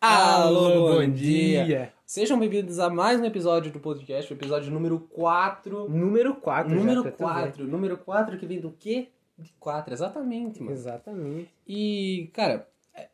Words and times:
Alô, 0.00 0.94
bom 0.94 1.10
dia. 1.10 1.92
Sejam 2.06 2.38
bem-vindos 2.38 2.78
a 2.78 2.88
mais 2.88 3.20
um 3.20 3.24
episódio 3.24 3.72
do 3.72 3.80
podcast, 3.80 4.32
o 4.32 4.36
episódio 4.36 4.70
número 4.70 5.00
4. 5.00 5.88
Número 5.88 6.36
4. 6.36 6.72
Número 6.74 7.02
já, 7.02 7.10
tá 7.10 7.16
4. 7.16 7.66
Número 7.66 7.98
4 7.98 8.38
que 8.38 8.46
vem 8.46 8.60
do 8.60 8.70
quê? 8.78 9.08
De 9.36 9.52
4, 9.58 9.92
exatamente, 9.92 10.60
mano. 10.62 10.72
Exatamente. 10.72 11.50
E, 11.66 12.30
cara, 12.32 12.68
é, 12.94 13.08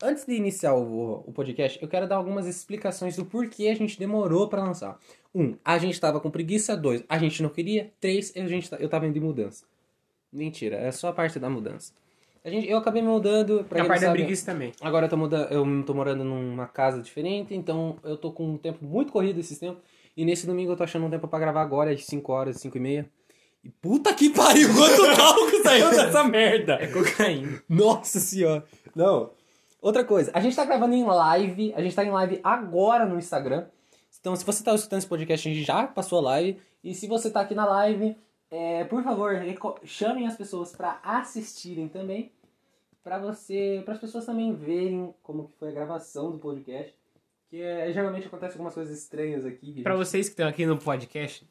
antes 0.00 0.24
de 0.24 0.34
iniciar 0.34 0.74
o, 0.74 1.24
o 1.26 1.32
podcast, 1.32 1.80
eu 1.82 1.88
quero 1.88 2.06
dar 2.06 2.16
algumas 2.16 2.46
explicações 2.46 3.16
do 3.16 3.24
porquê 3.24 3.66
a 3.68 3.74
gente 3.74 3.98
demorou 3.98 4.48
pra 4.48 4.62
lançar. 4.62 4.96
Um, 5.34 5.56
a 5.64 5.76
gente 5.78 6.00
tava 6.00 6.20
com 6.20 6.30
preguiça. 6.30 6.76
Dois, 6.76 7.02
a 7.08 7.18
gente 7.18 7.42
não 7.42 7.50
queria. 7.50 7.92
Três, 8.00 8.32
a 8.36 8.46
gente, 8.46 8.70
tá- 8.70 8.76
eu 8.78 8.88
tava 8.88 9.06
indo 9.06 9.14
de 9.14 9.20
mudança. 9.20 9.64
Mentira, 10.32 10.76
é 10.76 10.92
só 10.92 11.08
a 11.08 11.12
parte 11.12 11.38
da 11.40 11.50
mudança. 11.50 11.92
A 12.48 12.50
gente, 12.50 12.68
eu 12.68 12.78
acabei 12.78 13.02
me 13.02 13.08
mudando, 13.08 13.62
pra 13.68 13.82
a 13.82 13.86
parte 13.86 14.00
da 14.00 14.10
preguiça 14.10 14.46
também. 14.46 14.72
Agora 14.80 15.04
eu 15.04 15.10
tô, 15.10 15.16
muda, 15.18 15.48
eu 15.50 15.64
tô 15.84 15.92
morando 15.92 16.24
numa 16.24 16.66
casa 16.66 17.02
diferente, 17.02 17.54
então 17.54 17.96
eu 18.02 18.16
tô 18.16 18.32
com 18.32 18.52
um 18.52 18.56
tempo 18.56 18.82
muito 18.82 19.12
corrido 19.12 19.38
esses 19.38 19.58
tempos. 19.58 19.82
E 20.16 20.24
nesse 20.24 20.46
domingo 20.46 20.72
eu 20.72 20.76
tô 20.76 20.82
achando 20.82 21.04
um 21.04 21.10
tempo 21.10 21.28
pra 21.28 21.38
gravar 21.38 21.60
agora, 21.60 21.90
às 21.90 22.04
5 22.06 22.32
horas, 22.32 22.56
5 22.56 22.76
e 22.76 22.80
meia. 22.80 23.10
E 23.62 23.68
puta 23.68 24.14
que 24.14 24.30
pariu, 24.30 24.68
quanto 24.74 25.02
cálculo 25.14 25.62
saiu 25.62 25.90
dessa 25.90 26.24
merda! 26.24 26.78
É 26.80 26.86
cocaína. 26.86 27.62
Nossa 27.68 28.18
senhora! 28.18 28.64
Não. 28.96 29.30
Outra 29.82 30.04
coisa, 30.04 30.30
a 30.34 30.40
gente 30.40 30.56
tá 30.56 30.64
gravando 30.64 30.94
em 30.94 31.04
live, 31.04 31.74
a 31.76 31.82
gente 31.82 31.94
tá 31.94 32.02
em 32.02 32.10
live 32.10 32.40
agora 32.42 33.04
no 33.04 33.18
Instagram. 33.18 33.66
Então, 34.18 34.34
se 34.34 34.44
você 34.44 34.64
tá 34.64 34.74
escutando 34.74 35.00
esse 35.00 35.06
podcast, 35.06 35.48
a 35.48 35.52
gente 35.52 35.64
já 35.66 35.86
passou 35.86 36.18
a 36.18 36.22
live. 36.22 36.58
E 36.82 36.94
se 36.94 37.06
você 37.06 37.30
tá 37.30 37.42
aqui 37.42 37.54
na 37.54 37.66
live, 37.66 38.16
é, 38.50 38.84
por 38.84 39.02
favor, 39.02 39.36
chamem 39.84 40.26
as 40.26 40.36
pessoas 40.36 40.74
pra 40.74 40.98
assistirem 41.02 41.88
também. 41.88 42.32
Pra 43.02 43.18
você, 43.18 43.80
para 43.84 43.94
as 43.94 44.00
pessoas 44.00 44.26
também 44.26 44.54
verem 44.54 45.14
como 45.22 45.48
que 45.48 45.54
foi 45.56 45.68
a 45.68 45.72
gravação 45.72 46.30
do 46.30 46.38
podcast. 46.38 46.94
Que 47.48 47.62
é, 47.62 47.90
geralmente 47.92 48.26
acontece 48.26 48.54
algumas 48.54 48.74
coisas 48.74 48.96
estranhas 48.98 49.46
aqui. 49.46 49.72
que 49.72 49.80
a 49.80 49.82
Pra 49.82 49.94
gente- 49.96 50.06
vocês 50.06 50.26
que 50.28 50.32
estão 50.34 50.46
aqui 50.48 50.66
no 50.66 50.76
podcast, 50.78 51.48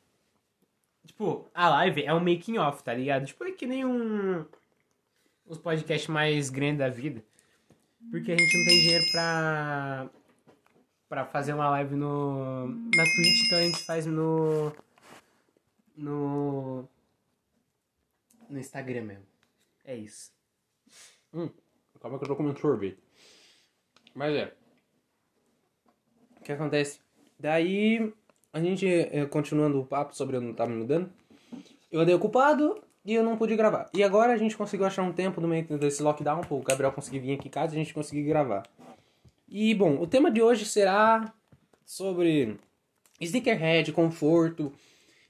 tipo, 1.05 1.49
a 1.55 1.69
live 1.69 2.03
é 2.03 2.13
um 2.13 2.19
making 2.19 2.57
off, 2.59 2.83
tá 2.83 2.93
ligado? 2.93 3.25
Tipo, 3.25 3.43
é 3.45 3.51
que 3.51 3.65
nem 3.65 3.83
um. 3.83 4.45
Os 5.47 5.57
podcasts 5.57 6.07
mais 6.07 6.49
grandes 6.51 6.77
da 6.79 6.89
vida. 6.89 7.23
Porque 8.11 8.31
a 8.31 8.37
gente 8.37 8.57
não 8.57 8.65
tem 8.65 8.79
dinheiro 8.81 9.05
pra. 9.11 10.09
pra 11.09 11.25
fazer 11.25 11.53
uma 11.53 11.69
live 11.71 11.95
no. 11.95 12.67
na 12.67 13.03
Twitch, 13.03 13.45
então 13.47 13.57
a 13.57 13.61
gente 13.63 13.83
faz 13.83 14.05
no. 14.05 14.71
no. 15.95 16.87
no 18.49 18.59
Instagram 18.59 19.01
mesmo. 19.03 19.25
É 19.83 19.95
isso. 19.95 20.31
Hum, 21.33 21.49
calma 21.99 22.17
que 22.17 22.23
eu 22.23 22.29
tô 22.29 22.35
comendo 22.35 22.59
sorvete. 22.59 22.97
Mas 24.13 24.35
é. 24.35 24.53
O 26.39 26.43
que 26.43 26.51
acontece? 26.51 26.99
Daí, 27.39 28.13
a 28.51 28.59
gente, 28.59 28.87
eh, 28.87 29.25
continuando 29.25 29.79
o 29.79 29.85
papo 29.85 30.15
sobre 30.15 30.37
eu 30.37 30.41
não 30.41 30.51
estar 30.51 30.65
me 30.65 30.75
mudando, 30.75 31.09
eu 31.91 32.01
andei 32.01 32.15
ocupado 32.15 32.81
e 33.05 33.13
eu 33.13 33.23
não 33.23 33.37
pude 33.37 33.55
gravar. 33.55 33.89
E 33.93 34.03
agora 34.03 34.33
a 34.33 34.37
gente 34.37 34.57
conseguiu 34.57 34.85
achar 34.85 35.03
um 35.03 35.13
tempo 35.13 35.39
no 35.39 35.47
meio 35.47 35.65
desse 35.77 36.01
lockdown, 36.01 36.41
pô, 36.41 36.57
o 36.57 36.63
Gabriel 36.63 36.91
conseguiu 36.91 37.21
vir 37.21 37.33
aqui 37.33 37.47
em 37.47 37.51
casa 37.51 37.73
e 37.73 37.79
a 37.79 37.83
gente 37.83 37.93
conseguiu 37.93 38.25
gravar. 38.25 38.63
E, 39.47 39.73
bom, 39.73 40.01
o 40.01 40.07
tema 40.07 40.29
de 40.29 40.41
hoje 40.41 40.65
será 40.65 41.33
sobre 41.85 42.57
sneakerhead, 43.21 43.93
conforto, 43.93 44.73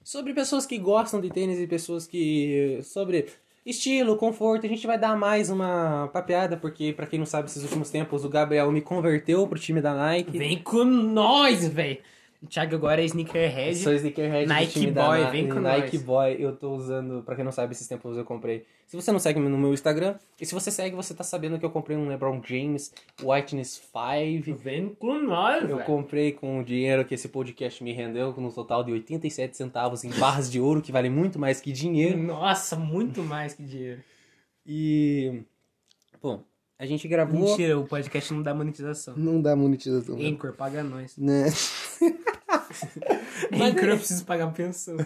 sobre 0.03 0.33
pessoas 0.33 0.65
que 0.65 0.77
gostam 0.77 1.21
de 1.21 1.29
tênis 1.29 1.59
e 1.59 1.67
pessoas 1.67 2.07
que. 2.07 2.79
sobre 2.83 3.27
estilo, 3.69 4.17
conforto. 4.17 4.65
A 4.65 4.69
gente 4.69 4.87
vai 4.87 4.97
dar 4.97 5.17
mais 5.17 5.49
uma 5.49 6.09
papeada, 6.13 6.57
porque, 6.57 6.93
pra 6.93 7.05
quem 7.05 7.19
não 7.19 7.25
sabe, 7.25 7.49
esses 7.49 7.63
últimos 7.63 7.89
tempos 7.89 8.23
o 8.23 8.29
Gabriel 8.29 8.71
me 8.71 8.81
converteu 8.81 9.45
pro 9.47 9.59
time 9.59 9.81
da 9.81 9.93
Nike. 9.93 10.37
Vem 10.37 10.57
com 10.57 10.83
nós, 10.83 11.67
velho! 11.67 11.97
O 12.41 12.45
Thiago 12.45 12.75
agora 12.75 13.01
é 13.01 13.05
sneakerhead. 13.05 13.75
sou 13.77 13.93
sneakerhead 13.93 14.47
Nike 14.47 14.73
time 14.73 14.91
da 14.91 15.07
Boy, 15.07 15.21
Na- 15.21 15.29
vem 15.31 15.49
com 15.49 15.59
Nike 15.59 15.97
nós. 15.97 16.05
Boy, 16.05 16.35
eu 16.39 16.55
tô 16.55 16.75
usando, 16.75 17.23
pra 17.23 17.35
quem 17.35 17.43
não 17.43 17.51
sabe, 17.51 17.73
esses 17.73 17.87
tempos 17.87 18.15
eu 18.15 18.23
comprei. 18.23 18.63
Se 18.85 18.95
você 18.95 19.11
não 19.11 19.17
segue 19.19 19.39
no 19.39 19.57
meu 19.57 19.73
Instagram, 19.73 20.15
e 20.39 20.45
se 20.45 20.53
você 20.53 20.69
segue, 20.71 20.95
você 20.95 21.13
tá 21.15 21.23
sabendo 21.23 21.57
que 21.59 21.65
eu 21.65 21.69
comprei 21.71 21.97
um 21.97 22.07
LeBron 22.07 22.39
James 22.45 22.93
Whiteness 23.21 23.81
5. 23.91 24.55
Vem 24.55 24.89
com 24.89 25.15
nós, 25.19 25.63
Eu 25.63 25.77
velho! 25.77 25.83
comprei 25.85 26.31
com 26.31 26.59
o 26.59 26.63
dinheiro 26.63 27.03
que 27.03 27.15
esse 27.15 27.27
podcast 27.27 27.83
me 27.83 27.91
rendeu, 27.91 28.31
no 28.37 28.53
total 28.53 28.83
de 28.83 28.91
87 28.91 29.57
centavos 29.57 30.03
em 30.03 30.09
barras 30.11 30.49
de 30.49 30.59
ouro, 30.59 30.81
que 30.81 30.91
vale 30.91 31.09
muito 31.09 31.37
mais 31.39 31.59
que 31.59 31.71
dinheiro. 31.71 32.17
Nossa, 32.19 32.75
muito 32.75 33.23
mais 33.23 33.55
que 33.55 33.63
dinheiro. 33.63 34.01
E. 34.65 35.41
Bom, 36.21 36.43
a 36.79 36.85
gente 36.85 37.07
gravou. 37.07 37.39
Mentira, 37.49 37.77
o 37.79 37.85
podcast 37.87 38.31
não 38.33 38.41
dá 38.43 38.53
monetização. 38.53 39.15
Não 39.17 39.41
dá 39.41 39.55
monetização. 39.55 40.17
Anchor 40.19 40.53
paga 40.53 40.83
nós. 40.83 41.17
Né? 41.17 41.47
Mas 43.51 43.75
é- 43.75 43.91
eu 43.91 43.97
preciso 43.97 44.25
pagar 44.25 44.51
pensão. 44.53 44.97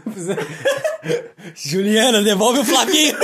Juliana, 1.55 2.21
devolve 2.21 2.59
o 2.59 2.65
Flavinho! 2.65 3.17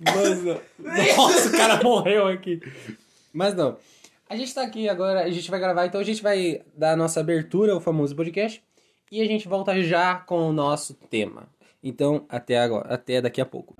Mas 0.00 0.42
não. 0.42 0.60
Nossa, 1.16 1.48
o 1.48 1.52
cara 1.52 1.82
morreu 1.82 2.26
aqui. 2.26 2.60
Mas 3.32 3.54
não. 3.54 3.76
A 4.28 4.36
gente 4.36 4.52
tá 4.54 4.62
aqui 4.62 4.88
agora, 4.88 5.22
a 5.22 5.30
gente 5.30 5.50
vai 5.50 5.60
gravar, 5.60 5.86
então 5.86 6.00
a 6.00 6.04
gente 6.04 6.22
vai 6.22 6.62
dar 6.76 6.92
a 6.92 6.96
nossa 6.96 7.20
abertura 7.20 7.72
ao 7.72 7.80
famoso 7.80 8.16
podcast. 8.16 8.62
E 9.10 9.22
a 9.22 9.24
gente 9.24 9.46
volta 9.46 9.80
já 9.82 10.16
com 10.16 10.48
o 10.48 10.52
nosso 10.52 10.94
tema. 10.94 11.48
Então, 11.82 12.26
até 12.28 12.58
agora, 12.58 12.92
até 12.92 13.20
daqui 13.20 13.40
a 13.40 13.46
pouco. 13.46 13.76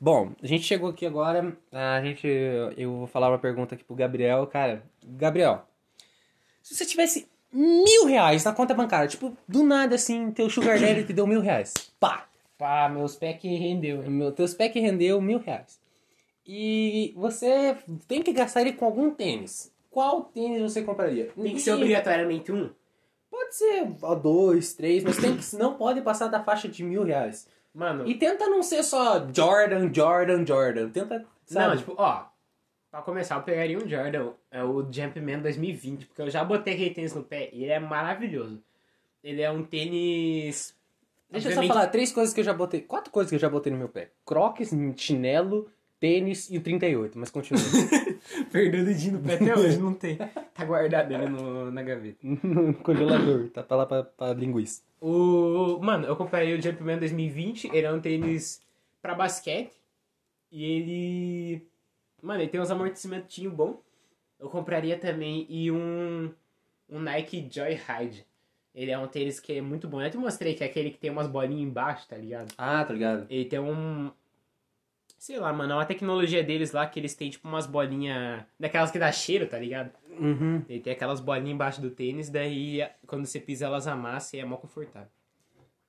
Bom, 0.00 0.32
a 0.42 0.46
gente 0.46 0.64
chegou 0.64 0.90
aqui 0.90 1.04
agora. 1.04 1.56
A 1.72 2.00
gente. 2.02 2.26
Eu 2.76 2.92
vou 2.98 3.06
falar 3.06 3.28
uma 3.30 3.38
pergunta 3.38 3.74
aqui 3.74 3.84
pro 3.84 3.96
Gabriel. 3.96 4.46
Cara, 4.46 4.82
Gabriel, 5.04 5.66
se 6.62 6.74
você 6.74 6.86
tivesse 6.86 7.26
mil 7.52 8.06
reais 8.06 8.44
na 8.44 8.52
conta 8.52 8.74
bancária, 8.74 9.08
tipo, 9.08 9.36
do 9.46 9.62
nada 9.64 9.94
assim, 9.94 10.30
teu 10.30 10.48
Sugar 10.48 10.78
Daddy 10.78 11.04
te 11.04 11.12
deu 11.12 11.26
mil 11.26 11.40
reais. 11.40 11.74
Pá! 11.98 12.28
Pá, 12.56 12.88
meus 12.88 13.16
que 13.16 13.48
rendeu. 13.56 14.02
hein? 14.02 14.10
Meu, 14.10 14.32
teu 14.32 14.46
spec 14.46 14.78
rendeu 14.78 15.20
mil 15.20 15.38
reais. 15.38 15.80
E 16.46 17.12
você 17.16 17.76
tem 18.08 18.22
que 18.22 18.32
gastar 18.32 18.62
ele 18.62 18.72
com 18.72 18.84
algum 18.84 19.10
tênis. 19.10 19.72
Qual 19.90 20.24
tênis 20.24 20.60
você 20.62 20.82
compraria? 20.82 21.30
Tem 21.40 21.54
que 21.54 21.60
ser 21.60 21.72
obrigatoriamente 21.72 22.50
um? 22.50 22.70
Pode 23.30 23.54
ser 23.54 23.86
dois, 24.22 24.72
três, 24.72 25.04
mas 25.04 25.18
tem 25.18 25.36
que, 25.36 25.56
não 25.56 25.74
pode 25.74 26.00
passar 26.00 26.28
da 26.28 26.42
faixa 26.42 26.68
de 26.68 26.82
mil 26.82 27.04
reais. 27.04 27.46
Mano, 27.74 28.06
E 28.08 28.14
tenta 28.14 28.46
não 28.48 28.62
ser 28.62 28.82
só 28.82 29.26
Jordan, 29.32 29.92
Jordan, 29.92 30.44
Jordan. 30.46 30.88
Tenta, 30.90 31.24
sabe? 31.46 31.68
não, 31.68 31.76
tipo, 31.76 31.94
ó. 31.96 32.26
Pra 32.90 33.02
começar, 33.02 33.36
eu 33.36 33.42
pegaria 33.42 33.76
um 33.76 33.86
Jordan, 33.86 34.30
é 34.50 34.64
o 34.64 34.80
Jumpman 34.90 35.40
2020, 35.40 36.06
porque 36.06 36.22
eu 36.22 36.30
já 36.30 36.42
botei 36.42 36.72
aquele 36.74 36.90
tênis 36.90 37.14
no 37.14 37.22
pé 37.22 37.50
e 37.52 37.62
ele 37.64 37.72
é 37.72 37.78
maravilhoso. 37.78 38.62
Ele 39.22 39.42
é 39.42 39.50
um 39.50 39.62
tênis. 39.62 40.74
Deixa 41.30 41.48
eu 41.48 41.52
só 41.52 41.58
obviamente- 41.60 41.68
falar 41.76 41.86
três 41.88 42.10
coisas 42.12 42.32
que 42.32 42.40
eu 42.40 42.44
já 42.44 42.54
botei. 42.54 42.80
Quatro 42.80 43.10
coisas 43.12 43.28
que 43.28 43.36
eu 43.36 43.40
já 43.40 43.48
botei 43.50 43.70
no 43.70 43.78
meu 43.78 43.88
pé: 43.90 44.10
Crocs, 44.24 44.70
chinelo, 44.96 45.70
tênis 46.00 46.48
e 46.50 46.56
o 46.56 46.62
38. 46.62 47.18
Mas 47.18 47.30
continua. 47.30 47.60
Perdeu 48.50 48.80
o 48.80 48.84
dedinho 48.86 49.18
no 49.18 49.20
pé 49.20 49.34
até 49.34 49.52
hoje, 49.58 49.78
não 49.78 49.92
tem. 49.92 50.16
Tá 50.54 50.64
guardado 50.64 51.12
ele 51.12 51.28
no, 51.28 51.70
na 51.70 51.82
gaveta. 51.82 52.18
no 52.22 52.72
congelador. 52.74 53.48
Tá 53.50 53.62
pra 53.62 53.76
lá 53.76 53.84
pra, 53.86 54.02
pra 54.04 54.32
linguiça. 54.32 54.80
O. 55.00 55.78
Mano, 55.80 56.06
eu 56.06 56.16
comprei 56.16 56.54
o 56.54 56.60
Jumpman 56.60 56.98
2020, 56.98 57.68
ele 57.68 57.86
é 57.86 57.92
um 57.92 58.00
tênis 58.00 58.60
pra 59.00 59.14
basquete. 59.14 59.72
E 60.50 60.64
ele. 60.64 61.66
Mano, 62.22 62.40
ele 62.40 62.50
tem 62.50 62.60
uns 62.60 62.70
amortecimentinhos 62.70 63.52
bons. 63.52 63.76
Eu 64.38 64.48
compraria 64.48 64.98
também 64.98 65.46
e 65.48 65.70
um. 65.70 66.32
Um 66.88 67.00
Nike 67.00 67.48
Joyride. 67.50 68.24
Ele 68.74 68.90
é 68.90 68.98
um 68.98 69.08
tênis 69.08 69.40
que 69.40 69.54
é 69.54 69.60
muito 69.60 69.88
bom. 69.88 70.00
Eu 70.00 70.10
te 70.10 70.16
mostrei 70.16 70.54
que 70.54 70.62
é 70.62 70.66
aquele 70.66 70.90
que 70.90 70.98
tem 70.98 71.10
umas 71.10 71.26
bolinhas 71.26 71.68
embaixo, 71.68 72.06
tá 72.08 72.16
ligado? 72.16 72.54
Ah, 72.56 72.84
tá 72.84 72.92
ligado? 72.92 73.26
Ele 73.28 73.44
tem 73.44 73.58
um. 73.58 74.10
Sei 75.18 75.36
lá, 75.36 75.52
mano, 75.52 75.72
é 75.72 75.76
uma 75.76 75.84
tecnologia 75.84 76.44
deles 76.44 76.70
lá 76.70 76.86
que 76.86 77.00
eles 77.00 77.14
têm 77.14 77.28
tipo 77.28 77.48
umas 77.48 77.66
bolinhas. 77.66 78.44
Daquelas 78.58 78.92
que 78.92 79.00
dá 79.00 79.10
cheiro, 79.10 79.48
tá 79.48 79.58
ligado? 79.58 79.90
Uhum. 80.18 80.64
Ele 80.68 80.80
tem 80.80 80.92
aquelas 80.92 81.20
bolinhas 81.20 81.54
embaixo 81.54 81.80
do 81.80 81.90
tênis, 81.90 82.30
daí 82.30 82.88
quando 83.04 83.26
você 83.26 83.40
pisa 83.40 83.66
elas 83.66 83.88
amassam 83.88 84.38
e 84.38 84.42
é 84.42 84.44
mó 84.44 84.56
confortável. 84.56 85.08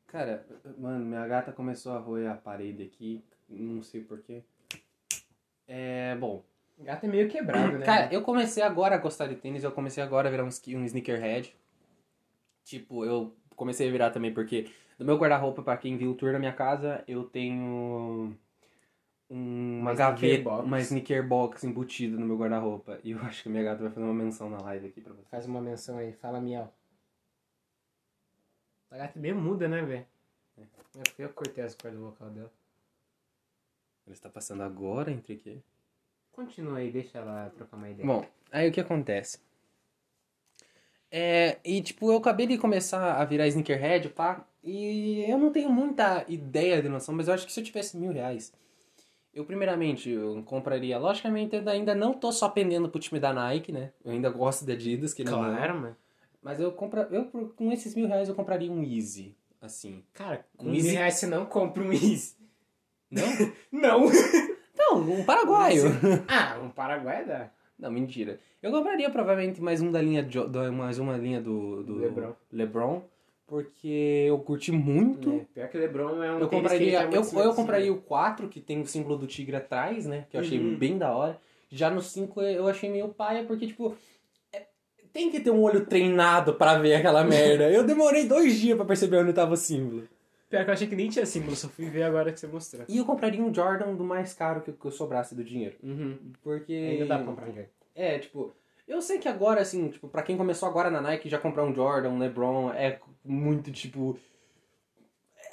Cara, 0.08 0.44
mano, 0.80 1.06
minha 1.06 1.28
gata 1.28 1.52
começou 1.52 1.94
a 1.94 2.00
roer 2.00 2.31
a 2.31 2.34
parede 2.34 2.81
aqui. 2.81 3.24
Não 3.48 3.84
sei 3.84 4.02
porquê. 4.02 4.42
É, 5.68 6.16
bom. 6.16 6.44
O 6.80 6.84
gato 6.84 7.04
é 7.04 7.08
meio 7.08 7.30
quebrado, 7.30 7.78
né? 7.78 7.86
Cara, 7.86 8.12
eu 8.12 8.24
comecei 8.24 8.64
agora 8.64 8.96
a 8.96 8.98
gostar 8.98 9.28
de 9.28 9.36
tênis. 9.36 9.64
Eu 9.64 9.72
comecei 9.72 10.02
agora 10.02 10.28
a 10.28 10.32
virar 10.32 10.44
um, 10.44 10.48
um 10.48 10.86
sneakerhead. 10.86 11.56
Tipo, 12.64 13.06
eu 13.06 13.36
comecei 13.56 13.88
a 13.88 13.92
virar 13.92 14.10
também 14.10 14.34
porque 14.34 14.72
no 14.98 15.06
meu 15.06 15.18
guarda-roupa, 15.18 15.62
pra 15.62 15.78
quem 15.78 15.98
viu 15.98 16.12
o 16.12 16.16
tour 16.16 16.32
da 16.32 16.40
minha 16.40 16.54
casa, 16.54 17.04
eu 17.08 17.24
tenho 17.24 18.36
um- 19.30 19.80
uma 19.81 19.94
gaveta, 19.94 20.50
uma 20.50 20.80
sneaker 20.80 21.28
box 21.28 21.64
embutida 21.66 22.18
no 22.18 22.26
meu 22.26 22.38
guarda-roupa. 22.38 23.00
E 23.04 23.12
eu 23.12 23.20
acho 23.22 23.44
que 23.44 23.50
a 23.50 23.52
minha 23.52 23.64
gata 23.64 23.81
vai 23.84 23.92
fazer 23.92 24.06
uma 24.06 24.14
menção 24.14 24.50
na 24.50 24.60
live 24.62 24.88
aqui 24.88 25.02
pra 25.02 25.14
você. 25.14 25.30
Faz 25.30 25.46
uma 25.46 25.62
menção 25.62 25.98
aí, 25.98 26.12
fala 26.14 26.40
miau. 26.42 26.74
A 28.92 28.98
gata 28.98 29.20
é 29.20 29.22
meio 29.22 29.36
muda, 29.36 29.68
né, 29.68 29.81
velho? 29.84 30.06
Eu 30.58 31.04
fui 31.16 31.26
eu 31.26 31.30
cortei 31.30 31.64
as 31.64 31.76
cordas 31.76 32.00
vocal 32.00 32.30
dela. 32.30 32.52
Ele 34.08 34.16
está 34.16 34.30
passando 34.30 34.64
agora 34.64 35.12
entre 35.12 35.36
quê? 35.36 35.60
Continua 36.32 36.80
aí, 36.80 36.92
deixa 36.92 37.20
ela 37.20 37.52
trocar 37.56 37.78
uma 37.78 37.90
ideia. 37.90 38.08
Bom, 38.08 38.25
aí 38.52 38.68
o 38.68 38.72
que 38.72 38.82
acontece? 38.82 39.40
É, 41.12 41.58
e 41.64 41.82
tipo, 41.82 42.12
eu 42.12 42.18
acabei 42.18 42.48
de 42.48 42.58
começar 42.58 43.20
a 43.20 43.25
virar 43.25 43.48
sneakerhead, 43.48 44.10
pá, 44.10 44.46
e 44.64 45.24
eu 45.30 45.38
não 45.38 45.52
tenho 45.52 45.70
muita 45.70 46.24
ideia 46.28 46.82
de 46.82 46.90
noção, 46.90 47.14
mas 47.16 47.28
eu 47.28 47.34
acho 47.34 47.46
que 47.46 47.52
se 47.52 47.60
eu 47.60 47.64
tivesse 47.64 47.98
mil 47.98 48.12
reais, 48.12 48.54
eu 49.39 49.45
primeiramente 49.45 50.09
eu 50.09 50.44
compraria, 50.44 50.97
logicamente 50.97 51.56
eu 51.56 51.68
ainda 51.69 51.95
não 51.95 52.13
tô 52.13 52.31
só 52.31 52.50
pendendo 52.50 52.89
pro 52.89 53.00
time 53.00 53.19
da 53.19 53.31
Nike, 53.33 53.71
né? 53.71 53.91
Eu 54.03 54.12
ainda 54.12 54.30
gosto 54.30 54.65
da 54.65 54.74
Adidas, 54.74 55.13
que 55.13 55.24
não 55.24 55.33
claro, 55.39 55.75
mano. 55.80 55.95
Mas 56.41 56.59
eu 56.59 56.71
compra, 56.74 57.07
eu 57.09 57.25
com 57.56 57.71
esses 57.71 57.95
mil 57.95 58.07
reais 58.07 58.27
eu 58.27 58.36
compraria 58.36 58.69
um 58.71 58.83
Easy, 58.83 59.36
assim. 59.62 60.03
Cara, 60.13 60.45
com 60.57 60.65
Um 60.68 60.71
mil 60.71 60.80
Easy- 60.80 60.91
reais 60.91 61.13
você 61.15 61.27
não 61.27 61.45
compra 61.45 61.81
um 61.81 61.91
Easy. 61.91 62.36
Não? 63.09 63.24
Não! 63.71 64.06
não, 64.77 65.13
um 65.13 65.24
paraguaio. 65.24 65.83
ah, 66.27 66.59
um 66.62 66.69
Paraguai 66.69 67.25
dá. 67.25 67.50
Não, 67.77 67.89
mentira. 67.89 68.39
Eu 68.62 68.71
compraria 68.71 69.09
provavelmente 69.09 69.62
mais 69.62 69.81
um 69.81 69.89
da 69.89 70.01
linha 70.01 70.21
do, 70.21 70.74
mais 70.74 71.00
uma 71.00 71.15
linha 71.18 71.41
do, 71.41 71.81
do 71.83 71.95
Lebron. 71.95 72.36
LeBron, 72.51 73.01
porque 73.50 74.25
eu 74.28 74.38
curti 74.40 74.72
muito. 74.72 75.30
É, 75.31 75.46
pior 75.54 75.68
que 75.69 75.78
o 75.78 75.81
LeBron 75.81 76.24
é 76.24 76.31
um 76.31 76.40
Eu 76.40 76.48
compraria, 76.48 77.00
tá 77.00 77.06
eu, 77.06 77.12
eu 77.13 77.24
certinho. 77.24 77.54
compraria 77.56 77.92
o 77.94 77.98
4, 78.01 78.48
que 78.48 78.62
tem 78.62 78.80
o 78.80 78.86
símbolo 78.86 79.18
do 79.18 79.28
tigre 79.28 79.56
atrás, 79.56 80.06
né? 80.06 80.25
Que 80.30 80.38
eu 80.38 80.42
achei 80.42 80.60
Uhum. 80.60 80.75
bem 80.78 80.98
da 80.98 81.12
hora. 81.16 81.38
Já 81.69 81.90
no 81.90 82.01
5 82.01 82.42
eu 82.42 82.68
achei 82.68 82.90
meio 82.90 83.10
paia, 83.10 83.44
porque, 83.44 83.68
tipo, 83.68 83.96
é- 84.54 84.66
tem 85.12 85.30
que 85.31 85.40
ter 85.40 85.51
um 85.51 85.62
olho 85.62 85.86
treinado 85.86 86.54
pra 86.54 86.78
ver 86.78 86.96
aquela 86.96 87.24
merda. 87.24 87.69
Eu 87.69 87.84
demorei 87.84 88.25
dois 88.28 88.57
dias 88.60 88.75
pra 88.78 88.86
perceber 88.86 89.18
onde 89.18 89.34
tava 89.34 89.54
o 89.54 89.57
símbolo. 89.57 90.04
Pior 90.50 90.63
que 90.63 90.69
eu 90.69 90.74
achei 90.74 90.88
que 90.88 90.96
nem 90.96 91.10
tinha 91.10 91.25
símbolo, 91.28 91.56
só 91.56 91.68
fui 91.69 91.86
ver 91.90 92.01
agora 92.04 92.31
que 92.31 92.40
você 92.40 92.48
mostrou. 92.48 92.84
E 92.90 92.98
eu 92.98 93.06
compraria 93.06 93.40
um 93.44 93.54
Jordan 93.54 93.94
do 93.94 94.04
mais 94.04 94.34
caro 94.34 94.62
que, 94.62 94.72
que 94.72 94.86
eu 94.86 94.92
sobrasse 94.92 95.36
do 95.36 95.44
dinheiro. 95.44 95.75
Uhum. 95.84 96.18
Porque. 96.42 96.74
Ainda 96.74 97.06
dá 97.06 97.18
pra 97.18 97.25
comprar 97.28 97.44
um 97.44 97.54
Jordan. 97.54 97.69
É, 97.96 98.18
tipo, 98.18 98.51
eu 98.89 99.01
sei 99.01 99.19
que 99.19 99.27
agora, 99.30 99.62
assim, 99.62 99.88
tipo, 99.89 100.07
pra 100.07 100.24
quem 100.24 100.36
começou 100.36 100.68
agora 100.68 100.89
na 100.89 101.00
Nike, 101.00 101.30
já 101.30 101.38
comprar 101.38 101.63
um 101.63 101.74
Jordan, 101.74 102.09
um 102.09 102.18
LeBron, 102.19 102.71
é 102.71 103.00
muito, 103.24 103.71
tipo... 103.71 104.19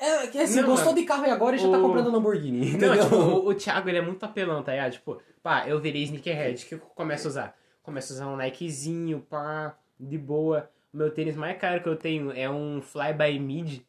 É, 0.00 0.26
que 0.26 0.38
assim, 0.38 0.60
Não, 0.60 0.68
gostou 0.68 0.92
mano. 0.92 0.98
de 0.98 1.06
carro 1.06 1.26
e 1.26 1.30
agora 1.30 1.56
já 1.56 1.70
tá 1.70 1.78
comprando 1.78 2.10
Lamborghini, 2.10 2.68
entendeu? 2.68 2.94
Não, 2.94 3.02
tipo, 3.02 3.16
o, 3.16 3.48
o 3.48 3.54
Thiago 3.54 3.88
ele 3.88 3.98
é 3.98 4.02
muito 4.02 4.22
apelão, 4.24 4.62
tá 4.62 4.72
ligado? 4.72 4.92
Tipo, 4.92 5.22
pá, 5.42 5.66
eu 5.68 5.78
virei 5.78 6.02
sneakerhead, 6.02 6.64
o 6.64 6.68
que 6.68 6.74
eu 6.74 6.80
começo 6.80 7.28
a 7.28 7.30
usar? 7.30 7.56
Começo 7.82 8.12
a 8.12 8.16
usar 8.16 8.26
um 8.26 8.36
Nikezinho, 8.36 9.20
pá, 9.20 9.78
de 9.98 10.18
boa. 10.18 10.70
O 10.92 10.96
meu 10.96 11.10
tênis 11.10 11.36
mais 11.36 11.58
caro 11.58 11.82
que 11.82 11.88
eu 11.88 11.96
tenho 11.96 12.32
é 12.32 12.48
um 12.48 12.82
Fly 12.82 13.12
by 13.12 13.38
Mid, 13.38 13.80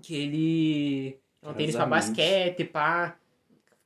que 0.00 0.14
ele 0.14 1.18
é 1.42 1.48
um 1.48 1.54
tênis 1.54 1.74
pra 1.74 1.86
basquete, 1.86 2.64
pá. 2.64 3.16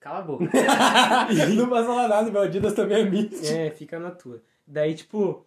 Cala 0.07 0.21
a 0.21 0.23
boca. 0.23 0.45
não 1.57 1.69
passa 1.69 1.93
lá 1.93 2.07
nada, 2.07 2.31
meu 2.31 2.41
Adidas 2.43 2.75
também 2.75 3.01
é 3.01 3.05
mito. 3.05 3.35
É, 3.45 3.71
fica 3.73 3.99
na 3.99 4.13
tua. 4.13 4.41
Daí, 4.65 4.95
tipo. 4.95 5.45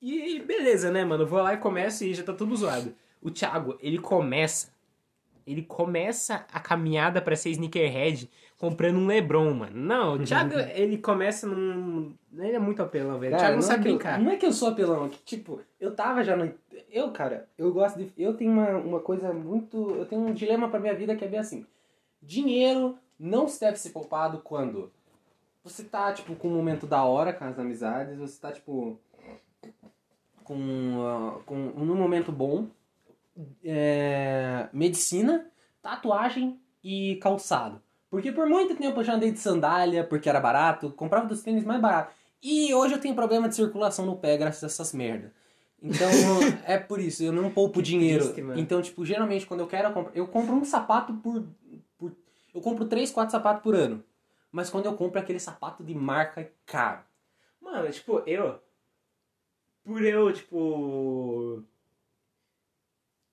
E 0.00 0.40
beleza, 0.40 0.90
né, 0.90 1.04
mano? 1.04 1.24
Eu 1.24 1.26
vou 1.26 1.42
lá 1.42 1.52
e 1.52 1.58
começo 1.58 2.02
e 2.04 2.14
já 2.14 2.22
tá 2.22 2.32
tudo 2.32 2.56
zoado. 2.56 2.94
O 3.20 3.30
Thiago, 3.30 3.76
ele 3.78 3.98
começa. 3.98 4.72
Ele 5.46 5.60
começa 5.60 6.46
a 6.50 6.60
caminhada 6.60 7.20
pra 7.20 7.36
ser 7.36 7.50
sneakerhead 7.50 8.30
comprando 8.56 8.96
um 8.96 9.06
Lebron, 9.06 9.52
mano. 9.52 9.76
Não, 9.78 10.14
o 10.14 10.24
Thiago, 10.24 10.54
ele 10.74 10.96
começa 10.96 11.46
num. 11.46 12.14
Ele 12.38 12.52
é 12.56 12.58
muito 12.58 12.82
apelão, 12.82 13.18
velho. 13.18 13.34
O 13.34 13.38
Thiago 13.38 13.52
não, 13.52 13.58
é 13.58 13.62
sabe 13.62 13.80
eu- 13.86 13.96
brincar. 13.96 14.18
não 14.18 14.32
é 14.32 14.36
que 14.38 14.46
eu 14.46 14.52
sou 14.52 14.68
apelão, 14.68 15.04
é 15.04 15.08
que, 15.10 15.18
tipo, 15.24 15.60
eu 15.78 15.94
tava 15.94 16.24
já 16.24 16.34
no... 16.34 16.50
Eu, 16.90 17.10
cara, 17.10 17.46
eu 17.58 17.70
gosto 17.70 17.98
de... 17.98 18.10
Eu 18.16 18.32
tenho 18.32 18.50
uma, 18.52 18.78
uma 18.78 19.00
coisa 19.00 19.30
muito... 19.32 19.90
Eu 19.90 20.06
tenho 20.06 20.22
um 20.22 20.32
dilema 20.32 20.68
pra 20.68 20.80
minha 20.80 20.94
vida 20.94 21.14
que 21.16 21.24
é 21.24 21.28
bem 21.28 21.40
assim. 21.40 21.66
Dinheiro 22.22 22.96
não 23.20 23.46
se 23.46 23.60
deve 23.60 23.76
ser 23.76 23.90
poupado 23.90 24.38
quando 24.38 24.90
você 25.62 25.84
tá, 25.84 26.12
tipo, 26.12 26.34
com 26.34 26.48
um 26.48 26.56
momento 26.56 26.86
da 26.86 27.04
hora 27.04 27.32
com 27.32 27.44
as 27.44 27.58
amizades, 27.58 28.16
você 28.16 28.40
tá, 28.40 28.50
tipo, 28.50 28.98
com, 30.42 30.56
ah, 31.06 31.40
com 31.44 31.54
num 31.54 31.94
momento 31.94 32.32
bom, 32.32 32.66
é, 33.62 34.68
medicina, 34.72 35.46
tatuagem 35.82 36.58
e 36.82 37.16
calçado. 37.16 37.80
Porque 38.08 38.32
por 38.32 38.48
muito 38.48 38.74
tempo 38.74 38.98
eu 38.98 39.04
já 39.04 39.14
andei 39.14 39.30
de 39.30 39.38
sandália, 39.38 40.02
porque 40.02 40.28
era 40.28 40.40
barato, 40.40 40.90
comprava 40.90 41.26
dos 41.26 41.42
tênis 41.42 41.64
mais 41.64 41.80
baratos. 41.80 42.14
E 42.42 42.74
hoje 42.74 42.94
eu 42.94 43.00
tenho 43.00 43.14
problema 43.14 43.48
de 43.48 43.54
circulação 43.54 44.06
no 44.06 44.16
pé 44.16 44.36
graças 44.36 44.64
a 44.64 44.66
essas 44.66 44.92
merda. 44.92 45.32
Então, 45.82 46.08
é 46.66 46.78
por 46.78 47.00
isso, 47.00 47.22
eu 47.22 47.32
não 47.32 47.50
poupo 47.50 47.80
dinheiro. 47.80 48.32
triste, 48.32 48.60
então, 48.60 48.82
tipo, 48.82 49.04
geralmente 49.04 49.46
quando 49.46 49.60
eu 49.60 49.66
quero, 49.66 49.88
eu 49.88 49.92
compro, 49.92 50.12
eu 50.14 50.26
compro 50.26 50.54
um 50.54 50.64
sapato 50.64 51.14
por... 51.14 51.44
Eu 52.54 52.60
compro 52.60 52.84
3, 52.84 53.10
4 53.10 53.32
sapatos 53.32 53.62
por 53.62 53.74
ano. 53.74 54.02
Mas 54.50 54.68
quando 54.70 54.86
eu 54.86 54.94
compro 54.96 55.20
aquele 55.20 55.38
sapato 55.38 55.84
de 55.84 55.94
marca 55.94 56.50
caro. 56.66 57.02
Mano, 57.60 57.90
tipo, 57.90 58.22
eu. 58.26 58.58
Por 59.84 60.02
eu, 60.04 60.32
tipo. 60.32 61.62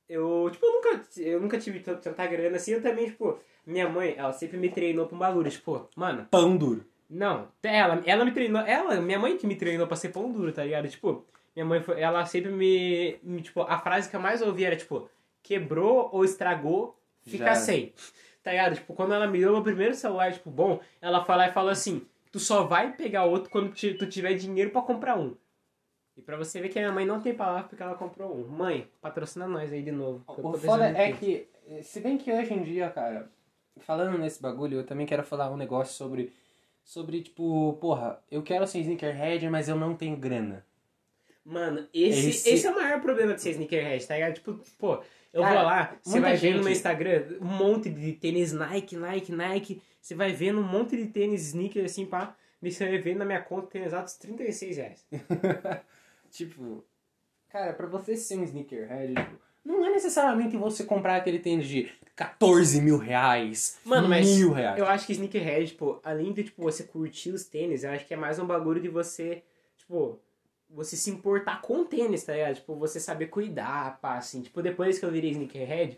Eu, 0.07 0.49
tipo, 0.51 0.65
eu 0.65 0.73
nunca, 0.73 1.01
eu 1.17 1.41
nunca 1.41 1.59
tive 1.59 1.79
tant- 1.79 1.99
tanta 2.01 2.25
grana 2.27 2.55
assim. 2.57 2.71
Eu 2.71 2.81
também, 2.81 3.07
tipo, 3.07 3.37
minha 3.65 3.89
mãe, 3.89 4.13
ela 4.17 4.31
sempre 4.31 4.57
me 4.57 4.69
treinou 4.69 5.05
pra 5.05 5.15
um 5.15 5.19
bagulho. 5.19 5.49
Tipo, 5.51 5.89
mano, 5.95 6.25
Pão 6.31 6.55
duro. 6.55 6.85
Não, 7.09 7.47
ela, 7.63 8.01
ela 8.05 8.25
me 8.25 8.31
treinou, 8.33 8.61
ela, 8.61 8.99
minha 8.99 9.17
mãe 9.17 9.37
que 9.37 9.47
me 9.47 9.55
treinou 9.55 9.87
pra 9.87 9.95
ser 9.95 10.09
pão 10.09 10.29
duro, 10.29 10.51
tá 10.51 10.63
ligado? 10.65 10.89
Tipo, 10.89 11.25
minha 11.55 11.65
mãe 11.65 11.81
foi, 11.81 12.01
ela 12.01 12.25
sempre 12.25 12.51
me, 12.51 13.17
me, 13.23 13.41
tipo, 13.41 13.61
a 13.61 13.79
frase 13.79 14.09
que 14.09 14.15
eu 14.15 14.19
mais 14.19 14.41
ouvi 14.41 14.65
era, 14.65 14.75
tipo, 14.75 15.09
quebrou 15.41 16.09
ou 16.11 16.25
estragou, 16.25 16.99
fica 17.21 17.45
Já. 17.45 17.55
sem. 17.55 17.93
Tá 18.47 18.51
ligado? 18.51 18.75
Tipo, 18.75 18.93
quando 18.93 19.13
ela 19.13 19.27
me 19.27 19.39
deu 19.41 19.51
meu 19.51 19.61
primeiro 19.61 19.93
celular, 19.93 20.31
tipo, 20.31 20.49
bom, 20.49 20.79
ela 21.01 21.21
foi 21.25 21.35
lá 21.35 21.49
e 21.49 21.51
falou 21.51 21.69
assim, 21.69 22.07
tu 22.31 22.39
só 22.39 22.63
vai 22.63 22.93
pegar 22.93 23.25
outro 23.25 23.49
quando 23.49 23.73
tu 23.75 24.07
tiver 24.07 24.35
dinheiro 24.35 24.71
pra 24.71 24.81
comprar 24.81 25.19
um. 25.19 25.35
E 26.15 26.21
pra 26.21 26.37
você 26.37 26.61
ver 26.61 26.69
que 26.69 26.79
a 26.79 26.83
minha 26.83 26.93
mãe 26.93 27.05
não 27.05 27.19
tem 27.19 27.33
palavra 27.35 27.67
porque 27.67 27.83
ela 27.83 27.95
comprou 27.95 28.33
um. 28.33 28.47
Mãe, 28.47 28.87
patrocina 29.01 29.45
nós 29.49 29.73
aí 29.73 29.81
de 29.83 29.91
novo. 29.91 30.23
O 30.29 30.53
foda 30.53 30.87
é 30.97 31.11
que, 31.11 31.45
se 31.83 31.99
bem 31.99 32.17
que 32.17 32.31
hoje 32.31 32.53
em 32.53 32.63
dia, 32.63 32.89
cara, 32.89 33.29
falando 33.81 34.17
nesse 34.17 34.41
bagulho, 34.41 34.77
eu 34.77 34.85
também 34.85 35.05
quero 35.05 35.23
falar 35.25 35.51
um 35.51 35.57
negócio 35.57 35.93
sobre, 35.93 36.31
sobre 36.85 37.21
tipo, 37.21 37.73
porra, 37.81 38.17
eu 38.31 38.41
quero 38.41 38.65
ser 38.65 38.79
sneakerhead, 38.79 39.49
mas 39.49 39.67
eu 39.67 39.75
não 39.75 39.93
tenho 39.93 40.15
grana. 40.15 40.65
Mano, 41.43 41.85
esse, 41.93 42.29
Esse- 42.29 42.49
esse... 42.49 42.65
é 42.65 42.71
o 42.71 42.75
maior 42.75 43.01
problema 43.01 43.33
de 43.33 43.41
ser 43.41 43.49
sneakerhead, 43.51 44.07
tá 44.07 44.13
ligado? 44.15 44.35
Tipo, 44.35 44.57
pô, 44.77 45.03
eu 45.37 45.43
Cara, 45.43 45.55
vou 45.55 45.63
lá, 45.65 45.95
você 46.03 46.19
vai 46.19 46.35
ver 46.35 46.49
no 46.49 46.53
gente- 46.55 46.63
meu 46.63 46.73
Instagram 46.73 47.23
um 47.41 47.45
monte 47.45 47.89
de 47.89 48.13
tênis 48.13 48.51
Nike, 48.51 48.95
Nike, 48.95 49.31
Nike. 49.31 49.81
Você 50.01 50.15
vai 50.15 50.31
vendo 50.33 50.59
um 50.59 50.63
monte 50.67 50.95
de 50.97 51.07
tênis 51.07 51.47
sneaker 51.47 51.85
assim, 51.85 52.05
pá. 52.05 52.35
E 52.61 52.71
você 52.71 52.87
vai 52.87 52.97
ver 52.97 53.15
na 53.15 53.23
minha 53.25 53.41
conta 53.41 53.67
tem 53.67 53.83
exatos 53.83 54.15
36 54.15 54.77
reais. 54.77 55.05
Tipo, 56.31 56.83
cara, 57.49 57.73
pra 57.73 57.87
você 57.87 58.15
ser 58.15 58.37
um 58.37 58.43
sneakerhead, 58.43 59.13
tipo, 59.15 59.37
não 59.63 59.85
é 59.85 59.89
necessariamente 59.91 60.57
você 60.57 60.83
comprar 60.83 61.15
aquele 61.17 61.39
tênis 61.39 61.67
de 61.67 61.91
14 62.15 62.81
mil 62.81 62.97
reais, 62.97 63.79
Mano, 63.85 64.07
mas 64.09 64.27
mil 64.27 64.51
reais. 64.51 64.77
Eu 64.77 64.85
acho 64.87 65.05
que 65.05 65.13
sneakerhead, 65.13 65.67
tipo, 65.67 65.99
além 66.03 66.33
de 66.33 66.43
tipo, 66.45 66.61
você 66.61 66.83
curtir 66.83 67.31
os 67.31 67.45
tênis, 67.45 67.83
eu 67.83 67.91
acho 67.91 68.05
que 68.05 68.13
é 68.13 68.17
mais 68.17 68.39
um 68.39 68.45
bagulho 68.45 68.81
de 68.81 68.89
você, 68.89 69.43
tipo, 69.77 70.19
você 70.69 70.95
se 70.95 71.09
importar 71.09 71.61
com 71.61 71.81
o 71.81 71.85
tênis, 71.85 72.23
tá 72.23 72.33
ligado? 72.33 72.55
Tipo, 72.55 72.75
você 72.75 72.99
saber 72.99 73.27
cuidar, 73.27 73.99
pá, 73.99 74.17
assim. 74.17 74.41
Tipo, 74.41 74.61
depois 74.61 74.99
que 74.99 75.05
eu 75.05 75.11
virei 75.11 75.31
sneakerhead, 75.31 75.97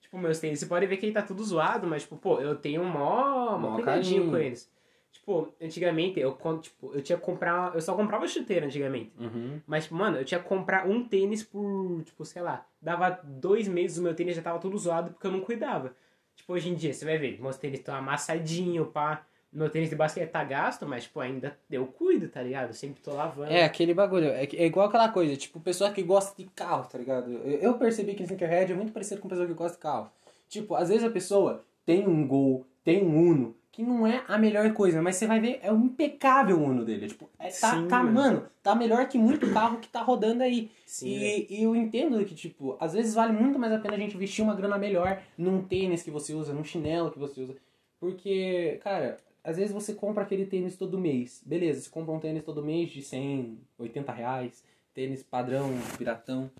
tipo, 0.00 0.18
meus 0.18 0.38
tênis, 0.38 0.58
você 0.60 0.66
pode 0.66 0.86
ver 0.86 0.96
que 0.96 1.06
ele 1.06 1.12
tá 1.12 1.22
tudo 1.22 1.42
zoado, 1.44 1.86
mas, 1.86 2.02
tipo, 2.02 2.16
pô, 2.16 2.40
eu 2.40 2.56
tenho 2.56 2.82
um 2.82 2.88
mó, 2.88 3.58
mó 3.58 3.58
Mó 3.58 3.74
cuidadinho 3.76 4.16
carinho. 4.22 4.30
com 4.30 4.38
eles. 4.38 4.70
Tipo, 5.10 5.52
antigamente, 5.60 6.20
eu, 6.20 6.36
tipo, 6.60 6.92
eu 6.94 7.00
tinha 7.02 7.18
que 7.18 7.24
comprar, 7.24 7.74
eu 7.74 7.80
só 7.80 7.94
comprava 7.94 8.26
chuteira 8.26 8.66
antigamente. 8.66 9.12
Uhum. 9.18 9.60
Mas, 9.66 9.84
tipo, 9.84 9.94
mano, 9.96 10.18
eu 10.18 10.24
tinha 10.24 10.40
que 10.40 10.48
comprar 10.48 10.86
um 10.86 11.02
tênis 11.06 11.42
por, 11.42 12.02
tipo, 12.04 12.24
sei 12.24 12.42
lá, 12.42 12.66
dava 12.80 13.10
dois 13.24 13.66
meses 13.68 13.98
o 13.98 14.02
meu 14.02 14.14
tênis 14.14 14.36
já 14.36 14.42
tava 14.42 14.58
tudo 14.58 14.76
zoado 14.76 15.12
porque 15.12 15.26
eu 15.26 15.32
não 15.32 15.40
cuidava. 15.40 15.94
Tipo, 16.36 16.52
hoje 16.52 16.68
em 16.68 16.74
dia, 16.74 16.92
você 16.92 17.04
vai 17.04 17.18
ver, 17.18 17.40
meus 17.40 17.56
tênis 17.56 17.78
estão 17.80 17.94
amassadinhos, 17.94 18.88
pá. 18.92 19.24
Meu 19.50 19.70
tênis 19.70 19.88
de 19.88 19.96
basquete 19.96 20.30
tá 20.30 20.44
gasto, 20.44 20.86
mas, 20.86 21.04
tipo, 21.04 21.20
ainda 21.20 21.56
eu 21.70 21.86
cuido, 21.86 22.28
tá 22.28 22.42
ligado? 22.42 22.68
Eu 22.68 22.74
sempre 22.74 23.00
tô 23.02 23.14
lavando. 23.14 23.50
É, 23.50 23.64
aquele 23.64 23.94
bagulho. 23.94 24.28
É, 24.28 24.44
é 24.44 24.66
igual 24.66 24.88
aquela 24.88 25.08
coisa, 25.08 25.36
tipo, 25.36 25.58
pessoa 25.58 25.90
que 25.90 26.02
gosta 26.02 26.34
de 26.36 26.48
carro, 26.50 26.86
tá 26.86 26.98
ligado? 26.98 27.32
Eu, 27.32 27.58
eu 27.58 27.74
percebi 27.78 28.14
que 28.14 28.22
sneakerhead 28.22 28.72
é 28.72 28.76
muito 28.76 28.92
parecido 28.92 29.20
com 29.20 29.28
pessoa 29.28 29.46
que 29.46 29.54
gosta 29.54 29.76
de 29.76 29.82
carro. 29.82 30.10
Tipo, 30.48 30.74
às 30.74 30.90
vezes 30.90 31.04
a 31.04 31.10
pessoa 31.10 31.64
tem 31.86 32.06
um 32.06 32.26
Gol, 32.26 32.66
tem 32.84 33.02
um 33.02 33.16
Uno, 33.16 33.56
que 33.78 33.82
não 33.82 34.06
é 34.06 34.24
a 34.26 34.36
melhor 34.36 34.72
coisa, 34.72 35.00
mas 35.00 35.16
você 35.16 35.26
vai 35.26 35.38
ver, 35.38 35.60
é 35.62 35.72
um 35.72 35.84
impecável 35.84 36.58
o 36.58 36.64
Uno 36.64 36.84
dele. 36.84 37.06
Tipo, 37.06 37.30
é, 37.38 37.48
tá, 37.48 37.76
Sim, 37.76 37.86
tá 37.86 38.02
mano. 38.02 38.12
mano, 38.12 38.46
tá 38.62 38.74
melhor 38.74 39.08
que 39.08 39.16
muito 39.16 39.50
carro 39.52 39.78
que 39.78 39.88
tá 39.88 40.02
rodando 40.02 40.42
aí. 40.42 40.70
Sim, 40.84 41.08
e, 41.08 41.46
e 41.48 41.62
eu 41.62 41.76
entendo 41.76 42.22
que, 42.24 42.34
tipo, 42.34 42.76
às 42.80 42.92
vezes 42.92 43.14
vale 43.14 43.32
muito 43.32 43.58
mais 43.58 43.72
a 43.72 43.78
pena 43.78 43.94
a 43.94 43.98
gente 43.98 44.16
investir 44.16 44.44
uma 44.44 44.54
grana 44.54 44.76
melhor 44.76 45.22
num 45.38 45.62
tênis 45.62 46.02
que 46.02 46.10
você 46.10 46.34
usa, 46.34 46.52
num 46.52 46.64
chinelo 46.64 47.10
que 47.10 47.18
você 47.18 47.40
usa. 47.40 47.54
Porque, 48.00 48.80
cara, 48.82 49.16
às 49.48 49.56
vezes 49.56 49.72
você 49.72 49.94
compra 49.94 50.22
aquele 50.24 50.46
tênis 50.46 50.76
todo 50.76 50.98
mês. 50.98 51.42
Beleza, 51.44 51.80
você 51.80 51.90
compra 51.90 52.12
um 52.12 52.20
tênis 52.20 52.44
todo 52.44 52.64
mês 52.64 52.90
de 52.90 53.02
100, 53.02 53.58
80 53.78 54.12
reais. 54.12 54.64
Tênis 54.92 55.22
padrão, 55.22 55.70
piratão. 55.96 56.50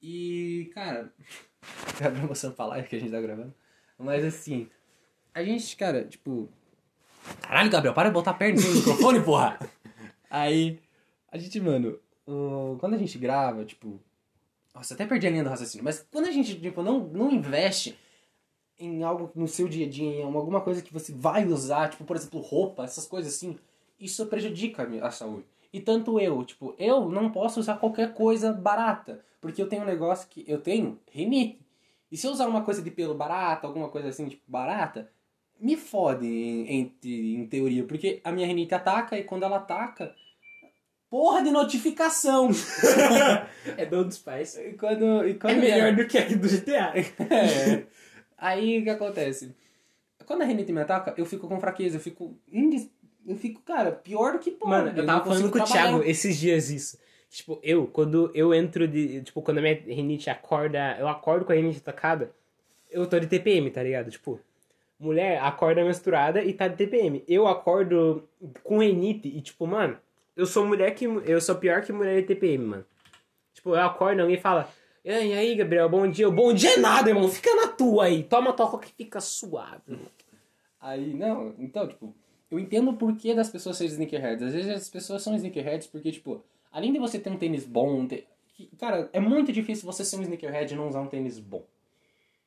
E, 0.00 0.70
cara, 0.74 1.12
É 2.00 2.06
a 2.06 2.10
promoção 2.10 2.52
pra 2.52 2.66
live 2.66 2.88
que 2.88 2.96
a 2.96 2.98
gente 2.98 3.10
tá 3.10 3.20
gravando. 3.20 3.54
Mas 3.98 4.24
assim, 4.24 4.68
a 5.34 5.42
gente, 5.42 5.76
cara, 5.76 6.04
tipo. 6.04 6.48
Caralho, 7.40 7.70
Gabriel, 7.70 7.94
para 7.94 8.08
de 8.08 8.14
botar 8.14 8.32
a 8.32 8.34
perna 8.34 8.60
no 8.60 8.74
microfone, 8.74 9.22
porra! 9.22 9.58
Aí, 10.30 10.78
a 11.30 11.38
gente, 11.38 11.58
mano, 11.60 11.98
quando 12.78 12.94
a 12.94 12.98
gente 12.98 13.18
grava, 13.18 13.64
tipo. 13.64 14.00
Nossa, 14.74 14.92
até 14.92 15.06
perdi 15.06 15.26
a 15.26 15.30
linha 15.30 15.42
do 15.42 15.48
raciocínio, 15.48 15.84
mas 15.84 16.06
quando 16.12 16.26
a 16.26 16.30
gente, 16.30 16.60
tipo, 16.60 16.82
não, 16.82 17.00
não 17.00 17.30
investe 17.30 17.98
em 18.78 19.02
algo 19.02 19.30
no 19.34 19.48
seu 19.48 19.68
dia 19.68 19.86
a 19.86 19.88
dia, 19.88 20.20
em 20.20 20.22
alguma 20.22 20.60
coisa 20.60 20.82
que 20.82 20.92
você 20.92 21.12
vai 21.12 21.46
usar, 21.46 21.88
tipo, 21.88 22.04
por 22.04 22.16
exemplo, 22.16 22.40
roupa, 22.40 22.84
essas 22.84 23.06
coisas 23.06 23.34
assim, 23.34 23.56
isso 23.98 24.26
prejudica 24.26 24.88
a 25.02 25.10
saúde. 25.10 25.44
E 25.72 25.80
tanto 25.80 26.18
eu, 26.20 26.44
tipo, 26.44 26.74
eu 26.78 27.08
não 27.08 27.30
posso 27.30 27.60
usar 27.60 27.76
qualquer 27.76 28.14
coisa 28.14 28.52
barata, 28.52 29.24
porque 29.40 29.60
eu 29.60 29.68
tenho 29.68 29.82
um 29.82 29.86
negócio 29.86 30.28
que 30.28 30.44
eu 30.46 30.60
tenho 30.60 30.98
rinite. 31.10 31.60
E 32.10 32.16
se 32.16 32.26
eu 32.26 32.30
usar 32.30 32.46
uma 32.46 32.62
coisa 32.62 32.80
de 32.82 32.90
pelo 32.90 33.14
barata, 33.14 33.66
alguma 33.66 33.88
coisa 33.88 34.08
assim, 34.08 34.28
tipo, 34.28 34.42
barata, 34.46 35.10
me 35.58 35.76
fode 35.76 36.26
em, 36.26 36.92
em, 37.02 37.34
em 37.34 37.46
teoria, 37.46 37.84
porque 37.84 38.20
a 38.22 38.30
minha 38.30 38.46
rinite 38.46 38.74
ataca 38.74 39.18
e 39.18 39.24
quando 39.24 39.42
ela 39.42 39.56
ataca, 39.56 40.14
porra 41.10 41.42
de 41.42 41.50
notificação! 41.50 42.50
É 43.76 43.84
dom 43.84 44.04
dos 44.04 44.18
pais. 44.18 44.56
e 44.56 44.74
quando, 44.74 45.26
e 45.26 45.34
quando 45.34 45.54
É 45.54 45.56
melhor 45.56 45.96
do 45.96 46.06
que 46.06 46.16
a 46.16 46.24
do 46.24 46.48
GTA. 46.48 46.92
é. 47.28 47.84
Aí 48.46 48.78
o 48.80 48.84
que 48.84 48.90
acontece? 48.90 49.54
Quando 50.24 50.42
a 50.42 50.44
rinite 50.44 50.72
me 50.72 50.80
ataca, 50.80 51.14
eu 51.16 51.24
fico 51.26 51.46
com 51.48 51.60
fraqueza, 51.60 51.96
eu 51.96 52.00
fico. 52.00 52.36
indis- 52.50 52.90
Eu 53.26 53.36
fico, 53.36 53.60
cara, 53.62 53.90
pior 53.92 54.34
do 54.34 54.38
que 54.38 54.50
pô. 54.52 54.68
Mano, 54.68 54.88
eu 54.90 54.94
não 54.98 55.06
tava 55.06 55.24
falando 55.24 55.50
com 55.50 55.58
o. 55.58 55.64
Thiago 55.64 56.02
esses 56.04 56.36
dias 56.38 56.70
isso. 56.70 56.98
Tipo, 57.28 57.58
eu, 57.62 57.86
quando 57.88 58.30
eu 58.34 58.54
entro 58.54 58.86
de. 58.86 59.20
Tipo, 59.22 59.42
quando 59.42 59.58
a 59.58 59.60
minha 59.62 59.74
rinite 59.74 60.30
acorda. 60.30 60.96
Eu 60.98 61.08
acordo 61.08 61.44
com 61.44 61.52
a 61.52 61.56
rinite 61.56 61.78
atacada, 61.78 62.30
eu 62.90 63.04
tô 63.06 63.18
de 63.18 63.26
TPM, 63.26 63.68
tá 63.70 63.82
ligado? 63.82 64.10
Tipo, 64.12 64.40
mulher 64.98 65.40
acorda 65.42 65.84
menstruada 65.84 66.40
e 66.42 66.52
tá 66.52 66.68
de 66.68 66.76
TPM. 66.76 67.24
Eu 67.26 67.46
acordo 67.48 68.28
com 68.62 68.78
rinite 68.78 69.26
e, 69.28 69.40
tipo, 69.40 69.66
mano, 69.66 69.98
eu 70.36 70.46
sou 70.46 70.64
mulher 70.64 70.94
que. 70.94 71.04
Eu 71.04 71.40
sou 71.40 71.56
pior 71.56 71.82
que 71.82 71.92
mulher 71.92 72.20
de 72.20 72.28
TPM, 72.28 72.64
mano. 72.64 72.84
Tipo, 73.52 73.70
eu 73.70 73.80
acordo, 73.82 74.20
alguém 74.22 74.38
fala. 74.38 74.68
E 75.06 75.12
aí, 75.12 75.54
Gabriel, 75.54 75.88
bom 75.88 76.10
dia. 76.10 76.28
Bom 76.28 76.52
dia 76.52 76.74
é 76.74 76.76
nada, 76.78 77.08
irmão. 77.08 77.28
Fica 77.28 77.54
na 77.54 77.68
tua 77.68 78.06
aí. 78.06 78.24
Toma 78.24 78.52
toca 78.52 78.78
que 78.84 78.92
fica 78.92 79.20
suave. 79.20 79.80
irmão. 79.86 80.06
Aí, 80.80 81.14
não, 81.14 81.54
então, 81.60 81.86
tipo, 81.86 82.12
eu 82.50 82.58
entendo 82.58 82.90
o 82.90 82.96
porquê 82.96 83.32
das 83.32 83.48
pessoas 83.48 83.76
serem 83.76 83.92
sneakerheads. 83.92 84.42
Às 84.42 84.52
vezes 84.52 84.68
as 84.72 84.88
pessoas 84.90 85.22
são 85.22 85.36
sneakerheads 85.36 85.86
porque, 85.86 86.10
tipo, 86.10 86.42
além 86.72 86.92
de 86.92 86.98
você 86.98 87.20
ter 87.20 87.30
um 87.30 87.38
tênis 87.38 87.64
bom, 87.64 88.04
cara, 88.80 89.08
é 89.12 89.20
muito 89.20 89.52
difícil 89.52 89.86
você 89.86 90.04
ser 90.04 90.16
um 90.16 90.22
sneakerhead 90.22 90.74
e 90.74 90.76
não 90.76 90.88
usar 90.88 91.02
um 91.02 91.06
tênis 91.06 91.38
bom. 91.38 91.64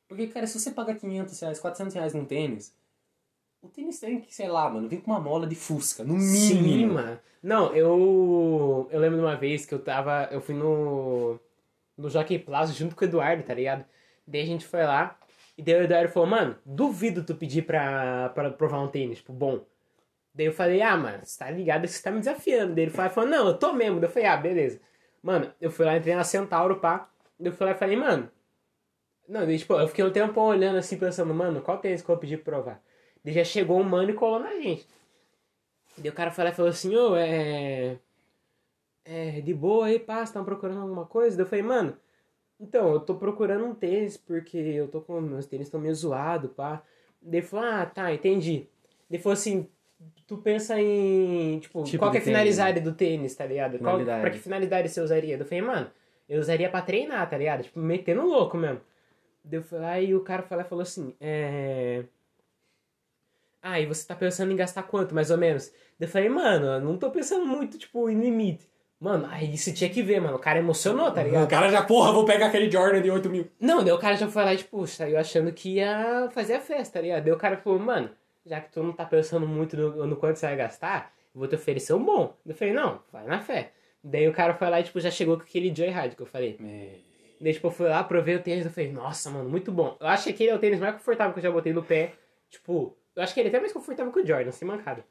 Porque, 0.06 0.26
cara, 0.26 0.46
se 0.46 0.60
você 0.60 0.70
paga 0.70 0.94
500 0.94 1.40
reais, 1.40 1.60
400 1.60 1.94
reais 1.94 2.12
num 2.12 2.26
tênis, 2.26 2.74
o 3.62 3.68
tênis 3.68 3.98
tem 3.98 4.20
que, 4.20 4.34
sei 4.34 4.48
lá, 4.48 4.68
mano, 4.68 4.86
vir 4.86 5.00
com 5.00 5.12
uma 5.12 5.20
mola 5.20 5.46
de 5.46 5.54
fusca, 5.54 6.04
no 6.04 6.20
Sim, 6.20 6.60
mínimo. 6.60 6.94
mano. 6.94 7.18
Não, 7.42 7.74
eu. 7.74 8.86
Eu 8.90 9.00
lembro 9.00 9.16
de 9.16 9.24
uma 9.24 9.36
vez 9.36 9.64
que 9.64 9.72
eu 9.72 9.78
tava. 9.78 10.28
Eu 10.30 10.42
fui 10.42 10.54
no. 10.54 11.40
No 12.00 12.08
Jockey 12.08 12.38
Plaza 12.38 12.72
junto 12.72 12.96
com 12.96 13.04
o 13.04 13.08
Eduardo, 13.08 13.42
tá 13.42 13.54
ligado? 13.54 13.84
Daí 14.26 14.42
a 14.42 14.46
gente 14.46 14.64
foi 14.64 14.82
lá. 14.84 15.18
E 15.56 15.62
daí 15.62 15.74
o 15.74 15.82
Eduardo 15.82 16.10
falou, 16.10 16.28
mano, 16.28 16.56
duvido 16.64 17.22
tu 17.22 17.34
pedir 17.34 17.62
pra, 17.62 18.30
pra 18.30 18.50
provar 18.50 18.80
um 18.80 18.88
tênis, 18.88 19.18
tipo, 19.18 19.32
bom. 19.32 19.64
Daí 20.34 20.46
eu 20.46 20.52
falei, 20.52 20.80
ah, 20.80 20.96
mano, 20.96 21.24
você 21.24 21.38
tá 21.38 21.50
ligado 21.50 21.82
que 21.82 21.88
você 21.88 22.02
tá 22.02 22.10
me 22.10 22.20
desafiando. 22.20 22.74
Daí 22.74 22.84
ele 22.84 22.90
falou, 22.90 23.28
não, 23.28 23.48
eu 23.48 23.58
tô 23.58 23.72
mesmo. 23.72 24.00
Daí 24.00 24.08
eu 24.08 24.12
falei, 24.12 24.28
ah, 24.28 24.36
beleza. 24.36 24.80
Mano, 25.22 25.52
eu 25.60 25.70
fui 25.70 25.84
lá, 25.84 25.96
entrei 25.96 26.14
na 26.14 26.24
Centauro, 26.24 26.76
pá. 26.80 27.10
Daí 27.38 27.52
eu 27.52 27.56
fui 27.56 27.66
lá 27.66 27.72
e 27.72 27.76
falei, 27.76 27.96
mano. 27.96 28.30
Não, 29.28 29.44
daí, 29.46 29.58
tipo, 29.58 29.74
eu 29.74 29.88
fiquei 29.88 30.04
um 30.04 30.10
tempo 30.10 30.40
olhando 30.40 30.78
assim, 30.78 30.96
pensando, 30.98 31.34
mano, 31.34 31.60
qual 31.60 31.78
tênis 31.78 32.02
que 32.02 32.10
eu 32.10 32.14
vou 32.14 32.20
pedir 32.20 32.38
pra 32.38 32.54
provar? 32.54 32.82
Daí 33.24 33.34
já 33.34 33.44
chegou 33.44 33.78
um 33.78 33.84
mano 33.84 34.10
e 34.10 34.14
colou 34.14 34.40
na 34.40 34.54
gente. 34.54 34.86
Daí 35.98 36.10
o 36.10 36.14
cara 36.14 36.30
foi 36.30 36.44
lá 36.44 36.50
e 36.50 36.54
falou 36.54 36.70
assim, 36.70 36.96
ô, 36.96 37.14
é. 37.16 37.98
É, 39.12 39.40
de 39.40 39.52
boa 39.52 39.86
aí, 39.86 39.98
pá, 39.98 40.24
você 40.24 40.32
tá 40.32 40.44
procurando 40.44 40.82
alguma 40.82 41.04
coisa? 41.04 41.36
Daí 41.36 41.44
eu 41.44 41.48
falei, 41.48 41.64
mano, 41.64 41.96
então, 42.60 42.92
eu 42.92 43.00
tô 43.00 43.16
procurando 43.16 43.64
um 43.64 43.74
tênis, 43.74 44.16
porque 44.16 44.56
eu 44.56 44.86
tô 44.86 45.00
com. 45.00 45.20
Meus 45.20 45.46
tênis 45.46 45.66
estão 45.66 45.80
meio 45.80 45.94
zoados, 45.96 46.52
pá. 46.52 46.80
Daí 47.20 47.42
falou, 47.42 47.66
ah, 47.66 47.86
tá, 47.86 48.14
entendi. 48.14 48.68
Daí 49.10 49.18
falou 49.18 49.32
assim, 49.32 49.66
tu 50.28 50.38
pensa 50.38 50.80
em. 50.80 51.58
Tipo, 51.58 51.82
Tipo 51.82 51.98
qual 51.98 52.12
que 52.12 52.18
é 52.18 52.20
a 52.20 52.22
tênis, 52.22 52.38
finalidade 52.38 52.80
do 52.80 52.94
tênis, 52.94 53.34
tá 53.34 53.44
ligado? 53.44 53.80
Qual, 53.80 53.98
pra 53.98 54.30
que 54.30 54.38
finalidade 54.38 54.88
você 54.88 55.00
usaria? 55.00 55.36
Daí 55.36 55.44
eu 55.44 55.48
falei, 55.48 55.62
mano, 55.62 55.90
eu 56.28 56.38
usaria 56.38 56.70
pra 56.70 56.80
treinar, 56.80 57.28
tá 57.28 57.36
ligado? 57.36 57.64
Tipo, 57.64 57.80
metendo 57.80 58.22
louco 58.24 58.56
mesmo. 58.56 58.80
Daí 59.42 59.58
eu 59.58 59.62
falei, 59.64 59.88
aí 59.88 60.14
o 60.14 60.20
cara 60.20 60.46
e 60.48 60.64
falou 60.64 60.82
assim, 60.82 61.16
é. 61.20 62.04
Ah, 63.60 63.80
e 63.80 63.86
você 63.86 64.06
tá 64.06 64.14
pensando 64.14 64.52
em 64.52 64.56
gastar 64.56 64.84
quanto, 64.84 65.16
mais 65.16 65.32
ou 65.32 65.36
menos? 65.36 65.72
Daí 65.98 66.06
eu 66.06 66.12
falei, 66.12 66.28
mano, 66.28 66.66
eu 66.66 66.80
não 66.80 66.96
tô 66.96 67.10
pensando 67.10 67.44
muito, 67.44 67.76
tipo, 67.76 68.08
em 68.08 68.20
limite. 68.20 68.69
Mano, 69.00 69.26
aí 69.30 69.56
você 69.56 69.72
tinha 69.72 69.88
que 69.88 70.02
ver, 70.02 70.20
mano. 70.20 70.36
O 70.36 70.38
cara 70.38 70.58
emocionou, 70.58 71.10
tá 71.10 71.22
ligado? 71.22 71.44
O 71.44 71.48
cara 71.48 71.70
já, 71.70 71.82
porra, 71.82 72.12
vou 72.12 72.26
pegar 72.26 72.46
aquele 72.46 72.70
Jordan 72.70 73.00
de 73.00 73.10
8 73.10 73.30
mil. 73.30 73.46
Não, 73.58 73.82
daí 73.82 73.94
o 73.94 73.98
cara 73.98 74.14
já 74.14 74.28
foi 74.28 74.44
lá 74.44 74.52
e, 74.52 74.58
tipo, 74.58 74.86
saiu 74.86 75.18
achando 75.18 75.50
que 75.52 75.76
ia 75.76 76.28
fazer 76.32 76.54
a 76.54 76.60
festa, 76.60 76.98
tá 76.98 77.00
ligado? 77.00 77.24
Daí 77.24 77.32
o 77.32 77.38
cara 77.38 77.56
falou, 77.56 77.78
mano, 77.78 78.10
já 78.44 78.60
que 78.60 78.70
tu 78.70 78.82
não 78.82 78.92
tá 78.92 79.06
pensando 79.06 79.46
muito 79.46 79.74
no, 79.74 80.06
no 80.06 80.16
quanto 80.16 80.36
você 80.36 80.46
vai 80.46 80.56
gastar, 80.56 81.14
vou 81.34 81.48
te 81.48 81.54
oferecer 81.54 81.94
um 81.94 82.04
bom. 82.04 82.36
Eu 82.44 82.54
falei, 82.54 82.74
não, 82.74 83.00
vai 83.10 83.24
na 83.26 83.40
fé. 83.40 83.72
Daí 84.04 84.28
o 84.28 84.34
cara 84.34 84.52
foi 84.52 84.68
lá 84.68 84.80
e, 84.80 84.82
tipo, 84.82 85.00
já 85.00 85.10
chegou 85.10 85.38
com 85.38 85.44
aquele 85.44 85.74
Joyride 85.74 86.14
que 86.14 86.22
eu 86.22 86.26
falei. 86.26 86.58
Daí, 87.40 87.54
tipo, 87.54 87.68
eu 87.68 87.70
fui 87.70 87.88
lá, 87.88 88.04
provei 88.04 88.36
o 88.36 88.42
tênis, 88.42 88.66
eu 88.66 88.70
falei, 88.70 88.92
nossa, 88.92 89.30
mano, 89.30 89.48
muito 89.48 89.72
bom. 89.72 89.96
Eu 89.98 90.08
acho 90.08 90.24
que 90.24 90.30
aquele 90.30 90.50
é 90.50 90.54
o 90.54 90.58
tênis 90.58 90.78
mais 90.78 90.92
confortável 90.92 91.32
que 91.32 91.38
eu 91.38 91.44
já 91.44 91.50
botei 91.50 91.72
no 91.72 91.82
pé. 91.82 92.12
Tipo, 92.50 92.94
eu 93.16 93.22
acho 93.22 93.32
que 93.32 93.40
ele 93.40 93.48
é 93.48 93.50
até 93.50 93.60
mais 93.60 93.72
confortável 93.72 94.12
que 94.12 94.20
o 94.20 94.26
Jordan, 94.26 94.50
sem 94.50 94.68
mancada. 94.68 95.02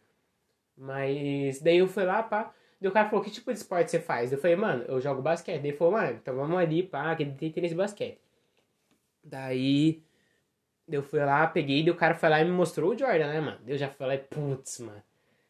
Mas, 0.78 1.60
daí 1.60 1.80
eu 1.80 1.88
fui 1.88 2.04
lá, 2.04 2.22
pá. 2.22 2.54
Daí 2.80 2.90
o 2.90 2.94
cara 2.94 3.10
falou, 3.10 3.24
que 3.24 3.32
tipo 3.32 3.52
de 3.52 3.60
esporte 3.60 3.92
você 3.92 4.00
faz? 4.00 4.32
Eu 4.32 4.38
falei, 4.38 4.56
mano, 4.56 4.84
eu 4.88 5.02
jogo 5.02 5.22
basquete. 5.22 5.62
Daí 5.62 5.72
ele 5.72 5.78
falou, 5.78 5.94
mano, 5.94 6.18
então 6.22 6.36
vamos 6.36 6.58
ali, 6.58 6.82
pá, 6.84 7.16
que 7.16 7.26
tem 7.26 7.52
tênis 7.52 7.72
de 7.72 7.76
basquete. 7.76 8.20
Daí, 9.24 10.02
eu 10.88 11.04
fui 11.04 11.20
lá, 11.20 11.46
peguei, 11.48 11.84
daí 11.84 11.92
o 11.92 11.96
cara 11.96 12.16
foi 12.16 12.30
lá 12.30 12.42
e 12.42 12.46
me 12.46 12.52
mostrou 12.52 12.94
o 12.94 12.98
Jordan, 12.98 13.28
né, 13.28 13.42
mano? 13.42 13.60
Eu 13.68 13.78
já 13.78 13.90
falei, 13.90 14.20
putz, 14.20 14.80
mano. 14.80 15.04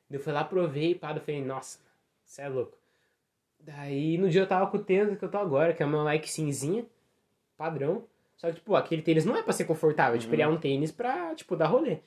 Daí 0.09 0.19
eu 0.19 0.23
fui 0.23 0.33
lá, 0.33 0.43
provei, 0.43 0.95
pá, 0.95 1.13
eu 1.13 1.21
falei, 1.21 1.43
nossa, 1.43 1.79
você 2.23 2.41
é 2.41 2.49
louco. 2.49 2.77
Daí, 3.59 4.17
no 4.17 4.29
dia 4.29 4.41
eu 4.41 4.47
tava 4.47 4.67
com 4.67 4.77
o 4.77 4.83
tênis 4.83 5.17
que 5.17 5.23
eu 5.25 5.29
tô 5.29 5.37
agora, 5.37 5.73
que 5.73 5.83
é 5.83 5.85
o 5.85 5.89
meu 5.89 6.03
Nike 6.03 6.31
cinzinha, 6.31 6.85
padrão. 7.57 8.05
Só 8.37 8.47
que, 8.47 8.55
tipo, 8.55 8.73
aquele 8.75 9.01
tênis 9.01 9.25
não 9.25 9.35
é 9.35 9.43
pra 9.43 9.53
ser 9.53 9.65
confortável, 9.65 10.17
tipo, 10.17 10.33
ele 10.33 10.41
é 10.41 10.47
um 10.47 10.57
tênis 10.57 10.91
pra, 10.91 11.35
tipo, 11.35 11.55
dar 11.55 11.67
rolê. 11.67 11.99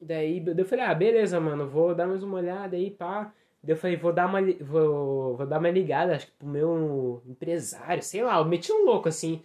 Daí 0.00 0.42
eu 0.44 0.64
falei, 0.64 0.84
ah, 0.86 0.94
beleza, 0.94 1.38
mano, 1.38 1.68
vou 1.68 1.94
dar 1.94 2.06
mais 2.06 2.22
uma 2.22 2.38
olhada 2.38 2.76
aí, 2.76 2.90
pá. 2.90 3.32
Daí 3.62 3.74
eu 3.74 3.76
falei, 3.76 3.96
vou 3.96 4.12
dar 4.12 4.26
uma, 4.26 4.40
vou, 4.60 5.36
vou 5.36 5.46
dar 5.46 5.58
uma 5.58 5.70
ligada, 5.70 6.16
acho 6.16 6.26
que 6.26 6.32
pro 6.32 6.48
meu 6.48 7.22
empresário, 7.26 8.02
sei 8.02 8.22
lá, 8.22 8.38
eu 8.38 8.44
meti 8.44 8.72
um 8.72 8.84
louco 8.86 9.08
assim. 9.08 9.42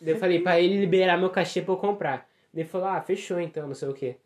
Daí 0.00 0.14
eu 0.14 0.18
falei, 0.18 0.40
pra 0.40 0.60
ele 0.60 0.78
liberar 0.78 1.16
meu 1.18 1.30
cachê 1.30 1.62
pra 1.62 1.72
eu 1.72 1.78
comprar. 1.78 2.28
Daí 2.52 2.62
ele 2.62 2.68
falou, 2.68 2.88
ah, 2.88 3.00
fechou 3.00 3.40
então, 3.40 3.66
não 3.66 3.74
sei 3.74 3.88
o 3.88 3.94
quê. 3.94 4.16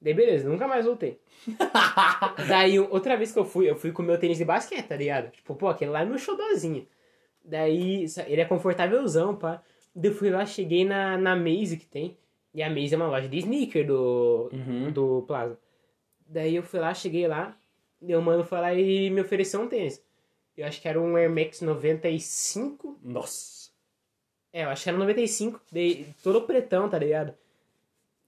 Daí 0.00 0.14
beleza, 0.14 0.48
nunca 0.48 0.66
mais 0.66 0.84
voltei. 0.86 1.20
Daí 2.48 2.78
outra 2.78 3.16
vez 3.16 3.30
que 3.32 3.38
eu 3.38 3.44
fui, 3.44 3.68
eu 3.70 3.76
fui 3.76 3.92
com 3.92 4.02
o 4.02 4.06
meu 4.06 4.18
tênis 4.18 4.38
de 4.38 4.44
basquete, 4.44 4.86
tá 4.88 4.96
ligado? 4.96 5.30
Tipo, 5.30 5.54
pô, 5.54 5.68
aquele 5.68 5.90
lá 5.90 6.02
é 6.02 6.04
meu 6.04 6.18
xodózinho. 6.18 6.86
Daí, 7.44 8.06
ele 8.26 8.40
é 8.40 8.44
confortávelzão, 8.44 9.34
pá. 9.36 9.62
Daí 9.94 10.10
eu 10.10 10.14
fui 10.14 10.30
lá, 10.30 10.44
cheguei 10.46 10.84
na, 10.84 11.16
na 11.18 11.36
Maze 11.36 11.76
que 11.76 11.86
tem. 11.86 12.16
E 12.54 12.62
a 12.62 12.68
Maze 12.70 12.94
é 12.94 12.96
uma 12.96 13.06
loja 13.06 13.28
de 13.28 13.38
sneaker 13.38 13.86
do, 13.86 14.50
Uhum. 14.52 14.90
do 14.92 15.22
Plaza. 15.26 15.58
Daí 16.26 16.56
eu 16.56 16.62
fui 16.62 16.80
lá, 16.80 16.92
cheguei 16.94 17.26
lá. 17.26 17.56
O 18.02 18.20
mano 18.20 18.44
foi 18.44 18.58
lá 18.60 18.74
e 18.74 19.10
me 19.10 19.20
ofereceu 19.20 19.60
um 19.60 19.68
tênis. 19.68 20.02
Eu 20.56 20.66
acho 20.66 20.80
que 20.80 20.88
era 20.88 21.00
um 21.00 21.16
Air 21.16 21.30
Max 21.30 21.60
95. 21.60 22.98
Nossa. 23.02 23.70
É, 24.52 24.64
eu 24.64 24.68
acho 24.68 24.82
que 24.82 24.88
era 24.88 24.98
95. 24.98 25.60
Daí, 25.70 26.06
todo 26.22 26.42
pretão, 26.42 26.88
tá 26.88 26.98
ligado? 26.98 27.34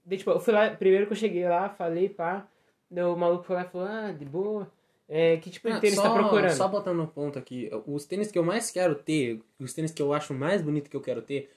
Daí, 0.05 0.17
tipo, 0.17 0.31
eu 0.31 0.39
fui 0.39 0.53
lá, 0.53 0.69
primeiro 0.71 1.05
que 1.05 1.13
eu 1.13 1.17
cheguei 1.17 1.47
lá, 1.47 1.69
falei, 1.69 2.09
pá. 2.09 2.47
Daí 2.89 3.03
o 3.03 3.15
maluco 3.15 3.43
foi 3.43 3.55
lá 3.55 3.63
e 3.63 3.69
falou, 3.69 3.87
ah, 3.87 4.11
de 4.11 4.25
boa. 4.25 4.71
É, 5.07 5.37
que 5.37 5.51
tipo 5.51 5.67
de 5.67 5.75
Ah, 5.75 5.79
tênis 5.79 5.95
só, 5.95 6.03
tá 6.03 6.13
procurando? 6.13 6.51
Só 6.51 6.67
botando 6.67 6.99
um 6.99 7.05
ponto 7.05 7.37
aqui, 7.37 7.69
os 7.85 8.05
tênis 8.05 8.31
que 8.31 8.39
eu 8.39 8.43
mais 8.43 8.71
quero 8.71 8.95
ter, 8.95 9.39
os 9.59 9.71
tênis 9.71 9.91
que 9.91 10.01
eu 10.01 10.11
acho 10.13 10.33
mais 10.33 10.63
bonito 10.63 10.89
que 10.89 10.97
eu 10.97 11.01
quero 11.01 11.21
ter, 11.21 11.51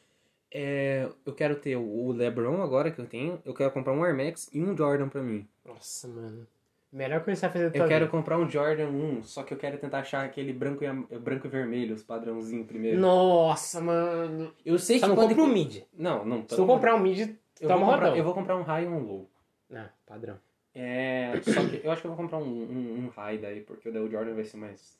é, 0.50 1.08
eu 1.24 1.34
quero 1.34 1.56
ter 1.56 1.76
o 1.76 2.12
LeBron 2.12 2.60
agora 2.62 2.90
que 2.90 3.00
eu 3.00 3.06
tenho, 3.06 3.40
eu 3.46 3.54
quero 3.54 3.70
comprar 3.70 3.94
um 3.94 4.04
Air 4.04 4.14
Max 4.14 4.50
e 4.52 4.60
um 4.60 4.76
Jordan 4.76 5.08
pra 5.08 5.22
mim. 5.22 5.48
Nossa, 5.64 6.06
mano. 6.08 6.46
Melhor 6.90 7.22
começar 7.22 7.48
a 7.48 7.50
fazer 7.50 7.66
Eu 7.66 7.70
quero 7.72 7.88
vida. 8.06 8.06
comprar 8.08 8.38
um 8.38 8.48
Jordan 8.48 8.88
1, 8.88 9.22
só 9.24 9.42
que 9.42 9.52
eu 9.52 9.58
quero 9.58 9.76
tentar 9.76 9.98
achar 9.98 10.24
aquele 10.24 10.52
branco 10.54 10.82
e, 10.82 10.86
am- 10.86 11.06
branco 11.20 11.46
e 11.46 11.50
vermelho, 11.50 11.94
os 11.94 12.02
padrãozinho 12.02 12.64
primeiro. 12.64 12.98
Nossa, 12.98 13.78
mano. 13.80 14.54
Eu 14.64 14.78
sei 14.78 14.98
Só 14.98 15.04
que 15.04 15.08
não 15.10 15.16
pode... 15.16 15.34
compra 15.34 15.44
um 15.44 15.52
mid. 15.52 15.82
Não, 15.92 16.24
não. 16.24 16.40
Se 16.48 16.56
tu 16.56 16.64
comprar 16.66 16.94
um 16.94 17.00
mid, 17.00 17.28
eu 17.60 17.68
toma 17.68 17.80
vou 17.80 17.86
comprar, 17.90 18.04
rodão. 18.06 18.16
eu 18.16 18.24
vou 18.24 18.34
comprar 18.34 18.56
um 18.56 18.62
high 18.62 18.84
e 18.84 18.88
um 18.88 18.98
low. 19.00 19.30
Ah, 19.70 19.90
padrão. 20.06 20.38
É, 20.74 21.32
só 21.42 21.60
que 21.68 21.80
eu 21.84 21.90
acho 21.90 22.00
que 22.00 22.06
eu 22.06 22.12
vou 22.14 22.16
comprar 22.16 22.38
um, 22.38 22.42
um, 22.42 23.04
um 23.04 23.08
high 23.16 23.36
daí, 23.36 23.60
porque 23.60 23.88
o 23.90 23.92
da 23.92 24.00
Jordan 24.00 24.34
vai 24.34 24.44
ser 24.44 24.56
mais... 24.56 24.96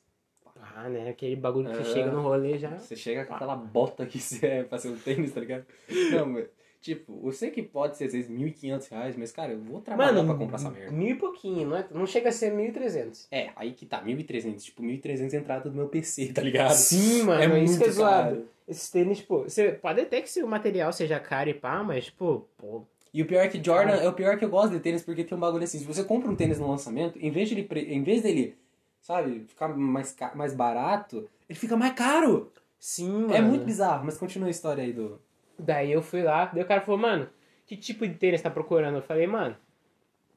Ah, 0.75 0.89
né? 0.89 1.09
Aquele 1.09 1.37
bagulho 1.37 1.71
que 1.71 1.79
Ah. 1.79 1.83
chega 1.85 2.11
no 2.11 2.21
rolê 2.21 2.57
já. 2.57 2.77
Você 2.77 2.95
chega 2.95 3.25
com 3.25 3.33
aquela 3.33 3.55
bota 3.55 4.05
que 4.05 4.19
você 4.19 4.45
é 4.45 4.63
pra 4.63 4.77
ser 4.77 4.89
um 4.89 4.97
tênis, 4.97 5.31
tá 5.33 5.39
ligado? 5.39 5.65
Não, 6.11 6.25
mas, 6.27 6.47
tipo, 6.81 7.21
eu 7.25 7.31
sei 7.31 7.51
que 7.51 7.61
pode 7.61 7.97
ser 7.97 8.05
às 8.05 8.13
vezes 8.13 8.29
1.500 8.29 8.89
reais, 8.89 9.15
mas, 9.17 9.31
cara, 9.31 9.53
eu 9.53 9.59
vou 9.59 9.81
trabalhar 9.81 10.13
Mano, 10.13 10.27
pra 10.27 10.37
comprar 10.37 10.55
essa 10.57 10.69
merda. 10.69 10.91
mil 10.91 11.09
e 11.09 11.15
pouquinho, 11.15 11.67
não, 11.69 11.77
é, 11.77 11.85
não 11.91 12.05
chega 12.05 12.29
a 12.29 12.31
ser 12.31 12.53
1.300. 12.53 13.27
É, 13.31 13.51
aí 13.55 13.73
que 13.73 13.85
tá, 13.85 14.03
1.300. 14.03 14.61
Tipo, 14.63 14.81
1.300 14.83 15.33
entrada 15.33 15.69
do 15.69 15.75
meu 15.75 15.87
PC, 15.87 16.33
tá 16.33 16.41
ligado? 16.41 16.73
Sim, 16.73 17.23
mano, 17.23 17.41
é 17.41 17.45
é 17.45 17.47
muito 17.47 17.65
isso 17.69 17.77
que 17.79 17.85
é 17.85 17.91
zoado. 17.91 18.45
Esses 18.67 18.89
tênis, 18.91 19.17
tipo, 19.19 19.43
você 19.43 19.71
pode 19.71 19.99
até 20.01 20.21
que 20.21 20.29
se 20.29 20.43
o 20.43 20.47
material 20.47 20.93
seja 20.93 21.19
caro 21.19 21.49
e 21.49 21.53
pá, 21.53 21.83
mas, 21.83 22.05
tipo, 22.05 22.47
pô. 22.57 22.83
E 23.11 23.23
o 23.23 23.25
pior 23.25 23.41
é 23.43 23.47
que 23.47 23.63
Jordan, 23.63 23.93
Ah. 23.95 24.03
é 24.03 24.07
o 24.07 24.13
pior 24.13 24.37
que 24.37 24.45
eu 24.45 24.49
gosto 24.49 24.71
de 24.73 24.79
tênis 24.79 25.01
porque 25.01 25.23
tem 25.23 25.35
um 25.35 25.41
bagulho 25.41 25.63
assim, 25.63 25.79
se 25.79 25.85
você 25.85 26.03
compra 26.03 26.29
um 26.29 26.35
tênis 26.35 26.59
no 26.59 26.69
lançamento, 26.69 27.17
em 27.19 27.31
vez, 27.31 27.49
de 27.49 27.55
ele, 27.55 27.67
em 27.91 28.03
vez 28.03 28.21
dele, 28.21 28.55
sabe, 29.01 29.45
ficar 29.47 29.69
mais, 29.69 30.15
mais 30.35 30.53
barato, 30.53 31.27
ele 31.49 31.57
fica 31.57 31.75
mais 31.75 31.93
caro. 31.93 32.51
Sim, 32.79 33.09
mano. 33.23 33.33
É 33.33 33.41
muito 33.41 33.65
bizarro, 33.65 34.05
mas 34.05 34.17
continua 34.17 34.47
a 34.47 34.51
história 34.51 34.83
aí 34.83 34.93
do... 34.93 35.19
Daí 35.59 35.91
eu 35.91 36.01
fui 36.01 36.23
lá, 36.23 36.45
daí 36.45 36.63
o 36.63 36.67
cara 36.67 36.81
falou, 36.81 36.99
mano, 36.99 37.29
que 37.67 37.75
tipo 37.75 38.07
de 38.07 38.15
tênis 38.15 38.41
tá 38.41 38.49
procurando? 38.49 38.95
Eu 38.95 39.01
falei, 39.01 39.27
mano, 39.27 39.55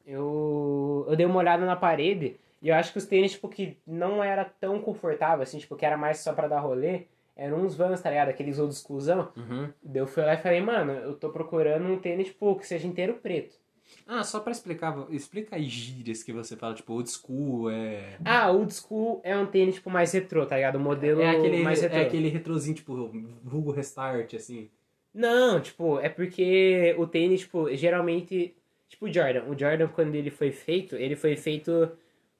eu, 0.07 1.07
eu 1.09 1.17
dei 1.17 1.27
uma 1.27 1.39
olhada 1.39 1.65
na 1.65 1.77
parede 1.77 2.37
e 2.61 2.69
eu 2.69 2.75
acho 2.75 2.93
que 2.93 2.99
os 2.99 3.07
tênis, 3.07 3.33
tipo, 3.33 3.49
que 3.49 3.77
não 3.87 4.23
era 4.23 4.45
tão 4.45 4.81
confortável, 4.81 5.43
assim, 5.43 5.59
tipo, 5.59 5.77
que 5.77 5.87
era 5.87 5.97
mais 5.97 6.19
só 6.19 6.33
pra 6.33 6.49
dar 6.49 6.61
rolê, 6.61 7.03
eram 7.37 7.59
uns 7.65 7.75
Vans, 7.75 8.01
tá 8.01 8.11
ligado? 8.11 8.29
Aqueles 8.29 8.59
old 8.59 8.75
schoolzão. 8.75 9.31
Uhum. 9.37 9.69
Daí 9.83 10.03
eu 10.03 10.07
fui 10.07 10.25
lá 10.25 10.35
e 10.35 10.39
falei, 10.39 10.61
mano, 10.61 10.93
eu 10.93 11.15
tô 11.15 11.31
procurando 11.31 11.87
um 11.87 11.99
tênis, 11.99 12.29
tipo, 12.29 12.55
que 12.57 12.67
seja 12.67 12.87
inteiro 12.87 13.15
preto. 13.15 13.61
Ah, 14.07 14.23
só 14.23 14.41
pra 14.41 14.53
explicar, 14.53 15.07
explica 15.11 15.57
aí 15.57 15.65
gírias 15.65 16.23
que 16.23 16.33
você 16.33 16.57
fala, 16.57 16.75
tipo, 16.75 16.93
old 16.93 17.11
school, 17.11 17.69
é... 17.71 18.17
Ah, 18.25 18.51
old 18.51 18.73
school 18.73 19.21
é 19.25 19.37
um 19.37 19.47
tênis, 19.47 19.75
tipo, 19.77 19.91
mais 19.91 20.13
retrô, 20.13 20.47
tá 20.47 20.57
ligado? 20.57 20.77
O 20.77 20.81
modelo 20.81 21.21
É 21.21 21.31
aquele, 21.31 21.63
mais 21.63 21.83
retrô. 21.83 21.99
é 21.99 22.03
aquele 22.03 22.29
retrozinho, 22.29 22.77
tipo, 22.77 23.11
vulgo 23.43 23.71
restart, 23.73 24.35
assim. 24.35 24.71
Não, 25.15 25.61
tipo, 25.61 25.99
é 26.01 26.09
porque 26.09 26.95
o 26.99 27.07
tênis, 27.07 27.41
tipo, 27.41 27.75
geralmente. 27.75 28.55
Tipo 28.89 29.07
o 29.07 29.13
Jordan. 29.13 29.45
O 29.45 29.59
Jordan, 29.59 29.89
quando 29.89 30.15
ele 30.15 30.31
foi 30.31 30.51
feito, 30.53 30.97
ele 30.97 31.17
foi 31.17 31.37
feito 31.37 31.91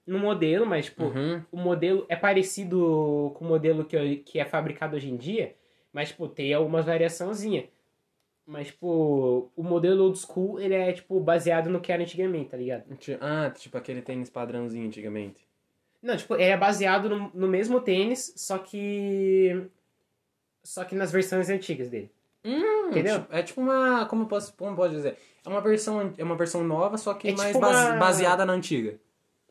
no 0.07 0.19
modelo, 0.19 0.67
mas, 0.67 0.87
tipo, 0.87 1.05
Uhum. 1.05 1.43
o 1.51 1.57
modelo 1.57 2.05
é 2.09 2.17
parecido 2.17 3.33
com 3.37 3.45
o 3.45 3.49
modelo 3.49 3.85
que, 3.85 4.17
que 4.17 4.39
é 4.41 4.45
fabricado 4.45 4.97
hoje 4.97 5.09
em 5.11 5.17
dia, 5.17 5.55
mas, 5.93 6.09
tipo, 6.09 6.29
tem 6.29 6.53
algumas 6.53 6.85
variaçãozinhas. 6.87 7.65
Mas, 8.45 8.67
tipo, 8.69 9.51
o 9.57 9.63
modelo 9.63 10.05
old 10.05 10.19
school, 10.19 10.59
ele 10.61 10.75
é, 10.75 10.93
tipo, 10.93 11.21
baseado 11.21 11.71
no 11.71 11.81
que 11.81 11.93
era 11.93 12.03
antigamente, 12.03 12.51
tá 12.51 12.57
ligado? 12.57 12.85
Ah, 13.21 13.51
tipo 13.57 13.79
aquele 13.79 14.03
tênis 14.03 14.29
padrãozinho 14.29 14.87
antigamente. 14.87 15.47
Não, 16.03 16.17
tipo, 16.17 16.35
ele 16.35 16.45
é 16.51 16.57
baseado 16.57 17.09
no, 17.09 17.31
no 17.33 17.47
mesmo 17.49 17.81
tênis, 17.81 18.35
só 18.37 18.59
que. 18.59 19.65
Só 20.65 20.85
que 20.85 20.95
nas 20.97 21.13
versões 21.13 21.49
antigas 21.49 21.89
dele. 21.89 22.11
Entendeu? 22.45 23.21
Tipo- 23.21 23.35
é 23.35 23.43
tipo 23.43 23.61
uma. 23.61 24.07
Como 24.07 24.23
eu 24.25 24.27
posso, 24.27 24.53
como 24.57 24.75
pode 24.77 24.95
dizer? 24.95 25.17
É 25.45 25.49
uma 25.49 25.61
versão, 25.61 26.13
é 26.17 26.23
uma 26.25 26.37
versão 26.37 26.63
nova, 26.65 26.97
só 26.99 27.15
que 27.15 27.29
É 27.29 27.33
mais 27.33 27.49
tipo 27.49 27.61
base- 27.61 27.91
uma- 27.91 27.97
baseada 27.99 28.45
na 28.45 28.53
antiga. 28.53 28.99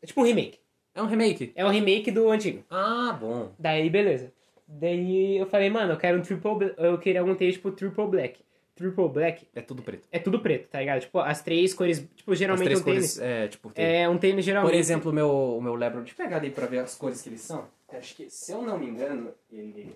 É 0.01 0.05
tipo 0.05 0.21
um 0.21 0.24
remake. 0.24 0.60
É 0.93 1.01
um 1.01 1.05
remake? 1.05 1.51
É 1.55 1.65
um 1.65 1.69
remake 1.69 2.12
do 2.12 2.29
antigo. 2.29 2.63
Ah, 2.69 3.17
bom. 3.19 3.51
Daí, 3.57 3.89
beleza. 3.89 4.31
Daí 4.67 5.38
eu 5.38 5.45
falei, 5.45 5.69
mano, 5.69 5.93
eu 5.93 5.98
quero 5.98 6.17
um 6.17 6.21
triple 6.21 6.55
bla- 6.55 6.74
Eu 6.77 6.98
queria 6.98 7.19
algum 7.21 7.36
tênis 7.36 7.55
tipo 7.55 7.71
triple 7.71 8.07
black. 8.07 8.39
Triple 8.75 9.10
black 9.10 9.45
É 9.53 9.62
tudo 9.62 9.81
preto. 9.83 10.07
é 10.12 10.17
tudo 10.17 10.39
preto, 10.39 10.67
tá 10.69 10.79
ligado? 10.79 11.01
Tipo, 11.01 11.19
as 11.19 11.41
três 11.41 11.74
cores. 11.74 12.05
Tipo, 12.15 12.31
As 12.31 12.38
geralmente 12.39 12.63
três 12.65 12.79
um 12.81 12.83
tênis. 12.83 13.13
cores, 13.17 13.19
é, 13.19 13.48
tipo, 13.48 13.69
tem. 13.69 13.86
É 14.03 14.10
um 14.10 14.17
tênis 14.17 14.43
geralmente. 14.45 14.71
Por 14.71 14.77
exemplo, 14.77 15.12
o 15.12 15.13
meu, 15.13 15.29
o 15.29 15.62
meu 15.62 15.75
Lebron, 15.75 16.00
deixa 16.01 16.13
eu 16.13 16.25
pegar 16.25 16.38
ali 16.38 16.50
pra 16.51 16.65
ver 16.67 16.79
as 16.79 16.95
cores 16.95 17.21
que 17.21 17.29
eles 17.29 17.41
são. 17.41 17.65
Acho 17.93 18.15
que, 18.15 18.29
se 18.29 18.51
eu 18.53 18.62
não 18.62 18.77
me 18.79 18.88
engano, 18.88 19.31
ele... 19.51 19.93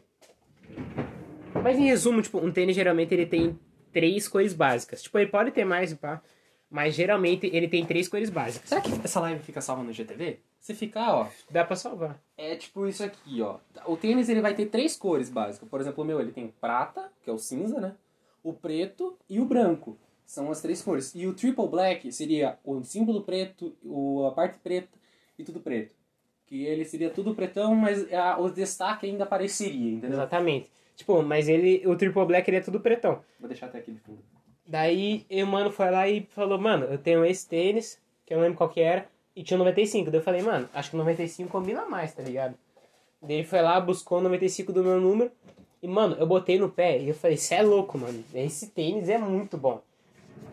Mas 1.64 1.78
em 1.78 1.86
resumo, 1.86 2.22
tipo, 2.22 2.38
um 2.40 2.52
tênis 2.52 2.76
geralmente 2.76 3.14
ele 3.14 3.26
tem 3.26 3.60
três 3.92 4.28
cores 4.28 4.54
básicas. 4.54 5.02
Tipo, 5.02 5.18
ele 5.20 5.30
pode 5.30 5.52
ter 5.52 5.66
mais, 5.66 5.94
pá. 5.94 6.22
Mas 6.70 6.96
geralmente 6.96 7.50
ele 7.54 7.68
tem 7.68 7.86
três 7.86 8.08
cores 8.08 8.30
básicas. 8.30 8.70
Será 8.70 8.82
que 8.82 8.92
essa 9.04 9.20
live 9.22 9.40
fica 9.42 9.62
salva 9.62 9.84
no 9.84 9.94
GTV? 9.94 10.40
Se 10.60 10.74
ficar, 10.74 11.14
ó, 11.14 11.28
Dá 11.50 11.64
pra 11.64 11.76
salvar. 11.76 12.20
é 12.38 12.56
tipo 12.56 12.88
isso 12.88 13.04
aqui, 13.04 13.42
ó. 13.42 13.60
O 13.86 13.96
tênis 13.96 14.30
ele 14.30 14.42
vai 14.42 14.54
ter 14.56 14.66
três 14.66 14.96
cores 14.96 15.30
básicas. 15.30 15.70
Por 15.70 15.80
exemplo, 15.80 16.04
o 16.04 16.08
meu 16.08 16.20
ele 16.20 16.32
tem 16.32 16.48
prata, 16.60 17.12
que 17.24 17.30
é 17.30 17.34
o 17.34 17.38
cinza, 17.38 17.80
né? 17.80 17.94
O 18.44 18.52
preto 18.52 19.16
e 19.30 19.40
o 19.40 19.46
branco. 19.46 19.98
São 20.26 20.50
as 20.50 20.62
três 20.62 20.82
cores. 20.82 21.14
E 21.14 21.28
o 21.28 21.34
triple 21.34 21.68
black 21.68 22.12
seria 22.12 22.58
o 22.64 22.84
símbolo 22.84 23.22
preto, 23.22 23.76
o, 23.84 24.26
a 24.26 24.32
parte 24.32 24.58
preta 24.58 24.90
e 25.38 25.44
tudo 25.44 25.60
preto. 25.60 25.96
Que 26.48 26.64
ele 26.66 26.84
seria 26.84 27.12
tudo 27.12 27.36
pretão, 27.36 27.76
mas 27.76 28.12
a, 28.12 28.40
o 28.40 28.50
destaque 28.50 29.06
ainda 29.06 29.24
apareceria, 29.24 29.92
entendeu? 29.92 30.14
Exatamente. 30.18 30.72
Tipo, 30.96 31.22
mas 31.22 31.48
ele. 31.50 31.86
O 31.86 31.96
triple 31.96 32.26
black 32.26 32.50
ele 32.50 32.58
é 32.58 32.62
tudo 32.62 32.80
pretão. 32.80 33.22
Vou 33.40 33.48
deixar 33.48 33.68
até 33.68 33.80
aqui 33.80 33.92
de 33.92 34.00
fundo. 34.00 34.20
Daí 34.68 35.26
o 35.30 35.46
mano 35.46 35.72
foi 35.72 35.92
lá 35.92 36.08
e 36.10 36.28
falou, 36.32 36.58
mano, 36.58 36.86
eu 36.86 36.98
tenho 36.98 37.24
esse 37.24 37.48
tênis, 37.48 38.00
que 38.26 38.34
eu 38.34 38.38
não 38.38 38.44
lembro 38.44 38.58
qual 38.58 38.70
que 38.70 38.82
era, 38.82 39.08
e 39.36 39.44
tinha 39.44 39.56
um 39.58 39.60
95. 39.60 40.10
Daí 40.10 40.20
eu 40.20 40.24
falei, 40.24 40.42
mano, 40.42 40.68
acho 40.74 40.90
que 40.90 40.96
o 40.96 41.00
95 41.00 41.50
combina 41.50 41.86
mais, 41.86 42.14
tá 42.14 42.24
ligado? 42.24 42.56
Daí 43.22 43.38
ele 43.38 43.48
foi 43.48 43.62
lá, 43.62 43.80
buscou 43.80 44.20
o 44.20 44.22
95 44.22 44.74
do 44.74 44.84
meu 44.84 45.00
número, 45.00 45.32
e, 45.84 45.88
mano, 45.88 46.16
eu 46.20 46.26
botei 46.26 46.58
no 46.58 46.70
pé, 46.70 47.00
e 47.00 47.10
eu 47.10 47.14
falei, 47.14 47.38
cê 47.38 47.56
é 47.56 47.62
louco, 47.62 47.98
mano, 47.98 48.24
esse 48.34 48.70
tênis 48.72 49.08
é 49.08 49.20
muito 49.20 49.56
bom. 49.56 49.82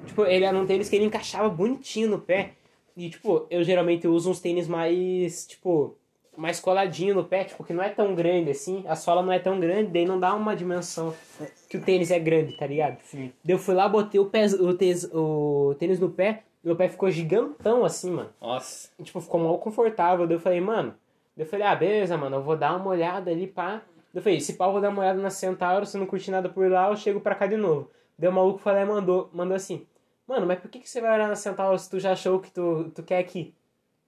Tipo, 0.07 0.27
ele 0.27 0.45
era 0.45 0.59
um 0.59 0.67
tênis 0.67 0.91
que 0.91 0.97
ele 0.97 1.07
encaixava 1.07 1.49
bonitinho 1.49 2.11
no 2.11 2.19
pé, 2.19 2.53
e, 2.95 3.09
tipo, 3.09 3.47
eu 3.49 3.65
geralmente 3.65 4.07
uso 4.07 4.31
uns 4.31 4.41
tênis 4.41 4.69
mais, 4.69 5.47
tipo, 5.47 5.97
mais 6.37 6.59
coladinho 6.59 7.15
no 7.15 7.25
pé, 7.25 7.45
tipo, 7.45 7.63
que 7.63 7.73
não 7.73 7.83
é 7.83 7.89
tão 7.89 8.15
grande 8.15 8.51
assim, 8.51 8.85
a 8.87 8.97
sola 8.97 9.23
não 9.23 9.33
é 9.33 9.39
tão 9.39 9.61
grande, 9.61 9.91
daí 9.91 10.07
não 10.07 10.19
dá 10.19 10.35
uma 10.35 10.57
dimensão 10.57 11.15
que 11.69 11.77
o 11.77 11.81
tênis 11.81 12.11
é 12.11 12.19
grande, 12.19 12.57
tá 12.57 12.67
ligado? 12.67 12.99
Sim. 13.03 13.33
Daí 13.45 13.55
eu 13.55 13.59
fui 13.59 13.75
lá, 13.75 13.89
botei 13.89 14.21
o, 14.21 14.27
pé, 14.27 14.47
o, 14.47 14.75
tênis, 14.75 15.05
o 15.13 15.75
tênis 15.79 16.01
no 16.01 16.11
pé, 16.11 16.45
meu 16.63 16.77
pé 16.77 16.89
ficou 16.89 17.11
gigantão 17.11 17.85
assim, 17.85 18.11
mano. 18.11 18.31
Nossa. 18.41 18.89
E, 18.99 19.03
tipo, 19.03 19.21
ficou 19.21 19.41
mal 19.41 19.59
confortável. 19.59 20.27
Daí 20.27 20.37
eu 20.37 20.41
falei, 20.41 20.61
mano. 20.61 20.95
Daí 21.37 21.45
eu 21.45 21.51
falei, 21.51 21.67
ah, 21.67 21.75
beleza, 21.75 22.17
mano, 22.17 22.37
eu 22.37 22.43
vou 22.43 22.57
dar 22.57 22.77
uma 22.77 22.91
olhada 22.91 23.31
ali, 23.31 23.47
pá. 23.47 23.83
Daí 24.13 24.21
eu 24.21 24.23
falei, 24.23 24.41
se 24.41 24.55
pau, 24.55 24.69
eu 24.69 24.73
vou 24.75 24.81
dar 24.81 24.91
uma 24.91 25.01
olhada 25.01 25.21
na 25.21 25.31
Centauro, 25.31 25.85
se 25.85 25.99
não 25.99 26.07
curtir 26.07 26.31
nada 26.31 26.49
por 26.49 26.71
lá, 26.71 26.89
eu 26.89 26.97
chego 26.97 27.21
pra 27.21 27.35
cá 27.35 27.47
de 27.47 27.57
novo. 27.57 27.91
Daí 28.17 28.29
o 28.29 28.33
maluco 28.33 28.61
e 28.69 28.85
mandou, 28.85 29.29
mandou 29.33 29.57
assim, 29.57 29.87
mano, 30.27 30.47
mas 30.47 30.61
por 30.61 30.71
que, 30.71 30.79
que 30.79 30.89
você 30.89 31.01
vai 31.01 31.15
olhar 31.15 31.29
na 31.29 31.35
Centauro 31.35 31.79
se 31.79 31.91
tu 31.91 31.99
já 31.99 32.13
achou 32.13 32.39
que 32.39 32.51
tu, 32.51 32.93
tu 32.95 33.03
quer 33.03 33.19
aqui? 33.19 33.55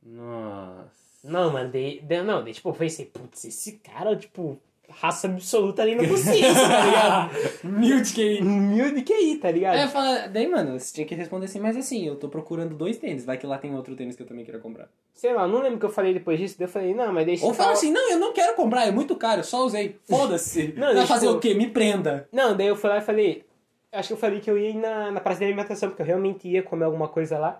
Nossa. 0.02 1.03
Não, 1.24 1.50
mano, 1.52 1.70
daí, 1.72 2.00
daí- 2.02 2.22
não, 2.22 2.44
daí, 2.44 2.52
tipo, 2.52 2.68
eu 2.68 2.74
pensei, 2.74 3.06
putz, 3.06 3.44
esse 3.44 3.72
cara, 3.78 4.14
tipo, 4.14 4.58
raça 4.90 5.26
absoluta 5.26 5.80
ali 5.82 5.94
no 5.94 6.06
consciência, 6.06 6.52
tá 6.68 6.84
ligado? 6.86 7.30
Mil 7.64 8.00
de 8.02 8.12
QI. 8.12 8.42
Mil 8.42 8.94
de 8.94 9.02
QI, 9.02 9.38
tá 9.38 9.50
ligado? 9.50 9.74
Aí 9.76 9.82
eu 9.84 9.88
falo, 9.88 10.28
daí, 10.30 10.46
mano, 10.46 10.78
você 10.78 10.92
tinha 10.94 11.06
que 11.06 11.14
responder 11.14 11.46
assim, 11.46 11.58
mas 11.58 11.76
assim, 11.76 12.06
eu 12.06 12.16
tô 12.16 12.28
procurando 12.28 12.74
dois 12.76 12.98
tênis, 12.98 13.24
vai 13.24 13.38
que 13.38 13.46
lá 13.46 13.56
tem 13.56 13.74
outro 13.74 13.96
tênis 13.96 14.14
que 14.14 14.22
eu 14.22 14.26
também 14.26 14.44
queira 14.44 14.60
comprar. 14.60 14.88
Sei 15.14 15.32
lá, 15.32 15.48
não 15.48 15.60
lembro 15.62 15.76
o 15.76 15.80
que 15.80 15.86
eu 15.86 15.90
falei 15.90 16.12
depois 16.12 16.38
disso, 16.38 16.56
daí 16.58 16.66
eu 16.66 16.70
falei, 16.72 16.94
não, 16.94 17.10
mas 17.12 17.24
deixa 17.24 17.46
Ou 17.46 17.54
fala 17.54 17.72
assim, 17.72 17.90
não, 17.90 18.10
eu 18.10 18.18
não 18.18 18.32
quero 18.34 18.54
comprar, 18.54 18.86
é 18.86 18.90
muito 18.90 19.16
caro, 19.16 19.42
só 19.42 19.64
usei. 19.64 19.96
Foda-se. 20.08 20.74
Não, 20.76 20.92
Vai 20.94 21.06
fazer 21.06 21.26
eu- 21.28 21.32
o 21.36 21.40
quê? 21.40 21.54
Me 21.54 21.68
prenda. 21.68 22.28
Não, 22.30 22.54
daí 22.56 22.66
eu 22.66 22.76
fui 22.76 22.90
lá 22.90 22.98
e 22.98 23.00
falei, 23.00 23.44
acho 23.90 24.08
que 24.08 24.12
eu 24.12 24.18
falei 24.18 24.40
que 24.40 24.50
eu 24.50 24.58
ia 24.58 24.70
ir 24.70 24.76
na, 24.76 25.10
na 25.10 25.20
praça 25.20 25.38
de 25.38 25.46
alimentação, 25.46 25.88
porque 25.88 26.02
eu 26.02 26.06
realmente 26.06 26.46
ia 26.46 26.62
comer 26.62 26.84
alguma 26.84 27.08
coisa 27.08 27.38
lá. 27.38 27.58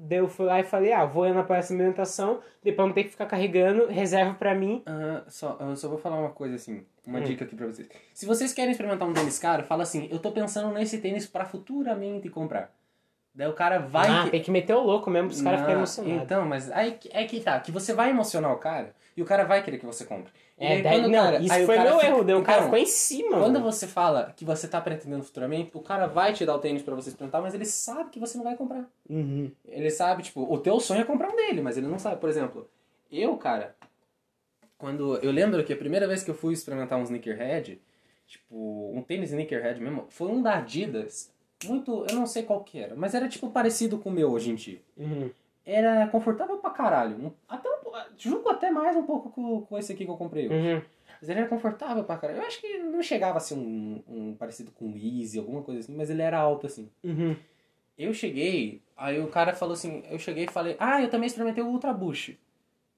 Daí 0.00 0.18
eu 0.18 0.28
fui 0.28 0.46
lá 0.46 0.60
e 0.60 0.62
falei, 0.64 0.92
ah, 0.92 1.04
vou 1.04 1.26
ir 1.26 1.34
na 1.34 1.42
praça 1.42 1.74
de 1.74 1.80
alimentação, 1.80 2.38
depois 2.62 2.86
não 2.86 2.94
ter 2.94 3.02
que 3.02 3.10
ficar 3.10 3.26
carregando, 3.26 3.86
reserva 3.88 4.32
pra 4.34 4.54
mim. 4.54 4.80
Ah, 4.86 5.24
só, 5.26 5.56
eu 5.60 5.74
só 5.74 5.88
vou 5.88 5.98
falar 5.98 6.20
uma 6.20 6.30
coisa 6.30 6.54
assim, 6.54 6.86
uma 7.04 7.18
Hum. 7.18 7.22
dica 7.24 7.44
aqui 7.44 7.56
pra 7.56 7.66
vocês. 7.66 7.88
Se 8.14 8.24
vocês 8.24 8.52
querem 8.52 8.70
experimentar 8.70 9.08
um 9.08 9.12
tênis 9.12 9.40
caro, 9.40 9.64
fala 9.64 9.82
assim, 9.82 10.06
eu 10.08 10.20
tô 10.20 10.30
pensando 10.30 10.72
nesse 10.72 10.98
tênis 10.98 11.26
pra 11.26 11.44
futuramente 11.44 12.28
comprar. 12.28 12.72
Daí 13.38 13.46
o 13.46 13.52
cara 13.52 13.78
vai... 13.78 14.08
ah, 14.10 14.24
que- 14.24 14.30
tem 14.30 14.42
que 14.42 14.50
meter 14.50 14.74
o 14.74 14.80
louco 14.80 15.08
mesmo 15.08 15.28
pros 15.28 15.40
caras 15.40 15.60
ficarem 15.60 15.76
emocionados. 15.78 16.22
Então, 16.24 16.44
mas 16.44 16.72
aí 16.72 16.98
é 17.12 17.24
que 17.24 17.38
tá, 17.38 17.60
que 17.60 17.70
você 17.70 17.92
vai 17.94 18.10
emocionar 18.10 18.52
o 18.52 18.56
cara 18.58 18.92
e 19.16 19.22
o 19.22 19.24
cara 19.24 19.44
vai 19.44 19.62
querer 19.62 19.78
que 19.78 19.86
você 19.86 20.04
compre. 20.04 20.32
E 20.58 20.64
é, 20.66 20.72
aí, 20.72 20.82
daí, 20.82 21.02
não, 21.08 21.22
cara- 21.24 21.38
isso 21.38 21.64
foi 21.64 21.78
meu 21.78 22.00
erro, 22.00 22.24
daí 22.24 22.34
o 22.34 22.42
cara 22.42 22.58
então, 22.58 22.64
ficou 22.64 22.78
em 22.80 22.86
cima, 22.86 23.38
Quando 23.38 23.60
mano. 23.60 23.64
você 23.70 23.86
fala 23.86 24.32
que 24.36 24.44
você 24.44 24.66
tá 24.66 24.80
pretendendo 24.80 25.22
futuramente, 25.22 25.70
o 25.72 25.80
cara 25.80 26.08
vai 26.08 26.32
te 26.32 26.44
dar 26.44 26.56
o 26.56 26.58
tênis 26.58 26.82
pra 26.82 26.96
você 26.96 27.10
experimentar, 27.10 27.40
mas 27.40 27.54
ele 27.54 27.64
sabe 27.64 28.10
que 28.10 28.18
você 28.18 28.36
não 28.36 28.42
vai 28.42 28.56
comprar. 28.56 28.84
Uhum. 29.08 29.52
Ele 29.68 29.90
sabe, 29.90 30.24
tipo, 30.24 30.42
o 30.52 30.58
teu 30.58 30.80
sonho 30.80 31.02
é 31.02 31.04
comprar 31.04 31.28
um 31.30 31.36
dele, 31.36 31.62
mas 31.62 31.76
ele 31.78 31.86
não 31.86 31.96
sabe. 32.00 32.20
Por 32.20 32.28
exemplo, 32.28 32.68
eu, 33.08 33.36
cara, 33.36 33.76
quando. 34.76 35.16
Eu 35.18 35.30
lembro 35.30 35.62
que 35.64 35.72
a 35.72 35.76
primeira 35.76 36.08
vez 36.08 36.24
que 36.24 36.30
eu 36.32 36.34
fui 36.34 36.52
experimentar 36.54 36.98
um 36.98 37.04
sneakerhead, 37.04 37.80
tipo, 38.26 38.92
um 38.94 39.00
tênis 39.02 39.30
sneakerhead 39.30 39.80
mesmo, 39.80 40.06
foi 40.08 40.28
um 40.28 40.42
da 40.42 40.56
Adidas. 40.58 41.30
Muito. 41.64 42.06
Eu 42.08 42.14
não 42.14 42.26
sei 42.26 42.42
qual 42.42 42.62
que 42.62 42.78
era, 42.78 42.94
mas 42.94 43.14
era 43.14 43.28
tipo 43.28 43.50
parecido 43.50 43.98
com 43.98 44.10
o 44.10 44.12
meu 44.12 44.30
hoje 44.30 44.50
em 44.50 44.54
dia. 44.54 44.80
Uhum. 44.96 45.30
Era 45.64 46.06
confortável 46.08 46.58
pra 46.58 46.70
caralho. 46.70 47.34
Até 47.48 47.68
um, 47.68 47.78
julgo 48.16 48.48
até 48.48 48.70
mais 48.70 48.96
um 48.96 49.02
pouco 49.02 49.30
com, 49.30 49.62
com 49.62 49.78
esse 49.78 49.92
aqui 49.92 50.04
que 50.04 50.10
eu 50.10 50.16
comprei 50.16 50.48
hoje. 50.48 50.56
Uhum. 50.56 50.82
Mas 51.20 51.28
ele 51.28 51.40
era 51.40 51.48
confortável 51.48 52.04
pra 52.04 52.16
caralho. 52.16 52.40
Eu 52.40 52.46
acho 52.46 52.60
que 52.60 52.78
não 52.78 53.02
chegava 53.02 53.38
a 53.38 53.40
ser 53.40 53.54
um, 53.54 54.02
um 54.08 54.34
parecido 54.34 54.70
com 54.70 54.86
o 54.86 54.96
Easy, 54.96 55.38
alguma 55.38 55.62
coisa 55.62 55.80
assim, 55.80 55.94
mas 55.94 56.10
ele 56.10 56.22
era 56.22 56.38
alto 56.38 56.66
assim. 56.66 56.88
Uhum. 57.02 57.36
Eu 57.98 58.14
cheguei, 58.14 58.80
aí 58.96 59.20
o 59.20 59.26
cara 59.26 59.52
falou 59.52 59.74
assim, 59.74 60.04
eu 60.08 60.18
cheguei 60.18 60.44
e 60.44 60.50
falei, 60.50 60.76
ah, 60.78 61.02
eu 61.02 61.10
também 61.10 61.26
experimentei 61.26 61.62
o 61.62 61.66
Ultra 61.66 61.92
Boost 61.92 62.38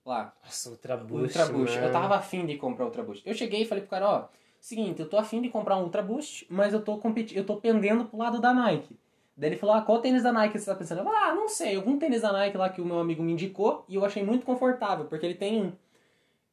lá. 0.05 0.35
Nossa, 0.45 0.71
Ultra 0.71 0.97
O 0.97 1.05
Boost. 1.05 1.39
Ultra. 1.39 1.87
Eu 1.87 1.93
tava 1.93 2.17
afim 2.17 2.47
de 2.47 2.57
comprar 2.57 2.85
Ultra 2.85 3.03
Boost. 3.03 3.27
Eu 3.27 3.35
cheguei 3.35 3.63
e 3.63 3.65
falei 3.65 3.83
pro 3.83 3.91
cara, 3.91 4.09
ó, 4.09 4.29
seguinte, 4.61 5.01
eu 5.01 5.09
tô 5.09 5.17
afim 5.17 5.41
de 5.41 5.49
comprar 5.49 5.77
um 5.77 5.83
Ultra 5.83 6.03
Boost, 6.03 6.47
mas 6.49 6.73
eu 6.73 6.83
tô 6.83 6.99
competi 6.99 7.37
eu 7.37 7.45
tô 7.45 7.57
pendendo 7.57 8.05
pro 8.05 8.19
lado 8.19 8.41
da 8.41 8.53
Nike. 8.53 8.97
Daí 9.37 9.51
ele 9.51 9.57
falou, 9.57 9.75
ah, 9.75 9.81
qual 9.81 10.01
tênis 10.01 10.23
da 10.23 10.33
Nike 10.33 10.59
você 10.59 10.67
tá 10.67 10.75
pensando? 10.75 10.99
Eu 10.99 11.05
falei, 11.05 11.19
ah, 11.19 11.35
não 11.35 11.49
sei, 11.49 11.77
algum 11.77 11.99
tênis 11.99 12.21
da 12.21 12.31
Nike 12.31 12.59
lá 12.59 12.69
que 12.69 12.81
o 12.81 12.85
meu 12.85 12.99
amigo 12.99 13.23
me 13.23 13.33
indicou 13.33 13.85
e 13.89 13.95
eu 13.95 14.05
achei 14.05 14.23
muito 14.23 14.45
confortável, 14.45 15.07
porque 15.07 15.25
ele 15.25 15.35
tem 15.35 15.63
um. 15.63 15.73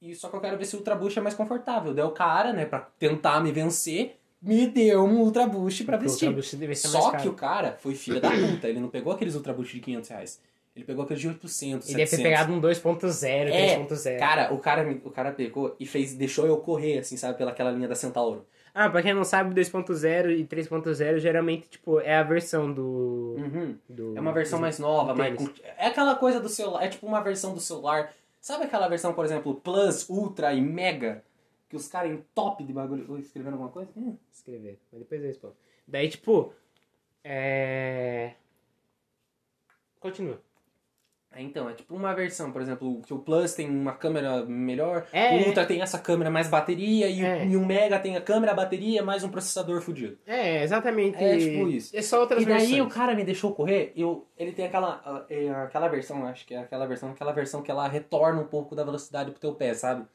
E 0.02 0.16
só 0.16 0.30
que 0.30 0.36
eu 0.36 0.40
quero 0.40 0.58
ver 0.58 0.66
se 0.66 0.76
o 0.76 0.80
Ultra 0.80 0.96
Boost 0.96 1.20
é 1.20 1.22
mais 1.22 1.36
confortável. 1.36 1.94
Daí 1.94 2.06
o 2.06 2.12
cara, 2.12 2.54
né, 2.54 2.66
pra 2.66 2.80
tentar 2.80 3.42
me 3.42 3.52
vencer, 3.52 4.18
me 4.42 4.68
deu 4.68 5.04
um 5.04 5.20
Ultra 5.20 5.48
Boost 5.48 5.84
pra 5.84 5.98
Porque 5.98 6.10
vestir. 6.10 6.28
Ultra 6.28 6.68
Boost 6.68 6.76
Só 6.76 7.12
que 7.12 7.28
o 7.28 7.34
cara 7.34 7.76
foi 7.80 7.96
filho 7.96 8.22
da 8.22 8.30
puta, 8.30 8.70
ele 8.70 8.80
não 8.80 8.90
pegou 8.90 9.12
aqueles 9.12 9.36
Ultra 9.36 9.54
Boost 9.54 9.74
de 9.74 9.82
500 9.82 10.10
reais. 10.10 10.42
Ele 10.78 10.86
pegou 10.86 11.04
aqueles 11.04 11.20
de 11.22 11.28
800, 11.28 11.88
Ele 11.90 11.98
deve 11.98 12.10
ter 12.12 12.18
700. 12.18 12.24
pegado 12.24 12.54
um 12.54 12.62
2.0, 12.62 13.50
É, 13.52 13.76
3.0. 13.80 14.20
Cara, 14.20 14.54
o 14.54 14.60
cara, 14.60 14.88
o 15.04 15.10
cara 15.10 15.32
pegou 15.32 15.76
e 15.80 15.88
fez, 15.88 16.14
deixou 16.14 16.46
eu 16.46 16.56
correr, 16.60 17.00
assim, 17.00 17.18
sabe, 17.18 17.36
pelaquela 17.36 17.72
linha 17.72 17.88
da 17.88 17.96
Centauro. 17.96 18.46
Ah, 18.76 18.88
pra 18.88 19.02
quem 19.02 19.12
não 19.12 19.24
sabe, 19.24 19.56
2.0 19.60 20.30
e 20.38 20.46
3.0 20.46 21.18
geralmente, 21.18 21.68
tipo, 21.68 22.00
é 22.00 22.16
a 22.16 22.22
versão 22.22 22.72
do... 22.72 23.36
Uhum. 23.40 23.76
do 23.90 24.16
É 24.16 24.22
uma 24.22 24.32
versão 24.32 24.60
mais 24.60 24.78
nova, 24.78 25.14
do 25.14 25.18
mais 25.18 25.36
tênis. 25.36 25.52
cult- 25.52 25.66
É 25.80 25.88
aquela 25.88 26.14
coisa 26.16 26.40
do 26.40 26.48
celular, 26.48 26.84
é 26.86 26.88
tipo 26.88 27.08
uma 27.08 27.22
versão 27.22 27.56
do 27.56 27.60
celular. 27.60 28.14
Sabe 28.40 28.66
aquela 28.66 28.88
versão, 28.88 29.14
por 29.16 29.26
exemplo, 29.26 29.56
Plus, 29.56 30.08
Ultra 30.08 30.54
e 30.54 30.62
Mega? 30.62 31.24
Que 31.68 31.76
os 31.76 31.88
caras 31.88 32.12
em 32.12 32.24
top 32.36 32.64
de 32.64 32.72
bagulho. 32.72 33.18
Escrevendo 33.18 33.54
alguma 33.54 33.72
coisa? 33.72 33.90
Hum. 33.98 34.16
Escrever, 34.32 34.78
mas 34.92 35.00
depois 35.02 35.22
eu 35.22 35.28
respondo. 35.28 35.56
Daí, 35.88 36.08
tipo, 36.08 36.54
é... 37.24 38.34
Continua. 40.00 40.40
É, 41.38 41.42
Então, 41.44 41.70
é 41.70 41.74
tipo 41.74 41.96
uma 41.96 42.14
versão, 42.16 42.52
por 42.52 42.62
exemplo, 42.62 43.02
que 43.06 43.14
o 43.14 43.20
Plus 43.20 43.54
tem 43.54 43.70
uma 43.70 43.94
câmera 43.94 44.44
melhor, 44.46 45.06
É, 45.14 45.36
o 45.38 45.48
Ultra 45.48 45.66
tem 45.66 45.82
essa 45.82 46.00
câmera 46.00 46.30
mais 46.32 46.48
bateria 46.48 47.08
e, 47.08 47.22
o- 47.22 47.26
É. 47.26 47.46
e 47.46 47.56
o 47.56 47.66
Mega 47.66 48.00
tem 48.00 48.18
a 48.18 48.22
câmera, 48.22 48.52
a 48.52 48.56
bateria, 48.56 49.04
mais 49.04 49.24
um 49.24 49.30
processador 49.30 49.82
fudido. 49.82 50.18
É, 50.26 50.64
exatamente. 50.64 51.24
É, 51.24 51.38
tipo 51.38 51.68
isso. 51.70 51.96
É 51.96 52.02
só 52.02 52.20
outras 52.22 52.42
E 52.42 52.46
daí 52.46 52.58
versões. 52.68 52.82
o 52.82 52.88
cara 52.90 53.14
me 53.14 53.24
deixou 53.24 53.54
correr, 53.54 53.94
eu, 53.96 54.26
ele 54.38 54.52
tem 54.52 54.66
aquela, 54.66 55.26
é, 55.30 55.50
aquela 55.52 55.88
versão, 55.88 56.26
acho 56.26 56.46
que 56.46 56.54
é 56.56 56.60
aquela 56.60 56.86
versão, 56.88 57.12
aquela 57.12 57.32
versão 57.32 57.62
que 57.62 57.70
ela 57.72 57.88
retorna 57.88 58.42
um 58.42 58.48
pouco 58.48 58.76
da 58.76 58.84
velocidade 58.84 59.32
pro 59.32 59.40
teu 59.40 59.54
pé, 59.54 59.74
sabe? 59.74 60.06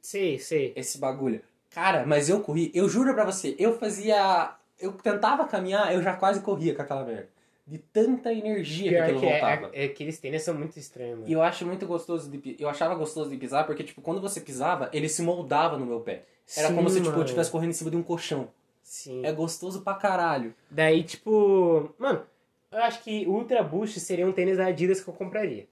Sei, 0.00 0.38
sei. 0.38 0.72
Esse 0.76 0.98
bagulho. 0.98 1.40
Cara, 1.70 2.04
mas 2.06 2.28
eu 2.28 2.40
corri, 2.40 2.70
eu 2.74 2.88
juro 2.88 3.14
pra 3.14 3.24
você, 3.24 3.54
eu 3.58 3.78
fazia. 3.78 4.50
Eu 4.78 4.92
tentava 4.92 5.46
caminhar, 5.46 5.94
eu 5.94 6.02
já 6.02 6.12
quase 6.14 6.40
corria 6.40 6.74
com 6.74 6.82
aquela 6.82 7.04
merda. 7.04 7.28
De 7.64 7.78
tanta 7.78 8.32
energia 8.32 8.84
que 8.84 8.94
Pior 8.96 9.02
aquilo 9.04 9.20
que 9.20 9.26
é, 9.26 9.40
voltava. 9.40 9.70
é, 9.72 9.84
é 9.84 9.88
que 9.88 10.02
eles 10.02 10.18
tênis 10.18 10.42
são 10.42 10.54
muito 10.54 10.76
estranhos, 10.78 11.18
mano. 11.20 11.30
E 11.30 11.32
eu 11.32 11.42
acho 11.42 11.64
muito 11.64 11.86
gostoso 11.86 12.28
de 12.30 12.56
Eu 12.58 12.68
achava 12.68 12.94
gostoso 12.94 13.30
de 13.30 13.36
pisar, 13.36 13.64
porque, 13.66 13.84
tipo, 13.84 14.02
quando 14.02 14.20
você 14.20 14.40
pisava, 14.40 14.90
ele 14.92 15.08
se 15.08 15.22
moldava 15.22 15.76
no 15.78 15.86
meu 15.86 16.00
pé. 16.00 16.24
Era 16.56 16.68
Sim, 16.68 16.74
como 16.74 16.90
se, 16.90 17.00
tipo, 17.00 17.16
eu 17.16 17.22
estivesse 17.22 17.50
correndo 17.50 17.70
em 17.70 17.74
cima 17.74 17.90
de 17.90 17.96
um 17.96 18.02
colchão. 18.02 18.48
Sim. 18.82 19.24
É 19.24 19.30
gostoso 19.32 19.82
pra 19.82 19.94
caralho. 19.94 20.52
Daí, 20.68 21.04
tipo... 21.04 21.94
Mano, 21.98 22.26
eu 22.72 22.78
acho 22.80 23.02
que 23.04 23.26
Ultra 23.26 23.62
Boost 23.62 24.00
seria 24.00 24.26
um 24.26 24.32
tênis 24.32 24.56
da 24.56 24.66
Adidas 24.66 25.00
que 25.00 25.08
eu 25.08 25.14
compraria. 25.14 25.68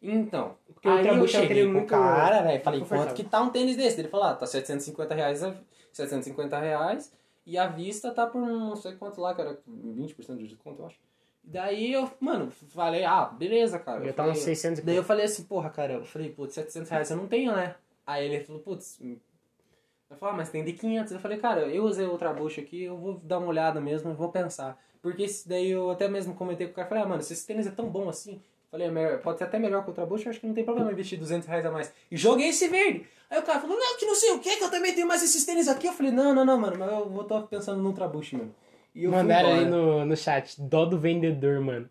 Então, 0.00 0.56
Porque 0.72 0.88
aí 0.88 0.98
Ultra 0.98 1.12
eu 1.12 1.18
Boost 1.18 1.36
é 1.36 1.38
um 1.38 1.42
cheguei 1.42 1.56
tênis 1.56 1.70
pro 1.70 1.78
muito 1.80 1.90
cara, 1.90 2.42
velho, 2.42 2.62
falei, 2.62 2.80
quanto 2.82 3.14
que 3.14 3.24
tá 3.24 3.40
um 3.42 3.50
tênis 3.50 3.76
desse? 3.76 4.00
Ele 4.00 4.08
falou, 4.08 4.26
ah, 4.26 4.34
tá 4.34 4.46
750 4.46 5.14
reais, 5.14 5.42
a- 5.42 5.54
750 5.92 6.58
reais 6.58 7.12
e 7.44 7.58
a 7.58 7.66
vista 7.66 8.12
tá 8.12 8.26
por 8.26 8.40
não 8.40 8.76
sei 8.76 8.92
quanto 8.92 9.20
lá, 9.20 9.34
cara, 9.34 9.60
20% 9.68 10.36
de 10.38 10.46
desconto, 10.46 10.82
eu 10.82 10.86
acho. 10.86 10.96
Daí 11.44 11.92
eu, 11.92 12.10
mano, 12.20 12.50
falei, 12.50 13.04
ah, 13.04 13.24
beleza, 13.26 13.78
cara. 13.78 14.04
Eu 14.04 14.12
tá 14.12 14.22
falei- 14.22 14.32
uns 14.32 14.44
600 14.44 14.78
e 14.78 14.82
Daí 14.82 14.96
eu 14.96 15.04
falei 15.04 15.24
assim, 15.24 15.44
porra, 15.44 15.70
cara, 15.70 15.94
eu 15.94 16.04
falei, 16.04 16.30
putz, 16.30 16.54
700 16.54 16.88
reais 16.88 17.10
eu 17.10 17.16
não 17.16 17.26
tenho, 17.26 17.54
né? 17.54 17.74
Aí 18.06 18.24
ele 18.26 18.44
falou, 18.44 18.62
putz, 18.62 18.98
eu 19.00 20.16
falei, 20.16 20.34
ah, 20.34 20.36
mas 20.36 20.50
tem 20.50 20.64
de 20.64 20.72
500. 20.72 21.12
Eu 21.12 21.20
falei, 21.20 21.38
cara, 21.38 21.62
eu 21.62 21.84
usei 21.84 22.06
o 22.06 22.12
Ultrabush 22.12 22.60
aqui, 22.60 22.84
eu 22.84 22.96
vou 22.96 23.14
dar 23.22 23.38
uma 23.38 23.48
olhada 23.48 23.80
mesmo, 23.80 24.10
eu 24.10 24.14
vou 24.14 24.30
pensar. 24.30 24.78
Porque 25.00 25.26
daí 25.46 25.70
eu 25.70 25.90
até 25.90 26.08
mesmo 26.08 26.34
comentei 26.34 26.66
com 26.66 26.72
o 26.72 26.76
cara, 26.76 26.88
falei, 26.88 27.02
ah, 27.04 27.06
mano, 27.08 27.22
se 27.22 27.32
esse 27.32 27.46
tênis 27.46 27.66
é 27.66 27.70
tão 27.70 27.88
bom 27.88 28.08
assim, 28.08 28.40
falei, 28.70 28.88
é 28.88 29.16
pode 29.16 29.38
ser 29.38 29.44
até 29.44 29.58
melhor 29.58 29.82
que 29.82 29.88
o 29.88 29.90
Ultrabush, 29.90 30.24
eu 30.24 30.30
acho 30.30 30.40
que 30.40 30.46
não 30.46 30.54
tem 30.54 30.64
problema 30.64 30.90
eu 30.90 30.92
investir 30.92 31.18
200 31.18 31.48
reais 31.48 31.66
a 31.66 31.70
mais. 31.70 31.92
E 32.10 32.16
joguei 32.16 32.48
esse 32.48 32.68
verde. 32.68 33.06
Aí 33.28 33.38
o 33.38 33.42
cara 33.42 33.60
falou, 33.60 33.76
não, 33.76 33.96
que 33.98 34.06
não 34.06 34.14
sei 34.14 34.30
o 34.32 34.38
que, 34.38 34.56
que 34.56 34.62
eu 34.64 34.70
também 34.70 34.94
tenho 34.94 35.08
mais 35.08 35.22
esses 35.22 35.44
tênis 35.44 35.66
aqui. 35.66 35.88
Eu 35.88 35.92
falei, 35.92 36.12
não, 36.12 36.34
não, 36.34 36.44
não, 36.44 36.58
mano, 36.58 36.78
mas 36.78 36.92
eu 36.92 37.08
vou 37.08 37.24
tô 37.24 37.42
pensando 37.42 37.82
no 37.82 37.88
Ultrabush 37.88 38.34
mesmo. 38.34 38.54
E 38.94 39.06
Mandaram 39.06 39.52
ali 39.54 39.64
no, 39.64 40.04
no 40.04 40.16
chat, 40.16 40.60
dó 40.60 40.84
do 40.84 40.98
vendedor, 40.98 41.60
mano. 41.60 41.88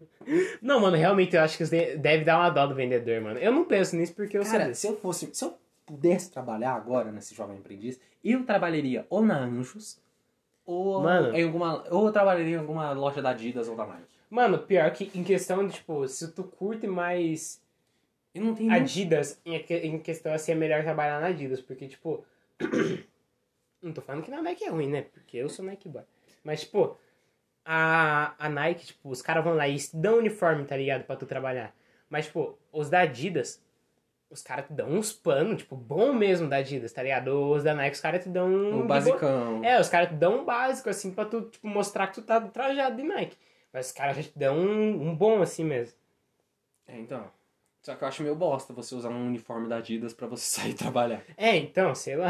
Não, 0.61 0.79
mano, 0.79 0.95
realmente 0.95 1.35
eu 1.35 1.41
acho 1.41 1.57
que 1.57 1.65
deve 1.97 2.23
dar 2.23 2.37
uma 2.37 2.49
dó 2.49 2.67
do 2.67 2.75
vendedor, 2.75 3.19
mano. 3.21 3.39
Eu 3.39 3.51
não 3.51 3.65
penso 3.65 3.95
nisso 3.95 4.13
porque 4.13 4.37
eu 4.37 4.43
Cara, 4.43 4.65
sei. 4.65 4.73
se 4.75 4.87
eu 4.87 4.95
fosse, 4.97 5.29
se 5.33 5.43
eu 5.43 5.57
pudesse 5.85 6.31
trabalhar 6.31 6.73
agora 6.73 7.11
nesse 7.11 7.33
jovem 7.33 7.57
aprendiz, 7.57 7.99
eu 8.23 8.45
trabalharia 8.45 9.05
ou 9.09 9.23
na 9.25 9.39
Anjos 9.39 9.99
ou 10.63 11.01
Mano. 11.01 11.35
em 11.35 11.43
alguma, 11.43 11.83
ou 11.89 12.05
eu 12.05 12.13
trabalharia 12.13 12.55
em 12.55 12.59
alguma 12.59 12.91
loja 12.91 13.21
da 13.21 13.31
Adidas 13.31 13.67
ou 13.67 13.75
da 13.75 13.85
Nike. 13.85 14.03
Mano, 14.29 14.59
pior 14.59 14.89
que 14.91 15.11
em 15.15 15.23
questão 15.23 15.67
de, 15.67 15.73
tipo, 15.73 16.07
se 16.07 16.31
tu 16.31 16.43
curte 16.43 16.87
mais 16.87 17.61
Eu 18.33 18.43
não 18.43 18.55
tenho 18.55 18.71
Adidas, 18.71 19.41
em, 19.45 19.55
em 19.55 19.99
questão 19.99 20.33
assim, 20.33 20.53
é 20.53 20.55
melhor 20.55 20.83
trabalhar 20.83 21.19
na 21.19 21.27
Adidas, 21.27 21.61
porque, 21.61 21.87
tipo. 21.87 22.23
não 23.81 23.91
tô 23.91 24.01
falando 24.01 24.23
que 24.23 24.31
na 24.31 24.41
Nike 24.41 24.63
é 24.63 24.69
ruim, 24.69 24.87
né? 24.87 25.01
Porque 25.01 25.37
eu 25.37 25.49
sou 25.49 25.65
Nike 25.65 25.89
Boy. 25.89 26.03
Mas, 26.43 26.62
tipo, 26.62 26.97
a, 27.65 28.34
a 28.38 28.49
Nike, 28.49 28.88
tipo, 28.88 29.10
os 29.10 29.21
caras 29.21 29.43
vão 29.43 29.54
lá 29.54 29.67
e 29.67 29.77
dão 29.93 30.17
uniforme, 30.17 30.65
tá 30.65 30.75
ligado? 30.75 31.04
Pra 31.04 31.15
tu 31.15 31.25
trabalhar. 31.25 31.73
Mas, 32.10 32.25
tipo, 32.25 32.58
os 32.71 32.89
da 32.89 33.01
Adidas, 33.01 33.63
os 34.30 34.41
caras 34.41 34.65
te 34.67 34.73
dão 34.73 34.89
uns 34.89 35.13
panos, 35.13 35.58
tipo, 35.60 35.75
bom 35.75 36.13
mesmo 36.13 36.47
da 36.49 36.58
Adidas, 36.58 36.91
tá 36.91 37.04
ligado? 37.04 37.30
Os 37.51 37.63
da 37.63 37.73
Nike, 37.73 37.95
os 37.95 38.01
caras 38.01 38.23
te 38.23 38.30
dão 38.30 38.47
um. 38.47 38.71
boa- 38.71 38.86
basicão. 38.88 39.63
É, 39.63 39.80
os 39.80 39.89
caras 39.89 40.10
te 40.10 40.15
dão 40.15 40.41
um 40.41 40.45
básico, 40.45 40.89
assim, 40.89 41.12
pra 41.12 41.25
tu, 41.25 41.41
tipo, 41.43 41.67
mostrar 41.67 42.08
que 42.08 42.15
tu 42.15 42.21
tá 42.21 42.41
trajado 42.41 42.95
de 42.95 43.04
Nike. 43.04 43.38
Mas 43.71 43.88
os 43.88 43.91
caras 43.93 44.17
já 44.17 44.23
te 44.23 44.38
dão 44.38 44.58
um, 44.58 45.10
um 45.10 45.15
bom, 45.15 45.41
assim 45.41 45.63
mesmo. 45.63 45.95
É, 46.88 46.97
então. 46.99 47.30
Só 47.84 47.95
que 47.95 48.04
eu 48.04 48.08
acho 48.08 48.21
meio 48.21 48.36
bosta 48.36 48.73
você 48.73 48.93
usar 48.93 49.10
um 49.10 49.25
uniforme 49.27 49.67
da 49.69 49.77
Adidas 49.77 50.13
pra 50.13 50.27
você 50.27 50.43
sair 50.62 50.73
trabalhar. 50.73 51.21
É, 51.38 51.56
então, 51.56 51.95
sei 51.95 52.15
lá. 52.15 52.30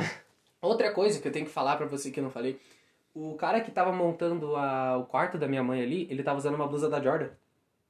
Outra 0.62 0.92
coisa 0.94 1.20
que 1.20 1.28
eu 1.28 1.32
tenho 1.32 1.46
que 1.46 1.52
falar 1.52 1.76
pra 1.78 1.88
você 1.88 2.12
que 2.12 2.20
eu 2.20 2.24
não 2.24 2.30
falei, 2.30 2.60
o 3.14 3.36
cara 3.36 3.62
que 3.62 3.72
tava 3.72 3.92
montando 3.92 4.56
a- 4.56 4.98
o 4.98 5.06
quarto 5.06 5.38
da 5.38 5.48
minha 5.48 5.64
mãe 5.64 5.82
ali, 5.82 6.08
ele 6.10 6.24
tava 6.24 6.38
usando 6.38 6.56
uma 6.56 6.68
blusa 6.68 6.90
da 6.90 7.00
Jordan. 7.02 7.30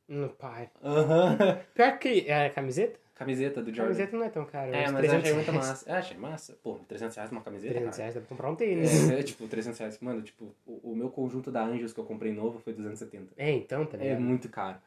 No 0.07 0.29
pai. 0.29 0.69
Aham. 0.83 1.37
Pior 1.73 1.97
que. 1.99 2.25
É 2.29 2.49
camiseta? 2.49 2.99
Camiseta 3.15 3.61
do 3.61 3.67
Jordan. 3.67 3.83
Camiseta 3.93 4.17
não 4.17 4.25
é 4.25 4.29
tão 4.29 4.45
cara. 4.45 4.75
É, 4.75 4.89
mas 4.89 5.03
eu 5.05 5.11
achei 5.11 5.21
300 5.21 5.33
muito 5.35 5.53
massa. 5.53 5.89
É, 5.89 5.93
achei 5.93 6.17
massa. 6.17 6.57
Pô, 6.63 6.79
300 6.87 7.15
reais 7.15 7.31
uma 7.31 7.41
camiseta, 7.41 7.73
300 7.75 7.91
cara. 7.95 8.01
reais 8.03 8.15
dá 8.15 8.21
pra 8.21 8.29
comprar 8.29 8.49
um 8.49 8.55
tênis. 8.55 9.11
É, 9.11 9.19
é, 9.19 9.23
tipo, 9.23 9.47
300 9.47 9.79
reais. 9.79 9.99
Mano, 10.01 10.21
tipo, 10.23 10.53
o, 10.65 10.91
o 10.91 10.95
meu 10.95 11.09
conjunto 11.09 11.51
da 11.51 11.63
Anjos 11.63 11.93
que 11.93 11.99
eu 11.99 12.03
comprei 12.03 12.33
novo 12.33 12.59
foi 12.59 12.73
270. 12.73 13.27
É, 13.37 13.51
então, 13.51 13.85
tá 13.85 13.97
É 13.97 14.01
ligado? 14.03 14.21
muito 14.21 14.49
caro. 14.49 14.77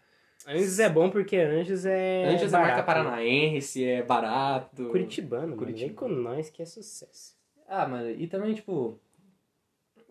Anjos 0.48 0.78
é 0.80 0.90
bom 0.90 1.08
porque 1.10 1.36
Anjos 1.36 1.86
é. 1.86 2.24
Anjos 2.26 2.52
é 2.52 2.58
marca 2.58 2.82
paranaense, 2.82 3.84
é 3.84 4.02
barato. 4.02 4.82
né? 4.82 4.90
Curitibano, 4.90 5.56
mano. 5.56 5.72
Vem 5.72 5.94
com 5.94 6.08
nós 6.08 6.50
que 6.50 6.60
é 6.60 6.66
sucesso. 6.66 7.34
Ah, 7.68 7.86
mano, 7.86 8.10
e 8.10 8.26
também, 8.26 8.52
tipo... 8.52 8.98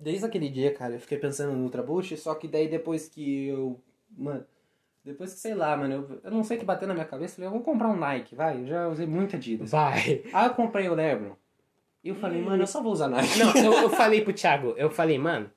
Desde 0.03 0.25
aquele 0.25 0.49
dia, 0.49 0.73
cara, 0.73 0.93
eu 0.95 0.99
fiquei 0.99 1.17
pensando 1.17 1.53
no 1.53 1.63
Ultra 1.63 1.81
Boost, 1.81 2.17
só 2.17 2.35
que 2.35 2.47
daí 2.47 2.67
depois 2.67 3.07
que 3.07 3.47
eu... 3.47 3.79
Mano, 4.17 4.45
depois 5.03 5.33
que, 5.33 5.39
sei 5.39 5.53
lá, 5.55 5.75
mano, 5.77 5.93
eu, 5.93 6.19
eu 6.25 6.31
não 6.31 6.43
sei 6.43 6.57
o 6.57 6.59
que 6.59 6.65
bateu 6.65 6.87
na 6.87 6.93
minha 6.93 7.05
cabeça, 7.05 7.33
eu 7.33 7.35
falei, 7.35 7.47
eu 7.47 7.51
vou 7.51 7.61
comprar 7.61 7.89
um 7.89 7.95
Nike, 7.97 8.35
vai, 8.35 8.59
eu 8.61 8.67
já 8.67 8.87
usei 8.87 9.05
muito 9.07 9.35
Adidas. 9.35 9.71
Vai. 9.71 10.23
Aí 10.33 10.45
eu 10.47 10.53
comprei 10.53 10.87
o 10.89 10.93
Lebron. 10.93 11.35
E 12.03 12.09
eu 12.09 12.15
falei, 12.15 12.41
mano, 12.41 12.63
eu 12.63 12.67
só 12.67 12.81
vou 12.81 12.91
usar 12.91 13.07
Nike. 13.07 13.39
Não, 13.39 13.55
eu, 13.55 13.73
eu 13.83 13.89
falei 13.95 14.21
pro 14.21 14.33
Thiago, 14.33 14.73
eu 14.77 14.89
falei, 14.89 15.17
mano, 15.17 15.49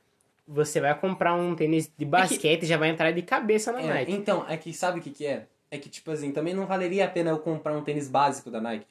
você 0.47 0.81
vai 0.81 0.97
comprar 0.99 1.35
um 1.35 1.55
tênis 1.57 1.91
de 1.99 2.05
basquete 2.05 2.63
e 2.63 2.67
já 2.67 2.77
vai 2.77 2.89
entrar 2.89 3.11
de 3.11 3.23
cabeça 3.23 3.73
na 3.73 3.81
É, 3.83 3.87
Nike. 3.87 4.13
então, 4.13 4.45
é 4.49 4.57
que 4.57 4.73
sabe 4.73 5.01
o 5.01 5.03
que 5.03 5.11
que 5.11 5.27
é? 5.27 5.47
É 5.71 5.77
que, 5.79 5.89
tipo 5.89 6.11
assim, 6.13 6.31
também 6.31 6.55
não 6.55 6.67
valeria 6.67 7.05
a 7.05 7.09
pena 7.09 7.31
eu 7.31 7.39
comprar 7.41 7.77
um 7.77 7.83
tênis 7.83 8.09
básico 8.09 8.49
da 8.51 8.61
Nike. 8.61 8.87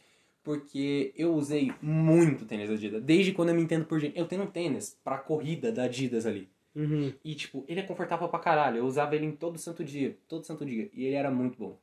Porque 0.46 1.12
eu 1.18 1.34
usei 1.34 1.74
muito 1.82 2.46
tênis 2.46 2.70
da 2.70 2.76
Adidas. 2.76 3.02
Desde 3.04 3.34
quando 3.34 3.50
eu 3.50 3.56
me 3.56 3.62
entendo 3.64 3.84
por 3.86 4.00
gente. 4.00 4.18
Eu 4.18 4.28
tenho 4.28 4.44
um 4.44 4.48
tênis 4.48 4.98
pra 5.04 5.18
corrida 5.18 5.72
da 5.72 5.84
Adidas 5.86 6.26
ali. 6.26 6.48
Uhum. 6.76 7.12
E, 7.24 7.34
tipo, 7.34 7.66
ele 7.68 7.80
é 7.80 7.84
confortável 7.84 8.30
pra 8.30 8.38
caralho. 8.38 8.78
Eu 8.78 8.86
usava 8.86 9.16
ele 9.16 9.26
em 9.26 9.32
todo 9.32 9.58
santo 9.58 9.84
dia. 9.84 10.16
Todo 10.28 10.46
santo 10.46 10.64
dia. 10.64 10.88
E 10.94 11.04
ele 11.04 11.16
era 11.16 11.32
muito 11.32 11.58
bom. 11.58 11.78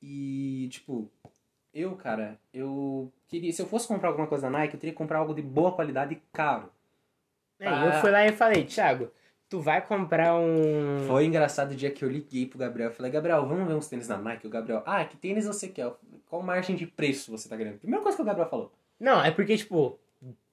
E, 0.00 0.68
tipo, 0.70 1.10
eu, 1.74 1.96
cara, 1.96 2.38
eu 2.54 3.12
queria. 3.26 3.52
Se 3.52 3.60
eu 3.62 3.66
fosse 3.66 3.88
comprar 3.88 4.10
alguma 4.10 4.28
coisa 4.28 4.48
da 4.48 4.58
Nike, 4.58 4.74
eu 4.74 4.80
teria 4.80 4.92
que 4.92 4.98
comprar 4.98 5.18
algo 5.18 5.34
de 5.34 5.42
boa 5.42 5.72
qualidade 5.72 6.14
e 6.14 6.22
caro. 6.32 6.70
Aí 7.58 7.66
Ah. 7.68 7.86
eu 7.96 8.00
fui 8.00 8.10
lá 8.10 8.24
e 8.26 8.32
falei, 8.32 8.64
Thiago, 8.64 9.10
tu 9.52 9.60
vai 9.60 9.82
comprar 9.86 10.34
um. 10.34 11.04
Foi 11.06 11.26
engraçado 11.26 11.72
o 11.72 11.74
dia 11.74 11.90
que 11.90 12.02
eu 12.02 12.08
liguei 12.08 12.46
pro 12.46 12.58
Gabriel. 12.58 12.88
Eu 12.88 12.94
falei, 12.94 13.12
Gabriel, 13.12 13.46
vamos 13.46 13.68
ver 13.68 13.74
uns 13.74 13.86
tênis 13.86 14.08
da 14.08 14.16
Nike? 14.16 14.46
O 14.46 14.50
Gabriel, 14.50 14.82
ah, 14.86 15.04
que 15.04 15.14
tênis 15.14 15.44
você 15.44 15.68
quer? 15.68 15.82
Eu 15.84 15.90
falei, 15.90 16.20
Qual 16.26 16.42
margem 16.42 16.74
de 16.74 16.86
preço 16.86 17.30
você 17.30 17.46
tá 17.50 17.56
querendo? 17.58 17.76
Primeira 17.78 18.02
coisa 18.02 18.16
que 18.16 18.22
o 18.22 18.24
Gabriel 18.24 18.48
falou. 18.48 18.72
Não, 18.98 19.22
é 19.22 19.30
porque, 19.30 19.54
tipo, 19.58 19.98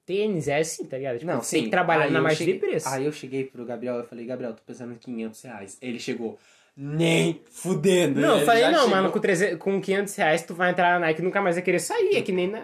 tênis 0.05 0.49
é 0.49 0.57
assim, 0.59 0.83
tá 0.83 0.97
ligado? 0.97 1.17
Tipo, 1.19 1.31
Não, 1.31 1.41
você 1.41 1.55
tem 1.55 1.63
que 1.65 1.69
trabalhar 1.71 2.03
Aí 2.05 2.11
na 2.11 2.19
eu 2.19 2.23
margem 2.23 2.39
cheguei- 2.39 2.53
de 2.55 2.59
preço. 2.59 2.89
Aí 2.89 3.05
eu 3.05 3.11
cheguei 3.13 3.45
pro 3.45 3.63
Gabriel 3.63 4.01
e 4.01 4.03
falei, 4.03 4.25
Gabriel, 4.25 4.53
tô 4.53 4.61
pensando 4.65 4.91
em 4.91 4.97
500 4.97 5.41
reais. 5.43 5.77
Ele 5.81 5.97
chegou, 5.97 6.37
Nem 6.75 7.41
fudendo. 7.49 8.19
Não, 8.19 8.39
eu 8.39 8.45
falei, 8.45 8.63
não, 8.63 8.73
chegou. 8.83 8.89
mano, 8.89 9.11
com, 9.11 9.19
300, 9.19 9.57
com 9.59 9.79
500 9.79 10.15
reais 10.15 10.43
tu 10.43 10.53
vai 10.53 10.71
entrar 10.71 10.99
na 10.99 11.07
Nike 11.07 11.21
e 11.21 11.23
nunca 11.23 11.41
mais 11.41 11.55
vai 11.55 11.63
querer 11.63 11.79
sair. 11.79 12.17
É 12.17 12.21
que 12.21 12.33
nem 12.33 12.49
na. 12.49 12.61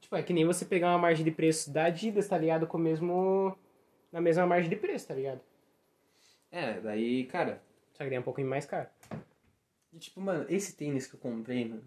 Tipo, 0.00 0.16
é 0.16 0.22
que 0.22 0.32
nem 0.32 0.44
você 0.44 0.64
pegar 0.64 0.88
uma 0.88 0.98
margem 0.98 1.24
de 1.24 1.30
preço 1.30 1.70
da 1.72 1.84
Adidas, 1.84 2.26
tá 2.26 2.36
ligado? 2.36 2.66
Com 2.66 2.76
o 2.76 2.80
mesmo. 2.80 3.56
Na 4.12 4.20
mesma 4.20 4.46
margem 4.46 4.68
de 4.70 4.76
preço, 4.76 5.08
tá 5.08 5.14
ligado? 5.14 5.40
É, 6.50 6.78
daí, 6.80 7.24
cara. 7.24 7.62
Só 7.92 8.04
que 8.04 8.10
daí 8.10 8.16
é 8.16 8.20
um 8.20 8.24
pouquinho 8.24 8.48
mais 8.48 8.66
caro. 8.66 8.88
E, 9.92 9.98
tipo, 9.98 10.20
mano, 10.20 10.44
esse 10.48 10.76
tênis 10.76 11.06
que 11.06 11.14
eu 11.14 11.20
comprei, 11.20 11.64
mano. 11.66 11.82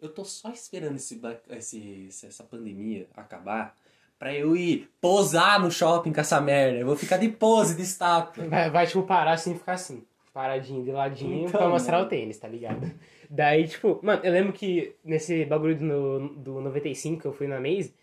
Eu 0.00 0.08
tô 0.08 0.24
só 0.24 0.50
esperando 0.50 0.96
esse, 0.96 1.20
esse, 1.50 2.08
essa 2.26 2.44
pandemia 2.44 3.08
acabar 3.16 3.76
pra 4.18 4.34
eu 4.34 4.56
ir 4.56 4.88
posar 5.00 5.60
no 5.60 5.70
shopping 5.70 6.12
com 6.12 6.20
essa 6.20 6.40
merda. 6.40 6.78
Eu 6.78 6.86
vou 6.86 6.96
ficar 6.96 7.16
de 7.16 7.28
pose, 7.28 7.74
de 7.76 7.82
estátua. 7.82 8.44
Vai, 8.48 8.70
vai, 8.70 8.86
tipo, 8.86 9.02
parar 9.02 9.32
assim 9.32 9.54
e 9.54 9.58
ficar 9.58 9.72
assim. 9.74 10.04
Paradinho, 10.32 10.82
de 10.84 10.90
ladinho, 10.90 11.46
Então, 11.46 11.60
pra 11.60 11.68
mostrar 11.68 11.96
mano. 11.98 12.06
o 12.06 12.08
tênis, 12.10 12.38
tá 12.38 12.48
ligado? 12.48 12.90
Daí, 13.30 13.68
tipo, 13.68 14.00
mano, 14.02 14.20
eu 14.24 14.32
lembro 14.32 14.52
que 14.52 14.94
nesse 15.04 15.44
bagulho 15.44 15.76
do, 15.78 16.28
do 16.30 16.60
95 16.60 17.20
que 17.20 17.26
eu 17.26 17.32
fui 17.32 17.46
na 17.46 17.60
Maze, 17.60 17.94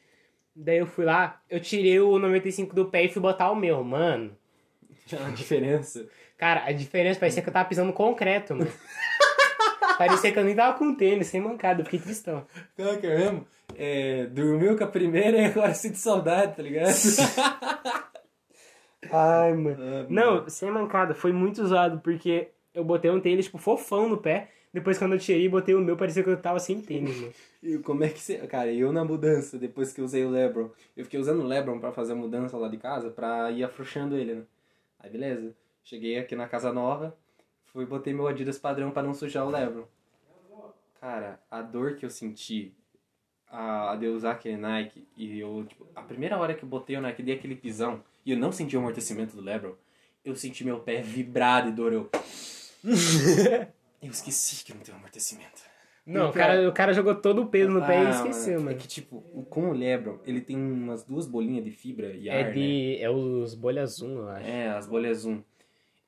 daí 0.56 0.78
eu 0.78 0.88
fui 0.88 1.06
lá, 1.06 1.42
eu 1.50 1.60
tirei 1.60 2.00
o 2.00 2.18
95 2.20 2.76
do 2.76 2.86
pé 2.86 3.04
e 3.06 3.10
fui 3.10 3.22
botar 3.22 3.52
o 3.52 3.56
meu, 3.56 3.84
mano. 3.84 4.36
Já 5.08 5.26
a 5.26 5.30
diferença. 5.30 6.08
Cara, 6.38 6.66
a 6.66 6.72
diferença 6.72 7.20
parecia 7.20 7.42
que 7.42 7.50
eu 7.50 7.54
tava 7.54 7.68
pisando 7.70 7.94
concreto, 7.94 8.56
mano. 8.56 8.72
parecia 9.98 10.32
que 10.32 10.40
eu 10.40 10.44
nem 10.44 10.56
tava 10.56 10.78
com 10.78 10.96
tênis, 10.96 11.28
sem 11.28 11.42
mancada, 11.42 11.82
eu 11.82 11.86
fiquei 11.86 12.00
tristão. 12.00 12.46
Qual 12.76 12.98
que 12.98 13.08
é 13.08 13.18
mesmo? 13.18 13.48
É, 13.76 14.26
dormiu 14.26 14.78
com 14.78 14.84
a 14.84 14.88
primeira 14.88 15.38
e 15.38 15.46
agora 15.46 15.74
sinto 15.74 15.98
saudade, 15.98 16.56
tá 16.56 16.64
ligado? 16.64 16.92
Ai, 19.12 19.54
mano. 19.54 19.78
Ah, 19.84 20.06
Não, 20.10 20.50
sem 20.50 20.70
mancada, 20.70 21.14
foi 21.14 21.32
muito 21.32 21.66
zoado, 21.66 22.00
porque 22.00 22.50
eu 22.74 22.84
botei 22.84 23.10
um 23.12 23.20
tênis, 23.20 23.46
tipo, 23.46 23.58
fofão 23.58 24.08
no 24.08 24.18
pé. 24.18 24.50
Depois, 24.74 24.98
quando 24.98 25.14
eu 25.14 25.20
tirei 25.20 25.44
e 25.44 25.50
botei 25.50 25.76
o 25.76 25.82
meu, 25.82 25.98
parecia 25.98 26.24
que 26.24 26.30
eu 26.30 26.42
tava 26.42 26.60
sem 26.60 26.82
tênis, 26.82 27.16
mano. 27.18 27.34
E 27.64 27.78
como 27.78 28.04
é 28.04 28.10
que 28.10 28.20
você. 28.20 28.38
Cara, 28.48 28.74
eu 28.74 28.92
na 28.92 29.06
mudança, 29.06 29.56
depois 29.56 29.94
que 29.94 30.02
eu 30.02 30.06
usei 30.06 30.26
o 30.26 30.32
Lebron, 30.32 30.72
eu 30.98 31.04
fiquei 31.04 31.20
usando 31.20 31.42
o 31.42 31.46
Lebron 31.46 31.80
pra 31.80 31.92
fazer 31.92 32.14
a 32.14 32.16
mudança 32.16 32.58
lá 32.58 32.68
de 32.68 32.78
casa, 32.78 33.12
pra 33.12 33.52
ir 33.52 33.64
afrouxando 33.64 34.16
ele, 34.16 34.34
né? 34.34 34.44
Aí 35.00 35.12
beleza. 35.12 35.56
Cheguei 35.84 36.18
aqui 36.18 36.36
na 36.36 36.48
casa 36.48 36.74
nova, 36.74 37.16
fui 37.66 37.86
botei 37.86 38.14
meu 38.14 38.28
Adidas 38.28 38.58
padrão 38.58 38.90
pra 38.90 39.04
não 39.04 39.14
sujar 39.14 39.46
o 39.46 39.52
Lebron. 39.52 39.86
Cara, 41.00 41.40
a 41.52 41.62
dor 41.62 41.98
que 41.98 42.06
eu 42.06 42.10
senti 42.10 42.74
a, 43.48 43.96
de 43.96 44.08
usar 44.08 44.32
aquele 44.32 44.58
Nike 44.58 45.08
e 45.16 45.40
eu, 45.40 45.66
tipo, 45.68 45.86
a 45.96 46.02
primeira 46.02 46.38
hora 46.38 46.56
que 46.56 46.64
eu 46.64 46.70
botei 46.70 46.96
o 46.96 47.02
Nike, 47.02 47.22
dei 47.22 47.36
aquele 47.36 47.56
pisão 47.56 48.04
e 48.26 48.32
eu 48.32 48.38
não 48.38 48.52
senti 48.52 48.76
o 48.76 48.80
amortecimento 48.80 49.36
do 49.36 49.42
Lebron, 49.42 49.76
eu 50.26 50.36
senti 50.36 50.64
meu 50.64 50.80
pé 50.80 51.02
vibrar 51.02 51.64
de 51.64 51.72
dor. 51.72 51.94
Eu. 51.94 52.10
eu 54.02 54.10
esqueci 54.10 54.64
que 54.64 54.74
não 54.74 54.82
tem 54.82 54.94
amortecimento. 54.94 55.62
Não, 56.06 56.30
o 56.30 56.34
cara, 56.34 56.68
o 56.68 56.74
cara 56.74 56.94
jogou 56.94 57.14
todo 57.14 57.44
o 57.44 57.46
peso 57.46 57.70
no 57.72 57.86
pé 57.86 58.02
e 58.04 58.08
Ah, 58.08 58.10
esqueceu, 58.10 58.60
mano. 58.60 58.72
É 58.72 58.74
que, 58.74 58.88
tipo, 58.88 59.24
o- 59.34 59.44
com 59.48 59.70
o 59.70 59.74
Lebron, 59.74 60.18
ele 60.26 60.42
tem 60.42 60.58
umas 60.58 61.04
duas 61.04 61.28
bolinhas 61.28 61.64
de 61.64 61.70
fibra 61.72 62.08
e 62.14 62.28
É 62.28 62.40
ar, 62.40 62.46
né? 62.48 62.52
de. 62.54 62.98
É 63.00 63.10
os 63.10 63.54
bolhas 63.54 63.92
zoom, 63.98 64.18
eu 64.18 64.30
acho. 64.30 64.48
É, 64.48 64.70
as 64.70 64.88
bolhas 64.88 65.20
zoom. 65.20 65.42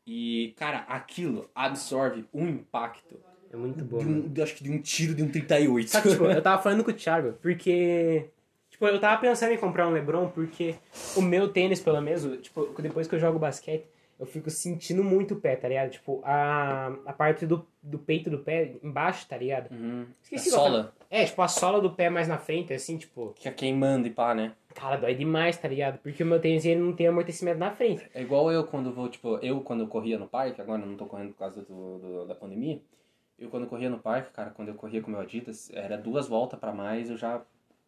E, 0.05 0.53
cara, 0.57 0.79
aquilo 0.89 1.49
absorve 1.53 2.25
um 2.33 2.47
impacto. 2.47 3.19
É 3.51 3.55
muito 3.55 3.85
bom. 3.85 3.99
um, 4.01 4.27
de- 4.27 4.41
acho 4.41 4.55
que 4.55 4.63
de 4.63 4.71
um 4.71 4.81
tiro 4.81 5.13
de 5.13 5.21
um 5.21 5.29
38. 5.29 5.91
Só 5.91 6.01
que, 6.01 6.09
tipo, 6.09 6.25
eu 6.25 6.41
tava 6.41 6.61
falando 6.61 6.83
com 6.83 6.89
o 6.91 6.93
Thiago, 6.93 7.33
porque. 7.41 8.25
Tipo, 8.71 8.87
eu 8.87 8.99
tava 8.99 9.21
pensando 9.21 9.51
em 9.53 9.57
comprar 9.57 9.87
um 9.87 9.91
Lebron, 9.91 10.27
porque 10.29 10.73
o 11.15 11.21
meu 11.21 11.47
tênis, 11.49 11.79
pelo 11.79 12.01
menos, 12.01 12.23
tipo, 12.41 12.65
depois 12.81 13.07
que 13.07 13.13
eu 13.13 13.19
jogo 13.19 13.37
basquete, 13.37 13.85
eu 14.19 14.25
fico 14.25 14.49
sentindo 14.49 15.03
muito 15.03 15.33
o 15.33 15.39
pé, 15.39 15.55
tá 15.55 15.67
ligado? 15.67 15.89
Tipo, 15.91 16.21
a, 16.23 16.87
a 17.05 17.13
parte 17.13 17.45
do, 17.45 17.67
do 17.81 17.97
peito 17.99 18.29
do 18.29 18.39
pé 18.39 18.75
embaixo, 18.83 19.27
tá 19.27 19.37
ligado? 19.37 19.71
Uhum. 19.73 20.05
Esqueci 20.21 20.49
a 20.49 20.51
sola, 20.51 20.93
É, 21.09 21.25
tipo, 21.25 21.41
a 21.41 21.47
sola 21.47 21.81
do 21.81 21.91
pé 21.91 22.09
mais 22.09 22.27
na 22.27 22.37
frente, 22.37 22.73
assim, 22.73 22.97
tipo, 22.97 23.33
que 23.35 23.47
é 23.47 23.51
queimando 23.51 24.07
e 24.07 24.11
pá, 24.11 24.33
né? 24.33 24.53
cara, 24.75 24.95
dói 24.97 25.13
demais, 25.13 25.55
tá 25.57 25.67
ligado? 25.67 25.99
Porque 25.99 26.23
o 26.23 26.25
meu 26.25 26.39
tênis 26.39 26.65
ele 26.65 26.79
não 26.79 26.93
tem 26.93 27.05
amortecimento 27.07 27.59
na 27.59 27.71
frente. 27.71 28.09
É 28.13 28.21
igual 28.21 28.51
eu 28.51 28.65
quando 28.65 28.91
vou, 28.91 29.07
tipo, 29.09 29.37
eu 29.37 29.61
quando 29.61 29.85
corria 29.87 30.17
no 30.17 30.27
parque, 30.27 30.59
agora 30.61 30.81
eu 30.81 30.87
não 30.87 30.97
tô 30.97 31.05
correndo 31.05 31.29
por 31.33 31.37
causa 31.39 31.61
do, 31.61 31.99
do- 31.99 32.25
da 32.25 32.33
pandemia. 32.35 32.81
Eu 33.37 33.49
quando 33.49 33.67
corria 33.67 33.89
no 33.89 33.99
parque, 33.99 34.31
cara, 34.31 34.51
quando 34.51 34.69
eu 34.69 34.75
corria 34.75 35.01
com 35.01 35.11
meu 35.11 35.19
Adidas, 35.19 35.69
era 35.73 35.97
duas 35.97 36.27
voltas 36.27 36.59
pra 36.59 36.71
mais, 36.71 37.09
eu 37.09 37.17
já. 37.17 37.41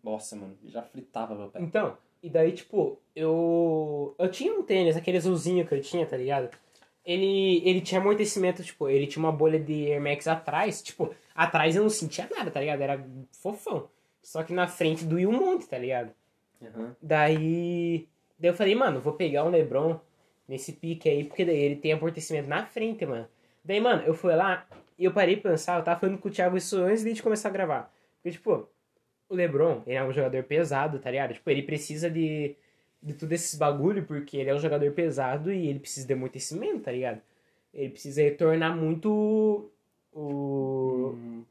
Nossa, 0.03 0.35
mano, 0.35 0.55
já 0.65 0.83
fritava 0.83 1.33
meu 1.33 1.47
pé. 1.49 1.59
Então, 1.61 1.97
e 2.25 2.29
daí, 2.29 2.53
tipo, 2.53 2.99
eu. 3.15 4.15
Eu 4.17 4.31
tinha 4.31 4.51
um 4.51 4.63
tênis, 4.63 4.97
aquele 4.97 5.17
azulzinho 5.17 5.63
que 5.63 5.75
eu 5.75 5.79
tinha, 5.79 6.07
tá 6.07 6.17
ligado? 6.17 6.49
Ele, 7.05 7.61
ele 7.63 7.81
tinha 7.81 8.01
amortecimento, 8.01 8.63
tipo, 8.63 8.89
ele 8.89 9.05
tinha 9.05 9.23
uma 9.23 9.31
bolha 9.31 9.59
de 9.59 9.91
Air 9.91 10.01
Max 10.01 10.27
atrás, 10.27 10.81
tipo, 10.81 11.13
atrás 11.35 11.75
eu 11.75 11.83
não 11.83 11.89
sentia 11.89 12.27
nada, 12.35 12.49
tá 12.49 12.59
ligado? 12.59 12.81
Era 12.81 13.05
fofão. 13.31 13.87
Só 14.23 14.41
que 14.41 14.53
na 14.53 14.67
frente 14.67 15.05
doía 15.05 15.29
um 15.29 15.33
monte, 15.33 15.67
tá 15.67 15.77
ligado? 15.77 16.11
Uhum. 16.59 16.95
Daí. 16.99 18.07
Daí 18.39 18.49
eu 18.49 18.55
falei, 18.55 18.73
mano, 18.73 18.99
vou 18.99 19.13
pegar 19.13 19.43
um 19.43 19.51
Lebron 19.51 19.99
nesse 20.47 20.73
pique 20.73 21.07
aí, 21.07 21.23
porque 21.25 21.45
daí 21.45 21.59
ele 21.59 21.75
tem 21.75 21.93
amortecimento 21.93 22.49
na 22.49 22.65
frente, 22.65 23.05
mano. 23.05 23.27
Daí, 23.63 23.79
mano, 23.79 24.01
eu 24.01 24.15
fui 24.15 24.35
lá 24.35 24.65
e 24.97 25.05
eu 25.05 25.13
parei 25.13 25.37
pra 25.37 25.51
pensar, 25.51 25.77
eu 25.77 25.83
tava 25.83 25.99
falando 25.99 26.17
com 26.17 26.27
o 26.27 26.31
Thiago 26.31 26.57
isso 26.57 26.75
antes 26.77 27.03
de 27.03 27.09
a 27.09 27.09
gente 27.11 27.21
começar 27.21 27.49
a 27.49 27.51
gravar. 27.51 27.93
Porque, 28.15 28.31
tipo, 28.31 28.67
o 29.29 29.35
LeBron, 29.35 29.81
ele 29.87 29.95
é 29.95 30.03
um 30.03 30.11
jogador 30.13 30.43
pesado, 30.43 30.99
tá 30.99 31.09
ligado? 31.11 31.33
Tipo, 31.33 31.49
ele 31.49 31.61
precisa 31.63 32.09
de, 32.09 32.55
de 33.01 33.13
tudo 33.13 33.31
esses 33.33 33.57
bagulho, 33.57 34.03
porque 34.05 34.37
ele 34.37 34.49
é 34.49 34.55
um 34.55 34.59
jogador 34.59 34.91
pesado 34.91 35.51
e 35.51 35.67
ele 35.67 35.79
precisa 35.79 36.05
de 36.07 36.13
amortecimento, 36.13 36.81
tá 36.81 36.91
ligado? 36.91 37.21
Ele 37.73 37.89
precisa 37.89 38.21
retornar 38.21 38.75
muito 38.75 39.69
o... 40.13 41.13
Hum. 41.15 41.43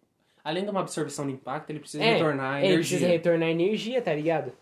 Além 0.43 0.65
de 0.65 0.71
uma 0.71 0.81
absorção 0.81 1.27
de 1.27 1.33
impacto, 1.33 1.71
ele 1.71 1.81
precisa 1.81 2.05
É, 2.05 2.15
retornar 2.15 2.55
a 2.55 2.59
ele 2.59 2.75
energia. 2.75 2.99
precisa 2.99 3.07
retornar 3.11 3.49
energia, 3.49 4.03
tá 4.03 4.13
ligado? 4.15 4.53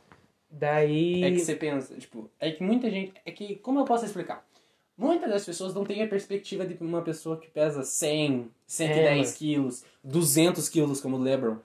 Daí... 0.50 1.24
É 1.24 1.30
que 1.30 1.40
você 1.40 1.54
pensa, 1.56 1.94
tipo, 1.96 2.30
é 2.38 2.50
que 2.52 2.62
muita 2.62 2.90
gente. 2.90 3.12
É 3.24 3.30
que, 3.32 3.56
como 3.56 3.80
eu 3.80 3.84
posso 3.84 4.04
explicar? 4.04 4.46
Muitas 4.96 5.30
das 5.30 5.44
pessoas 5.44 5.74
não 5.74 5.84
têm 5.84 6.02
a 6.02 6.06
perspectiva 6.06 6.64
de 6.66 6.76
uma 6.80 7.02
pessoa 7.02 7.36
que 7.38 7.48
pesa 7.48 7.82
100, 7.82 8.48
110 8.66 9.26
mano. 9.26 9.36
quilos, 9.38 9.84
200 10.04 10.68
quilos 10.68 11.00
como 11.00 11.16
o 11.16 11.20
LeBron. 11.22 11.56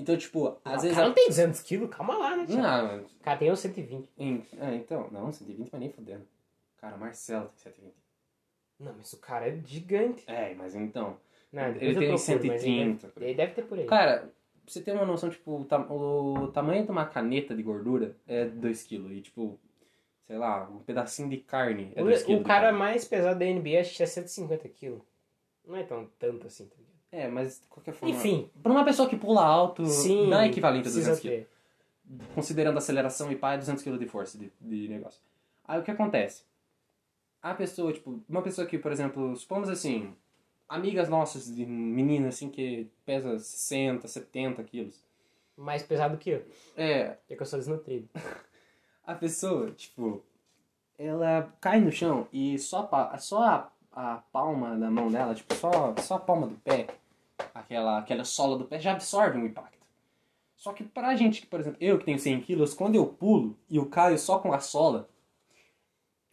Então, 0.00 0.16
tipo, 0.16 0.58
às 0.64 0.78
o 0.78 0.82
vezes. 0.82 0.94
cara 0.94 1.06
a- 1.06 1.08
não 1.08 1.14
tem 1.14 1.28
200 1.28 1.60
quilos, 1.62 1.90
calma 1.90 2.16
lá, 2.16 2.36
né, 2.36 2.46
Thiago? 2.46 2.88
Não, 2.96 3.04
O 3.04 3.20
cara 3.22 3.38
tem 3.38 3.50
uns 3.52 3.58
120. 3.60 4.08
em- 4.18 4.42
ah, 4.60 4.74
então, 4.74 5.08
não, 5.10 5.30
120, 5.30 5.68
mas 5.70 5.80
nem 5.80 5.90
fudendo. 5.90 6.26
Cara, 6.78 6.96
o 6.96 7.00
Marcelo 7.00 7.48
tem 7.48 7.58
120. 7.58 7.94
Não, 8.78 8.94
mas 8.96 9.12
o 9.12 9.18
cara 9.18 9.48
é 9.48 9.60
gigante. 9.64 10.24
É, 10.26 10.54
mas 10.54 10.74
então. 10.74 11.16
Não, 11.52 11.64
Ele 11.64 11.78
tem 11.78 11.92
procuro, 11.94 12.08
mas 12.08 12.28
ele 12.32 12.58
130. 12.58 13.08
deve- 13.08 13.24
Ele 13.26 13.34
deve 13.34 13.52
ter 13.52 13.62
por 13.62 13.78
aí. 13.78 13.86
Cara, 13.86 14.18
pra 14.20 14.28
você 14.66 14.80
ter 14.80 14.92
uma 14.92 15.04
noção, 15.04 15.28
tipo, 15.28 15.60
o, 15.60 15.64
tam- 15.64 15.86
o 15.90 16.48
tamanho 16.52 16.84
de 16.84 16.90
uma 16.90 17.04
caneta 17.04 17.54
de 17.54 17.62
gordura 17.62 18.16
é 18.26 18.46
2 18.46 18.82
kg. 18.84 19.12
E, 19.12 19.20
tipo, 19.20 19.58
sei 20.26 20.38
lá, 20.38 20.66
um 20.70 20.78
pedacinho 20.78 21.28
de 21.28 21.38
carne 21.38 21.92
é 21.94 22.02
2 22.02 22.24
o, 22.26 22.36
o 22.36 22.42
cara 22.44 22.72
mais 22.72 23.04
pesado 23.04 23.38
da 23.38 23.44
NBA 23.44 23.80
acho 23.80 23.94
que 23.96 24.02
é 24.02 24.06
150 24.06 24.66
quilos. 24.68 25.02
Não 25.66 25.76
é 25.76 25.82
tão 25.82 26.06
tanto 26.18 26.46
assim, 26.46 26.66
tá 26.66 26.76
ligado? 26.78 26.99
É, 27.12 27.28
mas 27.28 27.60
de 27.60 27.66
qualquer 27.66 27.92
forma. 27.92 28.14
Enfim, 28.14 28.48
Pra 28.62 28.70
uma 28.72 28.84
pessoa 28.84 29.08
que 29.08 29.16
pula 29.16 29.44
alto, 29.44 29.84
sim. 29.86 30.28
não 30.28 30.40
é 30.40 30.46
equivalente 30.46 30.88
a 30.88 30.92
precisa 30.92 31.10
200 31.10 31.20
kg. 31.20 31.46
Considerando 32.34 32.78
aceleração 32.78 33.30
e 33.30 33.36
pá, 33.36 33.54
é 33.54 33.58
200 33.58 33.82
kg 33.82 33.98
de 33.98 34.06
força 34.06 34.38
de, 34.38 34.50
de 34.60 34.88
negócio. 34.88 35.20
Aí 35.66 35.78
o 35.78 35.82
que 35.82 35.90
acontece? 35.90 36.42
A 37.42 37.54
pessoa, 37.54 37.92
tipo, 37.92 38.20
uma 38.28 38.42
pessoa 38.42 38.66
que, 38.66 38.78
por 38.78 38.92
exemplo, 38.92 39.34
supomos 39.36 39.68
assim, 39.68 40.14
amigas 40.68 41.08
nossas 41.08 41.54
de 41.54 41.64
menina 41.64 42.28
assim 42.28 42.48
que 42.50 42.88
pesa 43.04 43.38
60, 43.38 44.06
70 44.06 44.62
quilos. 44.64 45.02
Mais 45.56 45.82
pesado 45.82 46.16
que 46.16 46.30
eu. 46.30 46.44
É, 46.76 47.16
Porque 47.28 47.42
eu 47.42 47.46
sou 47.46 47.58
desnutrido. 47.58 48.08
a 49.04 49.14
pessoa, 49.14 49.70
tipo, 49.72 50.22
ela 50.98 51.52
cai 51.60 51.80
no 51.80 51.90
chão 51.90 52.26
e 52.32 52.58
só, 52.58 52.88
a 52.92 53.18
só 53.18 53.42
a, 53.42 53.72
a 53.92 54.16
palma 54.32 54.76
da 54.76 54.90
mão 54.90 55.10
dela, 55.10 55.34
tipo, 55.34 55.54
só, 55.54 55.94
só 55.96 56.14
a 56.16 56.20
palma 56.20 56.46
do 56.46 56.56
pé, 56.56 56.86
aquela, 57.54 57.98
aquela 57.98 58.24
sola 58.24 58.56
do 58.58 58.64
pé, 58.64 58.78
já 58.80 58.92
absorve 58.92 59.38
um 59.38 59.46
impacto. 59.46 59.78
Só 60.56 60.72
que 60.72 60.84
pra 60.84 61.14
gente, 61.16 61.40
que, 61.40 61.46
por 61.46 61.58
exemplo, 61.60 61.78
eu 61.80 61.98
que 61.98 62.04
tenho 62.04 62.18
100 62.18 62.40
quilos, 62.42 62.74
quando 62.74 62.94
eu 62.94 63.06
pulo 63.06 63.56
e 63.68 63.76
eu 63.76 63.86
caio 63.86 64.18
só 64.18 64.38
com 64.38 64.52
a 64.52 64.60
sola, 64.60 65.08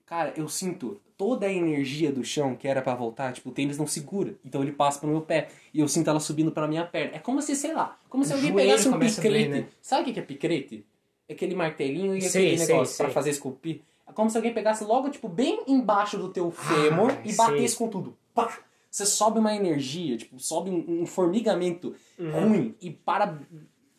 cara, 0.06 0.34
eu 0.36 0.48
sinto 0.50 1.00
toda 1.18 1.46
a 1.48 1.52
energia 1.52 2.12
do 2.12 2.24
chão 2.24 2.56
que 2.56 2.68
era 2.68 2.82
pra 2.82 2.94
voltar, 2.94 3.34
tipo, 3.34 3.50
o 3.50 3.52
tênis 3.52 3.78
não 3.78 3.88
segura, 3.88 4.36
então 4.46 4.62
ele 4.62 4.72
passa 4.72 5.00
pro 5.00 5.10
meu 5.10 5.22
pé 5.22 5.48
e 5.74 5.80
eu 5.80 5.88
sinto 5.88 6.10
ela 6.10 6.20
subindo 6.20 6.52
pela 6.52 6.68
minha 6.68 6.86
perna. 6.86 7.16
É 7.16 7.20
como 7.20 7.42
se, 7.42 7.56
sei 7.56 7.74
lá, 7.74 7.98
como 8.10 8.24
se 8.24 8.34
O 8.34 8.36
alguém 8.36 8.54
pegasse 8.54 8.88
um 8.90 9.00
picrete. 9.00 9.50
né? 9.50 9.68
Sabe 9.82 10.10
o 10.10 10.14
que 10.14 10.20
é 10.20 10.24
picrete? 10.24 10.86
Aquele 11.30 11.56
martelinho 11.56 12.16
e 12.16 12.22
Sei, 12.22 12.48
aquele 12.48 12.58
sei, 12.60 12.68
negócio 12.68 12.96
sei. 12.96 13.06
pra 13.06 13.14
fazer 13.14 13.32
esculpir. 13.32 13.82
É 14.08 14.12
como 14.14 14.30
se 14.30 14.38
alguém 14.38 14.54
pegasse 14.54 14.84
logo, 14.86 15.10
tipo, 15.10 15.28
bem 15.28 15.62
embaixo 15.68 16.18
do 16.18 16.30
teu 16.30 16.50
fêmur 16.52 17.12
Ah, 17.12 17.22
e 17.26 17.34
batesse 17.34 17.76
com 17.76 17.90
tudo. 17.90 18.16
Pá! 18.34 18.58
Você 18.90 19.06
sobe 19.06 19.40
uma 19.40 19.54
energia, 19.56 20.18
tipo, 20.18 20.40
sobe 20.40 20.70
um, 20.72 21.02
um 21.02 21.06
formigamento 21.06 21.96
Uhum. 22.18 22.32
ruim 22.50 22.76
e 22.82 22.90
para. 22.92 23.40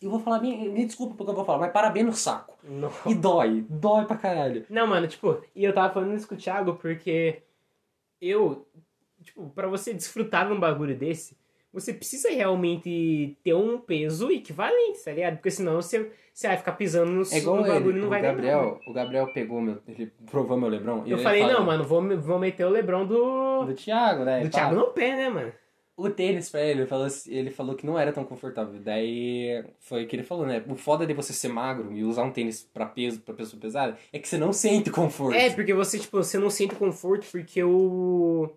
Eu 0.01 0.09
vou 0.09 0.19
falar, 0.19 0.39
me, 0.41 0.69
me 0.69 0.85
desculpa 0.85 1.13
porque 1.15 1.29
eu 1.31 1.35
vou 1.35 1.43
falar, 1.45 1.59
mas 1.59 1.71
para 1.73 1.89
bem 1.89 2.03
no 2.03 2.13
saco. 2.13 2.57
Não. 2.63 2.89
E 3.05 3.13
dói, 3.13 3.65
dói 3.69 4.05
pra 4.05 4.15
caralho. 4.17 4.65
Não, 4.69 4.87
mano, 4.87 5.07
tipo, 5.07 5.41
e 5.55 5.63
eu 5.63 5.73
tava 5.73 5.93
falando 5.93 6.15
isso 6.15 6.27
com 6.27 6.35
o 6.35 6.37
Thiago 6.37 6.75
porque 6.75 7.43
eu, 8.21 8.65
tipo, 9.23 9.49
pra 9.49 9.67
você 9.67 9.93
desfrutar 9.93 10.47
de 10.47 10.53
um 10.53 10.59
bagulho 10.59 10.97
desse, 10.97 11.37
você 11.73 11.93
precisa 11.93 12.29
realmente 12.29 13.37
ter 13.43 13.53
um 13.53 13.77
peso 13.79 14.31
equivalente, 14.31 15.03
tá 15.03 15.11
ligado? 15.11 15.35
Porque 15.35 15.51
senão 15.51 15.75
você, 15.75 16.11
você 16.33 16.47
vai 16.47 16.57
ficar 16.57 16.71
pisando 16.73 17.11
no, 17.11 17.21
É 17.31 17.37
igual 17.37 17.57
no 17.57 17.63
bagulho 17.67 17.89
ele, 17.91 17.97
e 17.97 18.01
não 18.01 18.07
o 18.07 18.09
vai 18.09 18.21
dar 18.21 18.29
Gabriel, 18.33 18.79
o 18.87 18.93
Gabriel 18.93 19.33
pegou 19.33 19.61
meu, 19.61 19.77
ele 19.87 20.11
provou 20.29 20.57
meu 20.57 20.69
Lebron. 20.69 21.03
e 21.05 21.11
Eu 21.11 21.19
falei, 21.19 21.41
fala- 21.41 21.53
não, 21.53 21.65
mano, 21.65 21.83
vou, 21.83 22.01
vou 22.19 22.39
meter 22.39 22.65
o 22.65 22.69
Lebron 22.69 23.05
do, 23.05 23.65
Do 23.65 23.73
Thiago, 23.73 24.23
né? 24.23 24.41
do 24.43 24.49
Thiago 24.49 24.75
no 24.75 24.87
pé, 24.87 25.15
né, 25.15 25.29
mano? 25.29 25.51
O 25.95 26.09
tênis 26.09 26.49
pra 26.49 26.61
ele, 26.61 26.79
ele 26.79 26.87
falou, 26.87 27.05
assim- 27.07 27.29
ele 27.33 27.51
falou 27.51 27.75
que 27.75 27.85
não 27.85 27.99
era 27.99 28.13
tão 28.13 28.23
confortável. 28.23 28.79
Daí 28.79 29.61
foi 29.81 30.05
o 30.05 30.07
que 30.07 30.15
ele 30.15 30.23
falou, 30.23 30.45
né? 30.45 30.63
O 30.69 30.73
foda 30.75 31.05
de 31.05 31.13
você 31.13 31.33
ser 31.33 31.49
magro 31.49 31.91
e 31.91 32.05
usar 32.05 32.23
um 32.23 32.31
tênis 32.31 32.63
pra 32.73 32.85
peso, 32.85 33.19
pra 33.19 33.33
pessoa 33.33 33.59
pesada, 33.59 33.97
é 34.13 34.17
que 34.17 34.25
você 34.25 34.37
não 34.37 34.53
sente 34.53 34.89
conforto. 34.89 35.35
É, 35.35 35.49
porque 35.49 35.73
você, 35.73 35.99
tipo, 35.99 36.15
você 36.15 36.39
não 36.39 36.49
sente 36.49 36.73
conforto 36.73 37.27
porque 37.29 37.61
o... 37.61 38.49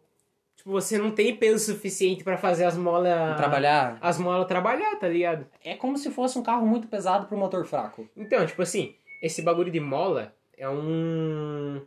Tipo, 0.62 0.70
você 0.70 0.96
não 0.96 1.11
tem 1.11 1.35
peso 1.35 1.72
suficiente 1.72 2.22
pra 2.22 2.38
fazer 2.38 2.64
as 2.64 2.77
molas... 2.77 3.37
Trabalhar 3.37 3.98
As 4.01 4.16
molas 4.16 4.46
trabalhar, 4.46 4.94
tá 4.94 5.09
ligado? 5.09 5.44
é 5.64 5.75
como 5.75 5.98
se 5.98 6.09
fosse 6.09 6.38
um 6.38 6.42
carro 6.42 6.64
muito 6.64 6.87
pesado 6.87 7.27
pro 7.27 7.37
motor 7.37 7.64
fraco. 7.66 8.09
Então, 8.16 8.46
tipo 8.46 8.62
assim, 8.62 8.94
esse 9.20 9.42
bagulho 9.42 9.72
de 9.72 9.81
mola 9.81 10.33
é 10.57 10.68
um. 10.68 11.83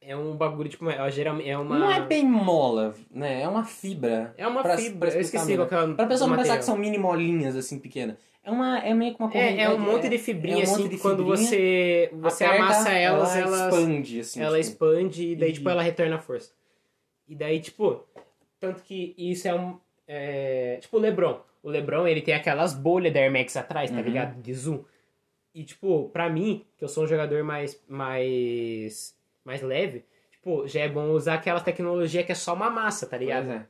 É 0.00 0.16
um 0.16 0.36
bagulho, 0.36 0.68
tipo, 0.68 0.88
é, 0.88 1.10
geralmente 1.10 1.48
é 1.48 1.58
uma. 1.58 1.78
Não 1.80 1.90
é 1.90 2.00
bem 2.00 2.24
mola, 2.24 2.94
né? 3.10 3.42
É 3.42 3.48
uma 3.48 3.64
fibra. 3.64 4.32
É 4.38 4.46
uma 4.46 4.62
Pra- 4.62 4.76
fibra. 4.78 5.08
pra 5.10 5.18
eu 5.18 5.20
esqueci 5.20 5.56
qual 5.56 5.68
é 5.80 5.84
o 5.84 5.94
Pra 5.96 6.06
pessoa 6.06 6.30
não 6.30 6.36
pensar 6.36 6.58
que 6.58 6.64
são 6.64 6.76
mini 6.76 6.98
molinhas, 6.98 7.56
assim, 7.56 7.78
pequenas. 7.80 8.16
É, 8.44 8.50
uma, 8.52 8.78
é 8.78 8.94
meio 8.94 9.14
que 9.16 9.20
uma 9.22 9.30
corrente. 9.30 9.58
É, 9.60 9.64
é 9.64 9.70
um 9.70 9.78
monte 9.80 10.08
de 10.08 10.18
fibrinha, 10.18 10.64
é 10.64 10.68
um 10.68 10.72
assim, 10.74 10.88
de 10.88 10.96
que 10.96 10.98
quando 11.02 11.18
fibrinha, 11.24 11.36
você, 11.48 12.10
você 12.14 12.44
aperta, 12.44 12.64
amassa 12.64 12.90
elas, 12.92 13.36
ela 13.36 13.40
elas, 13.56 13.74
expande, 13.74 14.20
assim. 14.20 14.40
ela 14.40 14.60
tipo. 14.60 14.60
expande 14.70 15.28
e 15.32 15.36
daí, 15.36 15.50
E- 15.50 15.52
tipo, 15.54 15.68
ela 15.68 15.82
retorna 15.82 16.16
a 16.16 16.18
força. 16.20 16.50
E 17.32 17.34
daí, 17.34 17.60
tipo, 17.60 18.04
tanto 18.60 18.82
que 18.82 19.14
isso 19.16 19.48
é 19.48 19.54
um. 19.54 19.78
é, 20.06 20.76
tipo, 20.82 20.98
o 20.98 21.00
Lebron. 21.00 21.40
O 21.62 21.70
Lebron, 21.70 22.06
ele 22.06 22.20
tem 22.20 22.34
aquelas 22.34 22.74
bolhas 22.74 23.10
da 23.14 23.20
Air 23.20 23.32
Max 23.32 23.56
atrás, 23.56 23.90
tá 23.90 23.96
Uhum. 23.96 24.02
ligado? 24.02 24.42
De 24.42 24.52
zoom. 24.52 24.84
E, 25.54 25.64
tipo, 25.64 26.10
pra 26.10 26.28
mim, 26.28 26.66
que 26.76 26.84
eu 26.84 26.88
sou 26.88 27.04
um 27.04 27.06
jogador 27.06 27.42
mais, 27.42 27.82
mais, 27.88 29.16
mais 29.44 29.62
leve, 29.62 30.04
tipo, 30.30 30.66
já 30.68 30.80
é 30.80 30.88
bom 30.90 31.10
usar 31.12 31.34
aquela 31.34 31.60
tecnologia 31.60 32.22
que 32.22 32.32
é 32.32 32.34
só 32.34 32.52
uma 32.52 32.68
massa, 32.68 33.06
tá 33.06 33.16
ligado? 33.16 33.46
Pois 33.46 33.60
é. 33.60 33.66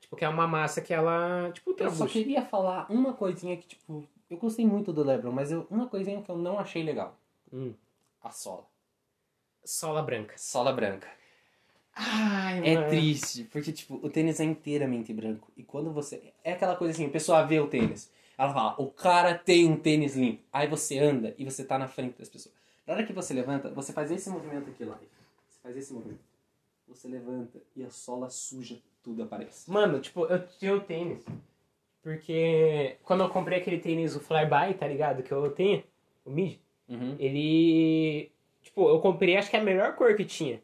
Tipo, 0.00 0.16
que 0.16 0.24
é 0.24 0.28
uma 0.28 0.46
massa 0.46 0.80
que 0.80 0.94
ela, 0.94 1.50
tipo, 1.52 1.74
Eu 1.78 1.90
só 1.90 2.06
queria 2.06 2.40
falar 2.42 2.86
uma 2.90 3.12
coisinha 3.12 3.56
que, 3.58 3.66
tipo, 3.66 4.06
eu 4.30 4.38
gostei 4.38 4.64
muito 4.66 4.90
do 4.90 5.04
LeBron, 5.04 5.32
mas 5.32 5.52
eu- 5.52 5.66
uma 5.70 5.86
coisinha 5.86 6.22
que 6.22 6.30
eu 6.30 6.36
não 6.38 6.58
achei 6.58 6.82
legal. 6.82 7.18
Hum, 7.52 7.74
A 8.22 8.30
sola. 8.30 8.64
sola 9.64 10.00
branca. 10.02 10.34
Sola 10.38 10.72
branca. 10.72 11.08
Ai, 11.94 12.66
É 12.66 12.74
mano. 12.74 12.88
triste, 12.88 13.44
porque, 13.52 13.70
tipo, 13.72 13.96
o 14.02 14.08
tênis 14.08 14.40
é 14.40 14.44
inteiramente 14.44 15.12
branco. 15.12 15.50
E 15.56 15.62
quando 15.62 15.92
você. 15.92 16.22
É 16.42 16.52
aquela 16.52 16.74
coisa 16.76 16.92
assim, 16.92 17.06
a 17.06 17.10
pessoa 17.10 17.42
vê 17.44 17.60
o 17.60 17.66
tênis. 17.66 18.10
Ela 18.38 18.52
fala, 18.52 18.74
o 18.80 18.86
cara 18.90 19.34
tem 19.36 19.68
um 19.70 19.76
tênis 19.76 20.16
limpo. 20.16 20.42
Aí 20.52 20.66
você 20.66 20.98
anda 20.98 21.34
e 21.38 21.44
você 21.44 21.64
tá 21.64 21.78
na 21.78 21.86
frente 21.88 22.18
das 22.18 22.28
pessoas. 22.28 22.54
Na 22.86 22.94
hora 22.94 23.04
que 23.04 23.12
você 23.12 23.34
levanta, 23.34 23.70
você 23.70 23.92
faz 23.92 24.10
esse 24.10 24.28
movimento 24.30 24.70
aqui 24.70 24.84
lá. 24.84 24.98
Você 25.48 25.58
faz 25.62 25.76
esse 25.76 25.92
movimento. 25.92 26.20
Você 26.88 27.08
levanta 27.08 27.60
e 27.76 27.84
a 27.84 27.90
sola 27.90 28.28
suja, 28.30 28.78
tudo 29.02 29.22
aparece. 29.22 29.70
Mano, 29.70 30.00
tipo, 30.00 30.24
eu 30.26 30.46
tinha 30.58 30.74
o 30.74 30.80
tênis. 30.80 31.24
Porque 32.02 32.96
quando 33.04 33.22
eu 33.22 33.28
comprei 33.28 33.58
aquele 33.60 33.78
tênis, 33.78 34.16
o 34.16 34.20
Flyby, 34.20 34.74
tá 34.78 34.88
ligado? 34.88 35.22
Que 35.22 35.32
eu 35.32 35.50
tenho, 35.52 35.84
o 36.24 36.30
mid, 36.30 36.58
Uhum. 36.88 37.14
ele. 37.18 38.30
Tipo, 38.62 38.88
eu 38.88 38.98
comprei 39.00 39.36
acho 39.36 39.48
que 39.48 39.56
é 39.56 39.60
a 39.60 39.64
melhor 39.64 39.94
cor 39.94 40.14
que 40.16 40.24
tinha. 40.24 40.60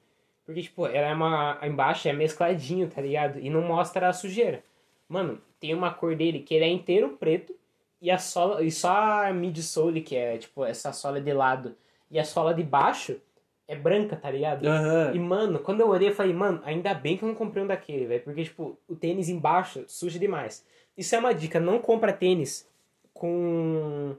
Porque, 0.49 0.63
tipo, 0.63 0.87
ela 0.87 1.09
é 1.09 1.13
uma. 1.13 1.59
Embaixo 1.63 2.09
é 2.09 2.13
mescladinho, 2.15 2.89
tá 2.89 3.03
ligado? 3.03 3.39
E 3.39 3.51
não 3.51 3.61
mostra 3.61 4.09
a 4.09 4.15
sujeira. 4.15 4.65
Mano, 5.07 5.39
tem 5.61 5.75
uma 5.75 5.93
cor 5.93 6.17
dele 6.17 6.39
que 6.39 6.55
ele 6.55 6.65
é 6.65 6.69
inteiro 6.69 7.19
preto. 7.21 7.55
E 8.01 8.11
a 8.11 8.17
sola. 8.17 8.63
E 8.63 8.71
só 8.71 9.27
a 9.27 9.31
midsole, 9.31 10.01
que 10.01 10.17
é, 10.17 10.39
tipo, 10.39 10.65
essa 10.65 10.91
sola 10.91 11.21
de 11.21 11.35
lado. 11.35 11.77
E 12.11 12.19
a 12.19 12.25
sola 12.25 12.55
de 12.55 12.63
baixo 12.63 13.21
é 13.69 13.77
branca, 13.77 14.17
tá 14.17 14.31
ligado? 14.31 14.65
Aham. 14.65 15.13
E, 15.15 15.19
mano, 15.19 15.59
quando 15.59 15.83
eu 15.83 15.89
olhei, 15.91 16.09
eu 16.09 16.15
falei, 16.15 16.33
mano, 16.33 16.63
ainda 16.65 16.95
bem 16.95 17.19
que 17.19 17.25
eu 17.25 17.29
não 17.29 17.35
comprei 17.35 17.63
um 17.63 17.67
daquele, 17.67 18.07
velho. 18.07 18.23
Porque, 18.23 18.45
tipo, 18.45 18.79
o 18.89 18.97
tênis 18.97 19.29
embaixo 19.29 19.85
suja 19.87 20.19
demais. 20.19 20.65
Isso 20.97 21.15
é 21.15 21.19
uma 21.19 21.35
dica, 21.35 21.61
não 21.61 21.79
compra 21.79 22.11
tênis 22.11 22.67
com. 23.13 24.17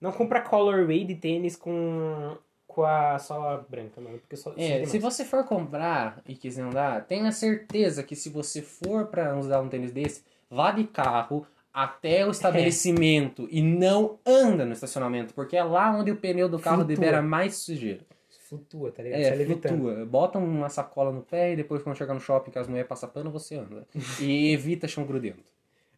Não 0.00 0.12
compra 0.12 0.40
colorway 0.40 1.02
de 1.02 1.16
tênis 1.16 1.56
com. 1.56 2.36
Com 2.72 2.84
a 2.84 3.18
sola 3.18 3.64
branca, 3.68 4.00
mano. 4.00 4.18
Porque 4.18 4.36
só 4.36 4.52
É, 4.56 4.84
se 4.86 4.98
você 4.98 5.24
for 5.24 5.44
comprar 5.44 6.20
e 6.26 6.34
quiser 6.34 6.62
andar, 6.62 7.04
tenha 7.06 7.30
certeza 7.32 8.02
que 8.02 8.16
se 8.16 8.28
você 8.30 8.60
for 8.62 9.06
pra 9.06 9.36
usar 9.36 9.60
um 9.60 9.68
tênis 9.68 9.92
desse, 9.92 10.22
vá 10.50 10.70
de 10.72 10.84
carro 10.84 11.46
até 11.72 12.26
o 12.26 12.30
estabelecimento 12.30 13.48
e 13.50 13.62
não 13.62 14.18
anda 14.26 14.64
no 14.64 14.72
estacionamento, 14.72 15.32
porque 15.34 15.56
é 15.56 15.64
lá 15.64 15.90
onde 15.90 16.10
o 16.10 16.16
pneu 16.16 16.48
do 16.48 16.58
carro 16.58 16.78
Flutua. 16.78 16.94
libera 16.94 17.22
mais 17.22 17.56
sujeira. 17.56 18.00
Flutua, 18.48 18.92
tá 18.92 19.02
ligado? 19.02 19.20
É, 19.20 19.28
Sai 19.28 19.36
levitando. 19.38 19.80
flutua. 19.82 20.04
Bota 20.04 20.38
uma 20.38 20.68
sacola 20.68 21.10
no 21.10 21.22
pé 21.22 21.52
e 21.52 21.56
depois 21.56 21.82
quando 21.82 21.96
chegar 21.96 22.12
no 22.12 22.20
shopping 22.20 22.50
que 22.50 22.58
as 22.58 22.68
mulheres 22.68 22.86
passam 22.88 23.08
pano, 23.08 23.30
você 23.30 23.56
anda. 23.56 23.86
e 24.20 24.52
evita 24.52 24.86
chão 24.86 25.04
grudento. 25.06 25.42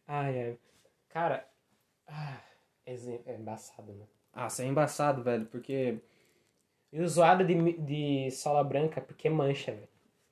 Ai, 0.07 0.39
ai. 0.41 0.57
Cara. 1.09 1.45
Ah, 2.07 2.37
é, 2.85 2.93
é 3.25 3.35
embaçado, 3.35 3.91
mano. 3.91 4.07
Ah, 4.33 4.47
isso 4.47 4.61
é 4.61 4.65
embaçado, 4.65 5.21
velho, 5.23 5.45
porque 5.47 5.97
E 6.95 7.01
o 7.01 7.07
zoado 7.09 7.43
de, 7.43 7.73
de 7.73 8.31
sola 8.31 8.63
branca 8.63 9.01
é 9.01 9.03
porque 9.03 9.29
mancha, 9.29 9.73
velho. 9.73 9.87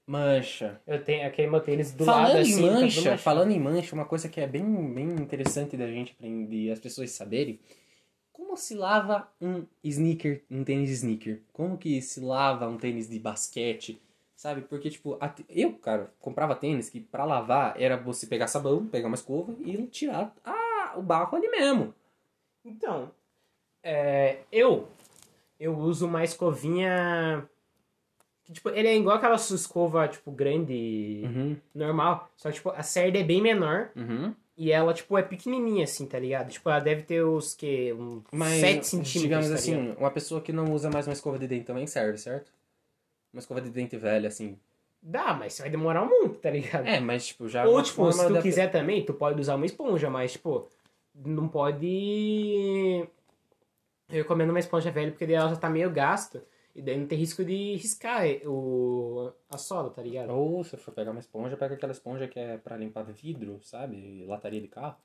mancha. 0.07 0.81
Eu 0.87 1.03
tenho 1.03 1.27
aquele 1.27 1.49
meu 1.49 1.59
tênis 1.59 1.91
do 1.91 2.05
falando 2.05 2.23
lado 2.27 2.37
em 2.37 2.41
assim. 2.41 2.51
tá 2.51 2.57
tudo 2.57 2.71
mancha, 2.71 2.99
manchado. 3.01 3.17
falando 3.21 3.51
em 3.51 3.59
mancha, 3.59 3.93
uma 3.95 4.05
coisa 4.05 4.29
que 4.29 4.39
é 4.39 4.47
bem, 4.47 4.93
bem 4.93 5.09
interessante 5.09 5.75
da 5.75 5.87
gente 5.87 6.13
aprender, 6.13 6.71
as 6.71 6.79
pessoas 6.79 7.11
saberem, 7.11 7.59
como 8.31 8.55
se 8.55 8.75
lava 8.75 9.27
um 9.41 9.65
sneaker, 9.83 10.41
um 10.49 10.63
tênis 10.63 10.89
sneaker? 10.89 11.41
Como 11.51 11.77
que 11.77 12.01
se 12.01 12.21
lava 12.21 12.65
um 12.69 12.77
tênis 12.77 13.09
de 13.09 13.19
basquete? 13.19 14.01
Sabe? 14.33 14.61
Porque, 14.61 14.89
tipo, 14.89 15.17
a- 15.19 15.35
eu, 15.49 15.73
cara, 15.73 16.13
comprava 16.19 16.55
tênis 16.55 16.89
que 16.89 17.01
pra 17.01 17.25
lavar 17.25 17.75
era 17.77 17.97
você 17.97 18.25
pegar 18.25 18.47
sabão, 18.47 18.87
pegar 18.87 19.07
uma 19.07 19.15
escova 19.15 19.53
e 19.59 19.85
tirar 19.87 20.33
ah, 20.45 20.93
o 20.95 21.01
barro 21.01 21.35
ali 21.37 21.49
mesmo. 21.49 21.93
Então, 22.63 23.11
é, 23.83 24.39
eu 24.51 24.87
eu 25.63 25.77
uso 25.77 26.05
uma 26.05 26.23
escovinha 26.23 27.47
que 28.43 28.51
tipo, 28.51 28.69
ele 28.69 28.89
é 28.89 28.97
igual 28.97 29.15
aquela 29.15 29.37
sua 29.37 29.55
escova 29.55 30.07
tipo 30.07 30.29
grande, 30.29 31.21
Uhum, 31.23 31.57
normal, 31.73 32.29
só 32.35 32.49
que 32.49 32.55
tipo 32.55 32.69
a 32.71 32.83
cerda 32.83 33.17
é 33.17 33.23
bem 33.23 33.41
menor 33.41 33.89
uhum. 33.95 34.33
e 34.57 34.71
ela 34.71 34.93
tipo 34.93 35.17
é 35.17 35.23
pequenininha 35.23 35.85
assim, 35.85 36.05
tá 36.05 36.19
ligado? 36.19 36.51
Tipo, 36.51 36.69
ela 36.69 36.79
deve 36.79 37.03
ter 37.03 37.23
os 37.23 37.53
que 37.55 37.93
uns 37.93 38.23
Mas, 38.33 38.59
7 38.59 38.85
centímetros, 38.85 39.21
digamos 39.21 39.47
tá 39.47 39.55
assim, 39.55 39.95
uma 39.97 40.11
pessoa 40.11 40.41
que 40.41 40.51
não 40.51 40.73
usa 40.73 40.89
mais 40.89 41.07
uma 41.07 41.13
escova 41.13 41.39
de 41.39 41.47
dente 41.47 41.65
também 41.65 41.87
serve, 41.87 42.17
certo? 42.17 42.51
Uma 43.31 43.39
escova 43.39 43.61
de 43.61 43.69
dente 43.69 43.95
velha, 43.95 44.27
assim. 44.27 44.57
Dá, 45.01 45.33
mas 45.33 45.59
vai 45.59 45.69
demorar 45.69 46.05
muito, 46.05 46.35
tá 46.39 46.49
ligado? 46.49 46.87
É, 46.87 46.99
mas, 46.99 47.27
tipo, 47.27 47.49
já... 47.49 47.63
é 47.63 47.65
Ou 47.65 47.81
tipo, 47.81 48.09
se 48.11 48.25
tu 48.25 48.41
quiser 48.41 48.71
também, 48.71 49.03
tu 49.03 49.13
pode 49.13 49.39
usar 49.41 49.55
uma 49.55 49.65
esponja, 49.65 50.09
mas 50.09 50.33
tipo, 50.33 50.69
não 51.15 51.47
pode 51.47 53.05
eu 54.13 54.21
recomendo 54.21 54.51
uma 54.51 54.59
esponja 54.59 54.91
velha 54.91 55.11
porque 55.11 55.25
daí 55.25 55.35
ela 55.35 55.49
já 55.49 55.55
tá 55.55 55.69
meio 55.69 55.89
gasta 55.89 56.45
e 56.75 56.81
daí 56.81 56.97
não 56.97 57.05
tem 57.05 57.17
risco 57.17 57.43
de 57.43 57.75
riscar 57.75 58.23
o 58.45 59.31
a 59.49 59.57
sola, 59.57 59.89
tá 59.89 60.01
ligado? 60.01 60.31
Ou 60.31 60.63
se 60.63 60.77
for 60.77 60.93
pegar 60.93 61.11
uma 61.11 61.19
esponja, 61.19 61.57
pega 61.57 61.75
aquela 61.75 61.91
esponja 61.91 62.27
que 62.27 62.39
é 62.39 62.57
pra 62.57 62.77
limpar 62.77 63.03
vidro, 63.03 63.59
sabe? 63.61 64.25
Lataria 64.27 64.61
de 64.61 64.67
carro. 64.67 64.97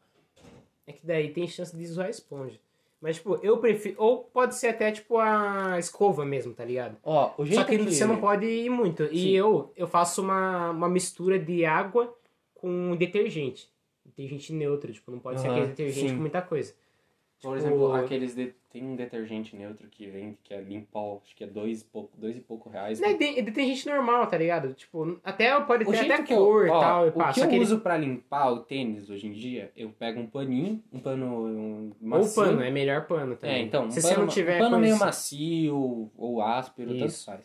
É 0.86 0.92
que 0.92 1.06
daí 1.06 1.30
tem 1.30 1.46
chance 1.46 1.76
de 1.76 1.86
zoar 1.86 2.06
a 2.06 2.10
esponja. 2.10 2.58
Mas, 3.00 3.16
tipo, 3.16 3.38
eu 3.42 3.58
prefiro. 3.58 3.94
Ou 3.98 4.24
pode 4.24 4.56
ser 4.56 4.68
até, 4.68 4.90
tipo, 4.90 5.18
a 5.18 5.78
escova 5.78 6.24
mesmo, 6.24 6.52
tá 6.52 6.64
ligado? 6.64 6.96
Ó, 7.02 7.32
o 7.38 7.44
jeito 7.44 7.60
Só 7.60 7.64
que, 7.64 7.78
você 7.78 8.04
não 8.04 8.20
pode 8.20 8.46
ir 8.46 8.70
muito. 8.70 9.06
Sim. 9.06 9.14
E 9.14 9.36
eu, 9.36 9.72
eu 9.76 9.86
faço 9.86 10.20
uma, 10.20 10.70
uma 10.70 10.88
mistura 10.88 11.38
de 11.38 11.64
água 11.64 12.12
com 12.54 12.96
detergente. 12.96 13.70
Detergente 14.04 14.52
neutro, 14.52 14.92
tipo, 14.92 15.10
não 15.12 15.20
pode 15.20 15.40
ser 15.40 15.46
Aham, 15.46 15.56
aquele 15.56 15.68
detergente 15.68 16.08
sim. 16.08 16.14
com 16.14 16.20
muita 16.20 16.42
coisa. 16.42 16.74
Por 17.40 17.56
tipo- 17.56 17.68
exemplo, 17.68 17.92
aqueles... 17.92 18.34
De... 18.34 18.54
Tem 18.70 18.84
um 18.84 18.94
detergente 18.96 19.56
neutro 19.56 19.88
que 19.88 20.06
vende, 20.06 20.36
que 20.44 20.52
é 20.52 20.60
limpol, 20.60 21.22
acho 21.24 21.34
que 21.34 21.42
é 21.42 21.46
dois 21.46 21.80
e 21.80 21.84
pouco, 21.86 22.10
dois 22.18 22.36
e 22.36 22.40
pouco 22.40 22.68
reais. 22.68 23.00
Não, 23.00 23.08
é, 23.08 23.14
de- 23.14 23.40
detergente 23.40 23.86
normal, 23.88 24.26
tá 24.26 24.36
ligado? 24.36 24.74
Tipo, 24.74 25.18
até 25.24 25.58
pode 25.62 25.86
ter 25.86 25.98
até 26.12 26.22
que 26.22 26.34
cor 26.34 26.66
e 26.66 26.68
tal. 26.68 27.08
O 27.08 27.12
pá. 27.12 27.32
que 27.32 27.40
eu 27.40 27.48
que 27.48 27.54
ele- 27.54 27.64
uso 27.64 27.80
pra 27.80 27.96
limpar 27.96 28.50
o 28.52 28.60
tênis 28.60 29.08
hoje 29.08 29.26
em 29.26 29.32
dia, 29.32 29.72
eu 29.74 29.88
pego 29.88 30.20
um 30.20 30.26
paninho, 30.26 30.82
um 30.92 31.00
pano 31.00 31.26
um 31.46 31.90
Ou 32.02 32.08
macio. 32.08 32.34
pano, 32.42 32.60
é 32.62 32.70
melhor 32.70 33.06
pano 33.06 33.36
também. 33.36 33.56
É, 33.56 33.60
então, 33.62 33.86
um 33.86 33.90
Se 33.90 34.02
pano, 34.02 34.14
você 34.14 34.20
não 34.20 34.28
tiver 34.28 34.56
um 34.56 34.64
pano 34.64 34.78
meio 34.78 34.98
macio 34.98 36.10
ou 36.16 36.42
áspero, 36.42 36.90
tanto 36.90 37.06
Isso. 37.06 37.24
faz. 37.24 37.40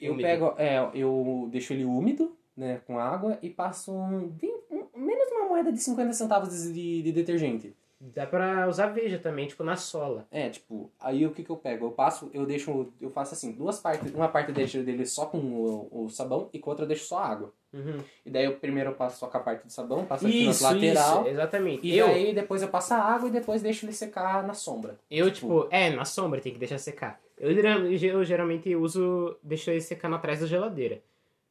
Eu 0.00 0.14
Úmido. 0.14 0.26
pego, 0.26 0.54
é, 0.56 0.78
eu 0.94 1.48
deixo 1.52 1.74
ele 1.74 1.84
úmido, 1.84 2.34
né, 2.56 2.80
com 2.86 2.98
água 2.98 3.38
e 3.42 3.50
passo 3.50 3.92
um, 3.92 4.32
um- 4.72 4.86
menos 4.98 5.30
uma 5.32 5.48
moeda 5.48 5.70
de 5.70 5.78
50 5.80 6.14
centavos 6.14 6.48
de, 6.50 6.72
de- 6.72 7.02
de 7.02 7.12
detergente. 7.12 7.74
Dá 8.02 8.26
pra 8.26 8.66
usar 8.66 8.86
veja 8.86 9.18
também, 9.18 9.46
tipo, 9.46 9.62
na 9.62 9.76
sola. 9.76 10.26
É, 10.30 10.48
tipo, 10.48 10.90
aí 10.98 11.26
o 11.26 11.32
que 11.32 11.44
que 11.44 11.50
eu 11.50 11.56
pego? 11.56 11.84
Eu 11.84 11.90
passo, 11.90 12.30
eu 12.32 12.46
deixo, 12.46 12.88
eu 12.98 13.10
faço 13.10 13.34
assim, 13.34 13.52
duas 13.52 13.78
partes, 13.78 14.14
uma 14.14 14.28
parte 14.28 14.48
eu 14.48 14.54
deixo 14.54 14.82
dele 14.82 15.04
só 15.04 15.26
com 15.26 15.36
o, 15.36 16.04
o 16.04 16.08
sabão 16.08 16.48
e 16.50 16.58
com 16.58 16.70
a 16.70 16.72
outra 16.72 16.84
eu 16.84 16.88
deixo 16.88 17.04
só 17.04 17.18
água. 17.18 17.52
Uhum. 17.74 18.00
E 18.24 18.30
daí 18.30 18.46
eu 18.46 18.56
primeiro 18.56 18.90
eu 18.90 18.94
passo 18.94 19.18
só 19.18 19.26
com 19.26 19.36
a 19.36 19.40
parte 19.40 19.66
do 19.66 19.70
sabão, 19.70 20.06
passo 20.06 20.26
aqui 20.26 20.46
nas 20.46 20.56
Isso, 20.56 20.64
lateral. 20.64 21.20
isso, 21.20 21.28
exatamente. 21.28 21.86
E 21.86 21.96
eu, 21.96 22.06
aí 22.06 22.34
depois 22.34 22.62
eu 22.62 22.68
passo 22.68 22.94
a 22.94 22.98
água 22.98 23.28
e 23.28 23.32
depois 23.32 23.60
deixo 23.60 23.84
ele 23.84 23.92
secar 23.92 24.46
na 24.46 24.54
sombra. 24.54 24.98
eu, 25.10 25.30
tipo, 25.30 25.68
é, 25.70 25.90
na 25.90 26.06
sombra 26.06 26.40
tem 26.40 26.54
que 26.54 26.58
deixar 26.58 26.78
secar. 26.78 27.20
Eu, 27.38 27.52
eu 27.52 28.24
geralmente 28.24 28.74
uso, 28.74 29.36
deixo 29.42 29.70
ele 29.70 29.80
secando 29.82 30.16
atrás 30.16 30.40
da 30.40 30.46
geladeira. 30.46 31.02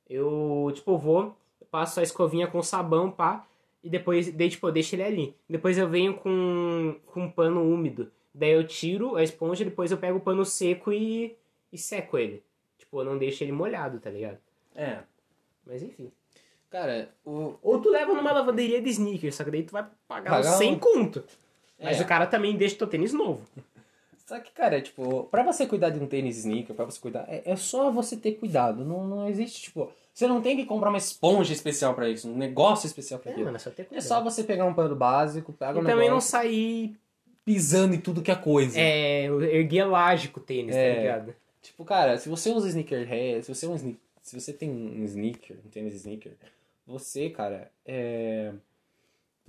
Eu, 0.10 0.72
tipo, 0.74 0.98
vou, 0.98 1.36
passo 1.70 2.00
a 2.00 2.04
escovinha 2.04 2.48
com 2.48 2.64
sabão, 2.64 3.12
pá, 3.12 3.46
e 3.84 3.90
depois, 3.90 4.32
daí, 4.34 4.50
tipo, 4.50 4.68
eu 4.68 4.72
deixo 4.72 4.96
ele 4.96 5.04
ali. 5.04 5.36
Depois 5.50 5.78
eu 5.78 5.88
venho 5.88 6.14
com, 6.16 6.96
com 7.06 7.22
um 7.24 7.32
pano 7.32 7.64
úmido. 7.64 8.12
Daí 8.34 8.52
eu 8.52 8.66
tiro 8.68 9.16
a 9.16 9.24
esponja, 9.24 9.64
depois 9.66 9.92
eu 9.92 9.98
pego 9.98 10.18
o 10.18 10.22
pano 10.22 10.46
seco 10.46 10.92
e, 10.92 11.36
e 11.72 11.78
seco 11.78 12.18
ele. 12.18 12.44
Tipo, 12.78 13.02
eu 13.02 13.06
não 13.06 13.18
deixo 13.18 13.44
ele 13.44 13.52
molhado, 13.52 14.00
tá 14.00 14.10
ligado? 14.10 14.38
É. 14.76 15.00
Mas 15.66 15.82
enfim. 15.84 16.12
Cara, 16.70 17.10
o. 17.26 17.56
Ou 17.62 17.80
tu 17.82 17.90
leva 17.90 18.14
numa 18.14 18.32
lavanderia 18.32 18.82
de 18.82 18.90
sneakers, 18.90 19.36
só 19.36 19.44
que 19.44 19.52
daí 19.52 19.64
tu 19.64 19.72
vai 19.72 19.86
pagar, 20.08 20.30
Pagar 20.32 20.44
100 20.58 20.74
um- 20.76 20.80
conto. 20.80 21.24
Mas 21.82 22.00
É. 22.00 22.04
o 22.04 22.08
cara 22.08 22.28
também 22.28 22.56
deixa 22.58 22.76
teu 22.78 22.88
tênis 22.88 23.14
novo. 23.14 23.42
Só 24.30 24.40
que, 24.40 24.52
cara, 24.52 24.80
tipo, 24.80 25.24
pra 25.32 25.42
você 25.42 25.66
cuidar 25.66 25.90
de 25.90 26.00
um 26.00 26.06
tênis 26.06 26.38
sneaker, 26.38 26.76
pra 26.76 26.86
você 26.86 27.00
cuidar, 27.00 27.26
é, 27.28 27.42
é 27.44 27.56
só 27.56 27.90
você 27.90 28.16
ter 28.16 28.34
cuidado. 28.34 28.86
Não, 28.86 29.08
não 29.08 29.28
existe, 29.28 29.60
tipo, 29.64 29.92
você 30.14 30.28
não 30.28 30.40
tem 30.40 30.56
que 30.56 30.66
comprar 30.66 30.90
uma 30.90 31.00
esponja 31.00 31.52
especial 31.52 31.96
pra 31.96 32.08
isso, 32.08 32.30
um 32.30 32.38
negócio 32.38 32.86
especial 32.86 33.20
pra 33.20 33.32
É, 33.32 33.34
aquilo. 33.34 33.46
mano, 33.48 33.58
é 33.58 33.60
só 33.60 33.72
É 33.92 34.02
só 34.02 34.22
você 34.24 34.44
pegar 34.44 34.66
um 34.66 34.74
pano 34.76 34.96
básico, 34.96 35.52
pega 35.52 35.72
E 35.80 35.82
um 35.82 35.84
também 35.84 35.96
não 36.10 36.18
negócio, 36.18 36.30
sair 36.30 36.96
pisando 37.44 37.96
em 37.96 38.00
tudo 38.00 38.22
que 38.22 38.30
é 38.30 38.36
coisa. 38.36 38.80
é, 38.80 39.24
erguelágico 39.26 40.40
o 40.40 40.44
tênis, 40.44 40.76
É. 40.76 40.94
tá 40.94 41.00
ligado? 41.00 41.36
Tipo, 41.64 41.84
cara, 41.84 42.16
se 42.20 42.30
você 42.30 42.52
usa 42.52 42.68
sneakerhead, 42.70 43.44
se 43.44 43.52
você, 43.56 43.66
é 43.66 43.70
um 43.70 43.76
sne- 43.76 44.00
se 44.22 44.40
você 44.40 44.54
tem 44.54 44.70
um 44.70 45.04
sneaker, 45.06 45.58
um 45.66 45.70
tênis 45.70 45.96
sneaker, 45.96 46.34
você, 46.86 47.32
cara, 47.32 47.72
é... 47.84 48.52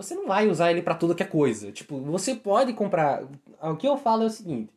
Você 0.02 0.14
não 0.14 0.26
vai 0.26 0.48
usar 0.48 0.70
ele 0.70 0.82
pra 0.82 0.94
tudo 0.94 1.14
que 1.14 1.22
é 1.22 1.26
coisa. 1.26 1.70
Tipo, 1.72 1.98
você 2.00 2.34
pode 2.34 2.72
comprar... 2.72 3.22
O 3.62 3.76
que 3.76 3.86
eu 3.86 3.96
falo 3.96 4.22
é 4.22 4.26
o 4.26 4.30
seguinte. 4.30 4.70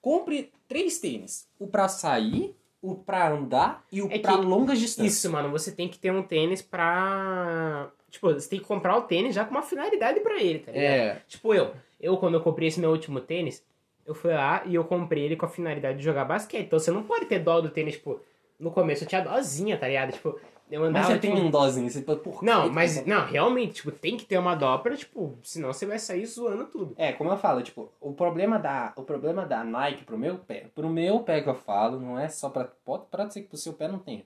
Compre 0.00 0.50
três 0.68 0.98
tênis. 0.98 1.46
O 1.58 1.66
pra 1.66 1.88
sair, 1.88 2.54
o 2.80 2.94
pra 2.94 3.30
andar 3.30 3.84
e 3.92 4.00
o 4.00 4.08
É 4.10 4.18
pra 4.18 4.38
que- 4.38 4.44
longas 4.44 4.78
distâncias. 4.78 5.14
Isso, 5.16 5.30
mano, 5.30 5.50
você 5.50 5.70
tem 5.72 5.88
que 5.88 5.98
ter 5.98 6.10
um 6.10 6.22
tênis 6.22 6.62
pra. 6.62 7.88
Tipo, 8.10 8.32
você 8.32 8.48
tem 8.48 8.58
que 8.58 8.64
comprar 8.64 8.96
o 8.96 9.02
tênis 9.02 9.34
já 9.34 9.44
com 9.44 9.50
uma 9.52 9.62
finalidade 9.62 10.20
pra 10.20 10.40
ele, 10.40 10.60
tá 10.60 10.72
ligado? 10.72 10.90
É, 10.90 11.22
Tipo, 11.28 11.54
eu. 11.54 11.72
Eu, 12.00 12.16
quando 12.16 12.34
eu 12.34 12.40
comprei 12.40 12.68
esse 12.68 12.80
meu 12.80 12.90
último 12.90 13.20
tênis, 13.20 13.62
eu 14.06 14.14
fui 14.14 14.32
lá 14.32 14.62
e 14.64 14.74
eu 14.74 14.84
comprei 14.84 15.22
ele 15.24 15.36
com 15.36 15.44
a 15.44 15.48
finalidade 15.50 15.98
de 15.98 16.04
jogar 16.04 16.24
basquete. 16.24 16.64
Então 16.66 16.78
você 16.78 16.90
não 16.90 17.02
pode 17.02 17.26
ter 17.26 17.38
dó 17.40 17.60
do 17.60 17.68
tênis, 17.68 17.94
tipo, 17.94 18.18
no 18.58 18.70
começo 18.70 19.04
eu 19.04 19.08
tinha 19.08 19.20
dózinha, 19.20 19.76
tá 19.76 19.86
ligado? 19.86 20.12
Tipo, 20.12 20.40
eu 20.70 20.84
andava. 20.84 21.08
mas 21.08 21.14
você 21.14 21.18
tem 21.20 21.34
tipo, 21.34 21.46
um 21.46 21.50
dózinho. 21.50 21.90
Você 21.90 22.02
pode, 22.02 22.20
porra, 22.20 22.38
Não, 22.42 22.72
mas, 22.72 23.04
não, 23.04 23.26
realmente, 23.26 23.74
tipo, 23.74 23.90
tem 23.90 24.16
que 24.16 24.24
ter 24.24 24.38
uma 24.38 24.54
dó 24.54 24.78
pra, 24.78 24.96
tipo, 24.96 25.36
senão 25.42 25.72
você 25.72 25.84
vai 25.84 25.98
sair 25.98 26.24
zoando 26.26 26.66
tudo. 26.66 26.94
É, 26.96 27.12
como 27.12 27.30
eu 27.30 27.36
falo, 27.36 27.62
tipo, 27.62 27.92
o 28.00 28.12
problema 28.12 28.58
da, 28.58 28.92
o 28.96 29.02
problema 29.02 29.44
da 29.44 29.64
Nike 29.64 30.04
pro 30.04 30.16
meu 30.16 30.38
pé, 30.38 30.70
pro 30.74 30.88
meu 30.88 31.20
pé 31.20 31.40
que 31.40 31.48
eu 31.48 31.54
falo, 31.54 31.98
não 31.98 32.18
é 32.18 32.28
só 32.28 32.48
pra, 32.48 32.64
pode, 32.84 33.06
pode 33.10 33.32
ser 33.32 33.42
que 33.42 33.48
pro 33.48 33.56
seu 33.56 33.72
pé 33.72 33.88
não 33.88 33.98
tenha, 33.98 34.24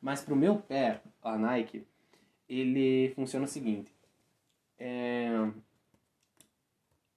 mas 0.00 0.22
pro 0.22 0.36
meu 0.36 0.56
pé, 0.56 1.00
a 1.22 1.36
Nike, 1.36 1.84
ele 2.48 3.12
funciona 3.14 3.44
o 3.44 3.48
seguinte, 3.48 3.92
é, 4.78 5.30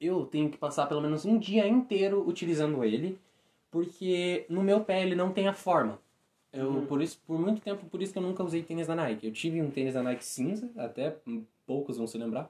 eu 0.01 0.25
tenho 0.25 0.49
que 0.49 0.57
passar 0.57 0.87
pelo 0.87 1.01
menos 1.01 1.25
um 1.25 1.37
dia 1.37 1.67
inteiro 1.67 2.27
utilizando 2.27 2.83
ele, 2.83 3.19
porque 3.71 4.45
no 4.49 4.61
meu 4.61 4.81
pé 4.81 5.01
ele 5.01 5.15
não 5.15 5.31
tem 5.31 5.47
a 5.47 5.53
forma. 5.53 5.99
Eu, 6.53 6.67
Uhum. 6.69 6.85
por 6.85 7.01
isso, 7.01 7.19
por 7.25 7.39
muito 7.39 7.61
tempo, 7.61 7.83
por 7.87 7.99
isso 8.01 8.13
que 8.13 8.19
eu 8.19 8.23
nunca 8.23 8.43
usei 8.43 8.61
tênis 8.61 8.85
da 8.87 8.95
Nike. 8.95 9.25
Eu 9.25 9.33
tive 9.33 9.59
um 9.61 9.71
tênis 9.71 9.95
da 9.95 10.03
Nike 10.03 10.23
cinza, 10.23 10.69
até 10.77 11.17
hum, 11.27 11.43
poucos 11.65 11.97
vão 11.97 12.05
se 12.05 12.17
lembrar. 12.17 12.49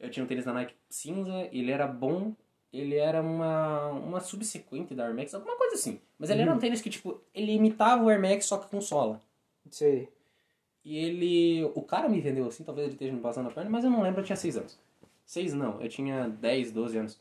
Eu 0.00 0.10
tinha 0.10 0.24
um 0.24 0.26
tênis 0.26 0.44
da 0.44 0.52
Nike 0.52 0.74
cinza, 0.88 1.48
ele 1.52 1.70
era 1.70 1.86
bom, 1.86 2.32
ele 2.72 2.96
era 2.96 3.22
uma, 3.22 3.88
uma 3.90 4.20
subsequente 4.20 4.94
da 4.94 5.06
Air 5.06 5.14
Max, 5.14 5.32
alguma 5.32 5.56
coisa 5.56 5.76
assim. 5.76 6.00
Mas 6.18 6.28
ele 6.30 6.42
era 6.42 6.52
um 6.52 6.58
tênis 6.58 6.80
que, 6.82 6.90
tipo, 6.90 7.20
ele 7.32 7.52
imitava 7.52 8.02
o 8.02 8.08
Air 8.08 8.20
Max, 8.20 8.46
só 8.46 8.58
que 8.58 8.68
com 8.68 8.80
sola. 8.80 9.22
Aí. 9.80 10.08
E 10.84 10.96
ele. 10.96 11.64
O 11.74 11.82
cara 11.82 12.08
me 12.08 12.20
vendeu 12.20 12.46
assim, 12.46 12.64
talvez 12.64 12.86
ele 12.86 12.94
esteja 12.94 13.12
me 13.12 13.20
passando 13.20 13.48
a 13.48 13.52
perna, 13.52 13.70
mas 13.70 13.84
eu 13.84 13.90
não 13.90 14.02
lembro, 14.02 14.20
eu 14.20 14.24
tinha 14.24 14.36
6 14.36 14.56
anos. 14.56 14.78
6 15.26 15.54
não, 15.54 15.80
eu 15.80 15.88
tinha 15.88 16.28
10, 16.28 16.72
12 16.72 16.98
anos. 16.98 17.20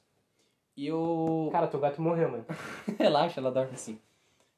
E 0.76 0.88
eu. 0.88 1.50
Cara, 1.52 1.68
teu 1.68 1.80
gato 1.80 2.02
morreu, 2.02 2.32
mano. 2.32 2.46
Relaxa, 2.98 3.40
ela 3.40 3.52
dorme 3.52 3.74
assim. 3.74 4.00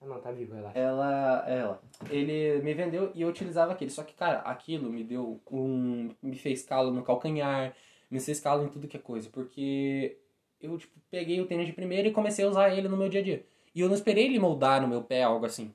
Ah, 0.01 0.07
não, 0.07 0.19
tá 0.19 0.31
vivo, 0.31 0.55
relaxa. 0.55 0.77
Ela. 0.77 1.45
Ela. 1.47 1.81
Ele 2.09 2.59
me 2.63 2.73
vendeu 2.73 3.11
e 3.13 3.21
eu 3.21 3.29
utilizava 3.29 3.71
aquele. 3.71 3.91
Só 3.91 4.03
que, 4.03 4.15
cara, 4.15 4.39
aquilo 4.39 4.91
me 4.91 5.03
deu 5.03 5.39
um. 5.51 6.09
Me 6.21 6.35
fez 6.35 6.63
calo 6.63 6.91
no 6.91 7.03
calcanhar, 7.03 7.75
me 8.09 8.19
fez 8.19 8.39
calo 8.39 8.65
em 8.65 8.69
tudo 8.69 8.87
que 8.87 8.97
é 8.97 8.99
coisa. 8.99 9.29
Porque 9.29 10.17
eu, 10.59 10.75
tipo, 10.77 10.99
peguei 11.11 11.39
o 11.39 11.45
tênis 11.45 11.67
de 11.67 11.73
primeira 11.73 12.07
e 12.07 12.11
comecei 12.11 12.43
a 12.43 12.49
usar 12.49 12.75
ele 12.75 12.87
no 12.87 12.97
meu 12.97 13.09
dia 13.09 13.21
a 13.21 13.23
dia. 13.23 13.45
E 13.75 13.81
eu 13.81 13.87
não 13.87 13.95
esperei 13.95 14.25
ele 14.25 14.39
moldar 14.39 14.81
no 14.81 14.87
meu 14.87 15.03
pé, 15.03 15.21
algo 15.21 15.45
assim. 15.45 15.71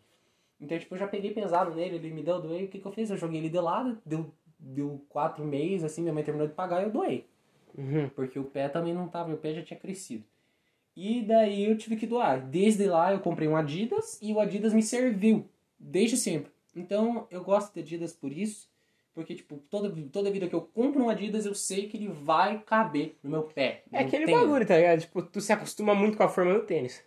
Então, 0.61 0.77
tipo, 0.79 0.95
eu 0.95 0.99
já 0.99 1.07
peguei 1.07 1.33
pesado 1.33 1.74
nele, 1.74 1.97
ele 1.97 2.11
me 2.11 2.22
deu, 2.22 2.41
doei. 2.41 2.64
O 2.64 2.68
que, 2.68 2.81
que 2.81 2.87
eu 2.87 2.93
fiz? 2.93 3.11
Eu 3.11 3.16
joguei 3.16 3.39
ele 3.39 3.49
de 3.49 3.61
lado, 3.61 3.99
deu, 4.05 4.33
deu 4.59 5.05
quatro 5.09 5.45
meses, 5.45 5.85
assim, 5.85 6.03
minha 6.03 6.12
mãe 6.12 6.24
terminou 6.24 6.49
de 6.49 6.55
pagar 6.55 6.81
e 6.81 6.85
eu 6.85 6.91
doei. 6.91 7.27
Uhum. 7.77 8.09
Porque 8.09 8.39
o 8.39 8.45
pé 8.45 8.68
também 8.68 8.93
não 8.93 9.07
tava, 9.07 9.33
o 9.33 9.37
pé 9.37 9.55
já 9.55 9.62
tinha 9.62 9.79
crescido. 9.79 10.24
E 10.97 11.22
daí 11.22 11.64
eu 11.68 11.76
tive 11.76 11.97
que 11.97 12.07
doar. 12.07 12.40
Desde 12.40 12.86
lá 12.86 13.12
eu 13.12 13.20
comprei 13.20 13.47
um 13.47 13.57
Adidas 13.57 14.18
e 14.22 14.32
o 14.32 14.40
Adidas 14.40 14.72
me 14.72 14.82
serviu. 14.82 15.47
Desde 15.78 16.16
sempre. 16.16 16.51
Então 16.74 17.26
eu 17.30 17.42
gosto 17.44 17.74
de 17.74 17.80
Adidas 17.80 18.12
por 18.14 18.32
isso. 18.32 18.68
Porque, 19.14 19.34
tipo, 19.34 19.57
toda, 19.70 19.90
toda 20.12 20.30
vida 20.30 20.47
que 20.47 20.55
eu 20.55 20.61
compro 20.61 21.03
um 21.03 21.09
Adidas, 21.09 21.47
eu 21.47 21.55
sei 21.55 21.88
que 21.88 21.97
ele 21.97 22.09
vai 22.09 22.59
caber 22.66 23.16
no 23.22 23.30
meu 23.30 23.42
pé. 23.44 23.82
É 23.90 24.01
aquele 24.01 24.26
tem- 24.26 24.34
bagulho, 24.34 24.66
tá 24.66 24.76
ligado? 24.76 25.01
Tipo, 25.01 25.22
tu 25.22 25.40
se 25.40 25.53
acostuma 25.53 25.94
muito 25.94 26.16
com 26.18 26.22
a 26.22 26.28
forma 26.28 26.53
do 26.53 26.61
tênis. 26.64 27.03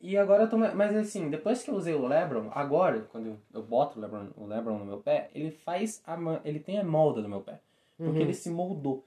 E 0.00 0.16
agora 0.18 0.44
eu 0.44 0.50
tô. 0.50 0.56
Mas 0.58 0.94
assim, 0.96 1.28
depois 1.30 1.62
que 1.62 1.70
eu 1.70 1.74
usei 1.74 1.94
o 1.94 2.06
Lebron, 2.06 2.50
agora, 2.54 3.06
quando 3.10 3.26
eu, 3.26 3.36
eu 3.54 3.62
boto 3.62 3.98
o 3.98 4.02
Lebron, 4.02 4.28
o 4.36 4.46
Lebron 4.46 4.78
no 4.78 4.84
meu 4.86 4.98
pé, 4.98 5.28
ele 5.34 5.50
faz. 5.50 6.02
A, 6.06 6.16
ele 6.44 6.60
tem 6.60 6.78
a 6.78 6.84
molda 6.84 7.20
no 7.22 7.28
meu 7.28 7.40
pé. 7.40 7.58
Porque 7.96 8.10
Uhum. 8.18 8.20
ele 8.20 8.34
se 8.34 8.48
moldou. 8.50 9.04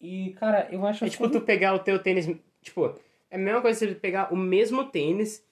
E, 0.00 0.30
cara, 0.38 0.68
eu 0.70 0.86
acho 0.86 1.04
É 1.04 1.08
tipo 1.10 1.28
tu 1.30 1.40
pegar 1.40 1.74
o 1.74 1.78
teu 1.78 2.02
tênis. 2.02 2.26
Tipo, 2.62 2.94
é 3.30 3.36
a 3.36 3.38
mesma 3.38 3.60
coisa 3.60 3.78
você 3.78 3.94
pegar 3.94 4.32
o 4.32 4.36
mesmo 4.36 4.84
tênis. 4.84 5.44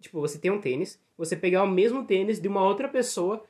Tipo, 0.00 0.20
você 0.20 0.38
tem 0.38 0.50
um 0.50 0.60
tênis, 0.60 1.00
você 1.16 1.36
pegar 1.36 1.62
o 1.62 1.68
mesmo 1.68 2.04
tênis 2.04 2.40
de 2.40 2.48
uma 2.48 2.64
outra 2.64 2.88
pessoa. 2.88 3.44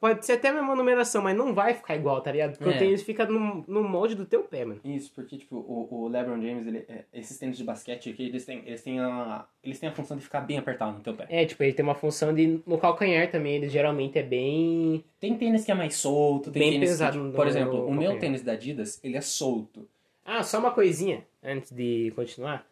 Pode 0.00 0.24
ser 0.24 0.32
até 0.34 0.48
a 0.48 0.52
mesma 0.52 0.76
numeração, 0.76 1.22
mas 1.22 1.36
não 1.36 1.54
vai 1.54 1.74
ficar 1.74 1.96
igual, 1.96 2.20
tá 2.20 2.30
ligado? 2.30 2.56
Porque 2.56 2.72
É. 2.72 2.76
o 2.76 2.78
tênis 2.78 3.02
fica 3.02 3.24
no, 3.26 3.64
no 3.66 3.82
molde 3.82 4.14
do 4.14 4.24
teu 4.26 4.42
pé, 4.44 4.64
mano. 4.64 4.80
Isso, 4.84 5.10
porque, 5.14 5.36
tipo, 5.38 5.56
o, 5.56 5.88
o 5.90 6.08
LeBron 6.08 6.40
James, 6.40 6.66
ele, 6.66 6.84
é, 6.88 7.04
esses 7.12 7.36
tênis 7.38 7.56
de 7.56 7.64
basquete 7.64 8.10
aqui, 8.10 8.24
eles 8.26 8.44
têm, 8.44 8.62
eles, 8.66 8.82
têm 8.82 9.00
a, 9.00 9.44
eles 9.64 9.80
têm 9.80 9.88
a 9.88 9.92
função 9.92 10.16
de 10.16 10.22
ficar 10.22 10.40
bem 10.42 10.58
apertado 10.58 10.92
no 10.98 11.00
teu 11.00 11.14
pé. 11.14 11.26
É, 11.28 11.44
tipo, 11.46 11.62
ele 11.64 11.72
tem 11.72 11.82
uma 11.84 11.94
função 11.96 12.32
de. 12.34 12.60
No 12.66 12.78
calcanhar 12.78 13.28
também, 13.30 13.54
ele 13.56 13.68
geralmente 13.68 14.18
é 14.18 14.22
bem. 14.22 15.02
Tem 15.18 15.36
tênis 15.36 15.64
que 15.64 15.72
é 15.72 15.74
mais 15.74 15.94
solto, 15.96 16.50
tem 16.52 16.62
Bem 16.62 16.72
tênis 16.72 16.90
pesado 16.90 17.18
que, 17.18 17.24
tipo, 17.24 17.36
por 17.36 17.46
exemplo, 17.48 17.74
o 17.86 17.90
meu 17.90 18.10
calcanhar. 18.10 18.18
tênis 18.20 18.42
da 18.42 18.52
Adidas, 18.52 19.00
ele 19.02 19.16
é 19.16 19.20
solto. 19.20 19.88
Ah, 20.24 20.42
só 20.44 20.58
uma 20.60 20.70
coisinha 20.70 21.24
antes 21.42 21.72
de 21.72 22.12
continuar. 22.14 22.64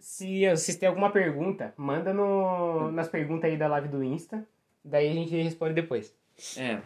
Se 0.00 0.48
vocês 0.48 0.76
têm 0.76 0.88
alguma 0.88 1.10
pergunta, 1.12 1.74
manda 1.76 2.12
no, 2.12 2.90
nas 2.90 3.08
perguntas 3.08 3.50
aí 3.50 3.56
da 3.56 3.68
live 3.68 3.88
do 3.88 4.02
Insta. 4.02 4.46
Daí 4.84 5.10
a 5.10 5.12
gente 5.12 5.36
responde 5.36 5.74
depois. 5.74 6.14
É. 6.56 6.80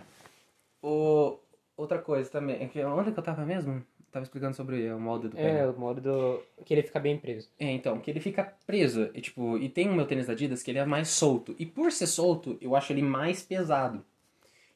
O, 0.83 1.39
outra 1.77 1.99
coisa 1.99 2.29
também, 2.29 2.63
é 2.63 2.67
que 2.67 2.83
onde 2.85 3.13
que 3.13 3.19
eu 3.19 3.23
tava 3.23 3.47
mesmo? 3.47 3.83
Tava 4.11 4.25
explicando 4.25 4.55
sobre 4.55 4.93
o 4.93 5.01
molde 5.01 5.29
do 5.29 5.37
pé. 5.37 5.43
né? 5.43 5.61
É, 5.61 5.67
o 5.67 5.79
modo 5.79 6.01
do. 6.01 6.43
que 6.65 6.75
ele 6.75 6.83
fica 6.83 7.01
bem 7.01 7.19
preso. 7.19 7.51
É, 7.59 7.71
então, 7.71 7.99
que 7.99 8.11
ele 8.11 8.21
fica 8.21 8.53
preso. 8.67 9.11
E, 9.15 9.21
tipo, 9.21 9.59
e 9.59 9.69
tem 9.69 9.89
o 9.89 9.95
meu 9.95 10.07
tênis 10.07 10.27
da 10.27 10.33
Adidas 10.33 10.63
que 10.63 10.71
ele 10.71 10.79
é 10.79 10.85
mais 10.85 11.09
solto. 11.09 11.55
E 11.59 11.67
por 11.67 11.91
ser 11.91 12.07
solto, 12.07 12.57
eu 12.61 12.77
acho 12.77 12.93
ele 12.93 13.03
mais 13.03 13.43
pesado. 13.43 14.05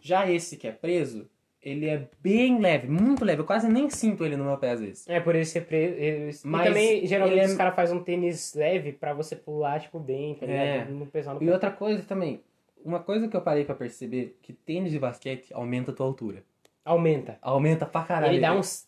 Já 0.01 0.31
esse 0.31 0.57
que 0.57 0.67
é 0.67 0.73
preso, 0.73 1.29
ele 1.63 1.87
é 1.89 2.09
bem 2.21 2.61
leve, 2.61 2.89
muito 2.89 3.25
leve. 3.25 3.43
Eu 3.43 3.47
quase 3.47 3.69
nem 3.69 3.89
sinto 3.91 4.25
ele 4.25 4.37
no 4.37 4.45
meu 4.45 4.57
pé 4.59 4.71
às 4.71 4.81
vezes. 4.81 5.09
É, 5.09 5.19
por 5.21 5.35
ele 5.35 5.45
ser 5.45 5.63
preso. 5.67 6.47
Mas 6.49 6.63
e 6.63 6.69
também, 6.69 7.07
geralmente, 7.07 7.41
é- 7.41 7.47
os 7.47 7.55
caras 7.55 7.75
fazem 7.75 7.97
um 7.97 8.03
tênis 8.03 8.55
leve 8.55 8.93
pra 8.93 9.13
você 9.13 9.35
pular, 9.37 9.81
tipo, 9.81 9.99
bem, 9.99 10.35
tá? 10.35 10.47
É. 10.47 10.85
Não 10.85 11.07
pesar 11.07 11.35
no 11.35 11.43
E 11.43 11.47
pé. 11.47 11.53
outra 11.53 11.71
coisa 11.71 12.03
também, 12.05 12.41
uma 12.85 13.01
coisa 13.01 13.27
que 13.29 13.37
eu 13.37 13.41
parei 13.43 13.65
pra 13.65 13.75
perceber, 13.75 14.37
que 14.43 14.53
tênis 14.53 14.93
de 14.93 14.99
basquete 14.99 15.53
aumenta 15.53 15.91
a 15.91 15.95
tua 15.95 16.07
altura. 16.07 16.43
Aumenta. 16.85 17.39
Aumenta 17.43 17.85
pra 17.85 18.03
caralho. 18.05 18.33
ele 18.33 18.41
dá 18.41 18.55
uns 18.55 18.87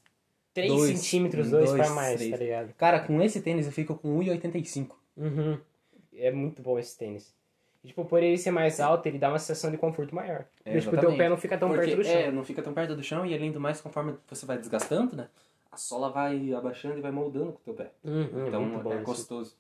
3 0.55 0.73
Dois, 0.73 0.99
centímetros, 0.99 1.51
2 1.51 1.71
dois, 1.73 1.81
pra 1.87 1.95
mais, 1.95 2.17
três. 2.17 2.31
tá 2.31 2.37
ligado? 2.39 2.73
Cara, 2.75 3.01
com 3.01 3.21
esse 3.23 3.41
tênis 3.43 3.67
eu 3.67 3.73
fico 3.73 3.95
com 3.95 4.19
1,85. 4.19 4.97
Uhum. 5.17 5.59
É 6.17 6.31
muito 6.33 6.63
bom 6.63 6.79
esse 6.79 6.97
tênis. 6.99 7.35
E, 7.83 7.89
tipo, 7.89 8.05
por 8.05 8.23
ele 8.23 8.37
ser 8.37 8.51
mais 8.51 8.79
alto, 8.79 9.07
ele 9.07 9.19
dá 9.19 9.29
uma 9.31 9.39
sensação 9.39 9.71
de 9.71 9.79
conforto 9.79 10.15
maior. 10.15 10.45
É, 10.65 10.79
tipo, 10.79 10.95
o 10.95 11.01
teu 11.01 11.17
pé 11.17 11.29
não 11.29 11.37
fica 11.37 11.57
tão 11.57 11.69
Porque, 11.69 11.87
perto 11.87 11.97
do 11.97 12.05
chão. 12.05 12.15
É, 12.15 12.31
não 12.31 12.45
fica 12.45 12.63
tão 12.63 12.75
perto 12.75 12.95
do 12.95 13.03
chão 13.03 13.25
e 13.25 13.35
além 13.35 13.51
do 13.51 13.61
mais, 13.61 13.81
conforme 13.81 14.15
você 14.29 14.45
vai 14.45 14.59
desgastando, 14.59 15.17
né? 15.17 15.29
a 15.71 15.77
sola 15.77 16.11
vai 16.11 16.53
abaixando 16.53 16.99
e 16.99 17.01
vai 17.01 17.13
moldando 17.13 17.53
com 17.53 17.59
o 17.59 17.63
teu 17.63 17.75
pé. 17.75 17.93
Uhum, 18.03 18.49
Então 18.49 18.63
muito 18.63 18.83
bom 18.83 18.93
é 18.93 18.97
isso. 18.97 19.05
gostoso. 19.05 19.57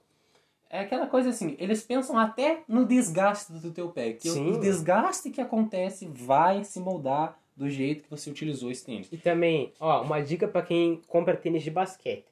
É 0.68 0.80
aquela 0.80 1.06
coisa 1.06 1.30
assim, 1.30 1.56
eles 1.58 1.82
pensam 1.82 2.18
até 2.18 2.62
no 2.68 2.84
desgaste 2.84 3.52
do 3.52 3.70
teu 3.72 3.88
pé. 3.90 4.12
Que 4.12 4.28
Sim. 4.30 4.52
o 4.52 4.60
desgaste 4.60 5.30
que 5.30 5.40
acontece 5.40 6.06
vai 6.06 6.64
se 6.64 6.78
moldar 6.80 7.38
do 7.56 7.68
jeito 7.68 8.04
que 8.04 8.10
você 8.10 8.30
utilizou 8.30 8.70
esse 8.70 8.84
tênis. 8.84 9.08
E 9.10 9.16
também, 9.16 9.72
ó, 9.80 10.02
uma 10.02 10.20
dica 10.20 10.46
pra 10.48 10.62
quem 10.62 11.00
compra 11.06 11.36
tênis 11.36 11.62
de 11.62 11.70
basquete. 11.70 12.24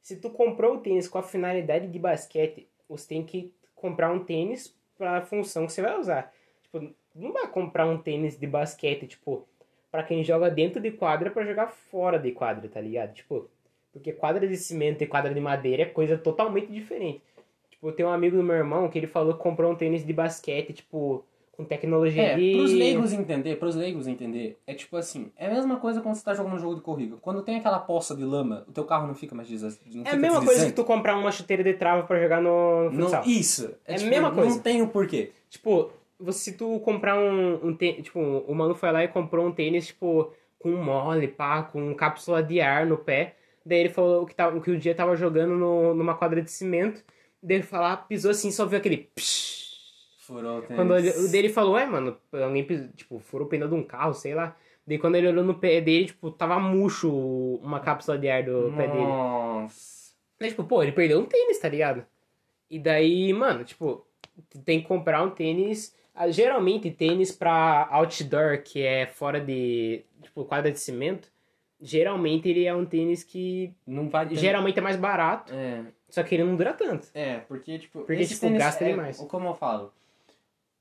Se 0.00 0.16
tu 0.16 0.30
comprou 0.30 0.76
o 0.76 0.78
tênis 0.80 1.06
com 1.06 1.18
a 1.18 1.22
finalidade 1.22 1.86
de 1.86 1.98
basquete, 1.98 2.66
você 2.88 3.08
tem 3.08 3.22
que 3.24 3.52
comprar 3.74 4.10
um 4.10 4.24
tênis 4.24 4.74
pra 5.02 5.20
função 5.22 5.66
que 5.66 5.72
você 5.72 5.82
vai 5.82 5.98
usar. 5.98 6.32
Tipo, 6.62 6.94
não 7.12 7.32
vai 7.32 7.48
comprar 7.48 7.86
um 7.86 7.98
tênis 7.98 8.38
de 8.38 8.46
basquete, 8.46 9.08
tipo, 9.08 9.44
pra 9.90 10.04
quem 10.04 10.22
joga 10.22 10.48
dentro 10.48 10.80
de 10.80 10.92
quadra 10.92 11.28
pra 11.28 11.44
jogar 11.44 11.66
fora 11.66 12.20
de 12.20 12.30
quadra, 12.30 12.68
tá 12.68 12.80
ligado? 12.80 13.12
Tipo, 13.12 13.50
porque 13.92 14.12
quadra 14.12 14.46
de 14.46 14.56
cimento 14.56 15.02
e 15.02 15.06
quadra 15.08 15.34
de 15.34 15.40
madeira 15.40 15.82
é 15.82 15.86
coisa 15.86 16.16
totalmente 16.16 16.70
diferente. 16.70 17.20
Tipo, 17.68 17.90
tem 17.90 18.06
um 18.06 18.12
amigo 18.12 18.36
do 18.36 18.44
meu 18.44 18.54
irmão 18.54 18.88
que 18.88 18.96
ele 18.96 19.08
falou 19.08 19.34
que 19.34 19.42
comprou 19.42 19.72
um 19.72 19.74
tênis 19.74 20.06
de 20.06 20.12
basquete, 20.12 20.72
tipo, 20.72 21.24
com 21.52 21.64
tecnologia 21.64 22.22
É, 22.22 22.34
de... 22.36 22.52
pros 22.52 22.72
leigos 22.72 23.12
entender, 23.12 23.56
pros 23.56 23.74
leigos 23.76 24.06
entender, 24.06 24.58
é 24.66 24.72
tipo 24.74 24.96
assim, 24.96 25.30
é 25.36 25.46
a 25.46 25.50
mesma 25.50 25.76
coisa 25.76 26.00
quando 26.00 26.14
você 26.14 26.24
tá 26.24 26.32
jogando 26.34 26.54
um 26.54 26.58
jogo 26.58 26.76
de 26.76 26.80
corrida. 26.80 27.16
Quando 27.20 27.42
tem 27.42 27.56
aquela 27.56 27.78
poça 27.78 28.16
de 28.16 28.24
lama, 28.24 28.64
o 28.66 28.72
teu 28.72 28.84
carro 28.84 29.06
não 29.06 29.14
fica 29.14 29.34
mais 29.34 29.48
desas... 29.48 29.78
não 29.92 30.00
É 30.00 30.04
fica 30.06 30.16
a 30.16 30.18
mesma 30.18 30.42
coisa 30.44 30.66
que 30.66 30.72
tu 30.72 30.82
comprar 30.84 31.16
uma 31.16 31.30
chuteira 31.30 31.62
de 31.62 31.74
trava 31.74 32.04
pra 32.04 32.20
jogar 32.20 32.40
no, 32.40 32.84
no 32.84 32.90
Não, 32.90 33.02
futsal. 33.04 33.22
isso. 33.26 33.74
É 33.86 33.94
a 33.94 33.98
tipo, 33.98 34.10
mesma 34.10 34.30
coisa. 34.32 34.50
Não 34.50 34.58
tem 34.62 34.80
o 34.82 34.88
porquê. 34.88 35.30
Tipo, 35.50 35.90
se 36.30 36.52
tu 36.56 36.80
comprar 36.80 37.18
um, 37.18 37.66
um 37.68 37.74
tênis, 37.76 38.04
tipo, 38.04 38.18
o 38.20 38.54
mano 38.54 38.74
foi 38.74 38.90
lá 38.90 39.04
e 39.04 39.08
comprou 39.08 39.46
um 39.46 39.52
tênis, 39.52 39.88
tipo, 39.88 40.32
com 40.58 40.70
mole, 40.72 41.28
pá, 41.28 41.62
com 41.64 41.94
cápsula 41.94 42.42
de 42.42 42.60
ar 42.62 42.86
no 42.86 42.96
pé. 42.96 43.34
Daí 43.64 43.78
ele 43.80 43.88
falou 43.90 44.24
que, 44.24 44.34
tava, 44.34 44.58
que 44.60 44.70
o 44.70 44.78
dia 44.78 44.94
tava 44.94 45.14
jogando 45.16 45.54
no- 45.54 45.92
numa 45.94 46.14
quadra 46.14 46.40
de 46.40 46.50
cimento. 46.50 47.04
Daí 47.42 47.58
ele 47.58 47.64
falou, 47.64 47.96
pisou 48.08 48.30
assim, 48.30 48.50
só 48.50 48.64
viu 48.64 48.78
aquele 48.78 49.08
psh. 49.14 49.61
Furou 50.26 50.58
o 50.58 50.62
tênis. 50.62 50.76
Quando 50.76 50.96
ele, 50.96 51.10
o 51.10 51.28
dele 51.30 51.48
falou, 51.48 51.76
é, 51.76 51.84
mano, 51.84 52.16
alguém, 52.32 52.64
tipo, 52.94 53.18
furou 53.18 53.46
o 53.46 53.50
pneu 53.50 53.66
de 53.68 53.74
um 53.74 53.82
carro, 53.82 54.14
sei 54.14 54.34
lá. 54.34 54.56
Daí 54.86 54.98
quando 54.98 55.16
ele 55.16 55.28
olhou 55.28 55.44
no 55.44 55.54
pé 55.54 55.80
dele, 55.80 56.06
tipo, 56.06 56.30
tava 56.30 56.58
murcho 56.60 57.10
uma 57.62 57.80
cápsula 57.80 58.16
de 58.18 58.28
ar 58.28 58.44
do 58.44 58.72
pé 58.76 58.86
dele. 58.86 59.02
Nossa. 59.02 60.12
Daí, 60.38 60.50
tipo, 60.50 60.64
pô, 60.64 60.82
ele 60.82 60.92
perdeu 60.92 61.18
um 61.20 61.24
tênis, 61.24 61.58
tá 61.58 61.68
ligado? 61.68 62.04
E 62.70 62.78
daí, 62.78 63.32
mano, 63.32 63.64
tipo, 63.64 64.06
tem 64.64 64.80
que 64.80 64.86
comprar 64.88 65.22
um 65.22 65.30
tênis. 65.30 65.94
ah, 66.14 66.30
Geralmente, 66.30 66.90
tênis 66.90 67.32
pra 67.32 67.88
outdoor, 67.90 68.62
que 68.62 68.82
é 68.82 69.06
fora 69.06 69.40
de, 69.40 70.04
tipo, 70.22 70.44
quadra 70.44 70.70
de 70.70 70.78
cimento. 70.80 71.28
Geralmente, 71.80 72.48
ele 72.48 72.64
é 72.64 72.72
um 72.74 72.84
tênis 72.86 73.24
que 73.24 73.72
Não 73.84 74.08
vai 74.08 74.28
ter... 74.28 74.36
geralmente 74.36 74.78
é 74.78 74.82
mais 74.82 74.96
barato, 74.96 75.52
É, 75.52 75.82
só 76.08 76.22
que 76.22 76.34
ele 76.36 76.44
não 76.44 76.54
dura 76.54 76.72
tanto. 76.72 77.08
é, 77.12 77.38
porque, 77.40 77.76
tipo... 77.78 78.00
Porque, 78.04 78.24
tipo, 78.24 78.40
tênis 78.40 78.58
gasta 78.58 78.84
é, 78.84 78.88
demais. 78.90 79.18
Como 79.18 79.48
eu 79.48 79.54
falo, 79.54 79.92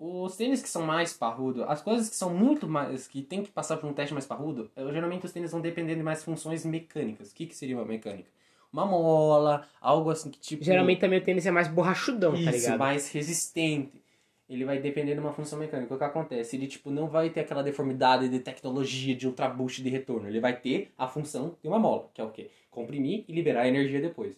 os 0.04 0.36
tênis 0.36 0.64
que 0.64 0.70
são 0.70 0.82
mais 0.82 1.14
parrudo, 1.14 1.64
as 1.66 1.80
coisas 1.80 2.10
que 2.10 2.16
são 2.16 2.34
muito 2.34 2.68
mais... 2.68 3.08
que 3.08 3.22
tem 3.22 3.44
que 3.44 3.52
passar 3.52 3.78
por 3.78 3.88
um 3.88 3.94
teste 3.94 4.14
mais 4.14 4.26
parrudo, 4.26 4.72
eu, 4.76 4.92
geralmente 4.92 5.28
os 5.28 5.32
tênis 5.32 5.52
vão 5.52 5.62
depender 5.62 5.94
de 5.96 6.02
mais 6.02 6.24
funções 6.24 6.66
mecânicas. 6.66 7.32
O 7.32 7.36
que 7.36 7.46
que 7.46 7.56
seria 7.56 7.78
uma 7.78 7.86
mecânica? 7.86 8.28
Uma 8.74 8.84
mola, 8.84 9.68
algo 9.80 10.10
assim 10.10 10.32
que, 10.32 10.40
tipo... 10.40 10.64
Geralmente 10.64 11.02
também 11.02 11.20
o 11.20 11.24
tênis 11.24 11.46
é 11.46 11.52
mais 11.52 11.68
borrachudão, 11.68 12.34
Isso, 12.34 12.46
tá 12.46 12.52
ligado? 12.52 12.80
mais 12.80 13.12
resistente. 13.12 14.02
Ele 14.50 14.66
vai 14.66 14.80
depender 14.80 15.14
de 15.14 15.20
uma 15.20 15.34
função 15.34 15.60
mecânica. 15.60 15.94
O 15.94 15.98
que 15.98 16.04
acontece? 16.04 16.56
Ele 16.56 16.68
tipo, 16.68 16.90
não 16.90 17.08
vai 17.08 17.30
ter 17.30 17.42
aquela 17.42 17.62
deformidade 17.62 18.28
de 18.28 18.40
tecnologia, 18.40 19.16
de 19.16 19.28
ultra 19.28 19.48
boost 19.48 19.84
de 19.84 19.90
retorno. 19.90 20.28
Ele 20.28 20.40
vai 20.40 20.60
ter 20.60 20.92
a 20.98 21.08
função 21.08 21.56
de 21.62 21.68
uma 21.70 21.78
mola, 21.78 22.10
que 22.14 22.20
é 22.20 22.24
o 22.24 22.32
quê? 22.32 22.50
Comprimir 22.72 23.24
e 23.28 23.34
liberar 23.34 23.68
energia 23.68 24.02
depois. 24.02 24.36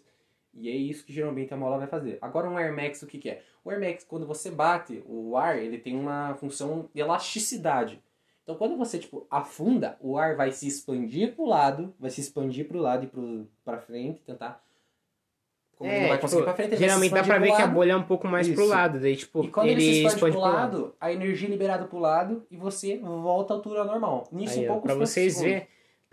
E 0.54 0.70
é 0.70 0.72
isso 0.76 1.04
que 1.06 1.12
geralmente 1.12 1.54
a 1.54 1.58
mola 1.58 1.78
vai 1.78 1.88
fazer. 1.88 2.18
Agora 2.22 2.49
um 2.49 2.58
Air 2.58 2.76
Max, 2.76 3.01
o 3.01 3.08
que, 3.08 3.18
que 3.18 3.30
é? 3.30 3.41
O 3.64 3.72
Air 3.72 3.80
Max, 3.80 4.04
quando 4.04 4.28
você 4.28 4.51
bate 4.51 5.04
o 5.08 5.36
ar, 5.36 5.58
ele 5.58 5.78
tem 5.78 5.95
uma 5.95 6.36
função 6.36 6.89
de 6.93 7.01
elasticidade. 7.01 8.01
Então 8.43 8.56
quando 8.56 8.78
você 8.78 8.99
tipo 8.99 9.26
afunda, 9.32 9.97
o 9.99 10.18
ar 10.18 10.36
vai 10.36 10.51
se 10.51 10.68
expandir 10.68 11.34
pro 11.34 11.45
lado, 11.45 11.93
vai 11.99 12.10
se 12.10 12.22
expandir 12.22 12.68
pro 12.68 12.80
lado 12.80 13.06
e 13.06 13.08
pro, 13.08 13.47
pra 13.64 13.80
frente, 13.80 14.22
tentar. 14.22 14.62
Como 15.76 15.89
ele 15.89 16.01
não 16.01 16.08
vai 16.10 16.18
tipo, 16.18 16.22
conseguir 16.22 16.43
pra 16.43 16.54
frente, 16.54 16.70
ele 16.70 16.78
geralmente 16.78 17.14
dá 17.14 17.24
pra 17.24 17.36
pro 17.36 17.43
ver 17.43 17.47
que 17.49 17.62
a 17.62 17.66
lado. 17.66 17.74
bolha 17.74 17.91
é 17.93 17.95
um 17.95 18.04
pouco 18.04 18.28
mais 18.28 18.47
pro 18.47 18.62
Isso. 18.62 18.70
lado. 18.70 18.99
Daí, 18.99 19.16
tipo, 19.16 19.43
E 19.43 19.47
quando 19.47 19.68
ele, 19.68 19.82
ele, 19.82 19.82
se 19.82 19.89
expande, 19.97 20.16
expande 20.16 20.32
pro 20.34 20.41
pro 20.41 20.51
lado, 20.51 20.95
a 21.01 21.12
energia 21.12 21.47
é 21.47 21.51
liberada 21.51 21.86
pro 21.86 21.97
lado 21.97 22.45
e 22.51 22.56
você 22.58 22.97
volta 22.97 23.54
à 23.54 23.58
altura 23.58 23.84
normal. 23.84 24.28
Nisso 24.32 24.60
Aí, 24.60 24.68
poucos 24.68 24.84
pra 24.84 24.93
poucos 24.93 25.10
vocês 25.10 25.41
verem, 25.41 25.68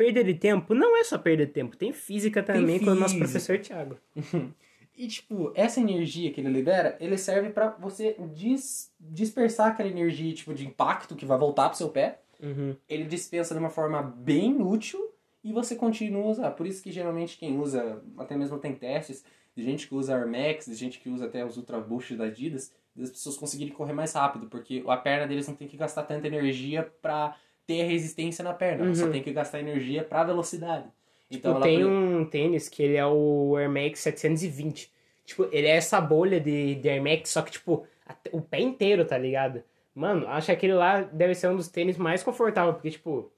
perda 0.05 0.25
de 0.25 0.35
tempo 0.35 0.75
não 0.75 0.97
é 0.97 1.05
só 1.05 1.19
perda 1.19 1.45
de 1.45 1.53
tempo, 1.53 1.77
tem 1.77 1.93
física 1.93 2.43
também 2.43 2.79
com 2.79 2.91
o 2.91 2.95
nosso 2.95 3.15
física. 3.15 3.19
professor 3.29 3.59
Thiago. 3.59 3.97
E 4.97 5.09
tipo, 5.09 5.51
essa 5.55 5.81
energia 5.81 6.31
que 6.31 6.43
ele 6.43 6.51
libera, 6.51 6.95
ele 7.01 7.17
serve 7.17 7.49
pra 7.49 7.71
você 7.71 8.17
dis- 8.35 8.93
dispersar 9.01 9.69
aquela 9.69 9.89
energia 9.89 10.35
tipo 10.35 10.53
de 10.53 10.67
impacto 10.67 11.17
que 11.17 11.25
vai 11.25 11.39
voltar 11.39 11.71
pro 11.71 11.79
seu 11.79 11.89
pé. 11.89 12.21
Uhum. 12.39 12.77
Ele 12.87 13.05
dispensa 13.05 13.55
de 13.55 13.61
uma 13.61 13.71
forma 13.71 14.03
bem 14.03 14.61
útil 14.61 15.01
e 15.43 15.55
você 15.55 15.75
continua 15.75 16.25
a 16.25 16.29
usar. 16.29 16.51
Por 16.51 16.67
isso 16.67 16.83
que 16.83 16.93
geralmente 16.93 17.39
quem 17.39 17.59
usa, 17.59 18.03
até 18.19 18.37
mesmo 18.37 18.59
tem 18.59 18.75
testes 18.75 19.25
de 19.57 19.63
gente 19.63 19.89
que 19.89 19.95
usa 19.95 20.15
Air 20.15 20.27
Max, 20.29 20.67
de 20.67 20.75
gente 20.75 20.99
que 20.99 21.09
usa 21.09 21.25
até 21.25 21.47
os 21.47 21.57
Ultra 21.57 21.81
Boost 21.81 22.15
da 22.15 22.25
Adidas, 22.25 22.71
das 22.95 23.09
pessoas 23.09 23.39
conseguirem 23.39 23.73
correr 23.73 23.95
mais 23.95 24.13
rápido, 24.13 24.49
porque 24.49 24.85
a 24.87 24.99
perna 24.99 25.27
deles 25.27 25.49
não 25.49 25.55
tem 25.55 25.69
que 25.69 25.79
gastar 25.79 26.03
tanta 26.03 26.27
energia 26.27 26.83
pra 27.01 27.35
ter 27.79 27.83
resistência 27.85 28.43
na 28.43 28.53
perna, 28.53 28.85
ela 28.85 28.95
só 28.95 29.05
Uhum. 29.07 29.13
tem 29.13 29.23
que 29.23 29.33
gastar 29.33 29.61
energia 29.61 30.03
pra 30.03 30.25
velocidade. 30.25 30.87
Então 31.31 31.53
Tipo, 31.55 31.63
tem 31.65 31.77
pre- 31.77 31.85
um 31.87 32.25
tênis 32.25 32.69
que 32.69 32.83
ele 32.83 32.97
é 32.97 33.07
o 33.07 33.55
Air 33.57 33.71
Max 33.71 34.01
720. 34.01 34.93
Tipo, 35.25 35.45
ele 35.53 35.69
é 35.69 35.77
essa 35.77 36.01
bolha 36.01 36.41
de, 36.41 36.75
de 36.75 36.89
Air 36.89 37.01
Max, 37.03 37.31
só 37.31 37.43
que, 37.43 37.53
tipo, 37.53 37.87
o 38.33 38.41
pé 38.41 38.59
inteiro, 38.61 39.05
tá 39.05 39.17
ligado? 39.17 39.63
Mano, 39.95 40.27
acho 40.29 40.47
que 40.47 40.53
aquele 40.53 40.73
lá 40.75 41.03
deve 41.03 41.35
ser 41.37 41.49
um 41.49 41.57
dos 41.57 41.69
tênis 41.69 41.97
mais 41.97 42.23
confortáveis, 42.25 42.75
porque, 42.75 42.91
tipo. 42.91 43.31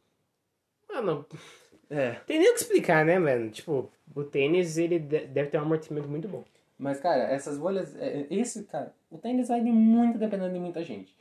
Mano, 0.90 1.26
É. 1.90 2.12
tem 2.26 2.38
nem 2.38 2.50
o 2.50 2.54
que 2.54 2.60
explicar, 2.60 3.04
né, 3.04 3.18
mano? 3.18 3.50
Tipo, 3.50 3.90
o 4.14 4.24
tênis, 4.24 4.78
ele 4.78 4.98
de- 4.98 5.26
deve 5.26 5.50
ter 5.50 5.58
um 5.58 5.62
amortecimento 5.62 6.08
muito 6.08 6.26
bom. 6.28 6.42
Mas, 6.78 6.98
cara, 6.98 7.24
essas 7.24 7.58
bolhas. 7.58 7.94
é, 7.96 8.26
Esse, 8.30 8.64
cara, 8.64 8.94
o 9.10 9.18
tênis 9.18 9.48
vai 9.48 9.60
de 9.60 9.70
muito 9.70 10.16
dependendo 10.18 10.54
de 10.54 10.58
muita 10.58 10.82
gente. 10.82 11.14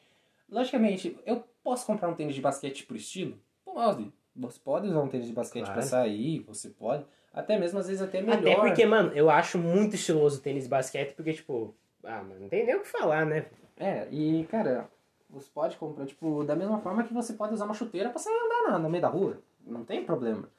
Logicamente, 0.49 1.17
eu 1.25 1.43
posso 1.63 1.85
comprar 1.85 2.09
um 2.09 2.13
tênis 2.15 2.35
de 2.35 2.41
basquete 2.41 2.85
por 2.85 2.95
estilo? 2.95 3.37
Pode. 3.65 4.11
Você 4.35 4.59
pode 4.59 4.87
usar 4.87 5.01
um 5.01 5.07
tênis 5.07 5.27
de 5.27 5.33
basquete 5.33 5.65
Claro. 5.65 5.79
pra 5.79 5.87
sair, 5.87 6.39
você 6.47 6.69
pode. 6.69 7.05
Até 7.33 7.57
mesmo, 7.57 7.79
às 7.79 7.87
vezes, 7.87 8.01
até 8.01 8.21
melhor. 8.21 8.39
Até 8.39 8.55
porque, 8.55 8.85
mano, 8.85 9.11
eu 9.13 9.29
acho 9.29 9.57
muito 9.57 9.95
estiloso 9.95 10.39
o 10.39 10.41
tênis 10.41 10.63
de 10.63 10.69
basquete, 10.69 11.13
porque, 11.13 11.33
tipo, 11.33 11.73
ah, 12.03 12.21
mano, 12.21 12.41
não 12.41 12.49
tem 12.49 12.65
nem 12.65 12.75
o 12.75 12.81
que 12.81 12.87
falar, 12.87 13.25
né? 13.25 13.45
É, 13.77 14.07
e, 14.11 14.43
cara, 14.45 14.89
você 15.29 15.49
pode 15.53 15.77
comprar, 15.77 16.05
tipo, 16.05 16.43
da 16.43 16.55
mesma 16.55 16.79
forma 16.79 17.03
que 17.03 17.13
você 17.13 17.33
pode 17.33 17.53
usar 17.53 17.65
uma 17.65 17.73
chuteira 17.73 18.09
pra 18.09 18.19
sair 18.19 18.33
andar 18.33 18.71
na, 18.71 18.79
no 18.79 18.89
meio 18.89 19.01
da 19.01 19.07
rua. 19.07 19.37
Não 19.65 19.83
tem 19.85 20.03
problema. 20.03 20.49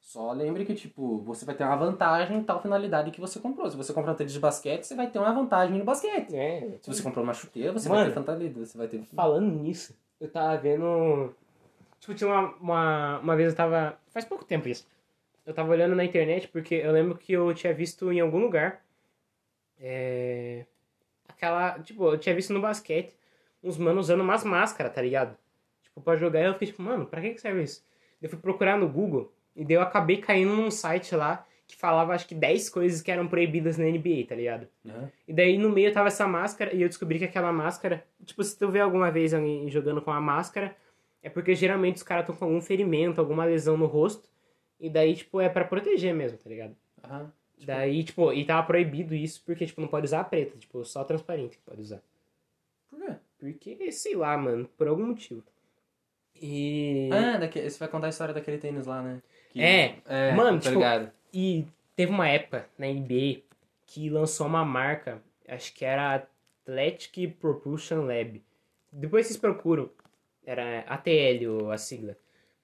Só 0.00 0.32
lembre 0.32 0.64
que, 0.66 0.74
tipo, 0.74 1.18
você 1.18 1.44
vai 1.46 1.54
ter 1.54 1.64
uma 1.64 1.76
vantagem 1.76 2.36
em 2.36 2.44
tal 2.44 2.60
finalidade 2.60 3.10
que 3.10 3.20
você 3.20 3.40
comprou. 3.40 3.70
Se 3.70 3.76
você 3.76 3.92
comprar 3.92 4.12
um 4.12 4.14
tênis 4.14 4.34
de 4.34 4.38
basquete, 4.38 4.84
você 4.84 4.94
vai 4.94 5.10
ter 5.10 5.18
uma 5.18 5.32
vantagem 5.32 5.78
no 5.78 5.84
basquete. 5.84 6.34
É. 6.36 6.78
Se 6.82 6.92
você 6.92 7.02
comprou 7.02 7.24
uma 7.24 7.32
chuteira, 7.32 7.72
você 7.72 7.88
Mano, 7.88 8.02
vai 8.02 8.10
ter 8.10 8.14
fantasia. 8.14 8.52
Você 8.54 8.76
vai 8.78 8.86
ter. 8.86 9.02
Falando 9.14 9.50
nisso, 9.50 9.96
eu 10.24 10.30
tava 10.30 10.56
vendo. 10.56 11.34
Tipo, 12.00 12.14
tinha 12.14 12.28
uma, 12.28 12.54
uma. 12.56 13.18
Uma 13.20 13.36
vez 13.36 13.50
eu 13.50 13.56
tava. 13.56 13.98
Faz 14.08 14.24
pouco 14.24 14.44
tempo 14.44 14.68
isso. 14.68 14.86
Eu 15.46 15.54
tava 15.54 15.70
olhando 15.70 15.94
na 15.94 16.04
internet 16.04 16.48
porque 16.48 16.76
eu 16.76 16.92
lembro 16.92 17.16
que 17.16 17.32
eu 17.32 17.52
tinha 17.54 17.74
visto 17.74 18.10
em 18.12 18.20
algum 18.20 18.38
lugar. 18.38 18.84
É. 19.78 20.66
Aquela. 21.28 21.78
Tipo, 21.80 22.12
eu 22.12 22.18
tinha 22.18 22.34
visto 22.34 22.52
no 22.52 22.60
basquete 22.60 23.16
uns 23.62 23.78
manos 23.78 24.06
usando 24.06 24.20
umas 24.20 24.44
máscaras, 24.44 24.92
tá 24.92 25.00
ligado? 25.00 25.36
Tipo, 25.82 26.00
pra 26.00 26.16
jogar. 26.16 26.40
E 26.40 26.46
eu 26.46 26.52
fiquei 26.52 26.68
tipo, 26.68 26.82
mano, 26.82 27.06
pra 27.06 27.20
que 27.20 27.34
que 27.34 27.40
serve 27.40 27.62
isso? 27.62 27.84
Eu 28.20 28.28
fui 28.28 28.38
procurar 28.38 28.78
no 28.78 28.88
Google 28.88 29.32
e 29.56 29.64
daí 29.64 29.76
eu 29.76 29.82
acabei 29.82 30.18
caindo 30.18 30.54
num 30.54 30.70
site 30.70 31.14
lá 31.14 31.46
que 31.74 31.80
falava 31.80 32.14
acho 32.14 32.26
que 32.26 32.34
10 32.34 32.68
coisas 32.70 33.02
que 33.02 33.10
eram 33.10 33.26
proibidas 33.26 33.76
na 33.76 33.84
NBA, 33.84 34.26
tá 34.28 34.34
ligado? 34.34 34.66
Né? 34.84 35.10
E 35.26 35.32
daí 35.32 35.58
no 35.58 35.68
meio 35.70 35.92
tava 35.92 36.08
essa 36.08 36.26
máscara 36.26 36.74
e 36.74 36.80
eu 36.82 36.88
descobri 36.88 37.18
que 37.18 37.24
aquela 37.24 37.52
máscara, 37.52 38.04
tipo, 38.24 38.42
se 38.42 38.56
tu 38.58 38.70
vê 38.70 38.80
alguma 38.80 39.10
vez 39.10 39.34
alguém 39.34 39.68
jogando 39.70 40.00
com 40.00 40.10
a 40.10 40.20
máscara, 40.20 40.76
é 41.22 41.28
porque 41.28 41.54
geralmente 41.54 41.96
os 41.96 42.02
caras 42.02 42.22
estão 42.24 42.36
com 42.36 42.44
algum 42.44 42.60
ferimento, 42.60 43.20
alguma 43.20 43.44
lesão 43.44 43.76
no 43.76 43.86
rosto, 43.86 44.28
e 44.78 44.88
daí, 44.90 45.14
tipo, 45.14 45.40
é 45.40 45.48
pra 45.48 45.64
proteger 45.64 46.14
mesmo, 46.14 46.38
tá 46.38 46.48
ligado? 46.48 46.76
Aham. 47.02 47.32
Tipo, 47.56 47.66
Daí, 47.66 48.04
tipo, 48.04 48.32
e 48.32 48.44
tava 48.44 48.66
proibido 48.66 49.14
isso 49.14 49.42
porque, 49.46 49.64
tipo, 49.64 49.80
não 49.80 49.88
pode 49.88 50.06
usar 50.06 50.20
a 50.20 50.24
preta, 50.24 50.58
tipo, 50.58 50.84
só 50.84 51.00
a 51.00 51.04
transparente 51.04 51.56
que 51.56 51.62
pode 51.62 51.80
usar. 51.80 52.02
Por 52.90 53.52
quê? 53.54 53.74
Porque, 53.76 53.92
sei 53.92 54.16
lá, 54.16 54.36
mano, 54.36 54.68
por 54.76 54.88
algum 54.88 55.06
motivo. 55.06 55.42
E. 56.40 57.10
Ah, 57.12 57.36
daque... 57.38 57.60
você 57.68 57.78
vai 57.78 57.88
contar 57.88 58.06
a 58.06 58.10
história 58.10 58.34
daquele 58.34 58.58
tênis 58.58 58.86
lá, 58.86 59.02
né? 59.02 59.22
Que- 59.50 59.60
É. 59.62 59.96
é 60.06 60.32
Mano, 60.32 60.58
tô 60.58 60.64
tipo, 60.64 60.74
ligado. 60.76 61.10
E 61.34 61.66
teve 61.96 62.12
uma 62.12 62.28
época 62.28 62.68
na 62.78 62.86
NBA 62.86 63.42
que 63.84 64.08
lançou 64.08 64.46
uma 64.46 64.64
marca, 64.64 65.20
acho 65.48 65.74
que 65.74 65.84
era 65.84 66.14
Athletic 66.14 67.34
Propulsion 67.40 68.06
Lab. 68.06 68.40
Depois 68.92 69.26
vocês 69.26 69.36
procuram, 69.36 69.90
era 70.46 70.80
ATL 70.82 71.72
a 71.72 71.76
sigla 71.76 72.16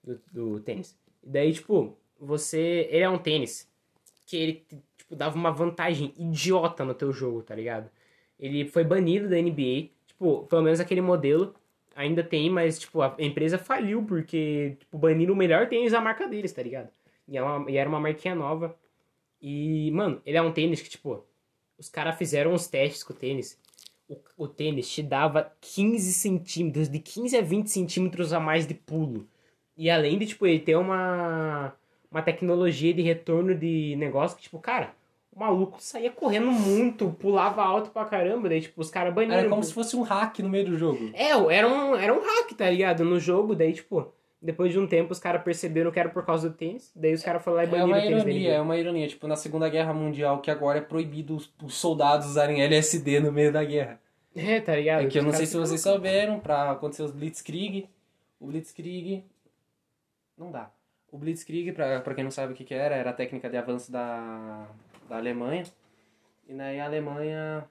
do, 0.05 0.21
do 0.33 0.61
tênis. 0.61 0.97
E 1.21 1.29
daí, 1.29 1.53
tipo, 1.53 1.99
você. 2.19 2.89
Ele 2.91 3.03
é 3.03 3.09
um 3.09 3.19
tênis 3.19 3.69
que 4.25 4.37
ele, 4.37 4.67
tipo, 4.97 5.17
dava 5.17 5.35
uma 5.35 5.51
vantagem 5.51 6.15
idiota 6.17 6.85
no 6.85 6.95
teu 6.95 7.13
jogo, 7.13 7.43
tá 7.43 7.57
ligado? 7.57 7.91
Ele 8.39 8.65
foi 8.65 8.85
banido 8.85 9.29
da 9.29 9.37
NBA, 9.37 9.91
tipo, 10.07 10.47
pelo 10.47 10.63
menos 10.63 10.79
aquele 10.79 11.01
modelo 11.01 11.55
ainda 11.97 12.23
tem, 12.23 12.49
mas, 12.49 12.79
tipo, 12.79 13.03
a 13.03 13.17
empresa 13.19 13.59
faliu 13.59 14.05
porque, 14.05 14.77
tipo, 14.79 14.97
baniram 14.97 15.35
o 15.35 15.37
melhor 15.37 15.69
tênis 15.69 15.91
da 15.91 16.01
marca 16.01 16.29
deles, 16.29 16.53
tá 16.53 16.63
ligado? 16.63 16.89
E, 17.31 17.39
é 17.39 17.43
uma, 17.43 17.71
e 17.71 17.77
era 17.77 17.89
uma 17.89 18.01
marquinha 18.01 18.35
nova. 18.35 18.77
E, 19.41 19.91
mano, 19.93 20.21
ele 20.27 20.37
é 20.37 20.43
um 20.43 20.53
tênis 20.53 20.83
que, 20.83 20.91
tipo, 20.91 21.25
os 21.79 21.89
caras 21.89 22.19
fizeram 22.19 22.53
uns 22.53 22.67
testes 22.67 23.05
com 23.05 23.13
o 23.13 23.17
tênis. 23.17 23.57
O, 24.09 24.19
o 24.37 24.49
tênis 24.49 24.91
te 24.91 25.01
dava 25.01 25.53
15 25.61 26.13
centímetros, 26.13 26.89
de 26.89 26.99
15 26.99 27.37
a 27.37 27.41
20 27.41 27.69
centímetros 27.69 28.33
a 28.33 28.41
mais 28.41 28.67
de 28.67 28.75
pulo. 28.75 29.29
E 29.77 29.89
além 29.89 30.19
de, 30.19 30.27
tipo, 30.27 30.45
ele 30.45 30.59
ter 30.59 30.75
uma, 30.75 31.73
uma 32.11 32.21
tecnologia 32.21 32.93
de 32.93 33.01
retorno 33.01 33.55
de 33.55 33.95
negócio 33.97 34.37
que, 34.37 34.43
tipo, 34.43 34.59
cara, 34.59 34.93
o 35.33 35.39
maluco 35.39 35.81
saía 35.81 36.11
correndo 36.11 36.51
muito, 36.51 37.11
pulava 37.11 37.63
alto 37.63 37.91
pra 37.91 38.05
caramba, 38.05 38.49
daí, 38.49 38.61
tipo, 38.61 38.81
os 38.81 38.91
caras 38.91 39.15
baniram. 39.15 39.39
Era 39.39 39.49
como 39.49 39.63
se 39.63 39.73
fosse 39.73 39.95
um 39.95 40.03
hack 40.03 40.41
no 40.41 40.49
meio 40.49 40.67
do 40.67 40.77
jogo. 40.77 41.11
É, 41.15 41.31
era 41.31 41.69
um, 41.69 41.95
era 41.95 42.13
um 42.13 42.21
hack, 42.21 42.53
tá 42.57 42.69
ligado? 42.69 43.05
No 43.05 43.21
jogo, 43.21 43.55
daí, 43.55 43.73
tipo, 43.73 44.13
depois 44.43 44.73
de 44.73 44.79
um 44.79 44.87
tempo 44.87 45.13
os 45.13 45.19
caras 45.19 45.43
perceberam 45.43 45.91
que 45.91 46.01
era 46.01 46.09
por 46.09 46.25
causa 46.25 46.49
do 46.49 46.57
tênis, 46.57 46.91
daí 46.97 47.13
os 47.13 47.23
caras 47.23 47.43
foram 47.43 47.57
lá 47.57 47.65
e 47.65 47.67
É 47.67 47.71
baniram 47.71 47.89
uma 47.89 47.99
o 47.99 48.01
tênis 48.01 48.23
ironia, 48.23 48.53
é 48.53 48.61
uma 48.61 48.77
ironia. 48.77 49.09
Tipo, 49.09 49.29
na 49.29 49.37
Segunda 49.37 49.69
Guerra 49.69 49.93
Mundial, 49.93 50.41
que 50.41 50.51
agora 50.51 50.79
é 50.79 50.83
proibido 50.83 51.37
os, 51.37 51.53
os 51.63 51.75
soldados 51.75 52.27
usarem 52.27 52.63
LSD 52.63 53.21
no 53.21 53.31
meio 53.31 53.53
da 53.53 53.63
guerra. 53.63 54.01
É, 54.35 54.61
tá 54.61 54.77
ligado? 54.77 55.05
É 55.05 55.07
que 55.09 55.19
eu 55.19 55.23
não 55.23 55.33
sei 55.33 55.45
se 55.47 55.57
vocês 55.57 55.81
souberam, 55.81 56.41
pra 56.41 56.71
acontecer 56.71 57.03
os 57.03 57.11
Blitzkrieg. 57.11 57.89
O 58.39 58.47
Blitzkrieg. 58.47 59.25
Não 60.39 60.51
dá. 60.51 60.71
O 61.13 61.19
Blitzkrieg, 61.19 61.73
pra, 61.73 62.01
pra 62.01 62.15
quem 62.15 62.25
não 62.25 62.31
sabe 62.31 62.53
o 62.53 62.57
que, 62.57 62.65
que 62.65 62.73
era, 62.73 62.95
era 62.95 63.11
a 63.11 63.13
técnica 63.13 63.51
de 63.51 63.57
avanço 63.57 63.91
da, 63.91 64.67
da 65.09 65.17
Alemanha. 65.17 65.65
E 66.49 66.55
daí 66.55 66.81
a 66.81 66.85
Alemanha. 66.85 67.65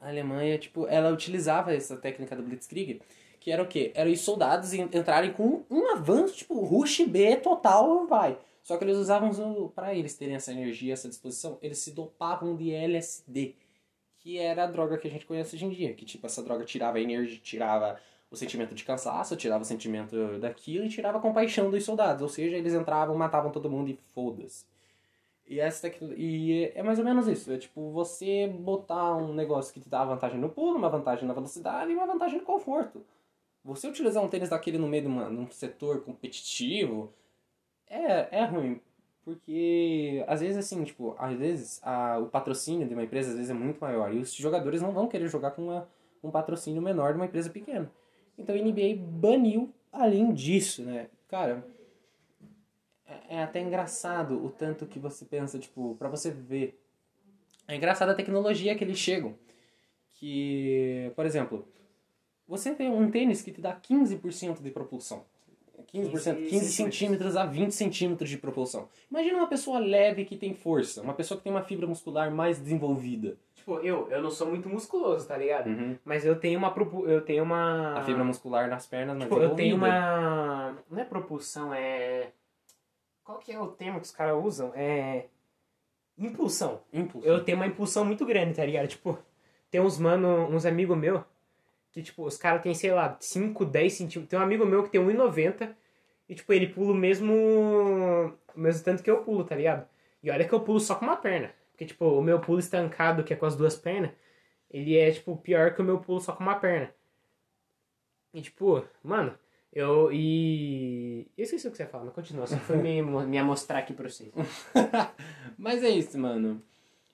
A 0.00 0.08
Alemanha, 0.08 0.58
tipo, 0.58 0.86
ela 0.88 1.10
utilizava 1.10 1.74
essa 1.74 1.94
técnica 1.94 2.34
do 2.34 2.42
Blitzkrieg, 2.42 3.02
que 3.40 3.50
era 3.50 3.62
o 3.62 3.66
quê? 3.66 3.90
Era 3.94 4.08
os 4.10 4.20
soldados 4.20 4.72
en- 4.74 4.82
entrarem 4.82 5.32
com 5.32 5.62
um 5.70 5.88
avanço, 5.92 6.36
tipo, 6.36 6.60
rush 6.60 7.00
B 7.06 7.36
total, 7.36 8.06
vai. 8.06 8.38
Só 8.62 8.76
que 8.76 8.84
eles 8.84 8.96
usavam, 8.98 9.30
pra 9.74 9.94
eles 9.94 10.14
terem 10.14 10.36
essa 10.36 10.52
energia, 10.52 10.92
essa 10.92 11.08
disposição, 11.08 11.58
eles 11.62 11.78
se 11.78 11.92
dopavam 11.92 12.54
de 12.56 12.70
LSD 12.72 13.54
que 14.18 14.36
era 14.38 14.64
a 14.64 14.66
droga 14.66 14.98
que 14.98 15.08
a 15.08 15.10
gente 15.10 15.24
conhece 15.24 15.56
hoje 15.56 15.64
em 15.64 15.70
dia. 15.70 15.94
Que, 15.94 16.04
tipo, 16.04 16.26
essa 16.26 16.42
droga 16.42 16.62
tirava 16.64 17.00
energia, 17.00 17.40
tirava 17.42 17.98
o 18.30 18.36
sentimento 18.36 18.74
de 18.74 18.84
cansaço, 18.84 19.34
tirava 19.34 19.62
o 19.62 19.66
sentimento 19.66 20.38
daquilo 20.38 20.84
e 20.84 20.88
tirava 20.90 21.16
a 21.16 21.20
compaixão 21.22 21.70
dos 21.70 21.82
soldados. 21.84 22.20
Ou 22.22 22.28
seja, 22.28 22.54
eles 22.56 22.74
entravam, 22.74 23.16
matavam 23.16 23.50
todo 23.50 23.70
mundo 23.70 23.88
e 23.90 23.98
foda-se. 24.14 24.66
E, 25.46 25.58
essa 25.58 25.88
e 26.16 26.64
é- 26.74 26.80
é 26.80 26.82
mais 26.82 26.98
ou 26.98 27.04
menos 27.04 27.26
isso. 27.26 27.50
É 27.50 27.56
tipo 27.58 27.90
você 27.90 28.46
botar 28.46 29.16
um 29.16 29.32
negócio 29.34 29.72
que 29.72 29.80
te 29.80 29.88
dá 29.88 30.04
vantagem 30.04 30.38
no 30.38 30.50
pulo, 30.50 30.76
uma 30.76 30.90
vantagem 30.90 31.26
na 31.26 31.32
velocidade 31.34 31.90
e 31.90 31.94
uma 31.96 32.06
vantagem 32.06 32.38
no 32.38 32.44
conforto. 32.44 33.02
Você 33.64 33.88
utilizar 33.88 34.22
um 34.22 34.28
tênis 34.28 34.48
daquele 34.48 34.78
no 34.78 34.88
meio 34.88 35.02
de, 35.02 35.08
uma, 35.08 35.28
um 35.28 35.50
setor 35.50 36.02
competitivo 36.02 37.12
é, 37.86 38.40
é 38.40 38.44
ruim. 38.44 38.80
Porque, 39.22 40.24
às 40.26 40.40
vezes, 40.40 40.56
assim, 40.56 40.82
tipo, 40.82 41.14
às 41.18 41.36
vezes 41.36 41.80
a, 41.82 42.18
o 42.18 42.26
patrocínio 42.26 42.88
de 42.88 42.94
uma 42.94 43.02
empresa 43.02 43.30
às 43.30 43.36
vezes 43.36 43.50
é 43.50 43.54
muito 43.54 43.78
maior. 43.78 44.12
E 44.12 44.18
os 44.18 44.32
jogadores 44.32 44.80
não 44.80 44.92
vão 44.92 45.06
querer 45.08 45.28
jogar 45.28 45.50
com 45.50 45.62
uma, 45.62 45.88
um 46.22 46.30
patrocínio 46.30 46.80
menor 46.80 47.12
de 47.12 47.18
uma 47.18 47.26
empresa 47.26 47.50
pequena. 47.50 47.90
Então 48.38 48.54
a 48.54 48.58
NBA 48.58 48.96
baniu 48.98 49.72
além 49.92 50.32
disso, 50.32 50.82
né? 50.82 51.08
Cara, 51.28 51.64
é, 53.06 53.36
é 53.36 53.42
até 53.42 53.60
engraçado 53.60 54.42
o 54.44 54.50
tanto 54.50 54.86
que 54.86 54.98
você 54.98 55.24
pensa, 55.24 55.58
tipo, 55.58 55.94
pra 55.96 56.08
você 56.08 56.30
ver. 56.30 56.80
É 57.68 57.76
engraçado 57.76 58.08
a 58.08 58.14
tecnologia 58.14 58.74
que 58.74 58.82
eles 58.82 58.98
chegam. 58.98 59.34
Que, 60.12 61.12
por 61.14 61.26
exemplo, 61.26 61.68
você 62.50 62.74
tem 62.74 62.90
um 62.90 63.10
tênis 63.10 63.40
que 63.42 63.52
te 63.52 63.60
dá 63.60 63.74
15% 63.74 64.60
de 64.60 64.70
propulsão. 64.70 65.24
15%, 65.92 66.48
15 66.48 66.72
centímetros 66.72 67.36
a 67.36 67.46
20 67.46 67.72
centímetros 67.72 68.28
de 68.30 68.36
propulsão. 68.36 68.88
Imagina 69.10 69.38
uma 69.38 69.46
pessoa 69.48 69.78
leve 69.78 70.24
que 70.24 70.36
tem 70.36 70.54
força, 70.54 71.00
uma 71.02 71.14
pessoa 71.14 71.38
que 71.38 71.42
tem 71.44 71.52
uma 71.52 71.62
fibra 71.62 71.86
muscular 71.86 72.30
mais 72.30 72.58
desenvolvida. 72.60 73.36
Tipo, 73.54 73.78
eu, 73.80 74.08
eu 74.10 74.22
não 74.22 74.30
sou 74.30 74.46
muito 74.48 74.68
musculoso, 74.68 75.26
tá 75.26 75.36
ligado? 75.36 75.68
Mas 76.04 76.24
eu 76.24 76.38
tenho 76.38 76.58
uma 76.58 76.70
propu- 76.70 77.06
eu 77.06 77.22
tenho 77.22 77.42
uma 77.42 77.98
A 77.98 78.04
fibra 78.04 78.22
muscular 78.22 78.68
nas 78.68 78.86
pernas 78.86 79.16
mais 79.16 79.28
tipo, 79.28 79.40
eu 79.42 79.54
tenho 79.56 79.74
uma 79.76 80.76
não 80.88 80.98
é 81.00 81.04
propulsão, 81.04 81.72
é 81.74 82.30
qual 83.24 83.38
que 83.38 83.50
é 83.50 83.58
o 83.58 83.68
termo 83.68 83.98
que 84.00 84.06
os 84.06 84.12
caras 84.12 84.36
usam? 84.44 84.72
É 84.74 85.26
impulsão. 86.18 86.80
Impulso. 86.92 87.26
Eu 87.26 87.42
tenho 87.44 87.56
uma 87.56 87.66
impulsão 87.66 88.04
muito 88.04 88.24
grande, 88.26 88.54
tá 88.54 88.64
ligado? 88.64 88.86
Tipo, 88.88 89.18
tem 89.70 89.80
uns 89.80 89.98
mano, 89.98 90.46
uns 90.48 90.64
amigos 90.66 90.96
meus 90.96 91.22
que, 91.92 92.02
tipo, 92.02 92.24
os 92.24 92.36
caras 92.36 92.62
têm, 92.62 92.74
sei 92.74 92.92
lá, 92.92 93.16
5, 93.20 93.64
10 93.64 93.92
centímetros. 93.92 94.30
Tem 94.30 94.38
um 94.38 94.42
amigo 94.42 94.64
meu 94.64 94.82
que 94.82 94.90
tem 94.90 95.00
1,90 95.00 95.74
e, 96.28 96.34
tipo, 96.34 96.52
ele 96.52 96.68
pula 96.68 96.92
o 96.92 96.94
mesmo, 96.94 97.32
o 98.54 98.60
mesmo 98.60 98.84
tanto 98.84 99.02
que 99.02 99.10
eu 99.10 99.22
pulo, 99.22 99.44
tá 99.44 99.56
ligado? 99.56 99.88
E 100.22 100.30
olha 100.30 100.46
que 100.46 100.52
eu 100.52 100.60
pulo 100.60 100.78
só 100.80 100.94
com 100.94 101.04
uma 101.04 101.16
perna. 101.16 101.52
Porque, 101.72 101.86
tipo, 101.86 102.04
o 102.04 102.22
meu 102.22 102.40
pulo 102.40 102.58
estancado, 102.58 103.24
que 103.24 103.32
é 103.32 103.36
com 103.36 103.46
as 103.46 103.56
duas 103.56 103.76
pernas, 103.76 104.12
ele 104.70 104.96
é, 104.96 105.10
tipo, 105.10 105.36
pior 105.36 105.74
que 105.74 105.80
o 105.80 105.84
meu 105.84 105.98
pulo 105.98 106.20
só 106.20 106.32
com 106.32 106.42
uma 106.42 106.56
perna. 106.56 106.94
E, 108.32 108.40
tipo, 108.42 108.84
mano, 109.02 109.36
eu. 109.72 110.12
E. 110.12 111.30
Eu 111.36 111.44
esqueci 111.44 111.66
o 111.68 111.70
que 111.70 111.76
você 111.76 111.84
ia 111.84 111.88
falar, 111.88 112.04
mas 112.04 112.14
continua. 112.14 112.46
Só 112.46 112.56
foi 112.58 112.76
me, 112.76 113.02
me 113.02 113.42
mostrar 113.42 113.78
aqui 113.78 113.92
pra 113.92 114.08
vocês. 114.08 114.32
Mas 115.58 115.82
é 115.82 115.90
isso, 115.90 116.18
mano. 116.18 116.62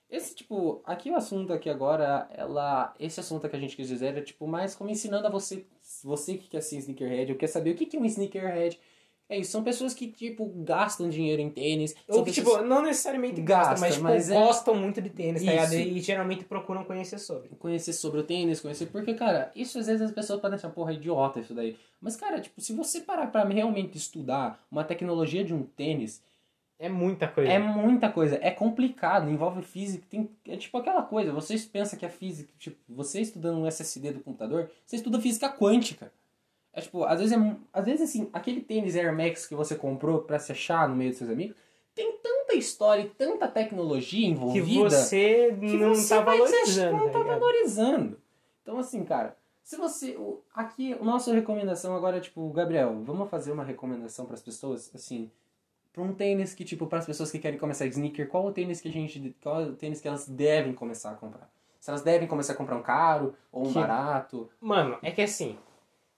Esse, 0.09 0.33
tipo, 0.33 0.81
aqui 0.85 1.11
o 1.11 1.15
assunto 1.15 1.51
aqui 1.51 1.69
agora, 1.69 2.27
ela. 2.31 2.93
Esse 2.97 3.19
assunto 3.19 3.47
que 3.49 3.55
a 3.55 3.59
gente 3.59 3.75
quis 3.75 3.87
dizer 3.87 4.17
é, 4.17 4.21
tipo, 4.21 4.47
mais 4.47 4.73
como 4.73 4.89
ensinando 4.89 5.27
a 5.27 5.29
você, 5.29 5.65
você 6.03 6.37
que 6.37 6.47
quer 6.47 6.61
ser 6.61 6.77
sneakerhead, 6.77 7.33
ou 7.33 7.37
quer 7.37 7.47
saber 7.47 7.71
o 7.71 7.75
que 7.75 7.85
que 7.85 7.97
é 7.97 7.99
um 7.99 8.05
sneakerhead. 8.05 8.79
É 9.29 9.37
isso, 9.37 9.51
são 9.51 9.61
pessoas 9.61 9.93
que, 9.93 10.07
tipo, 10.07 10.45
gastam 10.63 11.09
dinheiro 11.09 11.41
em 11.41 11.49
tênis. 11.49 11.93
Ou 12.07 12.23
que, 12.23 12.31
tipo, 12.31 12.61
não 12.61 12.81
necessariamente 12.81 13.41
Gasta, 13.41 13.71
gastam, 13.71 13.81
mas, 13.81 13.93
tipo, 13.95 14.03
mas 14.05 14.31
é- 14.31 14.33
gostam 14.33 14.75
muito 14.75 15.01
de 15.01 15.09
tênis, 15.09 15.43
tá 15.43 15.51
ligado? 15.51 15.73
E 15.73 15.99
geralmente 15.99 16.45
procuram 16.45 16.85
conhecer 16.85 17.19
sobre. 17.19 17.49
conhecer 17.59 17.91
sobre 17.91 18.21
o 18.21 18.23
tênis, 18.23 18.61
conhecer. 18.61 18.85
Porque, 18.85 19.13
cara, 19.13 19.51
isso 19.53 19.77
às 19.77 19.87
vezes 19.87 20.01
as 20.01 20.11
pessoas 20.13 20.39
podem 20.39 20.55
achar, 20.55 20.69
porra, 20.69 20.93
idiota 20.93 21.41
isso 21.41 21.53
daí. 21.53 21.75
Mas, 21.99 22.15
cara, 22.15 22.39
tipo, 22.39 22.61
se 22.61 22.71
você 22.71 23.01
parar 23.01 23.27
pra 23.27 23.43
realmente 23.43 23.97
estudar 23.97 24.65
uma 24.71 24.85
tecnologia 24.85 25.43
de 25.43 25.53
um 25.53 25.63
tênis, 25.63 26.23
É 26.79 26.87
muita 26.89 27.27
coisa. 27.27 27.51
é 27.51 27.57
muita 27.57 28.09
coisa. 28.11 28.37
É 28.41 28.51
complicado, 28.51 29.29
envolve 29.29 29.61
física. 29.63 30.05
Tem, 30.09 30.29
é 30.47 30.55
tipo 30.57 30.77
aquela 30.77 31.01
coisa, 31.01 31.31
vocês 31.31 31.65
pensam 31.65 31.97
que 31.97 32.05
a 32.05 32.09
física, 32.09 32.51
tipo, 32.59 32.77
você 32.87 33.19
estudando 33.21 33.57
um 33.59 33.65
SSD 33.67 34.11
do 34.11 34.19
computador, 34.19 34.69
você 34.85 34.95
estuda 34.97 35.19
física 35.19 35.49
quântica. 35.49 36.11
É 36.71 36.81
tipo, 36.81 37.03
às 37.03 37.19
vezes, 37.19 37.35
é, 37.35 37.55
às 37.73 37.85
vezes 37.85 38.01
assim, 38.09 38.29
aquele 38.31 38.61
tênis 38.61 38.95
Air 38.95 39.11
Max 39.15 39.47
que 39.47 39.55
você 39.55 39.75
comprou 39.75 40.19
pra 40.19 40.37
se 40.37 40.51
achar 40.51 40.87
no 40.87 40.95
meio 40.95 41.09
dos 41.09 41.17
seus 41.17 41.31
amigos, 41.31 41.55
tem 41.95 42.15
tanta 42.21 42.53
história 42.53 43.01
e 43.01 43.09
tanta 43.09 43.47
tecnologia 43.47 44.27
que 44.27 44.31
envolvida 44.31 44.89
você 44.91 45.57
que 45.59 45.77
não 45.77 45.95
você 45.95 46.13
tá 46.15 46.21
vai 46.21 46.37
dizer, 46.39 46.51
valorizando, 46.51 46.91
não 46.97 47.05
tá 47.07 47.11
tá 47.13 47.17
ligado? 47.19 47.39
valorizando. 47.39 48.21
Então, 48.61 48.77
assim, 48.77 49.03
cara, 49.03 49.35
se 49.63 49.75
você. 49.77 50.11
o- 50.15 50.41
Aqui, 50.53 50.93
a 50.93 51.03
nossa 51.03 51.33
recomendação 51.33 51.95
agora 51.95 52.17
é, 52.17 52.19
tipo, 52.19 52.47
Gabriel, 52.51 53.01
vamos 53.03 53.29
fazer 53.31 53.51
uma 53.51 53.63
recomendação 53.63 54.25
pras 54.27 54.43
pessoas, 54.43 54.91
assim, 54.93 55.31
pra 55.97 56.03
um 56.05 56.13
tênis 56.13 56.53
que, 56.53 56.63
tipo, 56.63 56.85
pras 56.85 57.07
pessoas 57.07 57.31
que 57.31 57.39
querem 57.39 57.57
começar 57.57 57.87
sneaker, 57.87 58.29
qual 58.29 58.45
o 58.45 58.51
tênis 58.53 58.79
que 58.79 58.87
a 58.87 58.91
gente. 58.91 59.35
Qual 59.41 59.63
o 59.63 59.75
tênis 59.75 59.99
que 59.99 60.07
elas 60.07 60.27
devem 60.27 60.71
começar 60.71 61.09
a 61.09 61.15
comprar? 61.15 61.49
Se 61.79 61.89
elas 61.89 62.03
devem 62.03 62.27
começar 62.27 62.53
a 62.53 62.55
comprar 62.55 62.75
um 62.75 62.83
caro 62.83 63.33
ou 63.51 63.63
um 63.65 63.73
Que- 63.73 63.79
barato. 63.79 64.47
Mano, 64.61 64.99
é 65.01 65.09
que 65.09 65.23
assim, 65.23 65.57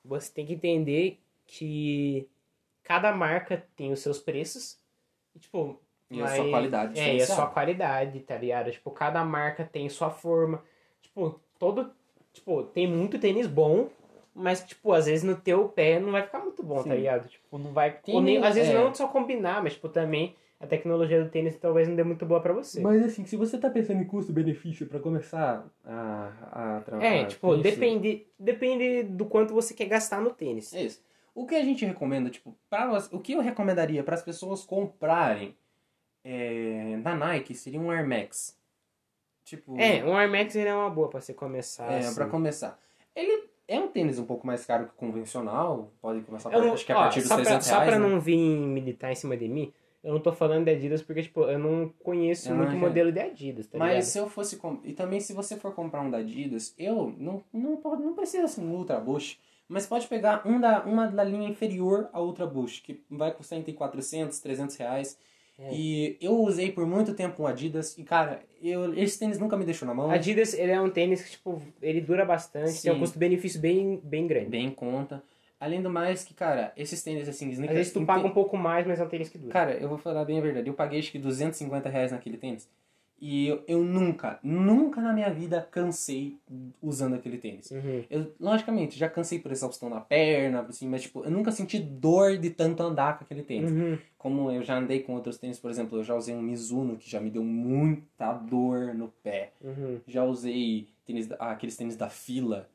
você 0.03 0.29
tem 0.33 0.45
que 0.45 0.53
entender 0.53 1.17
que 1.47 2.27
cada 2.83 3.13
marca 3.15 3.65
tem 3.77 3.93
os 3.93 4.01
seus 4.01 4.19
preços. 4.19 4.77
E, 5.33 5.39
tipo, 5.39 5.79
E 6.11 6.21
a 6.21 6.27
sua 6.27 6.49
qualidade 6.49 6.99
É, 6.99 7.15
e 7.15 7.21
a 7.21 7.25
sua 7.25 7.47
qualidade, 7.47 8.19
tá 8.21 8.37
ligado? 8.37 8.71
Tipo, 8.71 8.91
cada 8.91 9.23
marca 9.23 9.63
tem 9.63 9.87
sua 9.87 10.09
forma. 10.09 10.61
Tipo, 11.01 11.39
todo. 11.57 11.89
Tipo, 12.33 12.63
tem 12.63 12.85
muito 12.85 13.17
tênis 13.17 13.47
bom, 13.47 13.89
mas, 14.39 14.63
tipo, 14.63 14.91
às 14.93 15.05
vezes 15.05 15.23
no 15.23 15.35
teu 15.35 15.67
pé 15.69 15.99
não 15.99 16.11
vai 16.11 16.23
ficar 16.23 16.39
muito 16.39 16.63
bom, 16.63 16.77
tá 16.77 16.83
Sim. 16.83 16.95
ligado? 16.95 17.27
Tipo, 17.27 17.57
não 17.57 17.73
vai. 17.73 17.91
Tem- 17.99 18.21
nem- 18.21 18.37
às 18.43 18.55
vezes 18.55 18.71
é. 18.71 18.73
não 18.73 18.93
só 18.93 19.07
combinar, 19.07 19.61
mas, 19.63 19.73
tipo, 19.73 19.89
também 19.89 20.35
a 20.59 20.67
tecnologia 20.67 21.23
do 21.23 21.29
tênis 21.29 21.55
talvez 21.57 21.87
não 21.87 21.95
dê 21.95 22.03
muito 22.03 22.25
boa 22.25 22.41
pra 22.41 22.51
você. 22.51 22.81
Mas 22.81 23.01
assim, 23.03 23.25
se 23.25 23.35
você 23.37 23.57
tá 23.57 23.69
pensando 23.69 24.01
em 24.01 24.05
custo-benefício 24.05 24.87
pra 24.87 24.99
começar 24.99 25.65
a, 25.85 26.31
a 26.77 26.81
trabalhar. 26.81 27.09
É, 27.15 27.25
tipo, 27.25 27.55
depende, 27.57 28.27
depende 28.37 29.03
do 29.03 29.25
quanto 29.25 29.53
você 29.53 29.73
quer 29.73 29.85
gastar 29.85 30.19
no 30.21 30.31
tênis. 30.31 30.73
É 30.73 30.83
isso. 30.83 31.01
O 31.33 31.45
que 31.45 31.55
a 31.55 31.63
gente 31.63 31.85
recomenda, 31.85 32.29
tipo, 32.29 32.53
pra, 32.69 32.91
o 33.13 33.19
que 33.19 33.33
eu 33.33 33.39
recomendaria 33.41 34.03
para 34.03 34.15
as 34.15 34.21
pessoas 34.21 34.63
comprarem 34.65 35.55
é, 36.23 36.97
na 37.03 37.15
Nike 37.15 37.53
seria 37.55 37.79
um 37.79 37.89
Air 37.89 38.05
Max. 38.07 38.57
Tipo, 39.45 39.79
É, 39.79 40.03
um 40.03 40.15
Air 40.15 40.29
Max 40.29 40.55
ele 40.55 40.67
é 40.69 40.75
uma 40.75 40.89
boa 40.89 41.09
pra 41.09 41.21
você 41.21 41.33
começar. 41.33 41.91
é 41.91 41.99
assim. 41.99 42.15
para 42.15 42.27
começar. 42.27 42.77
Ele 43.15 43.49
é 43.69 43.79
um 43.79 43.87
tênis 43.87 44.19
um 44.19 44.25
pouco 44.25 44.45
mais 44.45 44.65
caro 44.65 44.85
que 44.87 44.91
o 44.91 44.95
convencional, 44.97 45.91
pode 46.01 46.21
começar 46.21 46.51
Eu 46.51 46.61
não, 46.61 46.73
acho 46.73 46.85
que 46.85 46.91
a 46.91 46.97
ó, 46.97 47.01
partir 47.03 47.19
dos 47.19 47.27
só, 47.29 47.35
pra, 47.35 47.43
300 47.45 47.67
só 47.67 47.73
reais. 47.75 47.89
pra 47.89 47.99
né? 47.99 48.07
não 48.09 48.19
vir 48.19 48.37
militar 48.37 49.11
em 49.11 49.15
cima 49.15 49.37
de 49.37 49.47
mim, 49.47 49.71
Eu 50.03 50.13
não 50.13 50.19
tô 50.21 50.31
falando 50.31 50.63
de 50.63 50.71
Adidas 50.71 51.01
porque, 51.01 51.21
tipo, 51.23 51.41
eu 51.41 51.59
não 51.59 51.89
conheço 52.03 52.53
muito 52.55 52.73
modelo 52.75 53.11
de 53.11 53.19
Adidas, 53.19 53.67
tá 53.67 53.77
Mas 53.77 53.87
ligado? 53.89 54.03
se 54.03 54.17
eu 54.17 54.29
fosse. 54.29 54.55
com- 54.55 54.79
E 54.85 54.93
também, 54.93 55.19
se 55.19 55.33
você 55.33 55.57
for 55.57 55.73
comprar 55.75 56.01
um 56.01 56.09
da 56.09 56.19
Adidas, 56.19 56.73
eu 56.77 57.13
não, 57.17 57.43
não, 57.51 57.75
pode- 57.77 58.01
não 58.01 58.13
precisa 58.13 58.47
ser 58.47 58.61
um 58.61 58.71
Ultra 58.75 58.97
Boost. 58.99 59.37
Mas 59.67 59.85
pode 59.85 60.07
pegar 60.07 60.41
um 60.47 60.59
da, 60.59 60.83
uma 60.85 61.05
da 61.07 61.23
linha 61.23 61.49
inferior 61.49 62.09
à 62.13 62.21
Ultra 62.21 62.47
Boost, 62.47 62.81
que 62.81 63.03
vai 63.09 63.31
custar 63.33 63.59
entre 63.59 63.73
400, 63.73 64.39
300 64.39 64.75
reais. 64.77 65.19
É. 65.61 65.73
E 65.73 66.17
eu 66.21 66.39
usei 66.39 66.71
por 66.71 66.85
muito 66.87 67.13
tempo 67.13 67.43
um 67.43 67.47
Adidas. 67.47 67.97
E, 67.97 68.03
cara, 68.03 68.41
eu, 68.61 68.93
esse 68.97 69.19
tênis 69.19 69.37
nunca 69.37 69.57
me 69.57 69.65
deixou 69.65 69.85
na 69.87 69.93
mão. 69.93 70.09
Adidas, 70.09 70.53
ele 70.53 70.71
é 70.71 70.79
um 70.79 70.89
tênis 70.89 71.21
que, 71.21 71.31
tipo, 71.31 71.61
ele 71.81 71.99
dura 71.99 72.23
bastante, 72.23 72.81
tem 72.81 72.91
um 72.91 72.95
Sim. 72.95 72.99
custo-benefício 73.01 73.59
bem, 73.59 73.99
bem 74.03 74.25
grande. 74.25 74.49
Bem 74.49 74.67
em 74.67 74.71
conta. 74.71 75.21
Além 75.59 75.81
do 75.81 75.89
mais, 75.89 76.23
que, 76.23 76.33
cara, 76.33 76.71
esses 76.77 77.03
tênis 77.03 77.27
assim, 77.27 77.47
Às 77.47 77.53
sneakers. 77.53 77.77
vezes 77.77 77.93
tu 77.93 78.05
paga 78.05 78.25
um 78.25 78.31
pouco 78.31 78.55
mais, 78.57 78.87
mas 78.87 78.97
é 78.97 79.03
um 79.03 79.09
tênis 79.09 79.27
que 79.27 79.37
dura. 79.37 79.51
Cara, 79.51 79.73
eu 79.73 79.89
vou 79.89 79.97
falar 79.97 80.23
bem 80.23 80.39
a 80.39 80.41
verdade. 80.41 80.69
Eu 80.69 80.73
paguei 80.73 80.99
acho 80.99 81.11
que 81.11 81.19
250 81.19 81.89
reais 81.89 82.13
naquele 82.13 82.37
tênis. 82.37 82.69
E 83.21 83.47
eu, 83.47 83.63
eu 83.67 83.83
nunca, 83.83 84.39
nunca 84.41 85.01
na 85.01 85.11
minha 85.13 85.29
vida 85.29 85.67
cansei 85.69 86.37
usando 86.81 87.15
aquele 87.15 87.37
tênis. 87.37 87.69
Uhum. 87.71 88.03
Eu, 88.09 88.33
logicamente, 88.39 88.97
já 88.97 89.09
cansei 89.09 89.39
por 89.39 89.51
exaustão 89.51 89.89
na 89.89 89.99
perna, 89.99 90.61
assim, 90.61 90.87
mas 90.87 91.01
tipo, 91.01 91.23
eu 91.25 91.31
nunca 91.31 91.51
senti 91.51 91.79
dor 91.79 92.37
de 92.37 92.49
tanto 92.49 92.81
andar 92.81 93.17
com 93.17 93.25
aquele 93.25 93.43
tênis. 93.43 93.71
Uhum. 93.71 93.97
Como 94.17 94.49
eu 94.51 94.63
já 94.63 94.77
andei 94.77 95.01
com 95.01 95.13
outros 95.15 95.37
tênis, 95.37 95.59
por 95.59 95.69
exemplo, 95.69 95.97
eu 95.99 96.03
já 96.03 96.15
usei 96.15 96.33
um 96.33 96.41
Mizuno 96.41 96.97
que 96.97 97.09
já 97.09 97.19
me 97.19 97.29
deu 97.29 97.43
muita 97.43 98.31
dor 98.33 98.93
no 98.93 99.09
pé. 99.21 99.51
Uhum. 99.61 99.99
Já 100.07 100.23
usei 100.23 100.87
tênis, 101.05 101.29
ah, 101.39 101.51
aqueles 101.51 101.75
tênis 101.75 101.95
da 101.97 102.09
fila. 102.09 102.69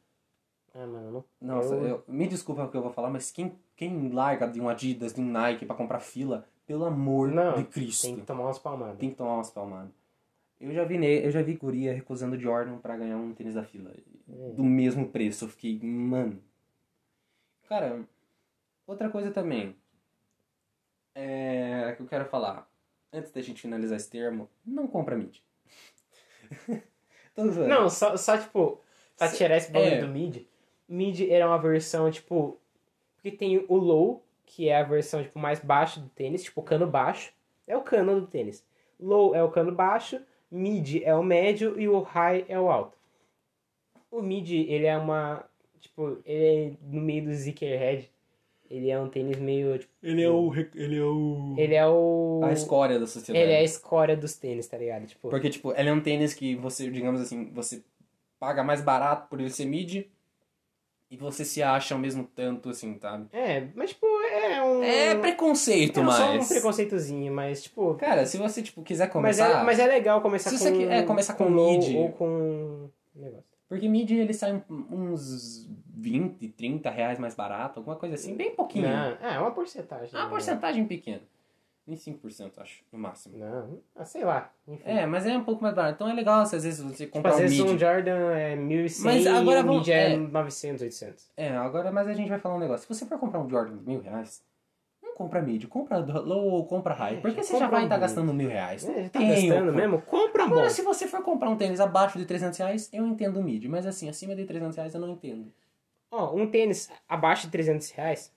Ah, 0.74 0.86
mano. 0.86 1.24
Nossa, 1.40 1.74
Eu- 1.74 1.86
eu- 1.86 2.04
me 2.08 2.26
desculpa 2.26 2.64
o 2.64 2.68
que 2.68 2.76
eu 2.76 2.82
vou 2.82 2.90
falar, 2.92 3.08
mas 3.08 3.30
quem, 3.30 3.52
quem 3.76 4.08
larga 4.10 4.46
de 4.46 4.60
um 4.60 4.68
Adidas, 4.68 5.14
de 5.14 5.20
um 5.20 5.24
Nike 5.30 5.64
pra 5.64 5.76
comprar 5.76 6.00
fila, 6.00 6.44
pelo 6.66 6.84
amor 6.84 7.30
Não, 7.30 7.54
de 7.54 7.64
Cristo, 7.64 8.06
Tem 8.06 8.16
que 8.16 8.22
tomar 8.22 8.44
umas 8.44 8.58
palmadas. 8.58 8.98
tem 8.98 9.10
que 9.10 9.16
tomar 9.16 9.34
umas 9.36 9.50
palmadas. 9.50 9.90
Eu 10.64 10.72
já 10.72 10.84
vi, 10.84 10.96
eu 11.22 11.30
já 11.30 11.42
vi 11.42 11.54
guria 11.54 11.92
recusando 11.92 12.40
Jordan 12.40 12.78
pra 12.78 12.96
ganhar 12.96 13.18
um 13.18 13.34
tênis 13.34 13.54
da 13.54 13.62
fila. 13.62 13.94
Hum. 14.26 14.54
Do 14.54 14.64
mesmo 14.64 15.08
preço. 15.08 15.44
Eu 15.44 15.48
fiquei, 15.50 15.78
mano. 15.82 16.42
Cara, 17.68 18.02
outra 18.86 19.10
coisa 19.10 19.30
também. 19.30 19.76
É. 21.14 21.92
que 21.96 22.02
eu 22.02 22.06
quero 22.06 22.24
falar. 22.24 22.66
Antes 23.12 23.30
da 23.30 23.42
gente 23.42 23.60
finalizar 23.60 23.96
esse 23.96 24.08
termo, 24.08 24.48
não 24.64 24.88
compra 24.88 25.16
mid. 25.16 25.36
Não, 27.36 27.90
só, 27.90 28.16
só 28.16 28.38
tipo, 28.38 28.80
pra 29.16 29.28
tirar 29.28 29.56
esse 29.56 29.72
bagulho 29.72 29.94
é. 29.94 30.00
do 30.00 30.06
mid, 30.06 30.46
mid 30.88 31.20
era 31.22 31.48
uma 31.48 31.58
versão, 31.58 32.08
tipo, 32.08 32.60
porque 33.16 33.32
tem 33.32 33.64
o 33.68 33.74
low, 33.74 34.24
que 34.46 34.68
é 34.68 34.78
a 34.78 34.84
versão, 34.84 35.20
tipo, 35.20 35.36
mais 35.36 35.58
baixa 35.58 35.98
do 35.98 36.08
tênis, 36.10 36.44
tipo, 36.44 36.62
cano 36.62 36.86
baixo, 36.86 37.32
é 37.66 37.76
o 37.76 37.82
cano 37.82 38.20
do 38.20 38.28
tênis. 38.28 38.64
Low 39.00 39.34
é 39.34 39.42
o 39.42 39.50
cano 39.50 39.74
baixo, 39.74 40.24
mid 40.54 41.02
é 41.02 41.14
o 41.14 41.22
médio 41.22 41.78
e 41.78 41.88
o 41.88 42.00
high 42.00 42.44
é 42.48 42.58
o 42.58 42.70
alto. 42.70 42.96
O 44.10 44.22
mid, 44.22 44.50
ele 44.50 44.86
é 44.86 44.96
uma, 44.96 45.44
tipo, 45.80 46.18
ele 46.24 46.44
é 46.44 46.72
no 46.82 47.00
meio 47.00 47.24
do 47.24 47.34
Zickerhead, 47.34 48.10
ele 48.70 48.90
é 48.90 48.98
um 48.98 49.08
tênis 49.08 49.38
meio, 49.38 49.78
tipo, 49.78 49.92
Ele 50.02 50.22
é 50.22 50.30
o. 50.30 50.52
Ele 50.74 50.96
é 50.96 51.02
o. 51.02 51.54
ele 51.56 51.74
é 51.74 51.86
o... 51.86 52.40
A 52.42 52.52
escória 52.52 52.98
da 52.98 53.06
sociedade. 53.06 53.44
Ele 53.44 53.52
é 53.52 53.58
a 53.58 53.62
escória 53.62 54.16
dos 54.16 54.34
tênis, 54.36 54.66
tá 54.66 54.78
ligado? 54.78 55.06
Tipo, 55.06 55.28
Porque, 55.28 55.50
tipo, 55.50 55.72
ele 55.76 55.88
é 55.88 55.92
um 55.92 56.00
tênis 56.00 56.32
que 56.32 56.56
você, 56.56 56.90
digamos 56.90 57.20
assim, 57.20 57.50
você 57.52 57.82
paga 58.38 58.64
mais 58.64 58.80
barato 58.80 59.28
por 59.28 59.40
ele 59.40 59.50
ser 59.50 59.66
mid 59.66 60.06
e 61.14 61.16
você 61.16 61.44
se 61.44 61.62
acha 61.62 61.94
ao 61.94 62.00
mesmo 62.00 62.24
tanto, 62.34 62.68
assim, 62.70 62.98
sabe? 63.00 63.26
é, 63.32 63.68
mas, 63.74 63.90
tipo, 63.90 64.06
é 64.06 64.62
um... 64.62 64.82
É 64.82 65.14
preconceito, 65.14 66.00
É 66.00 66.04
só 66.10 66.30
um 66.30 66.34
mas. 66.36 66.48
preconceitozinho, 66.48 67.32
mas, 67.32 67.62
tipo... 67.62 67.94
Cara, 67.94 68.26
se 68.26 68.36
você, 68.36 68.62
tipo, 68.62 68.82
quiser 68.82 69.04
Mas 69.04 69.12
começar. 69.12 69.60
é, 69.60 69.62
mas 69.64 69.78
é 69.78 69.86
legal 69.86 70.20
começar 70.20 70.50
Se 70.50 70.58
com... 70.58 70.64
você 70.64 70.72
quer- 70.72 70.92
é, 70.92 71.02
começar 71.02 71.34
com 71.34 71.48
low 71.48 71.72
mid. 71.78 71.94
Ou 71.96 72.10
com... 72.12 72.26
um 72.26 72.90
negócio. 73.14 73.44
Porque 73.68 73.88
mid 73.88 74.10
ele 74.10 74.34
sai 74.34 74.62
um- 74.70 74.84
uns 74.90 75.68
20, 75.96 76.48
30 76.48 76.90
reais 76.90 77.18
mais 77.18 77.34
barato, 77.34 77.80
alguma 77.80 77.96
coisa 77.96 78.14
assim, 78.14 78.34
bem 78.36 78.54
pouquinho. 78.54 78.88
Não, 78.88 79.16
é 79.28 79.38
uma 79.38 79.50
porcentagem. 79.52 80.10
É 80.12 80.16
uma 80.16 80.24
né? 80.24 80.30
porcentagem 80.30 80.84
pequena. 80.84 81.22
25%, 81.88 82.58
acho, 82.58 82.82
no 82.90 82.98
máximo. 82.98 83.36
Não, 83.36 83.78
ah, 83.94 84.04
sei 84.04 84.24
lá. 84.24 84.50
Enfim. 84.66 84.82
É, 84.86 85.04
mas 85.06 85.26
é 85.26 85.36
um 85.36 85.44
pouco 85.44 85.62
mais 85.62 85.74
barato. 85.74 85.94
Então 85.96 86.08
é 86.08 86.14
legal 86.14 86.44
se 86.46 86.56
às 86.56 86.64
vezes 86.64 86.80
você 86.80 87.04
Tipo, 87.04 87.12
comprar 87.12 87.32
às 87.32 87.36
um 87.36 87.40
vezes 87.40 87.60
um 87.60 87.78
Jordan 87.78 88.32
é 88.34 88.56
1.100 88.56 89.04
Mas 89.04 89.26
agora 89.26 89.58
e 89.58 89.62
o 89.62 89.66
vamos- 89.66 89.78
mid 89.80 89.88
é 89.90 90.12
é. 90.12 90.16
900, 90.16 90.82
800. 90.82 91.30
É, 91.36 91.50
agora, 91.56 91.92
mas 91.92 92.08
a 92.08 92.14
gente 92.14 92.28
vai 92.28 92.38
falar 92.38 92.54
um 92.56 92.58
negócio. 92.58 92.86
Se 92.86 92.94
você 93.00 93.04
for 93.06 93.18
comprar 93.18 93.40
um 93.40 93.48
Jordan 93.50 93.76
de 93.76 93.84
mil 93.86 94.00
reais, 94.00 94.42
não 95.02 95.14
compra 95.14 95.42
mid, 95.42 95.66
compra 95.66 95.98
low 95.98 96.44
ou 96.52 96.66
compra 96.66 96.94
high. 96.94 97.16
É, 97.16 97.20
porque 97.20 97.42
você 97.42 97.58
já 97.58 97.68
vai 97.68 97.80
um 97.80 97.84
estar 97.84 97.96
bom. 97.96 98.00
gastando 98.00 98.32
mil 98.32 98.48
reais. 98.48 98.88
É, 98.88 99.02
já 99.04 99.08
tá 99.10 99.18
Tem 99.18 99.48
gastando 99.48 99.70
o- 99.70 99.74
mesmo? 99.74 100.00
Compra 100.02 100.44
um 100.44 100.48
bom. 100.48 100.54
Agora, 100.54 100.70
se 100.70 100.80
você 100.80 101.06
for 101.06 101.22
comprar 101.22 101.50
um 101.50 101.56
tênis 101.56 101.80
abaixo 101.80 102.16
de 102.18 102.24
300 102.24 102.58
reais, 102.58 102.88
eu 102.94 103.06
entendo 103.06 103.38
o 103.40 103.42
mid. 103.42 103.66
Mas 103.66 103.84
assim, 103.86 104.08
acima 104.08 104.34
de 104.34 104.46
300 104.46 104.74
reais 104.76 104.94
eu 104.94 105.00
não 105.00 105.10
entendo. 105.10 105.52
Ó, 106.10 106.34
um 106.34 106.50
tênis 106.50 106.90
abaixo 107.08 107.46
de 107.46 107.52
300 107.52 107.90
reais, 107.90 108.32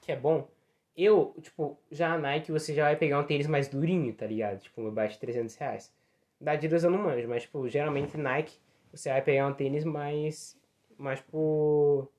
que 0.00 0.10
é 0.10 0.16
bom, 0.16 0.48
eu, 0.96 1.34
tipo, 1.40 1.78
já 1.90 2.14
a 2.14 2.18
Nike 2.18 2.52
você 2.52 2.74
já 2.74 2.84
vai 2.84 2.96
pegar 2.96 3.18
um 3.18 3.24
tênis 3.24 3.46
mais 3.46 3.68
durinho, 3.68 4.12
tá 4.14 4.26
ligado? 4.26 4.60
Tipo, 4.60 4.86
abaixo 4.88 5.14
de 5.14 5.20
300 5.20 5.54
reais. 5.56 5.92
Da 6.40 6.52
Adidas 6.52 6.84
eu 6.84 6.90
não 6.90 6.98
manjo, 6.98 7.28
mas, 7.28 7.42
tipo, 7.42 7.68
geralmente 7.68 8.16
Nike 8.16 8.58
você 8.92 9.10
vai 9.10 9.22
pegar 9.22 9.46
um 9.46 9.54
tênis 9.54 9.84
mais, 9.84 10.58
mais, 10.98 11.20
tipo, 11.20 12.10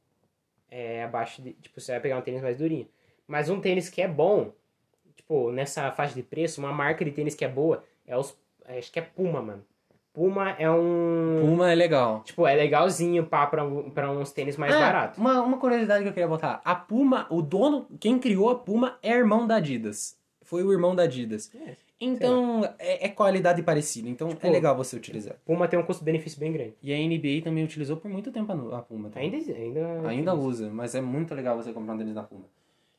é, 0.70 1.04
abaixo 1.04 1.42
de, 1.42 1.54
tipo, 1.54 1.80
você 1.80 1.92
vai 1.94 2.02
pegar 2.02 2.18
um 2.18 2.22
tênis 2.22 2.42
mais 2.42 2.58
durinho. 2.58 2.88
Mas 3.28 3.50
um 3.50 3.62
tênis 3.62 3.90
que 3.90 4.02
é 4.02 4.08
bom, 4.08 4.54
tipo, 5.16 5.52
nessa 5.52 5.92
faixa 5.92 6.16
de 6.16 6.24
preço, 6.24 6.60
uma 6.60 6.74
marca 6.74 7.06
de 7.06 7.12
tênis 7.12 7.36
que 7.36 7.46
é 7.46 7.50
boa, 7.50 7.84
é 8.08 8.18
os, 8.18 8.38
acho 8.66 8.92
que 8.92 9.00
é 9.00 9.02
Puma, 9.02 9.42
mano. 9.42 9.66
Puma 10.14 10.52
é 10.52 10.70
um... 10.70 11.40
Puma 11.42 11.72
é 11.72 11.76
legal. 11.76 12.22
Tipo, 12.24 12.46
é 12.46 12.54
legalzinho 12.56 13.26
pá, 13.26 13.48
pra, 13.48 13.64
pra 13.94 14.12
uns 14.12 14.32
tênis 14.32 14.56
mais 14.58 14.74
Ah, 14.76 14.80
baratos. 14.80 15.18
Uma, 15.18 15.42
uma 15.42 15.58
curiosidade 15.58 16.04
que 16.04 16.10
eu 16.10 16.14
queria 16.14 16.28
botar. 16.28 16.62
A 16.64 16.76
Puma, 16.76 17.26
o 17.32 17.42
dono, 17.42 17.88
quem 18.00 18.20
criou 18.20 18.50
a 18.52 18.56
Puma 18.56 18.98
é 19.02 19.12
irmão 19.12 19.48
da 19.48 19.56
Adidas. 19.56 20.16
Foi 20.44 20.64
o 20.64 20.72
irmão 20.72 20.96
da 20.96 21.04
Adidas. 21.04 21.50
É, 21.56 21.76
Então, 22.00 22.64
é, 22.78 23.08
é 23.08 23.10
qualidade 23.10 23.64
parecida. 23.64 24.08
Então, 24.08 24.30
Tipo, 24.30 24.46
é 24.46 24.50
legal 24.52 24.76
você 24.78 24.96
utilizar. 24.96 25.36
Puma 25.46 25.68
tem 25.68 25.80
um 25.80 25.84
custo-benefício 25.84 26.40
bem 26.40 26.52
grande. 26.52 26.76
E 26.84 26.94
a 26.94 26.98
NBA 26.98 27.42
também 27.44 27.64
utilizou 27.64 27.98
por 27.98 28.12
muito 28.12 28.32
tempo 28.32 28.52
a 28.52 28.78
a 28.78 28.82
Puma. 28.84 29.10
também. 29.10 29.34
Ainda, 29.34 29.54
ainda, 29.54 30.08
Ainda 30.10 30.36
usa, 30.36 30.70
mas 30.70 30.94
é 30.94 31.02
muito 31.02 31.34
legal 31.34 31.58
você 31.58 31.74
comprar 31.74 31.96
um 31.96 31.98
tênis 31.98 32.14
da 32.14 32.22
Puma. 32.22 32.46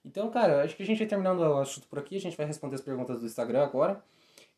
Então, 0.04 0.28
cara, 0.30 0.64
acho 0.64 0.76
que 0.76 0.82
a 0.82 0.86
gente 0.86 0.98
vai 0.98 1.06
terminando 1.06 1.40
o 1.40 1.58
assunto 1.58 1.86
por 1.86 1.98
aqui. 1.98 2.16
A 2.16 2.20
gente 2.20 2.36
vai 2.36 2.44
responder 2.44 2.74
as 2.74 2.80
perguntas 2.80 3.20
do 3.20 3.26
Instagram 3.26 3.62
agora. 3.62 4.02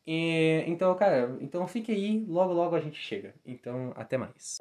E, 0.07 0.63
então, 0.67 0.95
cara, 0.95 1.35
então 1.41 1.67
fique 1.67 1.91
aí. 1.91 2.25
Logo, 2.27 2.53
logo 2.53 2.75
a 2.75 2.79
gente 2.79 2.97
chega. 2.99 3.33
Então, 3.45 3.91
até 3.95 4.17
mais. 4.17 4.57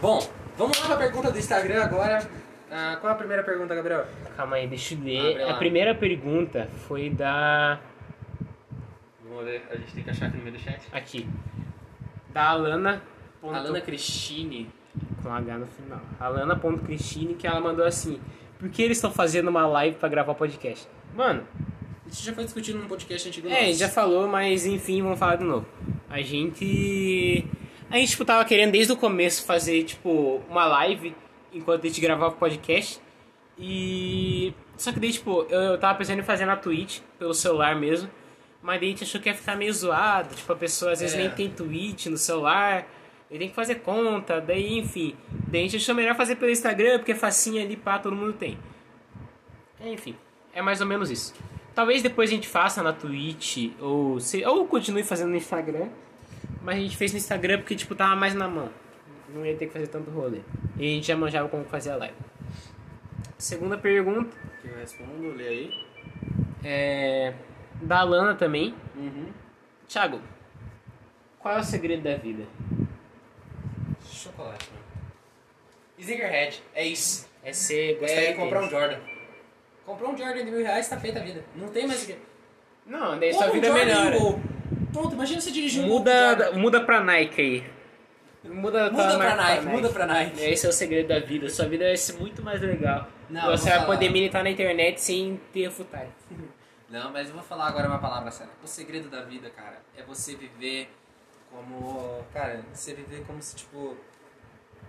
Bom, 0.00 0.18
vamos 0.56 0.78
lá 0.80 0.86
pra 0.86 0.96
pergunta 0.96 1.30
do 1.30 1.38
Instagram 1.38 1.82
agora. 1.84 2.28
Ah, 2.70 2.96
qual 3.00 3.10
é 3.10 3.14
a 3.14 3.18
primeira 3.18 3.42
pergunta, 3.44 3.74
Gabriel? 3.74 4.06
Calma 4.36 4.56
aí, 4.56 4.66
deixa 4.66 4.94
eu 4.94 5.00
ler. 5.02 5.38
lá. 5.44 5.50
A 5.52 5.54
primeira 5.58 5.94
pergunta 5.94 6.68
foi 6.88 7.10
da. 7.10 7.78
Vamos 9.22 9.44
ver, 9.44 9.62
a 9.70 9.76
gente 9.76 9.94
tem 9.94 10.04
que 10.04 10.10
achar 10.10 10.26
aqui 10.26 10.36
no 10.38 10.42
meio 10.42 10.56
do 10.56 10.60
chat. 10.60 10.80
Aqui. 10.92 11.28
Da 12.30 12.48
Alana. 12.50 13.02
ponto- 13.40 13.54
Alana 13.54 13.80
Cristine. 13.80 14.70
Com 15.22 15.32
H 15.32 15.58
no 15.58 15.66
final. 15.66 16.00
Alana.cristine, 16.18 17.34
que 17.34 17.46
ela 17.46 17.60
mandou 17.60 17.84
assim. 17.86 18.20
Por 18.62 18.70
que 18.70 18.80
eles 18.80 18.96
estão 18.98 19.10
fazendo 19.10 19.48
uma 19.48 19.66
live 19.66 19.96
pra 19.96 20.08
gravar 20.08 20.34
podcast? 20.34 20.86
Mano, 21.16 21.44
Isso 22.06 22.22
já 22.24 22.32
foi 22.32 22.44
discutido 22.44 22.78
num 22.78 22.86
podcast 22.86 23.26
antigo 23.28 23.48
É, 23.48 23.66
nosso. 23.66 23.78
já 23.80 23.88
falou, 23.88 24.28
mas 24.28 24.64
enfim, 24.64 25.02
vamos 25.02 25.18
falar 25.18 25.34
de 25.36 25.42
novo. 25.44 25.66
A 26.08 26.20
gente. 26.22 27.44
A 27.90 27.96
gente, 27.96 28.10
tipo, 28.10 28.24
tava 28.24 28.44
querendo 28.44 28.70
desde 28.70 28.92
o 28.92 28.96
começo 28.96 29.44
fazer, 29.44 29.82
tipo, 29.82 30.40
uma 30.48 30.64
live 30.64 31.12
enquanto 31.52 31.84
a 31.84 31.88
gente 31.88 32.00
gravava 32.00 32.34
o 32.34 32.38
podcast. 32.38 33.00
E. 33.58 34.54
Só 34.76 34.92
que 34.92 35.00
daí, 35.00 35.12
tipo, 35.12 35.44
eu, 35.50 35.60
eu 35.72 35.78
tava 35.78 35.98
pensando 35.98 36.20
em 36.20 36.22
fazer 36.22 36.46
na 36.46 36.54
Twitch, 36.56 37.00
pelo 37.18 37.34
celular 37.34 37.74
mesmo. 37.74 38.08
Mas 38.62 38.78
daí 38.78 38.90
a 38.90 38.92
gente 38.92 39.02
achou 39.04 39.20
que 39.20 39.28
ia 39.28 39.34
ficar 39.34 39.56
meio 39.56 39.72
zoado. 39.74 40.34
Tipo, 40.36 40.52
a 40.52 40.56
pessoa 40.56 40.92
às 40.92 41.00
vezes 41.00 41.16
É. 41.16 41.18
nem 41.18 41.30
tem 41.30 41.50
Twitch 41.50 42.06
no 42.06 42.16
celular. 42.16 42.86
Ele 43.32 43.38
tem 43.38 43.48
que 43.48 43.54
fazer 43.54 43.76
conta, 43.76 44.42
daí, 44.42 44.78
enfim. 44.78 45.16
Daí 45.48 45.62
a 45.62 45.64
gente 45.64 45.76
achou 45.76 45.94
melhor 45.94 46.14
fazer 46.14 46.36
pelo 46.36 46.50
Instagram, 46.52 46.98
porque 46.98 47.12
é 47.12 47.14
facinho 47.14 47.62
ali, 47.64 47.78
pá, 47.78 47.98
todo 47.98 48.14
mundo 48.14 48.34
tem. 48.34 48.58
Enfim, 49.80 50.14
é 50.52 50.60
mais 50.60 50.82
ou 50.82 50.86
menos 50.86 51.10
isso. 51.10 51.34
Talvez 51.74 52.02
depois 52.02 52.28
a 52.28 52.34
gente 52.34 52.46
faça 52.46 52.82
na 52.82 52.92
Twitch, 52.92 53.72
ou, 53.80 54.20
se, 54.20 54.44
ou 54.44 54.66
continue 54.66 55.02
fazendo 55.02 55.30
no 55.30 55.36
Instagram. 55.36 55.88
Mas 56.62 56.76
a 56.76 56.80
gente 56.80 56.94
fez 56.94 57.10
no 57.12 57.16
Instagram 57.16 57.56
porque, 57.60 57.74
tipo, 57.74 57.94
tava 57.94 58.14
mais 58.14 58.34
na 58.34 58.46
mão. 58.46 58.68
Não 59.34 59.46
ia 59.46 59.56
ter 59.56 59.66
que 59.66 59.72
fazer 59.72 59.86
tanto 59.86 60.10
rolê. 60.10 60.40
E 60.76 60.84
a 60.84 60.94
gente 60.94 61.06
já 61.06 61.16
manjava 61.16 61.48
como 61.48 61.64
fazer 61.64 61.90
a 61.92 61.96
live. 61.96 62.14
Segunda 63.38 63.78
pergunta 63.78 64.36
Que 64.60 64.68
eu 64.68 64.76
respondo, 64.76 65.32
lê 65.34 65.48
aí. 65.48 65.70
é 66.62 67.32
da 67.80 68.02
Lana 68.02 68.34
também. 68.34 68.74
Uhum. 68.94 69.28
Thiago, 69.88 70.20
qual 71.38 71.56
é 71.56 71.60
o 71.60 71.64
segredo 71.64 72.02
da 72.02 72.14
vida? 72.16 72.44
Chocolate, 74.22 74.68
mano. 74.70 74.84
Sneakerhead. 75.98 76.62
É 76.74 76.84
isso. 76.86 77.28
É 77.44 77.52
ser 77.52 77.98
gostar 77.98 78.20
É 78.20 78.32
de 78.32 78.38
comprar 78.38 78.62
um. 78.62 78.70
Jordan. 78.70 78.98
Comprou 79.84 80.12
um 80.12 80.16
Jordan 80.16 80.44
de 80.44 80.50
mil 80.50 80.62
reais, 80.62 80.88
tá 80.88 80.96
feita 80.98 81.18
a 81.20 81.22
vida. 81.22 81.44
Não 81.56 81.68
tem 81.68 81.86
mais 81.86 82.02
o 82.02 82.06
que. 82.06 82.16
Não, 82.86 83.18
daí 83.18 83.30
Compra 83.32 83.46
sua 83.46 83.48
um 83.48 83.52
vida 83.52 83.66
Jordan 83.68 83.82
um 83.82 83.86
melhora. 83.86 84.18
Gol. 84.18 84.40
Pronto, 84.92 85.14
imagina 85.14 85.40
você 85.40 85.50
dirigir 85.50 85.82
um 85.84 85.88
Muda, 85.88 86.52
muda 86.52 86.80
pra 86.84 87.00
Nike 87.00 87.40
aí. 87.40 87.64
Muda, 88.44 88.90
Muda 88.90 89.16
pra 89.16 89.18
marca 89.18 89.36
Nike, 89.36 89.66
muda 89.66 89.88
pra 89.90 90.06
Nike. 90.06 90.40
Esse 90.42 90.66
é 90.66 90.68
o 90.68 90.72
segredo 90.72 91.08
da 91.08 91.20
vida. 91.20 91.48
Sua 91.48 91.66
vida 91.66 91.84
vai 91.84 91.96
ser 91.96 92.14
muito 92.14 92.42
mais 92.42 92.60
legal. 92.60 93.08
Não, 93.30 93.46
Você 93.50 93.68
vai 93.70 93.74
falar. 93.78 93.86
poder 93.86 94.08
militar 94.10 94.42
na 94.42 94.50
internet 94.50 95.00
sem 95.00 95.40
ter 95.52 95.62
refutar. 95.62 96.06
Não, 96.90 97.10
mas 97.12 97.28
eu 97.28 97.34
vou 97.34 97.42
falar 97.42 97.68
agora 97.68 97.88
uma 97.88 97.98
palavra 98.00 98.30
séria. 98.30 98.52
O 98.62 98.66
segredo 98.66 99.08
da 99.08 99.22
vida, 99.22 99.48
cara, 99.50 99.80
é 99.96 100.02
você 100.02 100.34
viver 100.34 100.90
como. 101.50 102.01
Cara, 102.32 102.64
você 102.72 102.94
viver 102.94 103.24
como 103.26 103.40
se, 103.42 103.56
tipo. 103.56 103.96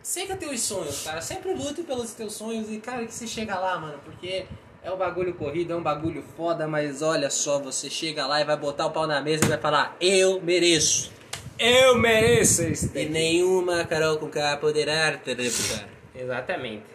Siga 0.02 0.36
teus 0.36 0.62
sonhos, 0.62 1.04
cara. 1.04 1.22
Sempre 1.22 1.54
lute 1.54 1.84
pelos 1.84 2.14
teus 2.14 2.34
sonhos 2.34 2.70
e, 2.70 2.80
cara, 2.80 3.06
que 3.06 3.14
você 3.14 3.26
chega 3.26 3.58
lá, 3.58 3.80
mano. 3.80 4.00
Porque 4.04 4.46
é 4.84 4.92
um 4.92 4.98
bagulho 4.98 5.34
corrido, 5.34 5.72
é 5.72 5.76
um 5.76 5.82
bagulho 5.82 6.22
foda, 6.36 6.68
mas 6.68 7.02
olha 7.02 7.30
só, 7.30 7.60
você 7.60 7.90
chega 7.90 8.28
lá 8.28 8.42
e 8.42 8.44
vai 8.44 8.58
botar 8.58 8.86
o 8.88 8.92
pau 8.92 9.08
na 9.08 9.22
mesa 9.22 9.46
e 9.46 9.48
vai 9.48 9.58
falar: 9.58 9.96
Eu 10.02 10.42
mereço. 10.42 11.12
Eu 11.58 11.98
mereço 11.98 12.64
isso. 12.64 12.98
E 12.98 13.06
nenhuma 13.06 13.86
Carol 13.86 14.18
com 14.18 14.30
K 14.30 14.58
poderá 14.58 15.18
te 15.18 15.34
refutar. 15.34 15.88
Exatamente. 16.14 16.86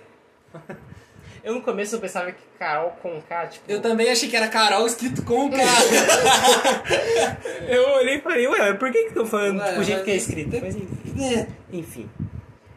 Eu 1.44 1.54
no 1.54 1.62
começo 1.62 1.94
eu 1.96 2.00
pensava 2.00 2.32
que 2.32 2.42
Carol 2.58 2.90
com 3.02 3.20
K, 3.22 3.46
tipo. 3.46 3.70
Eu 3.70 3.80
também 3.80 4.10
achei 4.10 4.28
que 4.28 4.36
era 4.36 4.48
Carol 4.48 4.86
escrito 4.86 5.22
com 5.24 5.50
K. 5.50 5.56
Eu 7.68 7.90
olhei 7.96 8.16
e 8.16 8.20
falei, 8.20 8.46
ué, 8.48 8.72
por 8.74 8.90
que 8.90 9.02
que 9.02 9.08
estão 9.08 9.26
falando 9.26 9.60
Ué, 9.60 9.72
do 9.74 9.82
jeito 9.84 9.98
mas- 9.98 10.04
que 10.04 10.10
é 10.10 10.16
escrito? 10.16 10.58
Mas 10.60 10.76
enfim. 10.76 11.22
É. 11.22 11.46
enfim. 11.72 12.10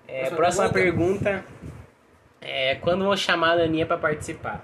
É, 0.07 0.20
Próxima 0.30 0.38
próxima 0.38 0.70
pergunta. 0.70 1.45
É, 2.39 2.76
quando 2.76 3.03
vão 3.05 3.16
chamar 3.16 3.57
a 3.59 3.64
Aninha 3.64 3.86
pra 3.86 3.97
participar? 3.97 4.64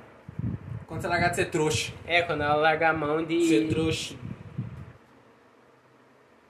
Quando 0.87 1.01
você 1.01 1.07
largar 1.07 1.29
de 1.29 1.35
ser 1.37 1.45
trouxa. 1.49 1.91
É, 2.05 2.21
quando 2.21 2.43
ela 2.43 2.55
largar 2.55 2.91
a 2.91 2.97
mão 2.97 3.23
de. 3.23 3.47
Ser 3.47 3.67
trouxa. 3.69 4.15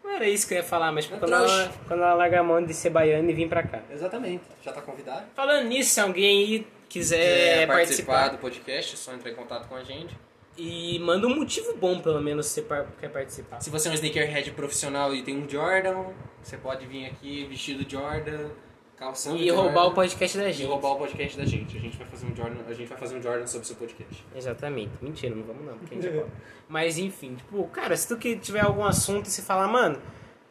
Não 0.04 0.12
era 0.16 0.28
isso 0.28 0.48
que 0.48 0.54
eu 0.54 0.58
ia 0.60 0.64
falar, 0.64 0.91
mas 0.91 1.06
tipo, 1.06 1.18
É 1.18 1.20
quando, 1.20 1.34
ela, 1.34 1.72
quando 1.88 2.02
ela 2.04 2.14
largar 2.14 2.39
a 2.39 2.43
mão 2.43 2.64
de 2.64 2.74
ser 2.74 2.89
baiana 2.89 3.30
e 3.30 3.34
vir 3.34 3.50
pra 3.50 3.62
cá. 3.64 3.80
Exatamente. 3.91 4.43
Já 4.64 4.72
tá 4.72 4.82
convidado? 4.82 5.26
Falando 5.36 5.68
nisso, 5.68 5.89
se 5.91 6.00
alguém 6.00 6.45
aí 6.45 6.68
quiser 6.90 7.64
É, 7.64 7.68
participar 7.68 8.14
participar, 8.14 8.28
do 8.30 8.38
podcast, 8.38 8.94
é 8.94 8.98
só 8.98 9.14
entrar 9.14 9.32
em 9.32 9.36
contato 9.36 9.68
com 9.68 9.76
a 9.76 9.84
gente. 9.84 10.18
e 10.58 10.98
manda 11.00 11.28
um 11.28 11.36
motivo 11.36 11.76
bom, 11.78 12.00
pelo 12.00 12.22
menos, 12.22 12.48
se 12.48 12.62
você 12.62 12.86
quer 13.00 13.10
participar. 13.10 13.60
Se 13.62 13.70
você 13.70 13.88
é 13.88 13.92
um 13.92 13.94
sneakerhead 13.94 14.52
profissional 14.52 15.14
e 15.14 15.22
tem 15.22 15.38
um 15.38 15.48
Jordan, 15.50 16.06
você 16.42 16.58
pode 16.58 16.86
vir 16.88 17.06
aqui 17.06 17.46
vestido 17.46 17.86
de 17.86 17.92
Jordan, 17.92 18.50
calçando 18.96 19.38
E 19.38 19.48
Jordan, 19.50 19.62
roubar 19.64 19.86
o 19.88 19.94
podcast 19.94 20.38
da 20.38 20.50
e 20.50 20.54
gente. 20.54 20.68
roubar 20.68 20.92
o 20.94 20.96
podcast 20.98 21.38
da 21.38 21.46
gente. 21.46 21.78
A 21.78 21.80
gente 21.80 21.98
vai 21.98 22.08
fazer 22.08 22.26
um 22.26 22.36
Jordan, 22.36 22.56
a 22.68 22.74
gente 22.74 22.88
vai 22.88 22.98
fazer 22.98 23.18
um 23.18 23.22
Jordan 23.22 23.46
sobre 23.46 23.66
o 23.66 23.68
seu 23.68 23.76
podcast. 23.76 24.26
Exatamente. 24.36 24.92
Mentira, 25.02 25.36
não 25.36 25.44
vamos 25.44 25.64
não, 25.66 25.78
porque 25.78 25.94
a 25.96 26.02
gente 26.02 26.12
rouba. 26.12 26.30
Mas 26.68 26.98
enfim, 26.98 27.36
tipo, 27.36 27.64
cara, 27.68 27.96
se 27.96 28.08
tu 28.08 28.18
que 28.18 28.36
tiver 28.38 28.62
algum 28.62 28.84
assunto 28.84 29.28
e 29.28 29.30
você 29.30 29.44
falar, 29.44 29.68
mano, 29.68 30.02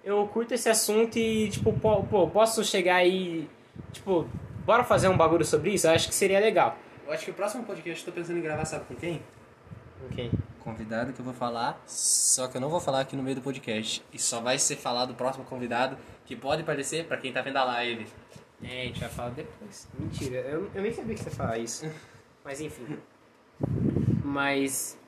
eu 0.04 0.24
curto 0.28 0.54
esse 0.54 0.68
assunto 0.68 1.18
e, 1.18 1.50
tipo, 1.50 1.72
pô, 1.72 2.28
posso 2.28 2.62
chegar 2.62 2.94
aí, 2.96 3.48
tipo, 3.92 4.28
bora 4.66 4.84
fazer 4.84 5.08
um 5.08 5.16
bagulho 5.16 5.44
sobre 5.44 5.70
isso? 5.70 5.86
Eu 5.86 5.92
acho 5.92 6.08
que 6.08 6.14
seria 6.14 6.38
legal. 6.40 6.76
Eu 7.06 7.12
acho 7.12 7.24
que 7.24 7.30
o 7.30 7.34
próximo 7.34 7.64
podcast 7.64 8.04
eu 8.06 8.12
tô 8.12 8.20
pensando 8.20 8.38
em 8.38 8.42
gravar, 8.42 8.64
sabe 8.64 8.84
com 8.84 8.94
quem? 8.96 9.22
Ok. 10.10 10.30
Convidado 10.60 11.12
que 11.12 11.20
eu 11.20 11.24
vou 11.24 11.32
falar, 11.32 11.80
só 11.86 12.48
que 12.48 12.56
eu 12.56 12.60
não 12.60 12.68
vou 12.68 12.80
falar 12.80 13.00
aqui 13.00 13.14
no 13.14 13.22
meio 13.22 13.36
do 13.36 13.42
podcast. 13.42 14.04
E 14.12 14.18
só 14.18 14.40
vai 14.40 14.58
ser 14.58 14.74
falado 14.76 15.12
o 15.12 15.14
próximo 15.14 15.44
convidado, 15.44 15.96
que 16.24 16.34
pode 16.34 16.62
aparecer 16.62 17.06
pra 17.06 17.16
quem 17.16 17.32
tá 17.32 17.40
vendo 17.40 17.56
a 17.58 17.64
live. 17.64 18.06
É, 18.62 18.82
a 18.82 18.84
gente 18.86 18.98
vai 19.00 19.08
falar 19.08 19.30
depois. 19.30 19.88
Mentira, 19.98 20.38
eu, 20.40 20.68
eu 20.74 20.82
nem 20.82 20.92
sabia 20.92 21.14
que 21.14 21.20
você 21.22 21.28
ia 21.30 21.34
falar 21.36 21.58
isso. 21.58 21.88
Mas 22.44 22.60
enfim. 22.60 22.98
Mas. 24.24 24.98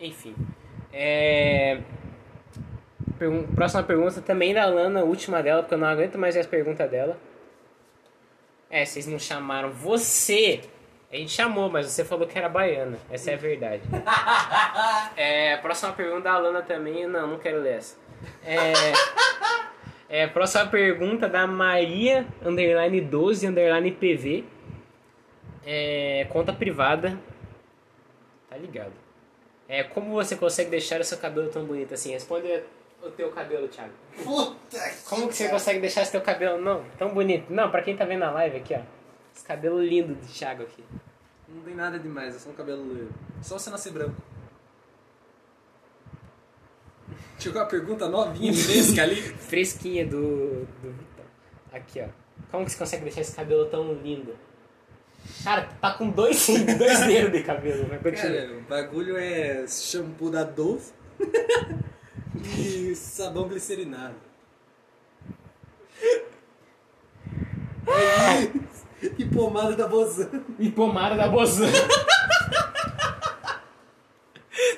Enfim. 0.00 0.34
É. 0.92 1.80
Pergun- 3.18 3.46
próxima 3.54 3.82
pergunta 3.84 4.20
também 4.20 4.52
da 4.52 4.66
Lana, 4.66 5.04
última 5.04 5.42
dela, 5.42 5.62
porque 5.62 5.74
eu 5.74 5.78
não 5.78 5.86
aguento 5.86 6.18
mais 6.18 6.36
as 6.36 6.46
perguntas 6.46 6.90
dela. 6.90 7.16
É, 8.72 8.86
vocês 8.86 9.06
não 9.06 9.18
chamaram 9.18 9.70
você. 9.70 10.62
A 11.12 11.16
gente 11.16 11.30
chamou, 11.30 11.68
mas 11.68 11.84
você 11.84 12.02
falou 12.06 12.26
que 12.26 12.38
era 12.38 12.48
baiana. 12.48 12.98
Essa 13.10 13.32
é 13.32 13.34
a 13.34 13.36
verdade. 13.36 13.82
É, 15.14 15.58
próxima 15.58 15.92
pergunta 15.92 16.22
da 16.22 16.38
Lana 16.38 16.62
também. 16.62 17.06
Não, 17.06 17.26
não 17.26 17.38
quero 17.38 17.60
ler 17.60 17.74
essa. 17.74 17.98
É. 18.46 18.72
É, 20.08 20.26
próxima 20.26 20.66
pergunta 20.66 21.28
da 21.28 21.46
Maria, 21.46 22.26
underline 22.42 23.00
12, 23.02 23.46
underline 23.46 23.92
PV. 23.92 24.44
É, 25.66 26.26
conta 26.30 26.52
privada. 26.52 27.18
Tá 28.48 28.56
ligado. 28.56 28.92
É, 29.68 29.82
como 29.82 30.12
você 30.12 30.34
consegue 30.34 30.70
deixar 30.70 30.98
o 31.00 31.04
seu 31.04 31.18
cabelo 31.18 31.50
tão 31.50 31.64
bonito 31.64 31.92
assim? 31.92 32.12
Responde 32.12 32.62
o 33.02 33.10
teu 33.10 33.30
cabelo, 33.30 33.68
Thiago. 33.68 33.92
Puta 34.22 34.78
Como 35.08 35.28
que 35.28 35.34
você 35.34 35.48
consegue 35.48 35.80
deixar 35.80 36.02
esse 36.02 36.12
teu 36.12 36.20
cabelo 36.20 36.60
não, 36.60 36.84
tão 36.98 37.12
bonito? 37.12 37.52
Não, 37.52 37.70
pra 37.70 37.82
quem 37.82 37.96
tá 37.96 38.04
vendo 38.04 38.22
a 38.22 38.30
live 38.30 38.56
aqui, 38.58 38.74
ó. 38.74 38.80
Esse 39.34 39.44
cabelo 39.44 39.82
lindo 39.82 40.14
do 40.14 40.26
Thiago 40.26 40.62
aqui. 40.62 40.84
Não 41.48 41.62
tem 41.62 41.74
nada 41.74 41.98
demais, 41.98 42.34
é 42.34 42.38
só 42.38 42.50
um 42.50 42.54
cabelo 42.54 42.84
loiro. 42.84 43.10
Só 43.42 43.58
você 43.58 43.70
nascer 43.70 43.92
branco. 43.92 44.16
Chegou 47.38 47.60
a 47.60 47.66
pergunta 47.66 48.08
novinha, 48.08 48.52
fresca 48.54 49.02
ali. 49.02 49.16
Fresquinha 49.20 50.06
do, 50.06 50.64
do 50.80 50.92
Vitão. 50.92 51.24
Aqui, 51.72 52.00
ó. 52.00 52.08
Como 52.50 52.64
que 52.64 52.70
você 52.70 52.78
consegue 52.78 53.04
deixar 53.04 53.22
esse 53.22 53.34
cabelo 53.34 53.66
tão 53.66 53.92
lindo? 53.94 54.36
Cara, 55.42 55.62
tá 55.80 55.92
com 55.94 56.10
dois, 56.10 56.46
dois 56.78 57.00
dedos 57.06 57.32
de 57.32 57.42
cabelo. 57.42 57.88
Cara, 57.88 58.58
o 58.58 58.60
bagulho 58.62 59.16
é 59.16 59.66
shampoo 59.66 60.30
da 60.30 60.44
Dove 60.44 60.92
e 62.34 62.94
sabão 62.94 63.48
glicerinado. 63.48 64.14
E 69.18 69.24
pomada 69.26 69.74
da 69.74 69.88
Bozan. 69.88 70.28
E 70.58 70.70
pomada 70.70 71.16
da 71.16 71.28
Bozan. 71.28 71.66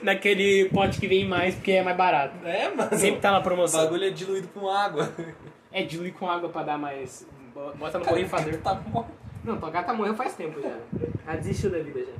Naquele 0.02 0.68
pote 0.70 0.98
que 1.00 1.06
vem 1.08 1.26
mais 1.26 1.54
porque 1.54 1.72
é 1.72 1.82
mais 1.82 1.96
barato. 1.96 2.34
É, 2.44 2.74
mano. 2.74 2.96
Sempre 2.96 3.20
tá 3.20 3.30
na 3.30 3.38
O 3.38 3.42
promoção. 3.42 3.82
bagulho 3.84 4.04
é 4.04 4.10
diluído 4.10 4.48
com 4.48 4.68
água. 4.68 5.10
É 5.72 5.82
diluir 5.82 6.14
com 6.14 6.28
água 6.28 6.48
pra 6.48 6.62
dar 6.62 6.78
mais. 6.78 7.26
Bota 7.78 7.98
no 7.98 8.04
borrifador. 8.04 8.56
Tá. 8.58 8.80
Não, 9.42 9.58
tua 9.58 9.70
gata 9.70 9.92
morreu 9.92 10.14
faz 10.14 10.34
tempo 10.34 10.60
já. 10.60 10.76
Ela 11.26 11.36
desistiu 11.36 11.70
da 11.70 11.78
vida 11.78 12.00
já. 12.00 12.12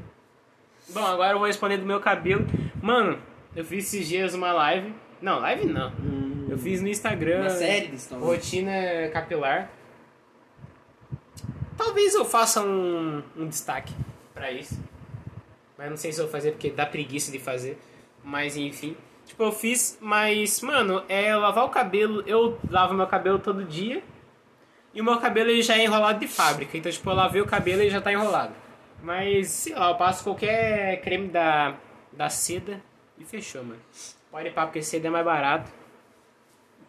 Bom, 0.93 1.07
agora 1.07 1.32
eu 1.32 1.39
vou 1.39 1.47
responder 1.47 1.78
do 1.78 1.87
meu 1.87 2.01
cabelo. 2.01 2.47
Mano, 2.82 3.18
eu 3.57 3.64
fiz 3.64 3.87
esses 3.87 4.07
dias 4.09 4.35
uma 4.35 4.53
live. 4.53 4.95
Não, 5.25 5.41
live 5.41 5.64
não. 5.64 5.91
Eu 6.51 6.59
fiz 6.59 6.83
no 6.83 6.89
Instagram. 6.89 7.41
Uma 7.41 7.49
série 7.49 7.89
de 7.89 7.99
stories. 7.99 8.27
Rotina 8.27 9.09
capilar. 9.11 9.70
Talvez 11.79 12.14
eu 12.14 12.27
faça 12.27 12.61
um, 12.61 13.22
um 13.35 13.49
destaque 13.49 13.95
pra 14.35 14.53
isso. 14.53 14.79
Mas 15.79 15.89
não 15.89 15.97
sei 15.97 16.12
se 16.12 16.20
eu 16.20 16.27
vou 16.27 16.33
fazer 16.33 16.51
porque 16.51 16.68
dá 16.68 16.85
preguiça 16.85 17.33
de 17.33 17.39
fazer. 17.39 17.79
Mas 18.22 18.55
enfim. 18.59 18.95
Tipo, 19.25 19.45
eu 19.45 19.53
fiz, 19.53 19.97
mas, 19.99 20.61
mano, 20.61 21.03
é 21.09 21.35
lavar 21.35 21.64
o 21.64 21.70
cabelo. 21.70 22.22
Eu 22.27 22.59
lavo 22.70 22.93
meu 22.93 23.07
cabelo 23.07 23.39
todo 23.39 23.64
dia. 23.64 24.05
E 24.93 25.01
o 25.01 25.05
meu 25.05 25.18
cabelo 25.18 25.49
ele 25.49 25.62
já 25.62 25.79
é 25.79 25.85
enrolado 25.85 26.20
de 26.20 26.29
fábrica. 26.29 26.77
Então, 26.77 26.93
tipo, 26.93 27.09
eu 27.09 27.14
lavei 27.14 27.41
o 27.41 27.47
cabelo 27.47 27.81
e 27.81 27.89
já 27.89 28.03
tá 28.03 28.12
enrolado. 28.12 28.53
Mas, 29.03 29.49
sei 29.49 29.75
lá, 29.75 29.89
eu 29.89 29.95
passo 29.95 30.22
qualquer 30.22 31.01
creme 31.01 31.29
da, 31.29 31.79
da 32.12 32.29
seda 32.29 32.83
e 33.18 33.25
fechou, 33.25 33.64
mano. 33.64 33.81
Pode 34.35 34.49
ir 34.49 34.53
pra 34.53 34.66
porque 34.66 34.82
seda 34.82 35.07
é 35.07 35.11
mais 35.12 35.24
barato. 35.24 35.70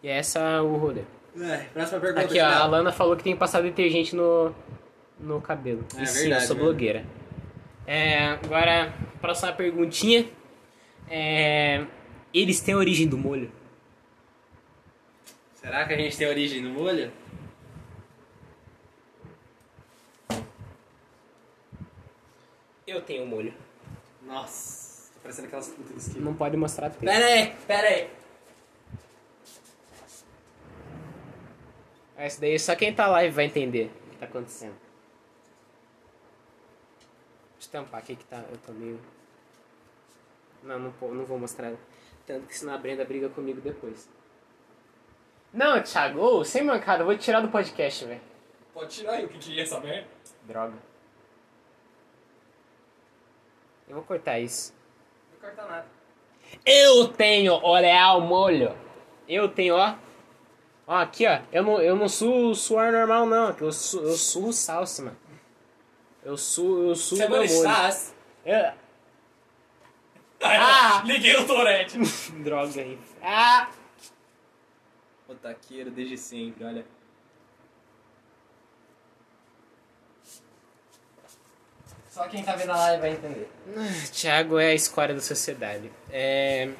E 0.02 0.08
essa 0.08 0.40
é 0.40 0.60
o 0.60 0.74
rolê. 0.78 1.02
É, 1.40 1.58
próxima 1.72 2.00
pergunta. 2.00 2.26
Aqui, 2.26 2.40
ó, 2.40 2.44
a 2.44 2.50
final. 2.50 2.70
Lana 2.70 2.90
falou 2.90 3.16
que 3.16 3.22
tem 3.22 3.34
que 3.34 3.38
passar 3.38 3.62
detergente 3.62 4.16
no, 4.16 4.52
no 5.20 5.40
cabelo. 5.40 5.84
É 5.96 6.02
e 6.02 6.06
sim, 6.08 6.22
verdade, 6.22 6.42
eu 6.42 6.46
sou 6.48 6.56
né? 6.56 6.62
blogueira. 6.64 7.06
É, 7.86 8.30
agora, 8.30 8.92
próxima 9.20 9.52
perguntinha. 9.52 10.28
É, 11.08 11.86
eles 12.34 12.58
têm 12.58 12.74
origem 12.74 13.06
do 13.06 13.16
molho? 13.16 13.48
Será 15.54 15.84
que 15.84 15.92
a 15.92 15.96
gente 15.96 16.18
tem 16.18 16.26
origem 16.26 16.60
no 16.60 16.70
molho? 16.70 17.12
Eu 22.84 23.00
tenho 23.02 23.24
molho. 23.24 23.54
Nossa, 24.26 24.85
parecendo 25.26 25.48
aquelas 25.48 25.68
putas 25.68 25.92
de 25.92 25.98
esquina. 25.98 26.24
Não 26.24 26.34
pode 26.34 26.56
mostrar 26.56 26.90
texto. 26.90 27.04
Pera 27.04 27.26
aí, 27.26 27.56
pera 27.66 27.88
aí. 27.88 28.10
Essa 32.16 32.40
daí 32.40 32.58
só 32.58 32.74
quem 32.76 32.94
tá 32.94 33.08
live 33.08 33.34
vai 33.34 33.44
entender 33.44 33.90
o 34.06 34.10
que 34.10 34.16
tá 34.18 34.26
acontecendo. 34.26 34.76
Deixa 37.54 37.68
eu 37.68 37.72
tampar 37.72 38.00
aqui 38.00 38.16
que 38.16 38.24
tá. 38.24 38.42
Eu 38.50 38.56
tô 38.58 38.72
meio. 38.72 39.00
Não, 40.62 40.78
não, 40.78 41.14
não 41.14 41.24
vou 41.24 41.38
mostrar. 41.38 41.72
Tanto 42.24 42.46
que 42.46 42.56
senão 42.56 42.74
a 42.74 42.78
Brenda 42.78 43.04
briga 43.04 43.28
comigo 43.28 43.60
depois. 43.60 44.08
Não, 45.52 45.82
Thiago, 45.82 46.20
ô, 46.20 46.44
sem 46.44 46.62
mancada, 46.62 47.02
eu 47.02 47.06
vou 47.06 47.16
te 47.16 47.24
tirar 47.24 47.40
do 47.40 47.48
podcast, 47.48 48.04
velho. 48.04 48.20
Pode 48.72 48.94
tirar 48.94 49.12
aí 49.12 49.24
o 49.24 49.28
que 49.28 49.38
que 49.38 49.58
é 49.58 49.62
essa 49.62 49.80
merda. 49.80 50.08
Droga. 50.44 50.74
Eu 53.88 53.96
vou 53.96 54.04
cortar 54.04 54.38
isso. 54.38 54.75
Não 55.46 55.54
corta 55.54 55.70
nada. 55.70 55.86
Eu 56.64 57.08
tenho 57.08 57.54
Oreal 57.64 58.20
molho. 58.20 58.76
Eu 59.28 59.48
tenho, 59.48 59.74
ó. 59.76 59.94
Ó, 60.86 60.94
aqui, 60.96 61.26
ó. 61.26 61.40
Eu 61.52 61.62
não, 61.64 61.80
eu 61.80 61.96
não 61.96 62.08
suo 62.08 62.54
suor 62.54 62.92
normal, 62.92 63.26
não. 63.26 63.56
Eu 63.58 63.72
suo, 63.72 64.02
eu 64.02 64.12
suo 64.16 64.52
salsa, 64.52 65.02
mano. 65.02 65.16
Eu 66.24 66.36
suo, 66.36 66.90
eu 66.90 66.94
suo 66.96 67.18
meu 67.18 67.28
molho. 67.30 67.44
estás? 67.44 68.14
Eu- 68.44 68.72
Ah! 70.42 71.02
Liguei 71.04 71.34
o 71.36 71.46
Torete. 71.46 71.98
Droga 72.44 72.80
aí. 72.80 72.98
Ah! 73.22 73.68
Otaqueiro 75.28 75.90
desde 75.90 76.16
sempre, 76.16 76.64
olha. 76.64 76.86
Só 82.16 82.26
quem 82.28 82.42
tá 82.42 82.56
vendo 82.56 82.72
a 82.72 82.76
live 82.76 83.02
vai 83.02 83.10
entender. 83.10 83.50
Thiago 84.10 84.58
é 84.58 84.68
a 84.68 84.74
escória 84.74 85.14
da 85.14 85.20
sociedade. 85.20 85.92
É... 86.10 86.70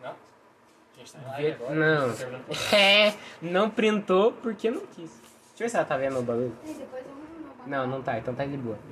Não? 0.00 0.10
A 0.10 0.98
gente 0.98 1.12
tá 1.12 1.18
em 1.18 1.24
live 1.32 1.50
agora. 1.50 1.74
Não. 1.74 2.14
tá 2.14 2.26
É, 2.76 3.14
não 3.42 3.68
printou 3.68 4.30
porque 4.30 4.70
não 4.70 4.86
quis. 4.86 5.10
Deixa 5.10 5.54
eu 5.54 5.58
ver 5.58 5.68
se 5.68 5.76
ela 5.76 5.84
tá 5.84 5.96
vendo 5.96 6.20
o 6.20 6.22
bagulho. 6.22 6.56
No 6.64 7.66
Não, 7.66 7.86
não 7.88 8.02
tá, 8.04 8.16
então 8.16 8.32
tá 8.32 8.46
de 8.46 8.56
boa. 8.56 8.78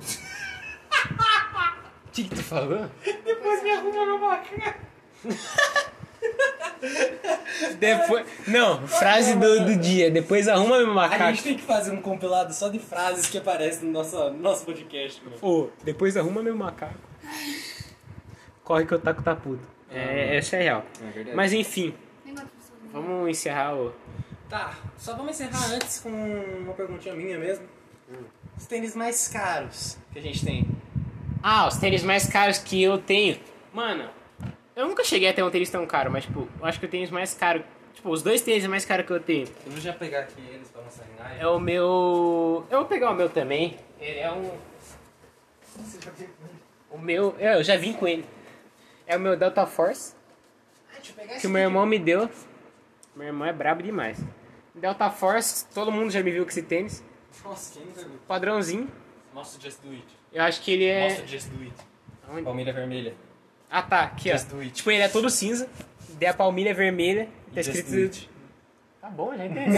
O 2.05 2.15
que, 2.15 2.25
que 2.25 2.35
tu 2.35 2.43
falou? 2.43 2.91
Depois 3.03 3.63
me 3.63 3.71
arruma 3.71 4.05
meu 4.05 4.19
macaco. 4.19 4.79
Depois. 7.79 8.25
Não, 8.47 8.87
frase 8.87 9.35
do, 9.35 9.65
do 9.65 9.75
dia. 9.77 10.11
Depois 10.11 10.47
arruma 10.47 10.77
meu 10.77 10.91
A 10.91 10.93
macaco. 10.93 11.23
gente 11.31 11.43
tem 11.43 11.55
que 11.55 11.63
fazer 11.63 11.91
um 11.91 12.01
compilado 12.01 12.53
só 12.53 12.69
de 12.69 12.79
frases 12.79 13.27
que 13.27 13.37
aparecem 13.37 13.85
no 13.87 13.91
nosso, 13.93 14.17
no 14.31 14.39
nosso 14.39 14.65
podcast, 14.65 15.21
mano. 15.23 15.37
Ô, 15.41 15.69
depois 15.83 16.17
arruma 16.17 16.41
meu 16.41 16.55
macaco. 16.55 16.95
Corre 18.63 18.85
que 18.85 18.93
eu 18.93 18.99
taco 18.99 19.21
tá 19.21 19.35
puto. 19.35 19.65
É, 19.91 20.37
essa 20.37 20.55
é 20.57 20.63
real. 20.63 20.85
É 21.01 21.11
verdade. 21.11 21.35
Mas 21.35 21.53
enfim, 21.53 21.93
vamos 22.91 23.29
encerrar 23.29 23.75
o. 23.75 23.93
Tá, 24.49 24.77
só 24.97 25.15
vamos 25.15 25.31
encerrar 25.31 25.73
antes 25.73 25.99
com 25.99 26.09
uma 26.09 26.73
perguntinha 26.73 27.13
minha 27.15 27.37
mesmo. 27.37 27.65
Os 28.57 28.65
tênis 28.65 28.95
mais 28.95 29.27
caros 29.27 29.97
que 30.11 30.19
a 30.19 30.21
gente 30.21 30.45
tem. 30.45 30.67
Ah, 31.41 31.67
os 31.67 31.77
tênis 31.77 32.03
mais 32.03 32.27
caros 32.27 32.57
que 32.57 32.81
eu 32.81 32.97
tenho. 32.97 33.37
Mano, 33.73 34.09
eu 34.75 34.87
nunca 34.87 35.03
cheguei 35.03 35.29
a 35.29 35.33
ter 35.33 35.43
um 35.43 35.49
tênis 35.51 35.69
tão 35.69 35.85
caro, 35.85 36.11
mas 36.11 36.23
tipo, 36.25 36.47
eu 36.59 36.65
acho 36.65 36.79
que 36.79 36.85
o 36.85 36.89
tênis 36.89 37.09
mais 37.09 37.33
caro. 37.33 37.63
Tipo, 37.93 38.09
os 38.09 38.23
dois 38.23 38.41
tênis 38.41 38.65
mais 38.65 38.83
caros 38.85 39.05
que 39.05 39.11
eu 39.13 39.19
tenho 39.19 39.47
Eu 39.65 39.71
vou 39.71 39.79
já 39.79 39.93
pegar 39.93 40.21
aqui 40.21 40.41
eles 40.51 40.67
pra 40.69 40.81
mostrar 40.81 41.05
em 41.05 41.15
live. 41.19 41.41
é 41.41 41.47
o 41.47 41.59
meu. 41.59 42.65
Eu 42.69 42.79
vou 42.79 42.85
pegar 42.87 43.11
o 43.11 43.13
meu 43.15 43.29
também. 43.29 43.77
Ele 43.99 44.19
é 44.19 44.31
um. 44.31 44.51
O 46.89 46.97
meu. 46.97 47.35
é, 47.39 47.55
Eu 47.55 47.63
já 47.63 47.75
vim 47.77 47.93
com 47.93 48.07
ele. 48.07 48.25
É 49.05 49.15
o 49.17 49.19
meu 49.19 49.35
Delta 49.37 49.65
Force. 49.65 50.15
Ah, 50.89 50.95
deixa 50.95 51.11
eu 51.11 51.15
pegar 51.15 51.39
que 51.39 51.47
o 51.47 51.49
meu 51.49 51.61
irmão 51.61 51.85
me 51.85 51.99
deu. 51.99 52.29
Meu 53.15 53.27
irmão 53.27 53.47
é 53.47 53.53
brabo 53.53 53.83
demais. 53.83 54.19
Delta 54.73 55.09
Force, 55.09 55.65
todo 55.73 55.91
mundo 55.91 56.09
já 56.11 56.21
me 56.23 56.31
viu 56.31 56.43
com 56.43 56.49
esse 56.49 56.63
tênis. 56.63 57.03
Nossa, 57.43 57.73
quem 57.73 57.85
nunca 57.85 58.01
viu? 58.01 58.19
Padrãozinho. 58.27 58.89
Mostra 59.33 59.59
o 59.59 59.63
Just 59.63 59.81
Do 59.81 59.91
It. 59.91 60.05
Eu 60.31 60.43
acho 60.43 60.61
que 60.61 60.71
ele 60.71 60.85
é. 60.85 61.03
Mostra 61.09 61.25
o 61.25 61.27
Just 61.27 61.49
Do 61.49 61.61
It. 61.63 61.73
Onde? 62.29 62.41
Palmilha 62.43 62.73
vermelha. 62.73 63.13
Ah 63.75 63.81
tá, 63.81 64.03
aqui 64.03 64.29
Just 64.31 64.49
ó. 64.51 64.55
do 64.55 64.61
it. 64.61 64.71
Tipo, 64.75 64.91
ele 64.91 65.01
é 65.01 65.07
todo 65.09 65.27
cinza. 65.31 65.67
Daí 66.19 66.29
a 66.29 66.33
palmilha 66.33 66.75
vermelha. 66.75 67.27
Tá 67.55 67.63
Just 67.63 67.75
escrito. 67.75 67.89
do 67.91 68.01
it. 68.03 68.29
Tá 69.01 69.09
bom, 69.09 69.35
já 69.35 69.45
entendi. 69.47 69.77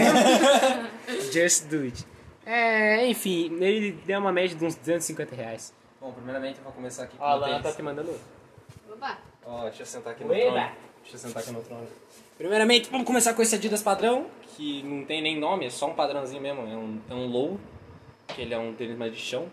Just 1.32 1.64
do 1.68 1.80
it. 1.82 2.06
É, 2.44 3.06
enfim, 3.06 3.56
ele 3.58 3.92
deu 4.04 4.20
uma 4.20 4.30
média 4.30 4.54
de 4.54 4.62
uns 4.64 4.74
250 4.76 5.34
reais. 5.34 5.74
Bom, 5.98 6.12
primeiramente 6.12 6.58
eu 6.58 6.64
vou 6.64 6.72
começar 6.74 7.04
aqui 7.04 7.16
com 7.16 7.24
Ó, 7.24 7.26
a 7.26 7.34
Lana 7.36 7.62
tá 7.62 7.72
te 7.72 7.82
mandando. 7.82 8.14
Opa, 8.92 9.18
Ó, 9.46 9.62
deixa 9.64 9.82
eu 9.82 9.86
sentar 9.86 10.12
aqui 10.12 10.24
no 10.24 10.30
Ueba. 10.30 10.52
trono. 10.52 10.70
Deixa 11.02 11.16
eu 11.16 11.18
sentar 11.18 11.42
aqui 11.42 11.52
no 11.52 11.62
trono. 11.62 11.86
Primeiramente, 12.36 12.90
vamos 12.90 13.06
começar 13.06 13.32
com 13.32 13.40
esse 13.40 13.54
Adidas 13.54 13.82
padrão, 13.82 14.26
que 14.56 14.82
não 14.82 15.06
tem 15.06 15.22
nem 15.22 15.40
nome, 15.40 15.64
é 15.66 15.70
só 15.70 15.88
um 15.88 15.94
padrãozinho 15.94 16.42
mesmo. 16.42 16.60
É 16.62 16.76
um, 16.76 17.00
é 17.10 17.14
um 17.14 17.26
low, 17.26 17.58
que 18.28 18.42
ele 18.42 18.52
é 18.52 18.58
um 18.58 18.74
tênis 18.74 18.96
mais 18.98 19.12
de 19.12 19.18
chão. 19.18 19.50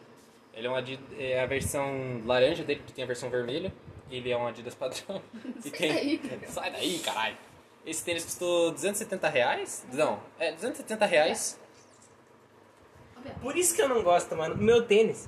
Ele 0.53 0.67
é, 0.67 0.69
um 0.69 0.75
Adidas, 0.75 1.05
é 1.17 1.41
a 1.41 1.45
versão 1.45 2.21
laranja 2.25 2.63
dele, 2.63 2.81
que 2.85 2.91
tem 2.91 3.03
a 3.03 3.07
versão 3.07 3.29
vermelha. 3.29 3.73
Ele 4.13 4.29
é 4.29 4.37
um 4.37 4.45
Adidas 4.45 4.75
padrão. 4.75 5.19
E 5.65 5.71
tem... 5.71 6.47
Sai 6.47 6.71
daí, 6.71 6.99
caralho. 6.99 7.35
Esse 7.83 8.05
tênis 8.05 8.23
custou 8.23 8.71
270 8.71 9.27
reais? 9.27 9.85
Não, 9.91 10.21
é 10.37 10.51
270 10.51 11.05
reais. 11.05 11.59
Por 13.41 13.57
isso 13.57 13.75
que 13.75 13.81
eu 13.81 13.89
não 13.89 14.03
gosto, 14.03 14.35
mano. 14.35 14.53
O 14.53 14.57
meu 14.57 14.85
tênis 14.85 15.27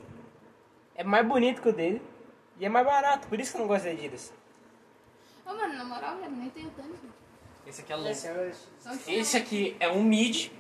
é 0.93 1.03
mais 1.03 1.25
bonito 1.27 1.61
que 1.63 1.69
o 1.69 1.73
dele. 1.73 2.01
E 2.59 2.65
é 2.65 2.69
mais 2.69 2.85
barato, 2.85 3.27
por 3.27 3.39
isso 3.39 3.51
que 3.51 3.57
eu 3.57 3.61
não 3.61 3.67
gosto 3.67 3.83
de 3.83 3.89
Adidas. 3.89 4.31
Ô, 5.45 5.53
mano, 5.53 5.73
na 5.73 5.83
moral, 5.83 6.17
eu 6.19 6.29
nem 6.29 6.49
tenho 6.51 6.69
tênis. 6.69 7.01
mano. 7.01 7.13
Esse 7.65 7.81
aqui 7.81 7.91
é 7.91 7.95
low. 7.95 8.13
Só 8.13 8.89
um 8.91 8.99
Esse 9.07 9.37
aqui 9.37 9.75
é 9.79 9.89
um 9.89 10.03
mid. 10.03 10.51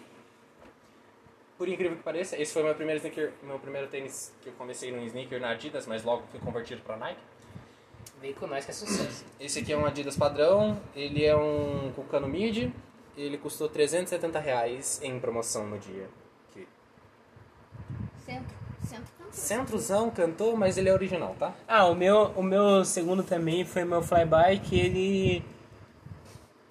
Por 1.57 1.69
incrível 1.69 1.95
que 1.95 2.03
pareça, 2.03 2.35
esse 2.41 2.51
foi 2.51 2.63
meu 2.63 2.75
primeiro 2.75 2.97
sneaker, 2.97 3.33
meu 3.43 3.59
primeiro 3.59 3.87
tênis 3.87 4.33
que 4.41 4.49
eu 4.49 4.53
comecei 4.53 4.91
num 4.91 5.05
sneaker 5.05 5.39
na 5.39 5.51
Adidas, 5.51 5.85
mas 5.85 6.03
logo 6.03 6.23
fui 6.31 6.39
convertido 6.39 6.81
para 6.81 6.97
Nike. 6.97 7.21
Veio 8.25 8.35
com 8.37 8.47
nós 8.47 8.65
que 8.65 8.71
é 8.71 8.73
sucesso. 8.73 9.23
Esse 9.39 9.59
aqui 9.59 9.71
é 9.71 9.77
um 9.77 9.85
Adidas 9.85 10.17
padrão, 10.17 10.81
ele 10.95 11.23
é 11.23 11.35
um 11.35 11.91
com 11.95 12.03
cano 12.05 12.27
mid, 12.27 12.71
ele 13.15 13.37
custou 13.37 13.69
370 13.69 14.39
reais 14.39 14.99
em 15.03 15.19
promoção 15.19 15.67
no 15.67 15.77
dia. 15.77 16.09
Que 16.51 16.67
Centro. 18.25 18.57
Centro 18.83 19.13
cantor. 19.15 19.31
Centrozão 19.31 20.09
cantou, 20.09 20.57
mas 20.57 20.75
ele 20.75 20.89
é 20.89 20.93
original, 20.93 21.35
tá? 21.37 21.53
Ah, 21.67 21.85
o 21.85 21.93
meu, 21.93 22.31
o 22.35 22.41
meu 22.41 22.83
segundo 22.83 23.21
também 23.21 23.63
foi 23.63 23.83
o 23.83 23.87
meu 23.87 24.01
flyby, 24.01 24.59
que 24.63 24.79
ele. 24.79 25.45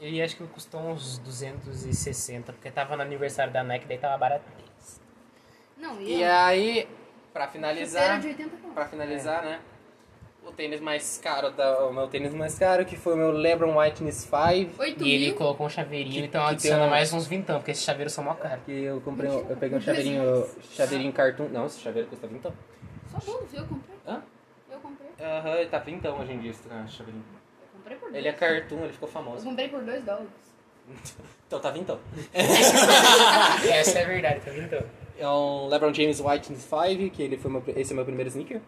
Ele 0.00 0.20
acho 0.20 0.36
que 0.36 0.44
custou 0.48 0.80
uns 0.80 1.18
260, 1.18 2.52
porque 2.52 2.68
tava 2.68 2.96
no 2.96 3.02
aniversário 3.02 3.52
da 3.52 3.62
Nike, 3.62 3.86
daí 3.86 3.96
tava 3.98 4.18
barato. 4.18 4.44
Não, 5.78 6.00
e, 6.00 6.16
E 6.16 6.22
eu? 6.22 6.32
aí, 6.32 6.88
pra 7.32 7.46
finalizar, 7.46 8.18
de 8.18 8.26
80 8.26 8.56
conto. 8.56 8.74
pra 8.74 8.86
finalizar, 8.86 9.44
né? 9.44 9.60
O 10.46 10.52
tênis 10.52 10.80
mais 10.80 11.18
caro, 11.22 11.50
da, 11.50 11.86
o 11.86 11.92
meu 11.92 12.06
tênis 12.06 12.32
mais 12.34 12.58
caro, 12.58 12.84
que 12.84 12.96
foi 12.96 13.14
o 13.14 13.16
meu 13.16 13.30
LeBron 13.32 13.76
Whiteness 13.78 14.16
5. 14.30 14.80
8 14.80 15.02
E 15.04 15.10
ele 15.14 15.26
mil. 15.28 15.34
colocou 15.36 15.66
um 15.66 15.70
chaveirinho, 15.70 16.12
Que- 16.22 16.26
então 16.26 16.44
que 16.44 16.50
adiciona 16.52 16.84
um- 16.84 16.90
mais 16.90 17.12
uns 17.12 17.26
vintão, 17.26 17.56
porque 17.58 17.70
esses 17.70 17.82
chaveiros 17.82 18.12
são 18.12 18.22
mó 18.22 18.34
caros. 18.34 18.62
Que 18.64 18.72
eu 18.84 19.00
comprei, 19.00 19.30
um- 19.30 19.48
eu 19.48 19.56
peguei 19.56 19.78
um 19.78 19.80
chaveirinho, 19.80 20.46
chaveirinho 20.72 21.12
cartoon. 21.12 21.48
Não, 21.48 21.66
esse 21.66 21.80
chaveiro 21.80 22.08
custa 22.08 22.26
vintão. 22.26 22.52
Só 23.10 23.18
viu? 23.18 23.34
Eu 23.54 23.66
comprei. 23.66 23.96
Hã? 24.06 24.22
Eu 24.70 24.78
comprei. 24.80 25.08
Aham, 25.20 25.54
ele 25.56 25.68
tá 25.70 25.78
vintão 25.78 26.20
hoje 26.20 26.32
em 26.32 26.38
dia, 26.40 26.50
esse 26.50 26.62
chaveirinho. 26.88 27.24
Eu 27.62 27.78
comprei 27.78 27.96
por 27.96 28.10
dois. 28.10 28.14
Ele 28.16 28.28
é 28.28 28.32
cartoon, 28.32 28.84
ele 28.84 28.92
ficou 28.92 29.08
Eu 29.08 29.12
famoso. 29.12 29.44
comprei 29.44 29.68
por 29.68 29.82
2 29.82 30.04
dólares. 30.04 30.28
Então 31.46 31.60
tá 31.60 31.70
vintão. 31.70 31.98
Essa 32.34 33.98
é 33.98 34.02
a 34.02 34.06
verdade, 34.06 34.40
tá 34.40 34.50
vintão. 34.50 34.82
É 35.18 35.28
um 35.28 35.68
LeBron 35.68 35.92
James 35.94 36.18
White 36.20 36.52
5, 36.56 37.10
que 37.10 37.22
ele 37.22 37.36
foi 37.36 37.50
meu, 37.50 37.62
esse 37.76 37.92
é 37.92 37.94
meu 37.96 38.04
primeiro 38.04 38.28
sneaker. 38.28 38.60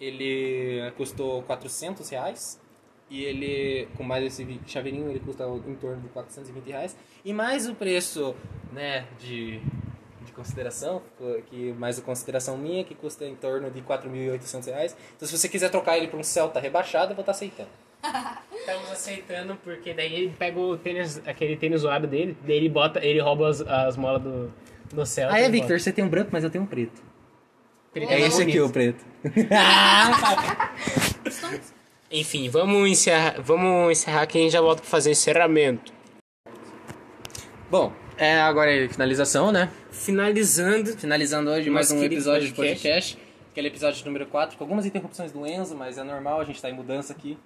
Ele 0.00 0.90
custou 0.96 1.42
400 1.42 2.08
reais. 2.10 2.60
E 3.08 3.22
ele, 3.24 3.88
com 3.96 4.02
mais 4.02 4.24
esse 4.24 4.60
chaveirinho, 4.66 5.08
ele 5.08 5.20
custa 5.20 5.44
em 5.44 5.74
torno 5.76 6.02
de 6.02 6.08
420 6.08 6.66
reais. 6.66 6.96
E 7.24 7.32
mais 7.32 7.68
o 7.68 7.74
preço, 7.74 8.34
né, 8.72 9.06
de, 9.20 9.60
de 10.24 10.32
consideração, 10.32 11.00
que 11.46 11.72
mais 11.74 11.98
a 12.00 12.02
consideração 12.02 12.58
minha, 12.58 12.82
que 12.82 12.94
custa 12.96 13.24
em 13.24 13.36
torno 13.36 13.70
de 13.70 13.80
4.800 13.80 14.66
reais. 14.66 14.96
Então 15.16 15.26
se 15.26 15.36
você 15.38 15.48
quiser 15.48 15.70
trocar 15.70 15.96
ele 15.96 16.08
por 16.08 16.18
um 16.18 16.24
Celta 16.24 16.58
rebaixado, 16.58 17.12
eu 17.12 17.14
vou 17.14 17.22
estar 17.22 17.32
aceitando. 17.32 17.68
Estamos 18.52 18.90
aceitando 18.90 19.56
porque 19.62 19.94
daí 19.94 20.12
ele 20.12 20.34
pega 20.36 20.58
o 20.58 20.76
tênis, 20.76 21.22
aquele 21.24 21.56
tênis 21.56 21.82
zoado 21.82 22.08
dele, 22.08 22.36
daí 22.42 22.56
ele 22.56 22.68
bota, 22.68 23.04
ele 23.04 23.20
rouba 23.20 23.48
as, 23.48 23.60
as 23.60 23.96
molas 23.96 24.22
do, 24.22 24.52
do 24.92 25.06
céu. 25.06 25.28
Ah, 25.30 25.38
é, 25.38 25.48
Victor, 25.48 25.78
você 25.78 25.92
tem 25.92 26.04
um 26.04 26.08
branco, 26.08 26.30
mas 26.32 26.42
eu 26.42 26.50
tenho 26.50 26.64
um 26.64 26.66
preto. 26.66 27.05
É 27.96 28.20
esse 28.20 28.42
aqui 28.42 28.60
o 28.60 28.68
preto. 28.68 29.02
Enfim, 32.10 32.50
vamos 32.50 32.90
encerrar, 32.90 33.40
vamos 33.40 33.90
encerrar 33.92 34.26
que 34.26 34.36
a 34.36 34.40
gente 34.42 34.52
já 34.52 34.60
volta 34.60 34.82
pra 34.82 34.90
fazer 34.90 35.08
o 35.08 35.12
encerramento. 35.12 35.92
Bom, 37.70 37.92
é 38.18 38.38
agora 38.38 38.70
é 38.70 38.86
finalização, 38.86 39.50
né? 39.50 39.70
Finalizando, 39.90 40.96
Finalizando 40.96 41.50
hoje 41.50 41.70
mais 41.70 41.90
um 41.90 42.04
episódio 42.04 42.52
podcast. 42.54 42.54
de 42.54 42.54
podcast. 42.54 43.18
Aquele 43.50 43.68
episódio 43.68 44.04
número 44.04 44.26
4, 44.26 44.58
com 44.58 44.64
algumas 44.64 44.84
interrupções 44.84 45.32
do 45.32 45.46
Enzo, 45.46 45.74
mas 45.74 45.96
é 45.96 46.04
normal, 46.04 46.40
a 46.40 46.44
gente 46.44 46.60
tá 46.60 46.68
em 46.68 46.74
mudança 46.74 47.14
aqui. 47.14 47.38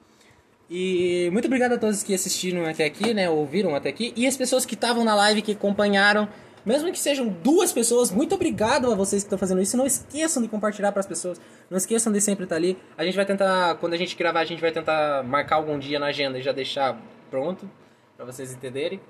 E 0.68 1.28
muito 1.32 1.46
obrigado 1.46 1.72
a 1.72 1.78
todos 1.78 2.02
que 2.02 2.12
assistiram 2.12 2.64
até 2.66 2.84
aqui, 2.84 3.14
né? 3.14 3.30
Ouviram 3.30 3.74
até 3.74 3.88
aqui. 3.88 4.12
E 4.16 4.26
as 4.26 4.36
pessoas 4.36 4.66
que 4.66 4.74
estavam 4.74 5.04
na 5.04 5.14
live, 5.14 5.42
que 5.42 5.52
acompanharam. 5.52 6.28
Mesmo 6.64 6.92
que 6.92 6.98
sejam 6.98 7.28
duas 7.28 7.72
pessoas, 7.72 8.10
muito 8.10 8.34
obrigado 8.34 8.90
a 8.92 8.94
vocês 8.94 9.22
que 9.22 9.26
estão 9.26 9.38
fazendo 9.38 9.62
isso. 9.62 9.76
Não 9.76 9.86
esqueçam 9.86 10.42
de 10.42 10.48
compartilhar 10.48 10.92
para 10.92 11.00
as 11.00 11.06
pessoas. 11.06 11.40
Não 11.70 11.78
esqueçam 11.78 12.12
de 12.12 12.20
sempre 12.20 12.44
estar 12.44 12.56
ali. 12.56 12.76
A 12.98 13.04
gente 13.04 13.16
vai 13.16 13.24
tentar, 13.24 13.76
quando 13.76 13.94
a 13.94 13.96
gente 13.96 14.14
gravar, 14.16 14.40
a 14.40 14.44
gente 14.44 14.60
vai 14.60 14.70
tentar 14.70 15.22
marcar 15.24 15.56
algum 15.56 15.78
dia 15.78 15.98
na 15.98 16.06
agenda 16.06 16.38
e 16.38 16.42
já 16.42 16.52
deixar 16.52 17.00
pronto, 17.30 17.70
para 18.16 18.26
vocês 18.26 18.52
entenderem. 18.52 19.00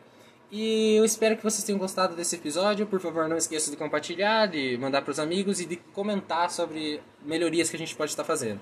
E 0.53 0.97
eu 0.97 1.05
espero 1.05 1.37
que 1.37 1.45
vocês 1.45 1.63
tenham 1.63 1.79
gostado 1.79 2.17
desse 2.17 2.35
episódio. 2.37 2.87
Por 2.87 3.01
favor, 3.01 3.29
não 3.29 3.37
esqueça 3.37 3.71
de 3.71 3.77
compartilhar, 3.77 4.47
de 4.47 4.77
mandar 4.79 5.03
pros 5.03 5.19
amigos 5.19 5.61
e 5.61 5.67
de 5.67 5.77
comentar 5.77 6.51
sobre 6.51 7.01
melhorias 7.25 7.71
que 7.71 7.77
a 7.77 7.79
gente 7.79 7.95
pode 7.95 8.11
estar 8.11 8.25
fazendo. 8.25 8.61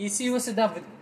E 0.00 0.08
se 0.08 0.30
você 0.30 0.54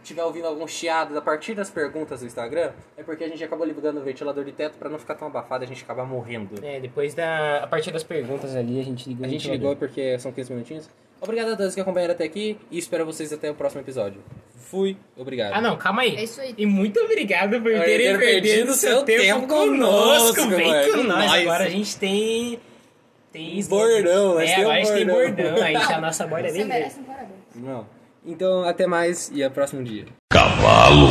estiver 0.03 0.25
ouvindo 0.25 0.49
algum 0.49 0.67
chiado 0.67 1.17
a 1.17 1.23
partir 1.23 1.55
das 1.55 1.71
perguntas 1.71 2.19
do 2.19 2.27
Instagram, 2.27 2.73
é 2.97 3.03
porque 3.05 3.23
a 3.23 3.29
gente 3.29 3.45
acabou 3.45 3.65
ligando 3.65 3.99
o 3.99 4.01
ventilador 4.03 4.45
de 4.45 4.51
teto 4.51 4.77
para 4.77 4.89
não 4.89 4.99
ficar 4.99 5.15
tão 5.15 5.29
abafado 5.29 5.63
e 5.63 5.67
a 5.67 5.69
gente 5.69 5.85
acabar 5.85 6.05
morrendo. 6.05 6.57
É, 6.65 6.81
depois 6.81 7.15
da. 7.15 7.63
A 7.63 7.67
partir 7.69 7.93
das 7.93 8.03
perguntas 8.03 8.57
ali, 8.57 8.81
a 8.81 8.83
gente 8.83 9.09
ligou. 9.09 9.25
A 9.25 9.29
gente 9.29 9.49
ligou 9.49 9.77
porque 9.77 10.19
são 10.19 10.33
15 10.33 10.53
minutinhos. 10.53 10.91
Obrigado 11.21 11.53
a 11.53 11.57
todos 11.57 11.77
que 11.77 11.81
acompanharam 11.81 12.13
até 12.13 12.25
aqui 12.25 12.59
e 12.73 12.79
espero 12.79 13.07
vocês 13.07 13.33
até 13.33 13.49
o 13.49 13.55
próximo 13.55 13.83
episódio. 13.83 14.21
Fui, 14.57 14.97
obrigado. 15.17 15.53
Ah, 15.53 15.61
não, 15.61 15.77
calma 15.77 16.03
aí. 16.03 16.17
É 16.17 16.25
isso 16.25 16.41
aí. 16.41 16.53
E 16.59 16.67
muito 16.67 16.99
obrigado 16.99 17.61
por 17.63 17.71
terem 17.71 18.19
ter 18.19 18.19
perdido 18.19 18.75
seu 18.75 19.05
tempo, 19.05 19.23
tempo 19.23 19.47
conosco. 19.47 20.35
conosco, 20.35 20.57
Vem 20.57 20.67
mano, 20.67 20.93
com 20.93 21.03
nós. 21.05 21.25
nós. 21.25 21.41
Agora 21.43 21.65
a 21.65 21.71
gente 21.71 21.97
tem. 21.97 22.59
Tem 23.31 23.63
Bordão, 23.65 24.35
nós 24.35 24.51
é, 24.51 24.55
tem 24.57 24.65
um 24.65 24.71
agora 24.71 24.81
a 24.81 24.85
gente 24.85 24.93
tem 24.95 25.07
bordão. 25.07 25.63
Aí 25.63 25.77
a 25.77 26.01
nossa 26.01 26.27
borda 26.27 26.49
é 26.49 26.51
Você 26.51 26.59
bem 26.59 26.67
merece 26.67 26.99
um 26.99 27.05
parabéns. 27.05 27.39
Não. 27.55 27.98
Então, 28.25 28.65
até 28.65 28.87
mais 28.87 29.31
e 29.33 29.43
até 29.43 29.47
o 29.49 29.51
próximo 29.51 29.83
dia. 29.83 30.07
Cavalo. 30.33 31.09